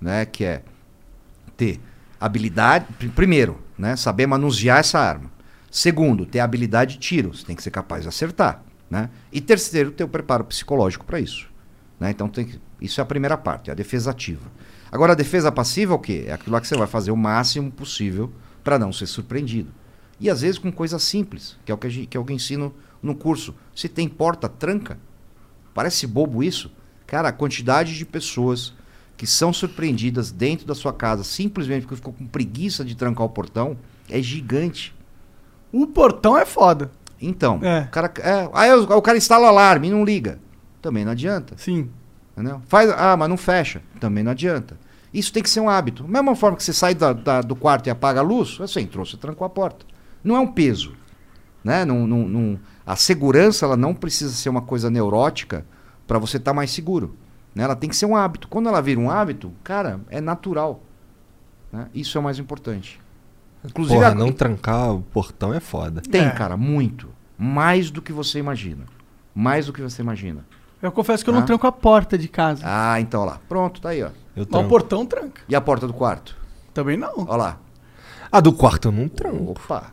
[0.00, 0.24] Né?
[0.26, 0.62] Que é
[1.56, 1.80] ter
[2.20, 2.86] habilidade.
[2.98, 3.96] pr- Primeiro, né?
[3.96, 5.30] saber manusear essa arma.
[5.70, 7.34] Segundo, ter habilidade de tiro.
[7.34, 8.62] Você tem que ser capaz de acertar.
[8.90, 9.08] Né?
[9.32, 11.48] E terceiro, ter o preparo psicológico para isso.
[11.98, 12.10] Né?
[12.10, 14.46] Então, que- isso é a primeira parte, a defesa ativa.
[14.90, 16.24] Agora, a defesa passiva é o quê?
[16.26, 18.30] É aquilo lá que você vai fazer o máximo possível
[18.62, 19.70] para não ser surpreendido.
[20.20, 23.14] E às vezes com coisas simples, que é o que, gente, que eu ensino no
[23.14, 23.54] curso.
[23.74, 24.98] Se tem porta, tranca.
[25.74, 26.70] Parece bobo isso?
[27.06, 28.72] Cara, a quantidade de pessoas
[29.16, 33.30] que são surpreendidas dentro da sua casa simplesmente porque ficou com preguiça de trancar o
[33.30, 33.76] portão
[34.08, 34.94] é gigante.
[35.72, 36.90] O portão é foda.
[37.20, 37.82] Então, É.
[37.82, 40.38] o cara, é, aí o, o cara instala o alarme e não liga.
[40.80, 41.54] Também não adianta.
[41.56, 41.88] Sim.
[42.32, 42.60] Entendeu?
[42.66, 43.82] Faz, ah, mas não fecha.
[44.00, 44.76] Também não adianta.
[45.12, 46.02] Isso tem que ser um hábito.
[46.04, 48.80] Da mesma forma que você sai da- da- do quarto e apaga a luz, você
[48.80, 49.84] entrou, você trancou a porta.
[50.24, 50.94] Não é um peso.
[51.62, 51.84] Né?
[51.84, 55.64] Não, não, não- a segurança ela não precisa ser uma coisa neurótica
[56.06, 57.14] para você estar mais seguro.
[57.54, 57.62] Né?
[57.64, 58.48] Ela tem que ser um hábito.
[58.48, 60.82] Quando ela vira um hábito, cara, é natural.
[61.72, 61.88] né?
[61.94, 63.00] Isso é o mais importante.
[63.64, 66.02] Inclusive, Porra, a- não trancar o portão é foda.
[66.02, 66.30] tem, É.
[66.30, 67.08] cara, muito.
[67.38, 68.84] Mais do que você imagina.
[69.34, 70.44] Mais do que você imagina.
[70.82, 71.38] Eu confesso que eu Ah.
[71.38, 72.62] não tranco a porta de casa.
[72.66, 73.38] Ah, então, lá.
[73.48, 74.10] Pronto, tá aí, ó.
[74.36, 75.42] Eu Mas o portão tranca.
[75.48, 76.36] E a porta do quarto?
[76.72, 77.12] Também não.
[77.28, 77.58] Ó lá.
[78.30, 79.50] A do quarto eu não tranco.
[79.52, 79.92] Opa.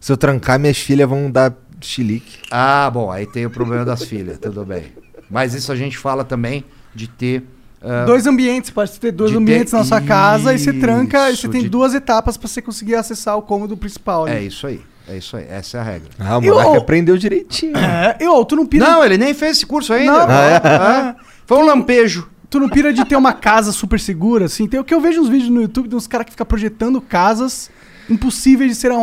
[0.00, 2.38] Se eu trancar, minhas filhas vão dar chilique.
[2.50, 4.92] Ah, bom, aí tem o problema das filhas, tudo bem.
[5.30, 6.64] Mas isso a gente fala também
[6.94, 7.44] de ter.
[7.82, 11.30] ah, Dois ambientes, pode ter dois de ter- ambientes na sua casa e você tranca
[11.30, 14.26] e você Isso, tem de- duas etapas pra você conseguir acessar o cômodo principal.
[14.26, 14.80] É isso aí.
[15.06, 15.44] É isso aí.
[15.46, 16.08] Essa é a regra.
[16.18, 17.76] Ah, o moleque aprendeu direitinho.
[17.76, 18.86] É, e ô, tu não pira.
[18.88, 20.26] Não, ele nem fez esse curso ainda.
[20.26, 20.34] Não.
[20.34, 22.30] Ah, Foi um lampejo.
[22.54, 24.68] Tu não pira de ter uma casa super segura, assim.
[24.68, 27.00] Tem o que eu vejo uns vídeos no YouTube de uns caras que ficam projetando
[27.00, 27.68] casas
[28.08, 28.96] impossíveis de serem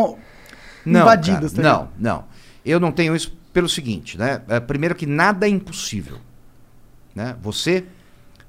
[0.86, 1.52] Não, invadidas.
[1.52, 2.24] cara, tá não, não.
[2.64, 4.40] Eu não tenho isso pelo seguinte, né?
[4.48, 6.16] É, primeiro que nada é impossível.
[7.14, 7.36] Né?
[7.42, 7.84] Você,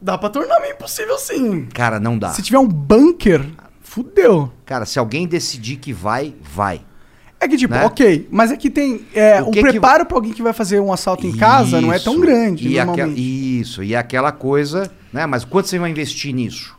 [0.01, 1.65] Dá pra tornar meio impossível sim.
[1.65, 2.29] cara, não dá.
[2.29, 3.45] Se tiver um bunker,
[3.81, 4.53] fudeu.
[4.65, 6.79] Cara, se alguém decidir que vai, vai.
[7.43, 7.85] É que, tipo, Né?
[7.85, 9.05] ok, mas aqui tem.
[9.13, 11.81] é, O o que que- preparo pra alguém que vai fazer um assalto em casa
[11.81, 12.21] não é tão Isso.
[12.21, 12.67] grande,
[13.17, 15.25] E isso, e aquela coisa, né?
[15.25, 16.73] Mas quanto você vai investir nisso?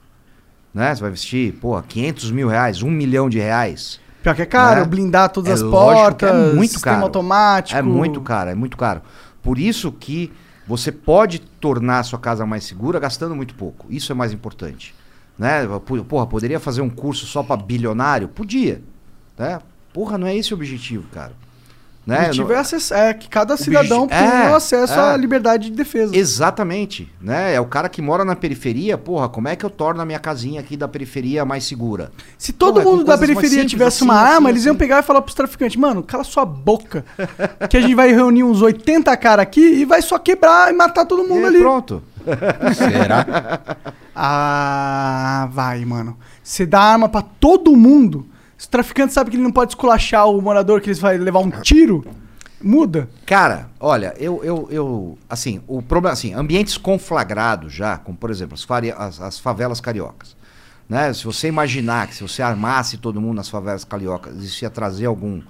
[0.73, 0.95] Né?
[0.95, 4.01] Você vai investir, pô, 500 mil reais, um milhão de reais.
[4.23, 4.87] Pior que é caro, né?
[4.87, 7.07] blindar todas É as que portas, é muito sistema caro.
[7.07, 7.79] automático.
[7.79, 9.03] É muito caro, é muito caro.
[9.43, 10.33] Por isso que
[10.67, 13.87] você pode tornar a sua casa mais segura gastando muito pouco.
[13.91, 14.95] Isso é mais importante.
[15.39, 15.69] Né?
[16.09, 18.29] Porra, poderia fazer um curso só para bilionário?
[18.29, 18.81] Podia.
[19.39, 19.59] Né?
[19.95, 21.33] Porra, não é esse o objetivo, cara.
[22.07, 22.19] O Né?
[22.19, 25.13] objetivo Não- é, acess- é que cada cidadão objetivo- tenha é, o acesso é.
[25.15, 26.15] à liberdade de defesa.
[26.15, 27.55] Exatamente, né?
[27.55, 30.19] É o cara que mora na periferia, porra, como é que eu torno a minha
[30.19, 32.13] casinha aqui da periferia mais segura?
[32.37, 34.69] Se todo Porra, é mundo da periferia simples, tivesse assim, uma assim, arma, eles assim.
[34.69, 37.07] iam pegar e falar pros traficantes, mano, cala sua boca.
[37.71, 41.07] que a gente vai reunir uns 80 caras aqui e vai só quebrar e matar
[41.07, 41.59] todo mundo E ali.
[41.61, 42.03] pronto.
[42.77, 43.61] Será?
[44.17, 46.17] Ah, vai, mano.
[46.43, 48.25] Você dá arma pra todo mundo.
[48.65, 51.41] Se o traficante sabe que ele não pode esculachar o morador, que eles vai levar
[51.41, 52.03] um tiro,
[52.63, 53.11] muda.
[53.27, 58.55] Cara, olha, eu, eu, eu assim, o problema, assim, ambientes conflagrados já, como por exemplo,
[58.55, 60.35] as, faria- as- as favelas cariocas.
[60.89, 61.13] Né?
[61.13, 65.05] Se você imaginar que se você armasse todo mundo nas favelas cariocas, isso ia trazer
[65.05, 65.43] algum,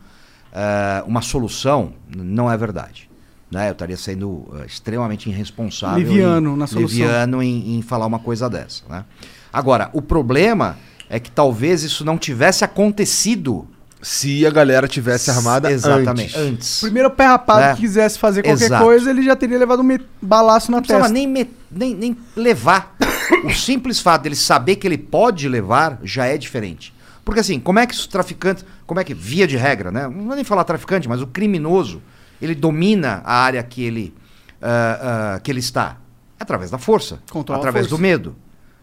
[0.52, 3.08] eh, uma solução, não é verdade.
[3.48, 3.68] Né?
[3.68, 5.98] Eu estaria sendo eh, extremamente irresponsável.
[5.98, 6.98] Liviano em, na solução.
[6.98, 8.82] Liviano em, em falar uma coisa dessa.
[8.88, 9.04] Né?
[9.52, 10.76] Agora, o problema
[11.14, 13.68] é que talvez isso não tivesse acontecido
[14.02, 16.36] Se a galera tivesse armada exatamente antes.
[16.36, 16.80] antes.
[16.80, 17.74] Primeiro pé rapado É.
[17.74, 18.84] que quisesse fazer qualquer Exato.
[18.84, 21.08] coisa, ele já teria levado um balaço na não testa.
[21.08, 22.96] nem, me- nem, nem levar.
[23.44, 26.92] o simples fato dele saber que ele pode levar já é diferente.
[27.24, 30.06] Porque assim, como é que os traficantes, como é que, via de regra, né?
[30.08, 32.02] Não vou nem falar traficante, mas o criminoso,
[32.42, 34.12] ele domina a área que ele,
[34.60, 35.96] ah, ah, que ele está.
[36.38, 37.20] Através da força.
[37.30, 37.96] Controla através força.
[37.96, 38.36] do medo.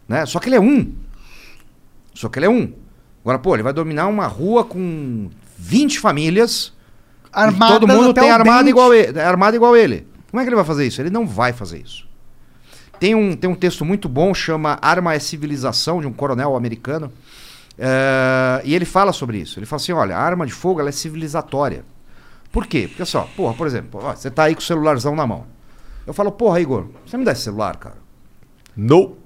[0.08, 0.26] Né?
[0.26, 0.92] Só que ele é um.
[2.14, 2.74] Só que ele é um.
[3.22, 6.74] Agora, pô, ele vai dominar uma rua com 20 famílias.
[7.26, 10.08] e Armadas todo mundo até tem armado igual, ele, armado igual ele.
[10.30, 11.02] Como é que ele vai fazer isso?
[11.02, 12.08] Ele não vai fazer isso.
[13.00, 17.12] Tem um, tem um texto muito bom, chama Arma é Civilização, de um coronel americano.
[17.78, 19.58] eh, e ele fala sobre isso.
[19.58, 21.84] Ele fala assim: olha, a arma de fogo ela é civilizatória.
[22.52, 22.88] Por quê?
[22.88, 25.46] Porque só, porra, por exemplo, ó, você tá aí com o celularzão na mão.
[26.06, 27.96] Eu falo, porra, Igor, você me dá esse celular, cara?
[28.76, 29.18] No.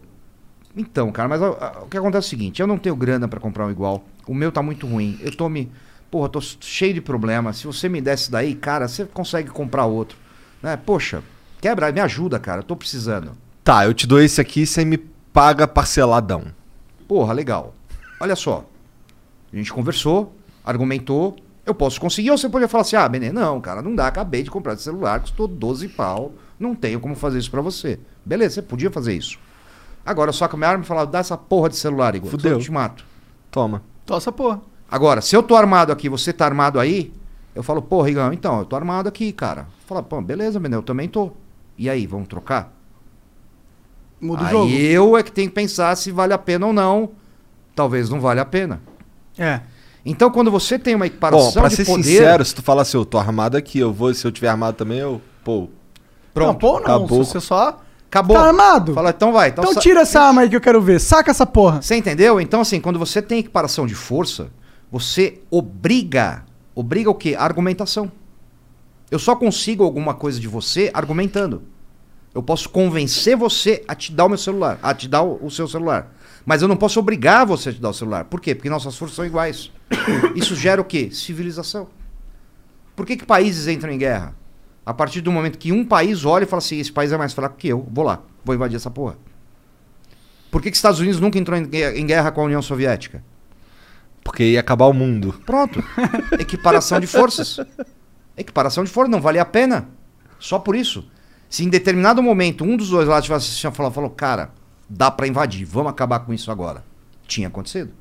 [0.75, 3.27] Então, cara, mas ó, ó, o que acontece é o seguinte, eu não tenho grana
[3.27, 4.03] pra comprar um igual.
[4.27, 5.17] O meu tá muito ruim.
[5.21, 5.71] Eu tô me.
[6.11, 7.57] Porra, tô cheio de problemas.
[7.57, 10.17] Se você me desse daí, cara, você consegue comprar outro.
[10.61, 10.75] Né?
[10.77, 11.23] Poxa,
[11.61, 12.59] quebra, me ajuda, cara.
[12.59, 13.31] Eu tô precisando.
[13.63, 16.45] Tá, eu te dou esse aqui e você me paga parceladão.
[17.07, 17.73] Porra, legal.
[18.19, 18.65] Olha só.
[19.51, 21.37] A gente conversou, argumentou.
[21.65, 22.31] Eu posso conseguir.
[22.31, 24.07] Ou você poderia falar assim: ah, Benê, não, cara, não dá.
[24.07, 26.33] Acabei de comprar esse celular, custou 12 pau.
[26.59, 27.99] Não tenho como fazer isso pra você.
[28.25, 29.39] Beleza, você podia fazer isso.
[30.06, 32.30] Agora, só que a minha arma e falar: dá essa porra de celular, Igor.
[32.30, 32.53] Fudeu.
[32.53, 33.03] Eu te mato.
[33.50, 33.82] Toma.
[34.06, 34.61] Tossa porra.
[34.90, 37.11] Agora, se eu tô armado aqui, você tá armado aí,
[37.56, 39.67] eu falo, pô, Rigão, então, eu tô armado aqui, cara.
[39.88, 41.32] Fala, pô, beleza, Benê, eu também tô.
[41.77, 42.72] E aí, vamos trocar?
[44.22, 44.72] Muda o aí jogo.
[44.72, 47.11] eu é que tenho que pensar se vale a pena ou não.
[47.75, 48.82] Talvez não valha a pena.
[49.38, 49.61] É.
[50.06, 52.03] Então, quando você tem uma Bom, equiparação pra de ser poder...
[52.03, 54.77] sincero, se tu falar assim, eu tô armado aqui, eu vou, se eu tiver armado
[54.77, 55.19] também, eu.
[55.43, 55.67] Pô.
[56.34, 56.82] Pronto, não, pô, não.
[56.82, 57.24] acabou.
[57.24, 57.82] Se você só.
[58.15, 58.37] Acabou.
[58.37, 58.93] Tá armado?
[58.93, 59.49] Fala, então vai.
[59.49, 60.99] Então, Então tira essa arma aí que eu quero ver.
[60.99, 61.81] Saca essa porra.
[61.81, 62.39] Você entendeu?
[62.39, 64.49] Então, assim, quando você tem equiparação de força,
[64.91, 66.45] você obriga.
[66.73, 67.35] Obriga o quê?
[67.37, 68.11] A argumentação.
[69.11, 71.63] Eu só consigo alguma coisa de você argumentando.
[72.33, 75.51] Eu posso convencer você a te dar o meu celular, a te dar o, o
[75.51, 76.13] seu celular.
[76.45, 78.25] Mas eu não posso obrigar você a te dar o celular.
[78.25, 78.53] Por quê?
[78.53, 79.71] Porque nossas forças são iguais.
[80.35, 81.09] Isso gera o quê?
[81.11, 81.87] Civilização.
[82.95, 84.35] Por que, que países entram em guerra?
[84.85, 87.33] A partir do momento que um país olha e fala assim: esse país é mais
[87.33, 89.17] fraco que eu, vou lá, vou invadir essa porra.
[90.51, 93.23] Por que, que Estados Unidos nunca entrou em guerra, com a União Soviética?
[94.23, 95.33] Porque ia acabar o mundo.
[95.45, 95.83] Pronto.
[96.39, 97.59] Equiparação de forças.
[98.38, 99.89] Equiparação de forças, não valia a pena.
[100.39, 101.09] Só por isso.
[101.49, 104.51] Se em determinado momento um dos dois lá tivesse assistindo e falou, falou, cara,
[104.89, 106.83] dá pra invadir, vamos acabar com isso agora.
[107.27, 107.91] Tinha acontecido.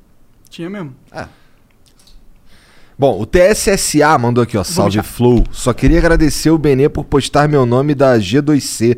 [0.49, 0.95] Tinha mesmo.
[1.11, 1.27] É.
[2.97, 5.43] Bom, o TSSA mandou aqui, ó, salve Flow.
[5.51, 8.97] Só queria agradecer o Benê por postar meu nome da G2C,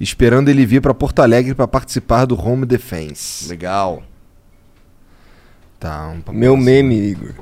[0.00, 3.48] esperando ele vir pra Porto Alegre pra participar do Home Defense.
[3.48, 4.02] Legal.
[5.78, 6.64] Tá, um papo Meu assim.
[6.64, 7.34] meme, Igor.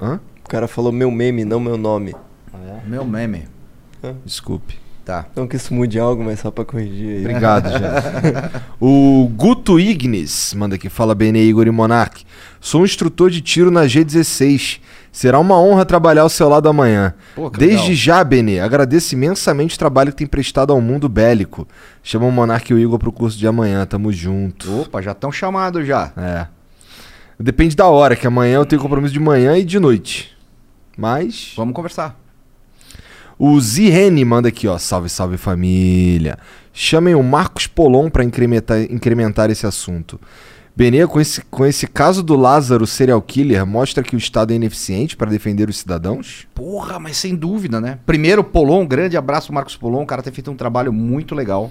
[0.00, 0.20] Hã?
[0.44, 2.14] O cara falou meu meme, não meu nome.
[2.86, 3.48] Meu meme.
[4.24, 4.78] Desculpe.
[5.04, 5.26] Tá.
[5.34, 7.20] Não que isso mude algo, mas só pra corrigir aí.
[7.20, 8.62] Obrigado, gente.
[8.80, 12.22] o Guto Ignis manda aqui, fala Benê, Igor e Monark.
[12.60, 14.78] Sou um instrutor de tiro na G16.
[15.12, 17.14] Será uma honra trabalhar ao seu lado amanhã.
[17.34, 17.94] Pô, Desde legal.
[17.94, 21.66] já, Benê, agradeço imensamente o trabalho que tem prestado ao mundo bélico.
[22.02, 24.82] Chama o Monark e o Igor pro curso de amanhã, tamo junto.
[24.82, 26.12] Opa, já estão chamados já.
[26.16, 26.46] É.
[27.38, 30.36] Depende da hora, que amanhã eu tenho compromisso de manhã e de noite.
[30.96, 31.54] Mas.
[31.56, 32.18] Vamos conversar.
[33.38, 34.76] O Zirene manda aqui, ó.
[34.76, 36.38] Salve, salve família.
[36.72, 40.20] Chamem o Marcos Polon pra incrementar, incrementar esse assunto.
[40.80, 44.56] Benê, com esse, com esse caso do Lázaro serial killer, mostra que o Estado é
[44.56, 46.46] ineficiente para defender os cidadãos?
[46.54, 47.98] Porra, mas sem dúvida, né?
[48.06, 50.04] Primeiro, Polon, um grande abraço, Marcos Polon.
[50.04, 51.70] O cara tem feito um trabalho muito legal.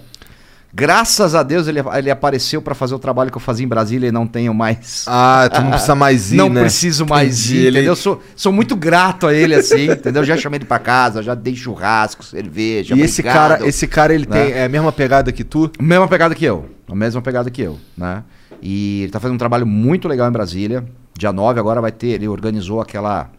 [0.71, 4.09] Graças a Deus ele, ele apareceu pra fazer o trabalho que eu fazia em Brasília
[4.09, 5.05] e não tenho mais.
[5.07, 6.61] Ah, tu não precisa mais ir, Não né?
[6.61, 7.93] preciso mais Entendi, ir, ele- entendeu?
[7.93, 10.23] Eu sou, sou muito grato a ele, assim, entendeu?
[10.23, 14.13] Já chamei ele pra casa, já dei churrasco, cerveja, E esse obrigado, cara, esse cara,
[14.13, 14.43] ele né?
[14.45, 15.71] tem é a mesma pegada que tu?
[15.81, 16.69] Mesma pegada que eu.
[16.87, 18.21] A mesma pegada que eu, né?
[18.61, 20.85] E ele tá fazendo um trabalho muito legal em Brasília.
[21.17, 23.29] Dia 9 agora vai ter, ele organizou aquela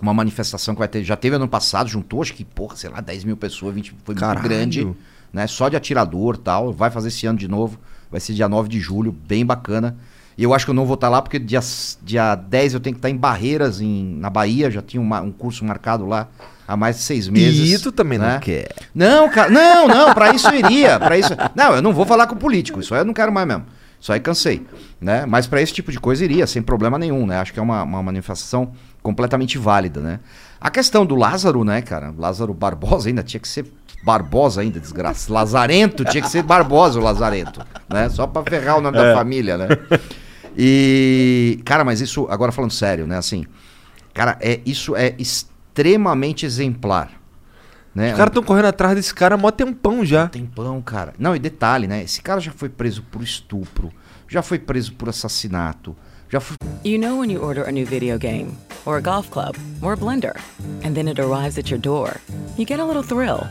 [0.00, 3.00] uma manifestação que vai ter, já teve ano passado, juntou acho que, porra, sei lá,
[3.00, 4.40] 10 mil pessoas, 20, foi Caralho.
[4.40, 4.86] muito grande,
[5.32, 5.46] né?
[5.46, 7.78] Só de atirador tal, vai fazer esse ano de novo,
[8.10, 9.96] vai ser dia 9 de julho, bem bacana.
[10.36, 11.60] E eu acho que eu não vou estar lá porque dia,
[12.02, 15.32] dia 10 eu tenho que estar em Barreiras, em, na Bahia, já tinha uma- um
[15.32, 16.28] curso marcado lá
[16.68, 17.80] há mais de seis meses.
[17.80, 18.34] E tu também né?
[18.34, 18.68] não quer.
[18.94, 21.30] Não, cara, não, não, pra isso eu iria, para isso.
[21.54, 23.64] Não, eu não vou falar com político, isso aí eu não quero mais mesmo.
[24.06, 24.64] Isso aí cansei,
[25.00, 25.26] né?
[25.26, 27.40] Mas pra esse tipo de coisa iria, sem problema nenhum, né?
[27.40, 28.70] Acho que é uma, uma manifestação
[29.02, 30.20] completamente válida, né?
[30.60, 32.14] A questão do Lázaro, né, cara?
[32.16, 33.66] Lázaro Barbosa ainda tinha que ser
[34.04, 35.32] Barbosa ainda, desgraça.
[35.32, 38.08] Lazarento tinha que ser Barbosa o Lazarento, né?
[38.08, 39.66] Só pra ferrar o nome da família, né?
[40.56, 43.44] E, cara, mas isso, agora falando sério, né, assim,
[44.14, 47.10] cara, é, isso é extremamente exemplar,
[47.96, 48.10] né?
[48.10, 50.28] Os caras estão correndo atrás desse cara há mó tempão já.
[50.28, 51.14] Tempão, cara.
[51.18, 52.02] Não, e detalhe, né?
[52.02, 53.90] Esse cara já foi preso por estupro,
[54.28, 55.96] já foi preso por assassinato,
[56.30, 56.56] já foi.
[56.84, 59.96] You know when you order a new video game, or a golf club, or a
[59.96, 60.38] blender,
[60.84, 62.20] and then it arrives at your door,
[62.58, 63.46] you get a little thrill.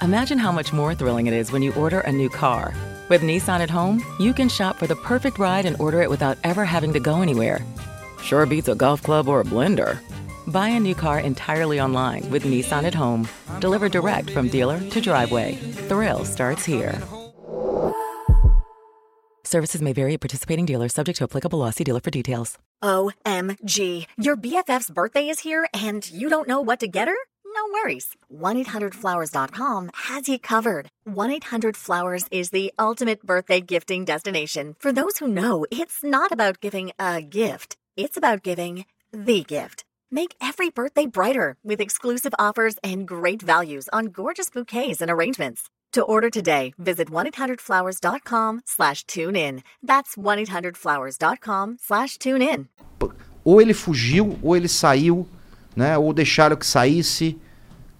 [0.00, 2.72] Imagine how much more thrilling it is when you order a new car.
[3.08, 6.38] With Nissan at home, you can shop for the perfect ride and order it without
[6.44, 7.64] ever having to go anywhere.
[8.22, 9.98] Sure beats a golf club or a blender.
[10.48, 13.28] Buy a new car entirely online with Nissan at home,
[13.60, 15.56] delivered direct from dealer to driveway.
[15.88, 17.02] Thrill starts here.
[19.44, 21.70] Services may vary at participating dealers, subject to applicable law.
[21.70, 22.58] See dealer for details.
[22.82, 24.06] OMG.
[24.16, 27.16] Your BFF's birthday is here and you don't know what to get her?
[27.44, 28.14] No worries.
[28.32, 30.88] 1-800-Flowers.com has you covered.
[31.08, 34.76] 1-800-Flowers is the ultimate birthday gifting destination.
[34.78, 37.76] For those who know, it's not about giving a gift.
[37.96, 39.84] It's about giving the gift.
[40.10, 45.64] Make every birthday brighter with exclusive offers and great values on gorgeous bouquets and arrangements.
[45.92, 49.62] To order today, visit 1-800-Flowers.com slash tune in.
[49.82, 52.68] That's 1-800-Flowers.com slash tune in.
[53.44, 55.26] Ou ele fugiu, ou ele saiu,
[55.76, 55.96] né?
[55.98, 57.38] Ou deixaram que saísse.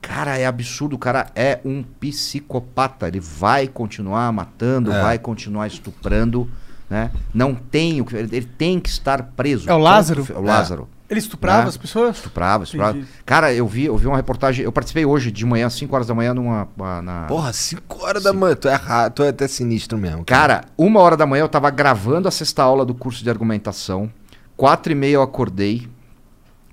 [0.01, 0.97] Cara, é absurdo.
[0.97, 3.09] O cara é um psicopata.
[3.09, 5.03] Ele vai continuar matando, É.
[5.03, 6.51] vai continuar estuprando,
[6.89, 7.11] né?
[7.35, 8.17] Não tem o que.
[8.17, 9.69] Ele ele tem que estar preso.
[9.69, 10.27] É o Lázaro?
[10.31, 10.89] É o Lázaro.
[11.11, 11.69] Ele estuprava Né?
[11.69, 12.17] as pessoas?
[12.17, 12.99] Estuprava, estuprava.
[12.99, 13.11] Entendi.
[13.25, 14.63] Cara, eu vi, eu vi uma reportagem.
[14.65, 16.69] Eu participei hoje de manhã, 5 horas da manhã, numa.
[16.77, 17.23] uma- na...
[17.23, 18.55] Porra, 5 horas da manhã.
[18.55, 20.23] Tu é, ra- tu é até sinistro mesmo.
[20.25, 24.11] Cara, uma hora da manhã eu tava gravando a sexta aula do curso de argumentação.
[24.57, 25.89] Quatro e meia eu acordei.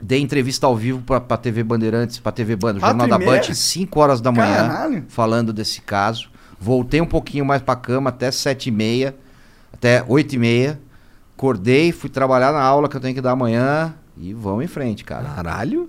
[0.02, 3.10] Dei entrevista ao vivo pra, pra TV Bandeirantes, pra TV Band, o Quatro Jornal e
[3.10, 3.42] da meia?
[3.42, 5.06] Band, 5 horas da manhã, Caralho.
[5.08, 6.30] falando desse caso.
[6.60, 9.16] Voltei um pouquinho mais pra cama, até sete e meia,
[9.74, 10.80] até oito e meia.
[11.38, 15.04] Acordei, fui trabalhar na aula que eu tenho que dar amanhã e vamos em frente,
[15.04, 15.30] cara.
[15.30, 15.88] Caralho.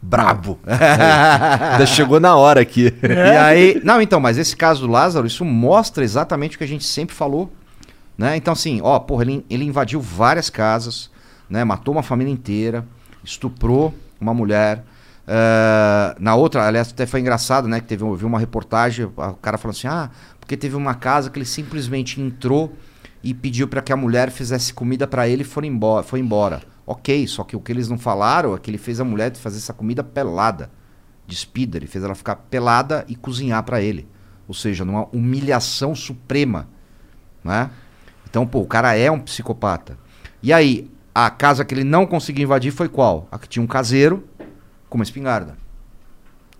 [0.00, 0.58] Brabo.
[0.64, 2.92] Ainda chegou na hora aqui.
[3.02, 6.68] E aí, não, então, mas esse caso do Lázaro, isso mostra exatamente o que a
[6.68, 7.52] gente sempre falou,
[8.16, 8.36] né?
[8.36, 11.10] Então, assim, ó, porra, ele, ele invadiu várias casas,
[11.50, 11.64] né?
[11.64, 12.84] Matou uma família inteira,
[13.22, 14.82] estuprou uma mulher.
[15.28, 17.80] eh, na outra, aliás, até foi engraçado, né?
[17.80, 21.28] Que teve, eu vi uma reportagem, o cara falando assim, ah, porque teve uma casa
[21.28, 22.72] que ele simplesmente entrou
[23.22, 26.62] e pediu para que a mulher fizesse comida para ele e foi embora, foi embora.
[26.86, 29.58] Ok, só que o que eles não falaram é que ele fez a mulher fazer
[29.58, 30.70] essa comida pelada
[31.26, 34.08] despida, ele fez ela ficar pelada e cozinhar pra ele.
[34.46, 36.68] Ou seja, numa humilhação suprema,
[37.42, 37.70] né?
[38.28, 39.98] Então, pô, o cara é um psicopata.
[40.42, 43.26] E aí, a casa que ele não conseguiu invadir foi qual?
[43.30, 44.28] A que tinha um caseiro
[44.88, 45.56] com uma espingarda.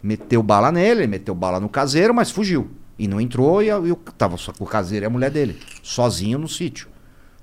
[0.03, 2.71] Meteu bala nele, meteu bala no caseiro, mas fugiu.
[2.99, 5.61] E não entrou e, e o, tava só com o caseiro e a mulher dele,
[5.83, 6.89] sozinho no sítio.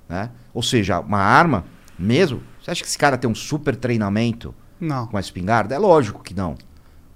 [0.08, 0.30] Né?
[0.52, 1.64] Ou seja, uma arma
[1.98, 2.42] mesmo.
[2.64, 5.06] Você acha que esse cara tem um super treinamento Não.
[5.06, 5.74] com a espingarda?
[5.74, 6.54] É lógico que não.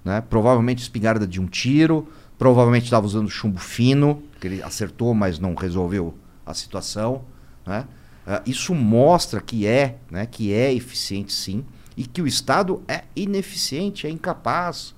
[0.05, 0.21] Né?
[0.29, 5.55] Provavelmente espingarda de um tiro, provavelmente estava usando chumbo fino, que ele acertou, mas não
[5.55, 6.13] resolveu
[6.45, 7.23] a situação.
[7.65, 7.83] Né?
[8.27, 11.65] Ah, isso mostra que é, né, que é eficiente sim,
[11.97, 14.93] e que o Estado é ineficiente, é incapaz.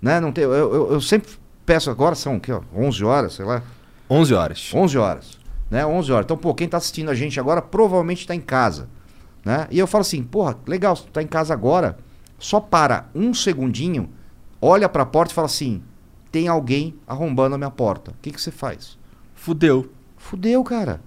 [0.00, 0.20] Né?
[0.20, 1.28] Não tem, eu, eu- eu sempre
[1.66, 3.64] peço, agora são o quê, ó, 11 horas, sei lá.
[4.08, 4.70] 11 horas.
[4.72, 5.38] 11 horas.
[5.68, 5.84] Né?
[5.84, 6.24] 11 horas.
[6.24, 8.88] Então, pô, quem tá assistindo a gente agora provavelmente tá em casa.
[9.48, 9.66] Né?
[9.70, 11.96] E eu falo assim, porra, legal, tu tá em casa agora,
[12.38, 14.10] só para um segundinho,
[14.60, 15.82] olha pra porta e fala assim:
[16.30, 18.10] tem alguém arrombando a minha porta.
[18.10, 18.98] O que, que você faz?
[19.34, 19.90] Fudeu.
[20.18, 21.00] Fudeu, cara.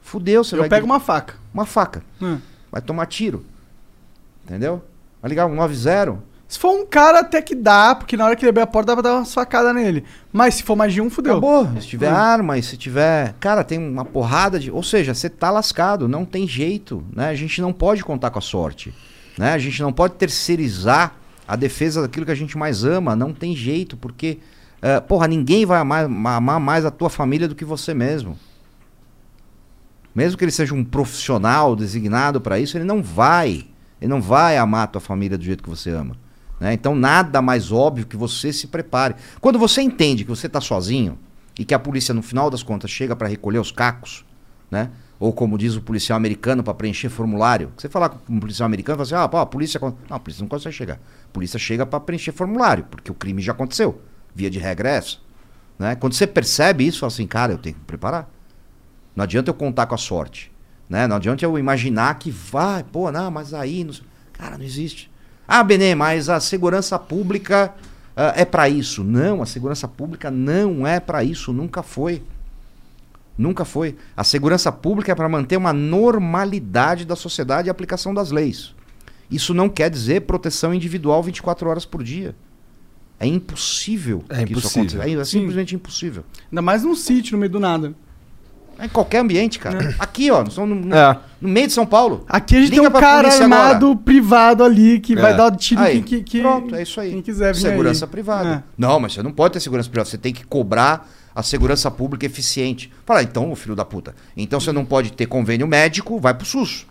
[0.00, 0.68] Fudeu, você Eu vai.
[0.68, 1.34] pego uma faca.
[1.52, 2.04] uma faca.
[2.22, 2.38] Hum.
[2.70, 3.44] Vai tomar tiro.
[4.44, 4.84] Entendeu?
[5.20, 6.22] Vai ligar um 90.
[6.48, 8.88] Se for um cara, até que dá, porque na hora que ele abrir a porta
[8.88, 10.04] dá pra dar uma facada nele.
[10.32, 11.32] Mas se for mais de um, fudeu.
[11.32, 11.68] Acabou.
[11.80, 13.34] Se tiver arma e se tiver.
[13.40, 14.70] Cara, tem uma porrada de.
[14.70, 16.06] Ou seja, você tá lascado.
[16.06, 17.04] Não tem jeito.
[17.12, 17.30] Né?
[17.30, 18.94] A gente não pode contar com a sorte.
[19.36, 19.52] Né?
[19.54, 21.16] A gente não pode terceirizar
[21.48, 23.16] a defesa daquilo que a gente mais ama.
[23.16, 24.38] Não tem jeito, porque.
[24.80, 28.38] eh, porra, ninguém vai amar, amar mais a tua família do que você mesmo.
[30.14, 33.66] Mesmo que ele seja um profissional designado para isso, ele não vai.
[34.00, 36.16] Ele não vai amar a tua família do jeito que você ama.
[36.60, 36.72] Né?
[36.72, 39.14] Então, nada mais óbvio que você se prepare.
[39.40, 41.18] Quando você entende que você está sozinho
[41.58, 44.24] e que a polícia, no final das contas, chega para recolher os cacos,
[44.70, 44.90] né?
[45.18, 47.72] Ou como diz o policial americano para preencher formulário.
[47.76, 49.80] Você falar com um policial americano, fala assim: ah, pô, a polícia.
[49.80, 50.94] con-" Não, a polícia não consegue chegar.
[50.94, 54.00] A polícia chega para preencher formulário, porque o crime já aconteceu.
[54.34, 55.16] Via de regra é essa.
[55.78, 55.94] Né?
[55.94, 58.28] Quando você percebe isso, fala assim: cara, eu tenho que me preparar.
[59.14, 60.52] Não adianta eu contar com a sorte.
[60.88, 61.06] Né?
[61.06, 63.84] Não adianta eu imaginar que vai, pô, não, mas aí.
[63.84, 63.94] Não...
[64.34, 65.10] Cara, não existe.
[65.46, 67.74] Ah, Benê, mas a segurança pública
[68.16, 69.04] ah, é para isso.
[69.04, 72.22] Não, a segurança pública não é para isso, nunca foi.
[73.38, 73.96] Nunca foi.
[74.16, 78.74] A segurança pública é para manter uma normalidade da sociedade e a aplicação das leis.
[79.30, 82.34] Isso não quer dizer proteção individual 24 horas por dia.
[83.18, 85.00] É impossível É que isso impossível.
[85.00, 85.18] aconteça.
[85.18, 86.24] É, é simplesmente impossível.
[86.50, 87.94] Ainda mais num sítio, no meio do nada.
[88.78, 89.94] É em qualquer ambiente, cara.
[89.98, 91.18] Aqui, ó, no, no- É.
[91.40, 92.24] no meio de São Paulo.
[92.28, 94.00] Aqui a gente Liga tem um cara armado agora.
[94.04, 95.16] privado ali que É.
[95.16, 97.10] vai dar tiro Aí, que, que- pronto, é isso aí.
[97.10, 98.10] quem quiser vir Segurança aí.
[98.10, 98.48] privada.
[98.48, 98.62] É.
[98.76, 100.08] Não, mas você não pode ter segurança privada.
[100.10, 102.92] Você tem que cobrar a segurança pública eficiente.
[103.04, 104.14] Fala, então, ô filho da puta.
[104.36, 106.86] Então você não pode ter convênio médico, vai pro SUS.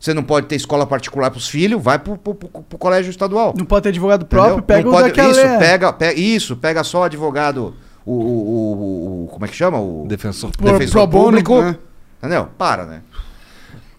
[0.00, 3.54] Você não pode ter escola particular pros filhos, vai pro, pro- pro- pro colégio estadual.
[3.56, 4.44] Não pode ter advogado Entendeu?
[4.44, 5.30] próprio, pega não o pode, daquela...
[5.30, 7.74] Isso, pega, pega, isso, pega só o advogado,
[8.06, 9.78] o, o, o- o- como é que chama?
[9.80, 11.60] O Defensor Pro- defensor pro bono, público.
[11.60, 11.76] né?
[12.18, 12.48] Entendeu?
[12.58, 13.00] Para, né?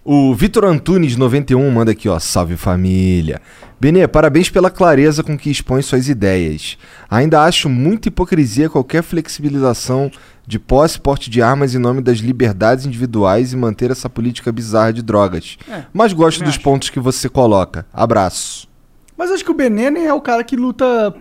[0.04, 2.20] O Vitor Antunes, 91, manda aqui, ó.
[2.20, 3.42] Salve família.
[3.80, 6.78] Benê, parabéns pela clareza com que expõe suas ideias.
[7.10, 10.12] Ainda acho muita hipocrisia qualquer flexibilização
[10.46, 14.52] de posse e porte de armas em nome das liberdades individuais e manter essa política
[14.52, 15.58] bizarra de drogas.
[15.70, 16.62] É, Mas gosto dos acho.
[16.62, 17.86] pontos que você coloca.
[17.92, 18.68] Abraço.
[19.18, 21.16] Mas acho que o Benene é o cara que luta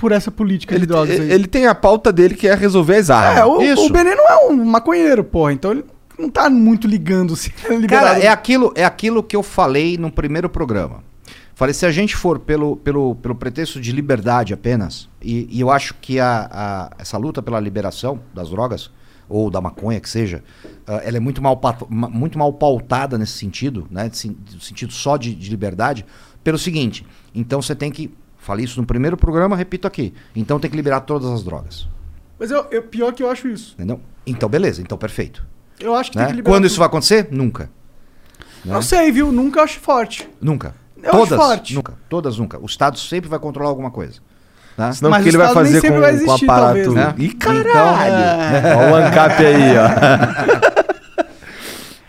[0.00, 1.30] por essa política Ele, de drogas aí.
[1.30, 3.38] ele tem a pauta dele que é resolver as armas.
[3.38, 3.86] É, o, Isso.
[3.86, 5.52] o Benê não é um maconheiro, porra.
[5.52, 5.84] Então ele
[6.18, 7.86] não tá muito ligando se é.
[7.86, 11.04] Cara, é aquilo, é aquilo que eu falei no primeiro programa.
[11.54, 15.70] Falei, se a gente for pelo, pelo, pelo pretexto de liberdade apenas, e, e eu
[15.70, 18.90] acho que a, a- essa luta pela liberação das drogas,
[19.28, 20.42] ou da maconha, que seja,
[20.86, 24.10] ah, ela é muito mal, muito mal pautada nesse sentido, né?
[24.54, 26.06] No sentido só de, de liberdade,
[26.42, 27.04] pelo seguinte,
[27.34, 28.10] então você tem que.
[28.40, 30.12] Falei isso no primeiro programa, repito aqui.
[30.34, 31.86] Então tem que liberar todas as drogas.
[32.38, 33.74] Mas eu, eu- pior que eu acho isso.
[33.74, 34.00] Entendeu?
[34.26, 35.46] Então, beleza, então perfeito.
[35.78, 36.24] Eu acho que né?
[36.24, 36.70] tem que liberar Quando tudo.
[36.70, 37.28] isso vai acontecer?
[37.30, 37.64] Nunca.
[38.64, 38.72] né?
[38.74, 39.30] Não sei, viu?
[39.30, 40.28] Nunca acho forte.
[40.40, 40.74] Nunca.
[41.02, 41.74] Eu todas, acho forte.
[41.74, 41.94] nunca.
[42.08, 42.58] Todas nunca.
[42.60, 44.20] O Estado sempre vai controlar alguma coisa.
[44.76, 44.92] Né?
[44.92, 46.66] Senão Mas o que o ele vai fazer com, vai com o existir, aparato.
[46.66, 47.14] talvez, né?
[47.18, 48.78] Ih, Então, caralho!
[48.78, 50.90] Ó o ANCAP aí, ó.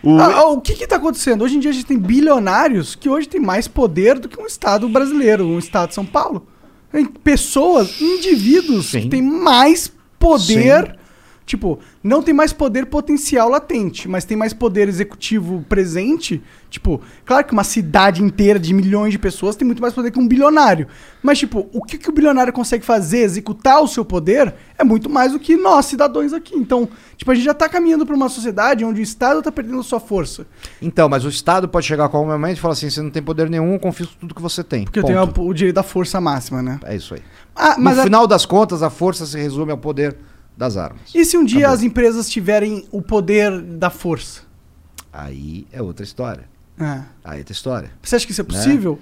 [0.02, 1.42] O- Ah, ah, o que que tá acontecendo?
[1.44, 4.46] Hoje em dia a gente tem bilionários que hoje tem mais poder do que um
[4.46, 6.46] estado brasileiro, um estado de São Paulo.
[6.90, 9.02] Tem pessoas, indivíduos Sim.
[9.02, 10.96] que têm mais poder,
[11.46, 16.42] tipo, não tem mais poder potencial latente, mas tem mais poder executivo presente.
[16.70, 20.18] Tipo, claro que uma cidade inteira de milhões de pessoas tem muito mais poder que
[20.18, 20.86] um bilionário.
[21.22, 25.10] Mas, tipo, o que, que o bilionário consegue fazer, executar o seu poder, é muito
[25.10, 26.56] mais do que nós, cidadãos aqui.
[26.56, 29.82] Então, tipo, a gente já tá caminhando pra uma sociedade onde o Estado tá perdendo
[29.82, 30.46] sua força.
[30.80, 33.22] Então, mas o Estado pode chegar a qualquer momento e falar assim: você não tem
[33.22, 34.84] poder nenhum, eu confisco tudo que você tem.
[34.84, 35.32] Porque eu Ponto.
[35.34, 36.80] tenho a- o direito da força máxima, né?
[36.84, 37.20] É isso aí.
[37.54, 40.16] Ah, mas no a- final das contas, a força se resume ao poder
[40.56, 41.00] das armas.
[41.14, 41.74] e se um dia Acabou.
[41.76, 44.42] as empresas tiverem o poder da força?
[45.12, 46.44] Aí é outra história.
[46.80, 47.00] É.
[47.24, 47.90] Aí é outra história.
[48.02, 48.98] Você acha que isso é possível?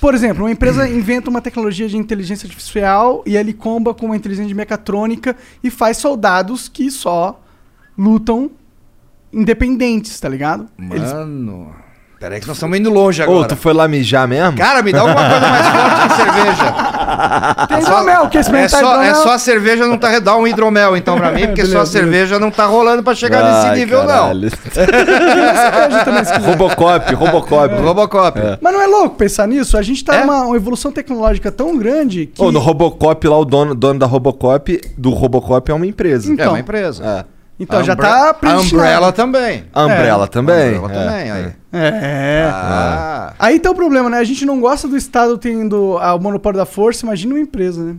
[0.00, 4.16] Por exemplo, uma empresa inventa uma tecnologia de inteligência artificial e ele comba com uma
[4.16, 5.34] inteligência mecatrônica
[5.64, 7.40] e faz soldados que só
[7.96, 8.50] lutam
[9.32, 10.68] independentes, tá ligado?
[10.78, 11.74] Eles- Mano.
[12.18, 13.48] Peraí que nós estamos indo longe Ô, agora.
[13.48, 14.56] tu foi lá mijar mesmo?
[14.56, 16.85] Cara, me dá alguma coisa mais forte que cerveja.
[17.68, 20.18] Tem hidromel, quer É experimentar só, é só a cerveja não tá.
[20.18, 23.42] Dá um hidromel então pra mim, porque só a cerveja não tá rolando pra chegar
[23.44, 24.50] nesse Ai, nível, caralho.
[24.50, 26.46] cerveja também, se quiser.
[26.50, 27.74] Robocop, Robocop.
[27.74, 27.82] não.
[27.84, 28.38] Robocop.
[28.60, 29.76] Mas não é louco pensar nisso?
[29.76, 30.20] A gente tá É?
[30.20, 32.42] numa uma evolução tecnológica tão grande que...
[32.42, 36.30] Ô, no Robocop lá, o dono, dono da Robocop, do Robocop é uma empresa.
[36.30, 36.48] É Então.
[36.50, 37.04] uma empresa.
[37.04, 37.35] É.
[37.58, 38.76] Então já tá A predestinado.
[38.76, 39.64] Umbrella também.
[39.72, 40.78] A Umbrella A também.
[40.78, 41.04] Umbrella é.
[41.04, 41.52] também, aí.
[41.72, 42.50] É.
[42.52, 43.34] Ah.
[43.38, 44.18] Aí tá o problema, né?
[44.18, 47.82] A gente não gosta do Estado tendo ah, o monopólio da força, imagina uma empresa,
[47.82, 47.96] né?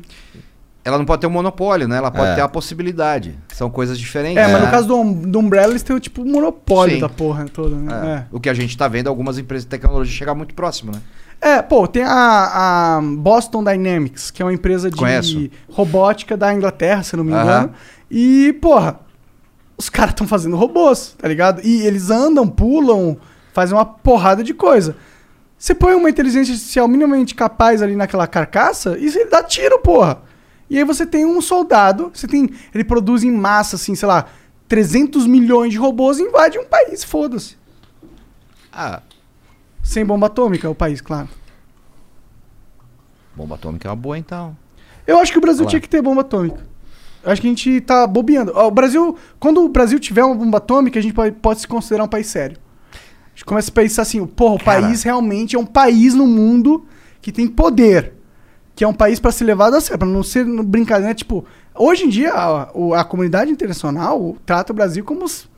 [0.86, 1.98] Ela não pode ter um monopólio, né?
[1.98, 2.36] Ela pode É.
[2.36, 3.36] ter a possibilidade.
[3.50, 4.38] São coisas diferentes.
[4.38, 4.66] É, mas né?
[4.66, 7.02] no caso do, do Umbrella, eles têm o tipo monopólio Sim.
[7.02, 8.26] da porra toda, né?
[8.32, 8.36] É.
[8.36, 11.02] O que a gente tá vendo é algumas empresas de tecnologia chegar muito próximo, né?
[11.42, 11.50] É.
[11.58, 12.08] É, pô, tem a,
[12.98, 15.50] a Boston Dynamics, que é uma empresa de Conheço.
[15.70, 17.72] robótica da Inglaterra, se não me engano.
[18.10, 19.00] E, porra,
[19.78, 21.62] os caras estão fazendo robôs, tá ligado?
[21.64, 23.18] E eles andam, pulam,
[23.54, 24.96] fazem uma porrada de coisa.
[25.58, 30.22] Você põe uma inteligência artificial minimamente capaz ali naquela carcaça e ele dá tiro, porra.
[30.70, 32.50] E aí você tem um soldado, você tem.
[32.74, 34.26] Ele produz em massa, assim, sei lá,
[34.68, 37.56] 300 milhões de robôs e invade um país, foda-se.
[38.72, 39.02] Ah,
[39.82, 41.30] Sem bomba atômica, o país, claro.
[43.36, 44.56] bomba atômica é uma boa, então.
[45.06, 46.68] Eu acho que o Brasil tinha que ter bomba atômica.
[47.30, 48.52] Acho que a gente tá bobeando.
[48.58, 52.04] O Brasil, quando o Brasil tiver uma bomba atômica, a gente pode, pode se considerar
[52.04, 52.58] um país sério.
[52.94, 54.82] A gente começa a pensar assim, porra, o Cara.
[54.82, 56.86] país realmente é um país no mundo
[57.22, 58.14] que tem poder.
[58.76, 61.14] Que é um país pra ser levado a sério, pra não ser brincadeira.
[61.14, 61.44] Tipo,
[61.76, 62.64] hoje em dia, a,
[63.00, 65.26] a comunidade internacional trata o Brasil como.
[65.26, 65.50] os-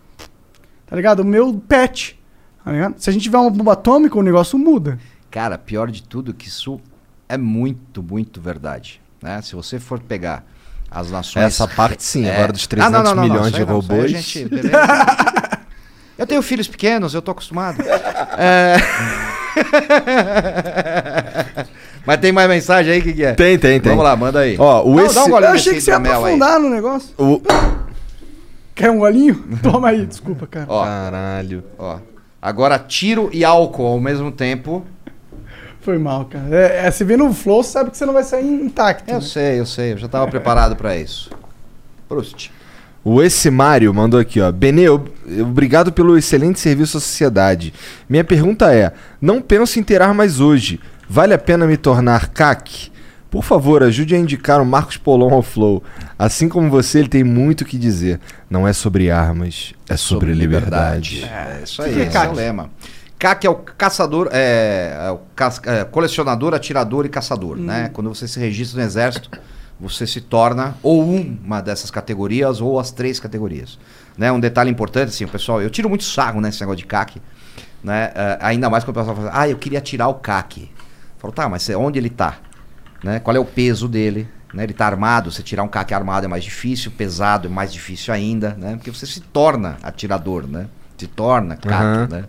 [0.87, 1.19] Tá ligado?
[1.19, 2.19] O meu pet.
[2.63, 2.93] Tá?
[2.97, 4.97] Se a gente tiver uma bomba atômica, o negócio muda.
[5.29, 6.79] Cara, pior de tudo que isso
[7.27, 8.99] é muito, muito verdade.
[9.21, 9.41] Né?
[9.41, 10.43] Se você for pegar
[10.91, 11.45] as nações.
[11.45, 12.33] Essa parte sim, É.
[12.35, 14.11] agora dos Ah, não, 300 não, não, não, milhões de robôs.
[14.11, 14.47] gente-
[16.17, 17.81] eu tenho filhos pequenos, eu tô acostumado.
[18.41, 18.77] É...
[22.05, 23.33] Mas tem mais mensagem aí, o que, que é?
[23.33, 23.89] Tem, tem, tem.
[23.91, 24.55] Vamos lá, manda aí.
[24.57, 25.19] Ó, o Não, esse...
[25.19, 26.33] um Eu achei que você ia hidromel aí.
[26.35, 27.09] aprofundar no negócio.
[27.17, 27.41] o-
[28.73, 29.43] Quer um golinho?
[29.61, 30.65] Toma aí, desculpa, cara.
[30.69, 31.63] Ó, Caralho.
[31.77, 31.97] ó.
[32.41, 34.85] Agora tiro e álcool ao mesmo tempo.
[35.89, 36.45] Foi mal, cara.
[36.51, 39.09] É, é, você vê no flow, você sabe que você não vai sair intacto.
[39.09, 39.21] Eu né?
[39.21, 41.31] sei, eu sei, eu já tava preparado pra isso.
[42.07, 42.51] Prost.
[43.03, 44.51] O esse Mário mandou aqui, ó.
[44.51, 45.09] Benê, ob-
[45.41, 47.73] obrigado pelo excelente serviço à sociedade.
[48.07, 50.79] Minha pergunta é: não penso em terá mais hoje.
[51.09, 52.91] Vale a pena me tornar CAC?
[53.31, 55.81] Por favor, ajude a indicar o Marcos Polon ao Flow.
[56.19, 58.19] Assim como você, ele tem muito o que dizer.
[58.47, 61.23] Não é sobre armas, é sobre, liberdade.
[61.23, 62.69] É, isso aí, é esse é o lema.
[63.19, 67.89] CAC é o caçador, é, é o cas- é, colecionador, atirador e caçador, né?
[67.93, 69.29] Quando você se registra no exército,
[69.79, 73.77] você se torna ou uma dessas categorias ou as três categorias.
[74.17, 74.31] Né?
[74.31, 77.21] Um detalhe importante, assim, o pessoal, eu tiro muito sarro nesse negócio de CAC,
[77.83, 78.11] né?
[78.15, 80.61] É, ainda mais quando o pessoal fala, ah, eu queria tirar o CAC.
[80.63, 80.67] Eu
[81.19, 82.37] falo, tá, mas onde ele tá?
[83.03, 83.19] Né?
[83.19, 84.27] Qual é o peso dele?
[84.53, 84.63] Né?
[84.63, 88.13] Ele tá armado, você tirar um CAC armado é mais difícil, pesado é mais difícil
[88.13, 88.75] ainda, né?
[88.75, 90.67] Porque você se torna atirador, né?
[90.97, 92.07] Se torna CAC, Aham.
[92.09, 92.23] né?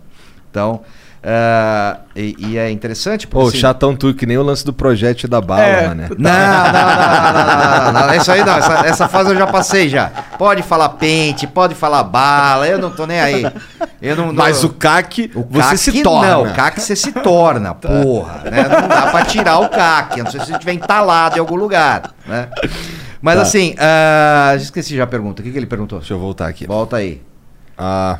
[0.51, 0.81] Então,
[1.23, 5.29] ah, e, e é interessante Pô, assim, chatão tu, que nem o lance do projétil
[5.29, 5.87] da bala, É.
[5.87, 6.09] mané.
[6.09, 9.47] não, não, não, não, não, não, não, Isso aí não, essa, essa fase eu já
[9.47, 10.09] passei já.
[10.37, 13.45] Pode falar pente, pode falar bala, eu não tô nem aí.
[14.01, 16.27] Eu não, não- Mas o CAC, o você CAC se torna.
[16.31, 18.41] Não, o CAC você se torna, porra.
[18.49, 18.63] Né?
[18.63, 21.55] Não dá pra tirar o CAC, a não sei se você estiver entalado em algum
[21.55, 22.49] lugar, né?
[23.21, 23.41] Mas Tá.
[23.43, 25.41] assim, ah, esqueci já a pergunta.
[25.41, 25.99] O que, que ele perguntou?
[25.99, 26.65] Deixa eu voltar aqui.
[26.65, 27.21] Volta aí.
[27.77, 28.17] Ah.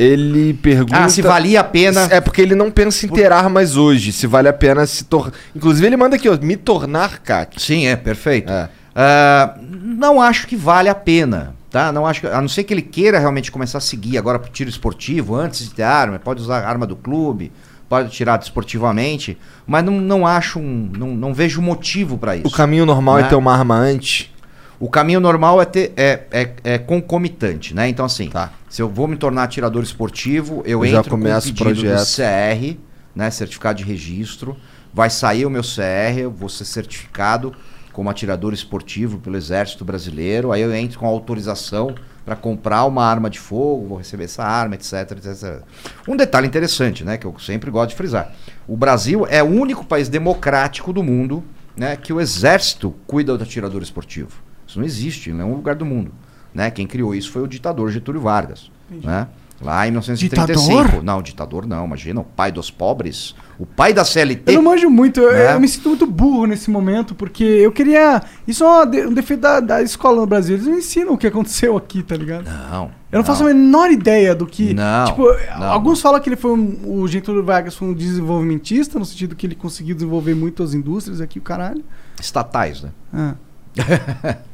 [0.00, 0.96] Ele pergunta.
[0.96, 2.08] Ah, se valia a pena.
[2.10, 4.12] É porque ele não pensa em terá mais hoje.
[4.12, 5.32] Se vale a pena se tornar.
[5.54, 7.60] Inclusive, ele manda aqui, ó, me tornar CAC.
[7.60, 8.50] Sim, é, perfeito.
[8.50, 8.68] É.
[8.94, 11.92] Ah, não acho que vale a pena, tá?
[11.92, 14.50] Não acho que, a não ser que ele queira realmente começar a seguir agora pro
[14.50, 17.52] tiro esportivo, antes de ter arma, pode usar a arma do clube,
[17.88, 22.46] pode tirar desportivamente, mas não, não acho um, não, não vejo motivo para isso.
[22.46, 23.22] O caminho normal Né?
[23.22, 24.30] é ter uma arma antes.
[24.78, 27.86] O caminho normal é ter é, é, é concomitante, né?
[27.88, 28.50] Então assim, Tá.
[28.70, 31.52] Se eu vou me tornar atirador esportivo, eu, Eu já entro com um começo o
[31.52, 32.06] pedido do projeto.
[32.16, 32.78] CR,
[33.14, 34.56] né, certificado de registro,
[34.94, 37.52] vai sair o meu CR, eu vou ser certificado
[37.92, 41.92] como atirador esportivo pelo Exército Brasileiro, aí eu entro com autorização
[42.24, 45.62] para comprar uma arma de fogo, vou receber essa arma, etc, etc.
[46.06, 48.32] Um detalhe interessante, né, que eu sempre gosto de frisar.
[48.68, 51.42] O Brasil é o único país democrático do mundo,
[51.76, 54.40] né, que o exército cuida do atirador esportivo.
[54.64, 56.12] Isso não existe em nenhum lugar do mundo.
[56.54, 56.70] Né?
[56.70, 58.70] Quem criou isso foi o ditador Getúlio Vargas.
[58.90, 59.26] Né?
[59.62, 60.82] Lá em 1935.
[60.84, 61.04] Ditador?
[61.04, 64.52] Não, ditador não, imagina, o pai dos pobres, o pai da CLT.
[64.52, 65.54] Eu não manjo muito, eu, Né?
[65.54, 68.22] eu me sinto muito burro nesse momento, porque eu queria.
[68.48, 70.56] Isso é um defeito da, da escola no Brasil.
[70.56, 72.44] Eles não ensinam o que aconteceu aqui, tá ligado?
[72.46, 72.90] Não.
[73.12, 74.72] Eu não, faço a menor ideia do que.
[74.72, 75.24] Não, Tipo,
[75.58, 75.70] não.
[75.70, 79.46] alguns falam que ele foi um, o Getúlio Vargas foi um desenvolvimentista, no sentido que
[79.46, 81.84] ele conseguiu desenvolver muito as indústrias aqui, o caralho.
[82.18, 82.90] Estatais, né?
[83.12, 83.34] Ah.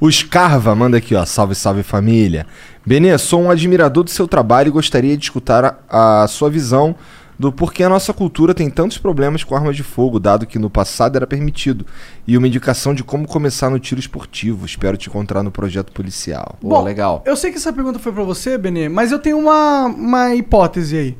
[0.00, 1.24] O Scarva manda aqui, ó.
[1.24, 2.46] Salve, salve família.
[2.84, 6.94] Benê, sou um admirador do seu trabalho e gostaria de escutar a, a sua visão
[7.36, 10.70] do porquê a nossa cultura tem tantos problemas com armas de fogo, dado que no
[10.70, 11.84] passado era permitido,
[12.28, 14.64] e uma indicação de como começar no tiro esportivo.
[14.64, 16.56] Espero te encontrar no projeto policial.
[16.62, 17.22] Bom, legal.
[17.26, 20.96] Eu sei que essa pergunta foi pra você, Benê, mas eu tenho uma, uma hipótese
[20.96, 21.16] aí.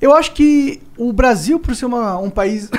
[0.00, 2.70] Eu acho que o Brasil, por ser uma- um país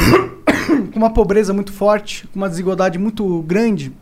[0.92, 3.92] com uma pobreza muito forte, com uma desigualdade muito grande,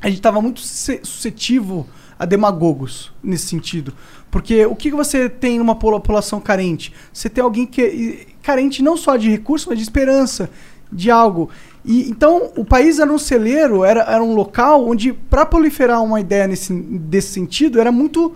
[0.00, 1.86] a gente estava muito susce- suscetível
[2.18, 3.92] a demagogos nesse sentido.
[4.30, 6.92] Porque o que você tem numa população carente?
[7.12, 10.50] Você tem alguém que é carente não só de recursos, mas de esperança,
[10.92, 11.48] de algo.
[11.84, 16.20] E então o país era um celeiro, era, era um local onde para proliferar uma
[16.20, 18.34] ideia nesse desse sentido era muito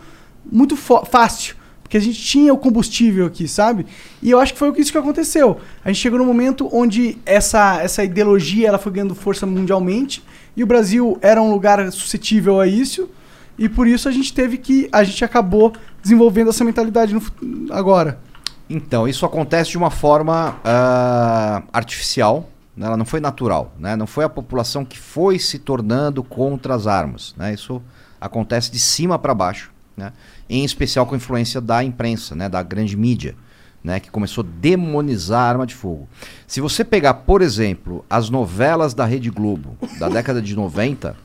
[0.51, 1.55] muito fácil,
[1.93, 3.85] porque a gente tinha o combustível aqui, sabe?
[4.23, 5.61] E eu acho que foi isso que aconteceu.
[5.85, 10.25] A gente chegou num momento onde essa essa ideologia ela foi ganhando força mundialmente
[10.57, 13.11] e o Brasil era um lugar suscetível a isso.
[13.59, 14.89] E por isso a gente teve que.
[14.91, 17.23] A gente acabou desenvolvendo essa mentalidade no
[17.71, 18.19] agora.
[18.71, 22.87] Então, isso acontece de uma forma ah, artificial, né?
[22.87, 23.97] ela não foi natural, né?
[23.97, 27.35] não foi a população que foi se tornando contra as armas.
[27.37, 27.53] Né?
[27.53, 27.83] Isso
[28.19, 30.11] acontece de cima para baixo, né?
[30.55, 32.49] Em especial com a influência da imprensa, né?
[32.49, 33.35] da grande mídia,
[33.83, 33.99] né?
[33.99, 36.09] que começou a demonizar a arma de fogo.
[36.47, 41.17] Se você pegar, por exemplo, as novelas da Rede Globo da década de 90,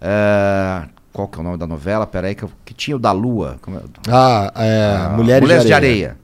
[0.00, 2.06] eh, qual que é o nome da novela?
[2.06, 3.58] Peraí, que, eu- que tinha o da Lua.
[3.66, 3.80] é?
[4.08, 4.96] Ah, é.
[5.06, 6.16] Ah, Mulheres, de Areia.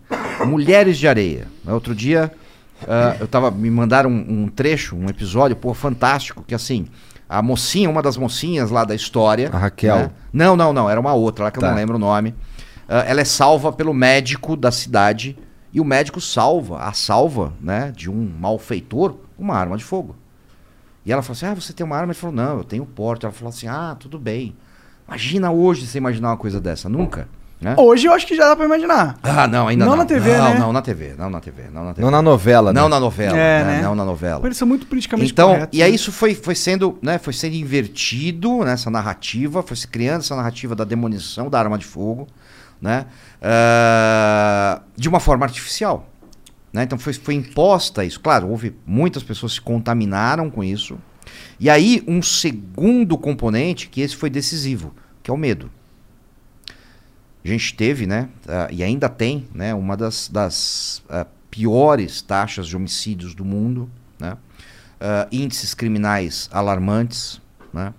[0.47, 1.47] Mulheres de Areia.
[1.67, 2.33] Outro dia,
[2.87, 3.51] ah, eu tava.
[3.51, 6.87] Me mandaram um, um trecho, um episódio, pô, fantástico, que assim.
[7.39, 9.51] A mocinha, uma das mocinhas lá da história.
[9.53, 9.97] A Raquel.
[9.97, 10.11] né?
[10.33, 10.89] Não, não, não.
[10.91, 11.69] Era uma outra lá que eu Tá.
[11.69, 12.35] não lembro o nome.
[12.89, 15.37] Ah, ela é salva pelo médico da cidade.
[15.73, 20.15] E o médico salva, a salva, né, de um malfeitor, uma arma de fogo.
[21.05, 22.13] E ela falou assim: Ah, você tem uma arma?
[22.13, 23.25] Ele falou: Não, eu tenho porte.
[23.27, 24.55] Ela falou assim: Ah, tudo bem.
[25.09, 26.89] Imagina hoje você imaginar uma coisa dessa.
[26.89, 27.29] Nunca.
[27.61, 27.75] Né?
[27.79, 29.17] Hoje eu acho que já dá pra imaginar.
[29.23, 29.99] Ah, não, ainda Não não.
[29.99, 30.59] na TV, não, né?
[30.59, 32.03] Não, na TV, não na TV, não na TV.
[32.03, 32.81] Não na novela, né?
[32.81, 33.77] Não na novela, É, né?
[33.77, 33.83] né?
[33.83, 34.47] Não na novela.
[34.47, 35.95] Eles são muito politicamente Então, corretos, e aí né?
[35.95, 40.75] isso foi, foi sendo, né, foi sendo invertido nessa narrativa, foi se criando essa narrativa
[40.75, 42.27] da demonização da arma de fogo,
[42.83, 43.07] né,
[43.41, 46.07] ah, de uma forma artificial,
[46.73, 46.83] né?
[46.83, 48.21] Então foi, foi imposta isso.
[48.21, 50.99] Claro, houve muitas pessoas que se contaminaram com isso.
[51.59, 54.93] E aí um segundo componente que esse foi decisivo,
[55.23, 55.71] que é o medo.
[57.45, 62.67] A gente teve, né, ah, e ainda tem, né, uma das, das ah, piores taxas
[62.67, 64.39] de homicídios do mundo, né,
[64.99, 67.93] ah, índices criminais alarmantes, né,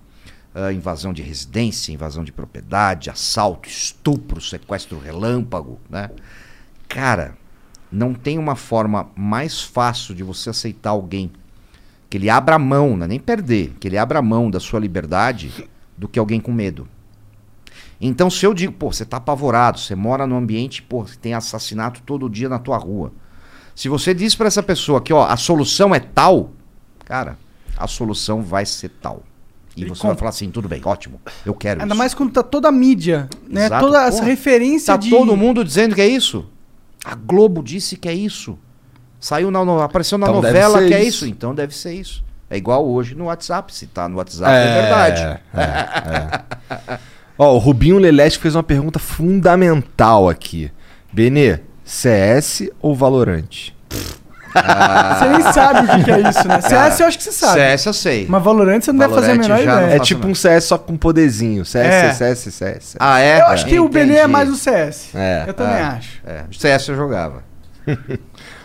[0.52, 6.10] ah, invasão de residência, invasão de propriedade, assalto, estupro, sequestro relâmpago, né.
[6.88, 7.36] Cara,
[7.90, 11.30] não tem uma forma mais fácil de você aceitar alguém
[12.10, 14.58] que ele abra a mão, não é nem perder, que ele abra a mão da
[14.58, 16.88] sua liberdade do que alguém com medo.
[18.00, 22.02] Então, se eu digo, pô, você tá apavorado, você mora num ambiente, pô, tem assassinato
[22.04, 23.12] todo dia na tua rua.
[23.74, 26.50] Se você diz pra essa pessoa que, ó, a solução é tal,
[27.04, 27.38] cara,
[27.76, 29.22] a solução vai ser tal.
[29.76, 31.98] E Ele você com- vai falar assim, tudo bem, ótimo, eu quero Ainda isso.
[31.98, 33.66] mais quando tá toda a mídia, né?
[33.66, 33.84] Exato.
[33.86, 35.10] Toda essa Porra, referência Tá de.
[35.10, 36.46] todo mundo dizendo que é isso?
[37.04, 38.58] A Globo disse que é isso.
[39.20, 41.24] Saiu na, no- apareceu na Então novela que é isso.
[41.24, 42.24] isso, então deve ser isso.
[42.48, 45.40] É igual hoje no WhatsApp, se tá no WhatsApp é, verdade.
[47.38, 50.70] Ó, o Rubinho Leleste fez uma pergunta fundamental aqui.
[51.12, 53.74] Benê, CS ou Valorante?
[53.90, 56.60] Você nem sabe o que, é isso, né?
[56.62, 57.60] CS eu acho que você sabe.
[57.60, 58.26] CS eu sei.
[58.26, 59.94] Mas Valorant você não deve fazer a menor ideia.
[59.94, 60.30] É tipo não.
[60.30, 61.62] um CS só com poderzinho.
[61.64, 62.12] CS, É.
[62.14, 62.96] CS, CS.
[62.98, 63.40] Ah, é?
[63.40, 65.10] Eu acho que o Benê é mais o CS.
[65.14, 65.44] É.
[65.46, 65.98] Eu também Ah.
[65.98, 66.20] acho.
[66.26, 67.42] É, CS eu jogava.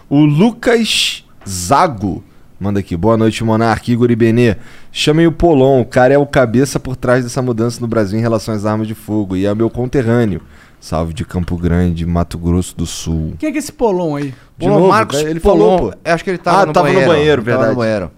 [0.09, 2.21] O Lucas Zago
[2.61, 2.95] manda aqui.
[2.95, 4.55] Boa noite, Monark, Igor e Benê.
[4.91, 8.21] Chamem o Polon, o cara é o cabeça por trás dessa mudança no Brasil em
[8.21, 9.35] relação às armas de fogo.
[9.35, 10.41] E é meu conterrâneo.
[10.79, 13.33] Salve de Campo Grande, Mato Grosso do Sul.
[13.39, 14.25] Quem é que é esse Polon aí?
[14.57, 16.93] De Pô, novo, Marcos ele Polon, falou, acho que ele tava Ah, no tava no
[16.93, 17.11] banheiro.
[17.11, 18.11] banheiro, tava no banheiro.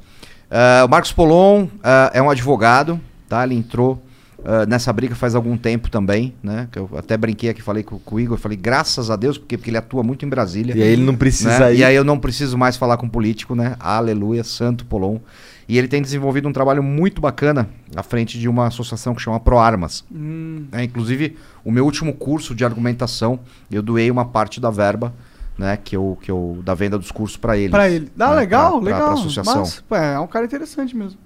[0.52, 3.00] Ah, o Marcos Polon ah, é um advogado,
[3.30, 3.44] tá?
[3.46, 4.03] Ele entrou
[4.46, 6.68] ah, nessa briga faz algum tempo também, né?
[6.72, 9.58] Que eu até brinquei aqui, falei com, com o Igor, falei graças a Deus, porque,
[9.58, 10.76] porque ele atua muito em Brasília.
[10.76, 11.74] E aí ele não precisa né?
[11.74, 11.80] ir.
[11.80, 13.76] E aí eu não preciso mais falar com político, né?
[13.80, 15.20] Aleluia, Santo Polon.
[15.68, 19.40] E ele tem desenvolvido um trabalho muito bacana à frente de uma associação que chama
[19.40, 20.04] ProArmas.
[20.14, 20.66] Hum.
[20.74, 23.40] É, inclusive, o meu último curso de argumentação,
[23.72, 25.14] eu doei uma parte da verba,
[25.58, 27.72] né, que eu, que eu da venda dos cursos para eles.
[27.72, 28.12] Pra ele.
[28.16, 29.12] Dá né, legal, pra- pra- legal.
[29.14, 29.62] pra associação.
[29.62, 31.18] Mas, pô, é um cara interessante mesmo.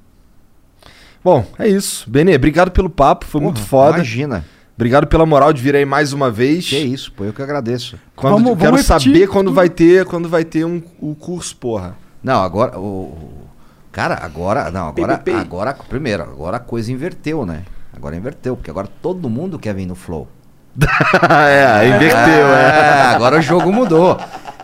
[1.27, 2.09] Bom, é isso.
[2.09, 3.95] Benê, obrigado pelo papo, foi muito Porra, foda.
[3.97, 4.45] Imagina.
[4.77, 6.69] Obrigado pela moral de vir aí mais uma vez.
[6.69, 7.99] Que isso, pô, eu que agradeço.
[8.15, 11.53] Quando, Vamos- quero vamos repetir saber quando vai ter, quando vai ter um, o curso,
[11.57, 11.97] porra.
[12.23, 13.43] Não, agora o,
[13.91, 15.37] cara, agora, não, agora, PPP.
[15.37, 17.63] agora primeiro, agora a coisa inverteu, né?
[17.93, 20.29] Agora inverteu, porque agora todo mundo quer vir no flow.
[20.79, 23.01] é, inverteu, é.
[23.15, 24.17] Agora o jogo mudou.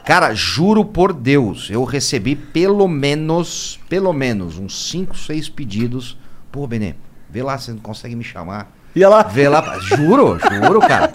[0.06, 6.23] Cara, juro por Deus, eu recebi pelo menos, pelo menos, uns 5, 6 pedidos.
[6.54, 6.94] Pô, Benê,
[7.30, 8.68] vê lá você não consegue me chamar.
[8.96, 9.24] Ia lá.
[9.24, 9.76] Vê lá.
[9.80, 11.12] Juro, juro, cara.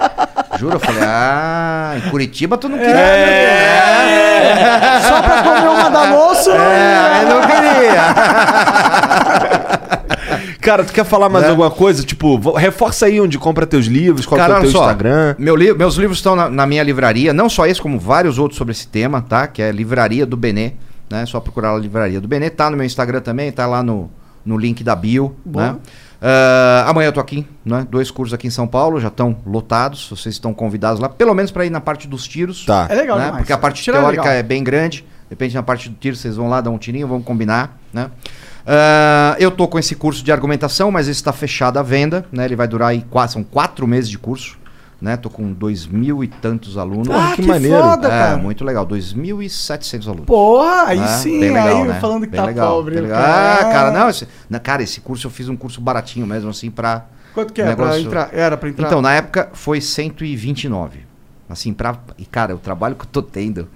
[0.58, 2.92] Juro, eu falei, ah, em Curitiba tu não queria.
[2.96, 5.00] É.
[5.00, 6.50] Só pra comer uma da moça.
[6.50, 8.02] É, eu não queria.
[10.60, 11.50] Cara, tu quer falar mais Né?
[11.50, 12.02] alguma coisa?
[12.04, 15.34] Tipo, reforça aí onde compra teus livros, qual que é o Cara, teu só, Instagram.
[15.38, 18.58] meu li- meus livros estão na, na minha livraria, não só esse, como vários outros
[18.58, 19.46] sobre esse tema, tá?
[19.46, 20.72] Que é Livraria do Benê,
[21.08, 21.24] né?
[21.26, 22.50] Só procurar lá Livraria do Benê.
[22.50, 24.10] Tá no meu Instagram também, tá lá no,
[24.48, 25.72] no link da bio, Boa.
[25.72, 25.78] né?
[26.20, 27.86] Ah, amanhã eu tô aqui, né?
[27.88, 30.08] Dois cursos aqui em São Paulo, já estão lotados.
[30.10, 32.64] Vocês estão convidados lá, pelo menos para ir na parte dos tiros.
[32.64, 32.86] Tá.
[32.90, 33.26] É legal né?
[33.26, 33.42] demais.
[33.42, 34.36] Porque a parte é teórica legal.
[34.36, 35.04] é bem grande.
[35.28, 38.10] Depende na parte do tiro, vocês vão lá dar um tirinho, vamos combinar, né?
[38.66, 42.46] Ah, eu tô com esse curso de argumentação, mas esse está fechado à venda, né?
[42.46, 44.58] Ele vai durar aí quase, são quatro meses de curso,
[45.00, 45.16] né?
[45.16, 47.08] Tô com dois mil e tantos alunos.
[47.10, 47.78] Ah, que que, maneiro.
[47.82, 48.36] foda, é, cara.
[48.36, 50.26] muito legal, 2.700 alunos.
[50.26, 51.06] Porra, aí né?
[51.06, 52.00] sim, Bem legal, aí né?
[52.00, 52.94] falando que Bem tá legal, pobre.
[52.94, 53.18] bem legal.
[53.22, 53.54] cara.
[53.54, 56.70] Ah, cara, não, esse, na- cara, esse curso eu fiz um curso baratinho mesmo, assim,
[56.70, 57.06] pra.
[57.34, 58.30] Quanto que é pra negócio- entrar?
[58.32, 58.86] Era pra entrar.
[58.88, 61.06] Então, na época foi 129.
[61.48, 61.96] Assim, pra.
[62.18, 63.68] E, cara, o trabalho que eu tô tendo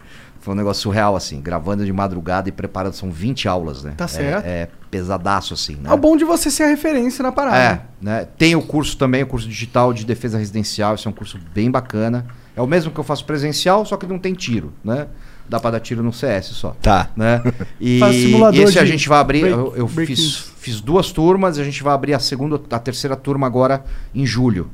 [0.42, 2.92] foi um negócio surreal, assim, gravando de madrugada e preparando.
[2.94, 3.94] São 20 aulas, né?
[3.96, 4.44] Tá É- certo.
[4.44, 5.88] É, pesadaço, assim, né?
[5.88, 7.56] É o bom de você ser a referência na parada.
[7.56, 8.26] É, né?
[8.36, 11.70] Tem o curso também, o curso digital de defesa residencial, esse é um curso bem
[11.70, 12.26] bacana.
[12.54, 15.06] É o mesmo que eu faço presencial, só que não tem tiro, né?
[15.48, 16.76] Dá pra dar tiro no CS só.
[16.82, 17.08] Tá.
[17.16, 17.40] Né?
[17.80, 19.40] E Faz simulador esse a gente vai abrir.
[19.40, 22.78] break- eu eu break fiz, fiz duas turmas, a gente vai abrir a segunda, a
[22.78, 24.70] terceira turma agora em julho.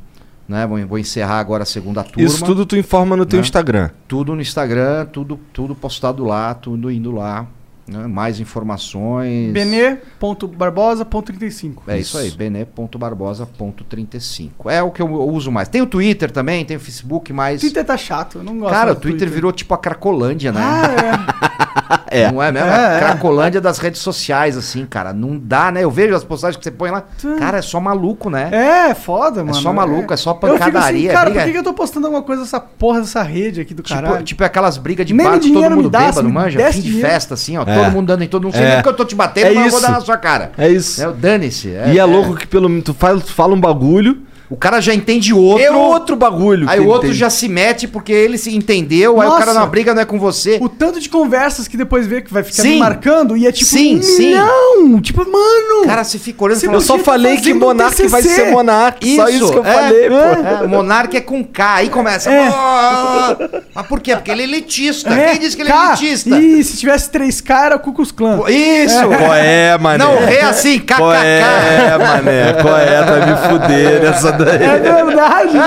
[0.49, 0.67] Né?
[0.67, 2.27] Vou, vou encerrar agora a segunda turma.
[2.27, 3.44] Isso tudo tu informa no teu né?
[3.44, 3.91] Instagram.
[4.09, 7.47] Tudo no Instagram, tudo, tudo postado lá, tudo indo lá.
[7.86, 8.07] né?
[8.07, 9.52] Mais informações.
[9.52, 11.83] Benê.barbosa.35.
[11.86, 14.70] É isso aí, bené.barbosa.35.
[14.70, 15.68] É o que eu uso mais.
[15.68, 17.60] Tem o Twitter também, tem o Facebook, mas.
[17.60, 18.73] Twitter tá chato, eu não gosto.
[18.73, 20.60] Cara, o do Twitter, virou tipo a Cracolândia, né?
[20.62, 21.98] Ah, É.
[22.33, 22.69] Não é mesmo?
[22.69, 22.99] É, É, é.
[23.01, 25.12] Cracolândia das redes sociais, assim, cara.
[25.12, 25.85] Não dá, né?
[25.85, 27.05] Eu vejo as postagens que você põe lá.
[27.39, 28.49] Cara, é só maluco, né?
[28.53, 28.69] é.
[28.91, 29.55] É, foda, mano.
[29.55, 31.62] só maluco, é só Eu fico assim, pancadaria, é cara, briga- por que, que eu
[31.65, 34.12] tô postando alguma coisa dessa porra dessa rede aqui do caralho?
[34.15, 36.59] Tipo, tipo aquelas brigas de bar, todo mundo dá, bêbado, me manja?
[36.59, 37.09] desse Fim de dinheiro.
[37.09, 37.62] festa, assim, ó.
[37.67, 37.75] É.
[37.85, 38.53] Todo mundo dando em todo mundo.
[38.55, 38.69] Não sei É.
[38.75, 40.53] nem porque eu tô te batendo, É mas eu vou dar na sua cara.
[40.57, 41.03] É isso.
[41.03, 41.70] É, o dane-se.
[41.75, 42.05] é- e é, é.
[42.05, 45.62] louco que pelo tu fala, tu fala um bagulho, O cara já entende outro.
[45.62, 46.68] é outro bagulho.
[46.68, 47.18] Aí o outro entende.
[47.18, 49.60] já se mete porque ele se entendeu, aí o cara Nossa.
[49.60, 50.59] na briga não é com você.
[50.60, 52.70] O tanto de conversas que depois vê que vai ficar Sim.
[52.75, 54.18] me marcando e é tipo Sim, um sim.
[54.28, 55.01] milhão.
[55.02, 55.83] Tipo, mano.
[55.83, 58.51] O cara se fica olhando e Você fala, Eu só falei que Monark vai ser
[58.51, 59.17] Monark.
[59.17, 60.15] Só isso que eu é, falei, pô.
[60.15, 62.31] É, Monark é com K, aí começa.
[62.31, 62.49] É.
[62.51, 64.15] "Oh, mas por quê?
[64.17, 65.10] Porque ele é elitista.
[65.15, 65.86] Quem disse que ele é K.
[65.89, 66.39] elitista?
[66.39, 68.41] Ih, se tivesse 3K era o Cucus Clan.
[68.49, 68.97] Isso!
[69.07, 69.99] Qual é, mané?
[70.02, 70.94] Não, rei assim, kkk.
[70.97, 72.52] Qual é, mané?
[72.62, 73.02] Qual é?
[73.02, 74.01] Tá me fuder
[74.42, 74.62] essa daí.
[74.62, 75.58] É verdade.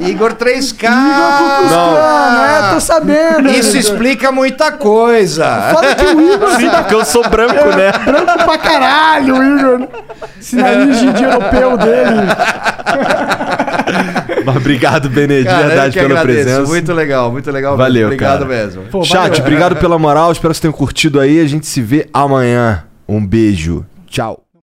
[0.00, 0.88] Igor 3K.
[0.90, 2.70] Não, não é?
[2.74, 3.48] Tô sabendo.
[3.50, 5.70] Isso explica muita coisa.
[5.72, 7.92] Foda que o Igor Sim, porque eu sou branco, né?
[8.04, 9.88] branco pra caralho, o Igor.
[10.40, 12.22] Esse nariz de europeu dele.
[14.44, 16.44] Mas obrigado, eu verdade, pela agradeço.
[16.44, 16.62] presença.
[16.68, 17.76] Muito legal, muito legal.
[17.76, 18.44] Valeu, Obrigado cara.
[18.46, 18.82] mesmo.
[18.90, 19.40] Pô, Chat, valeu.
[19.40, 20.32] obrigado pela moral.
[20.32, 21.40] Espero que vocês tenham curtido aí.
[21.40, 22.84] A gente se vê amanhã.
[23.08, 23.84] Um beijo.
[24.08, 24.42] Tchau.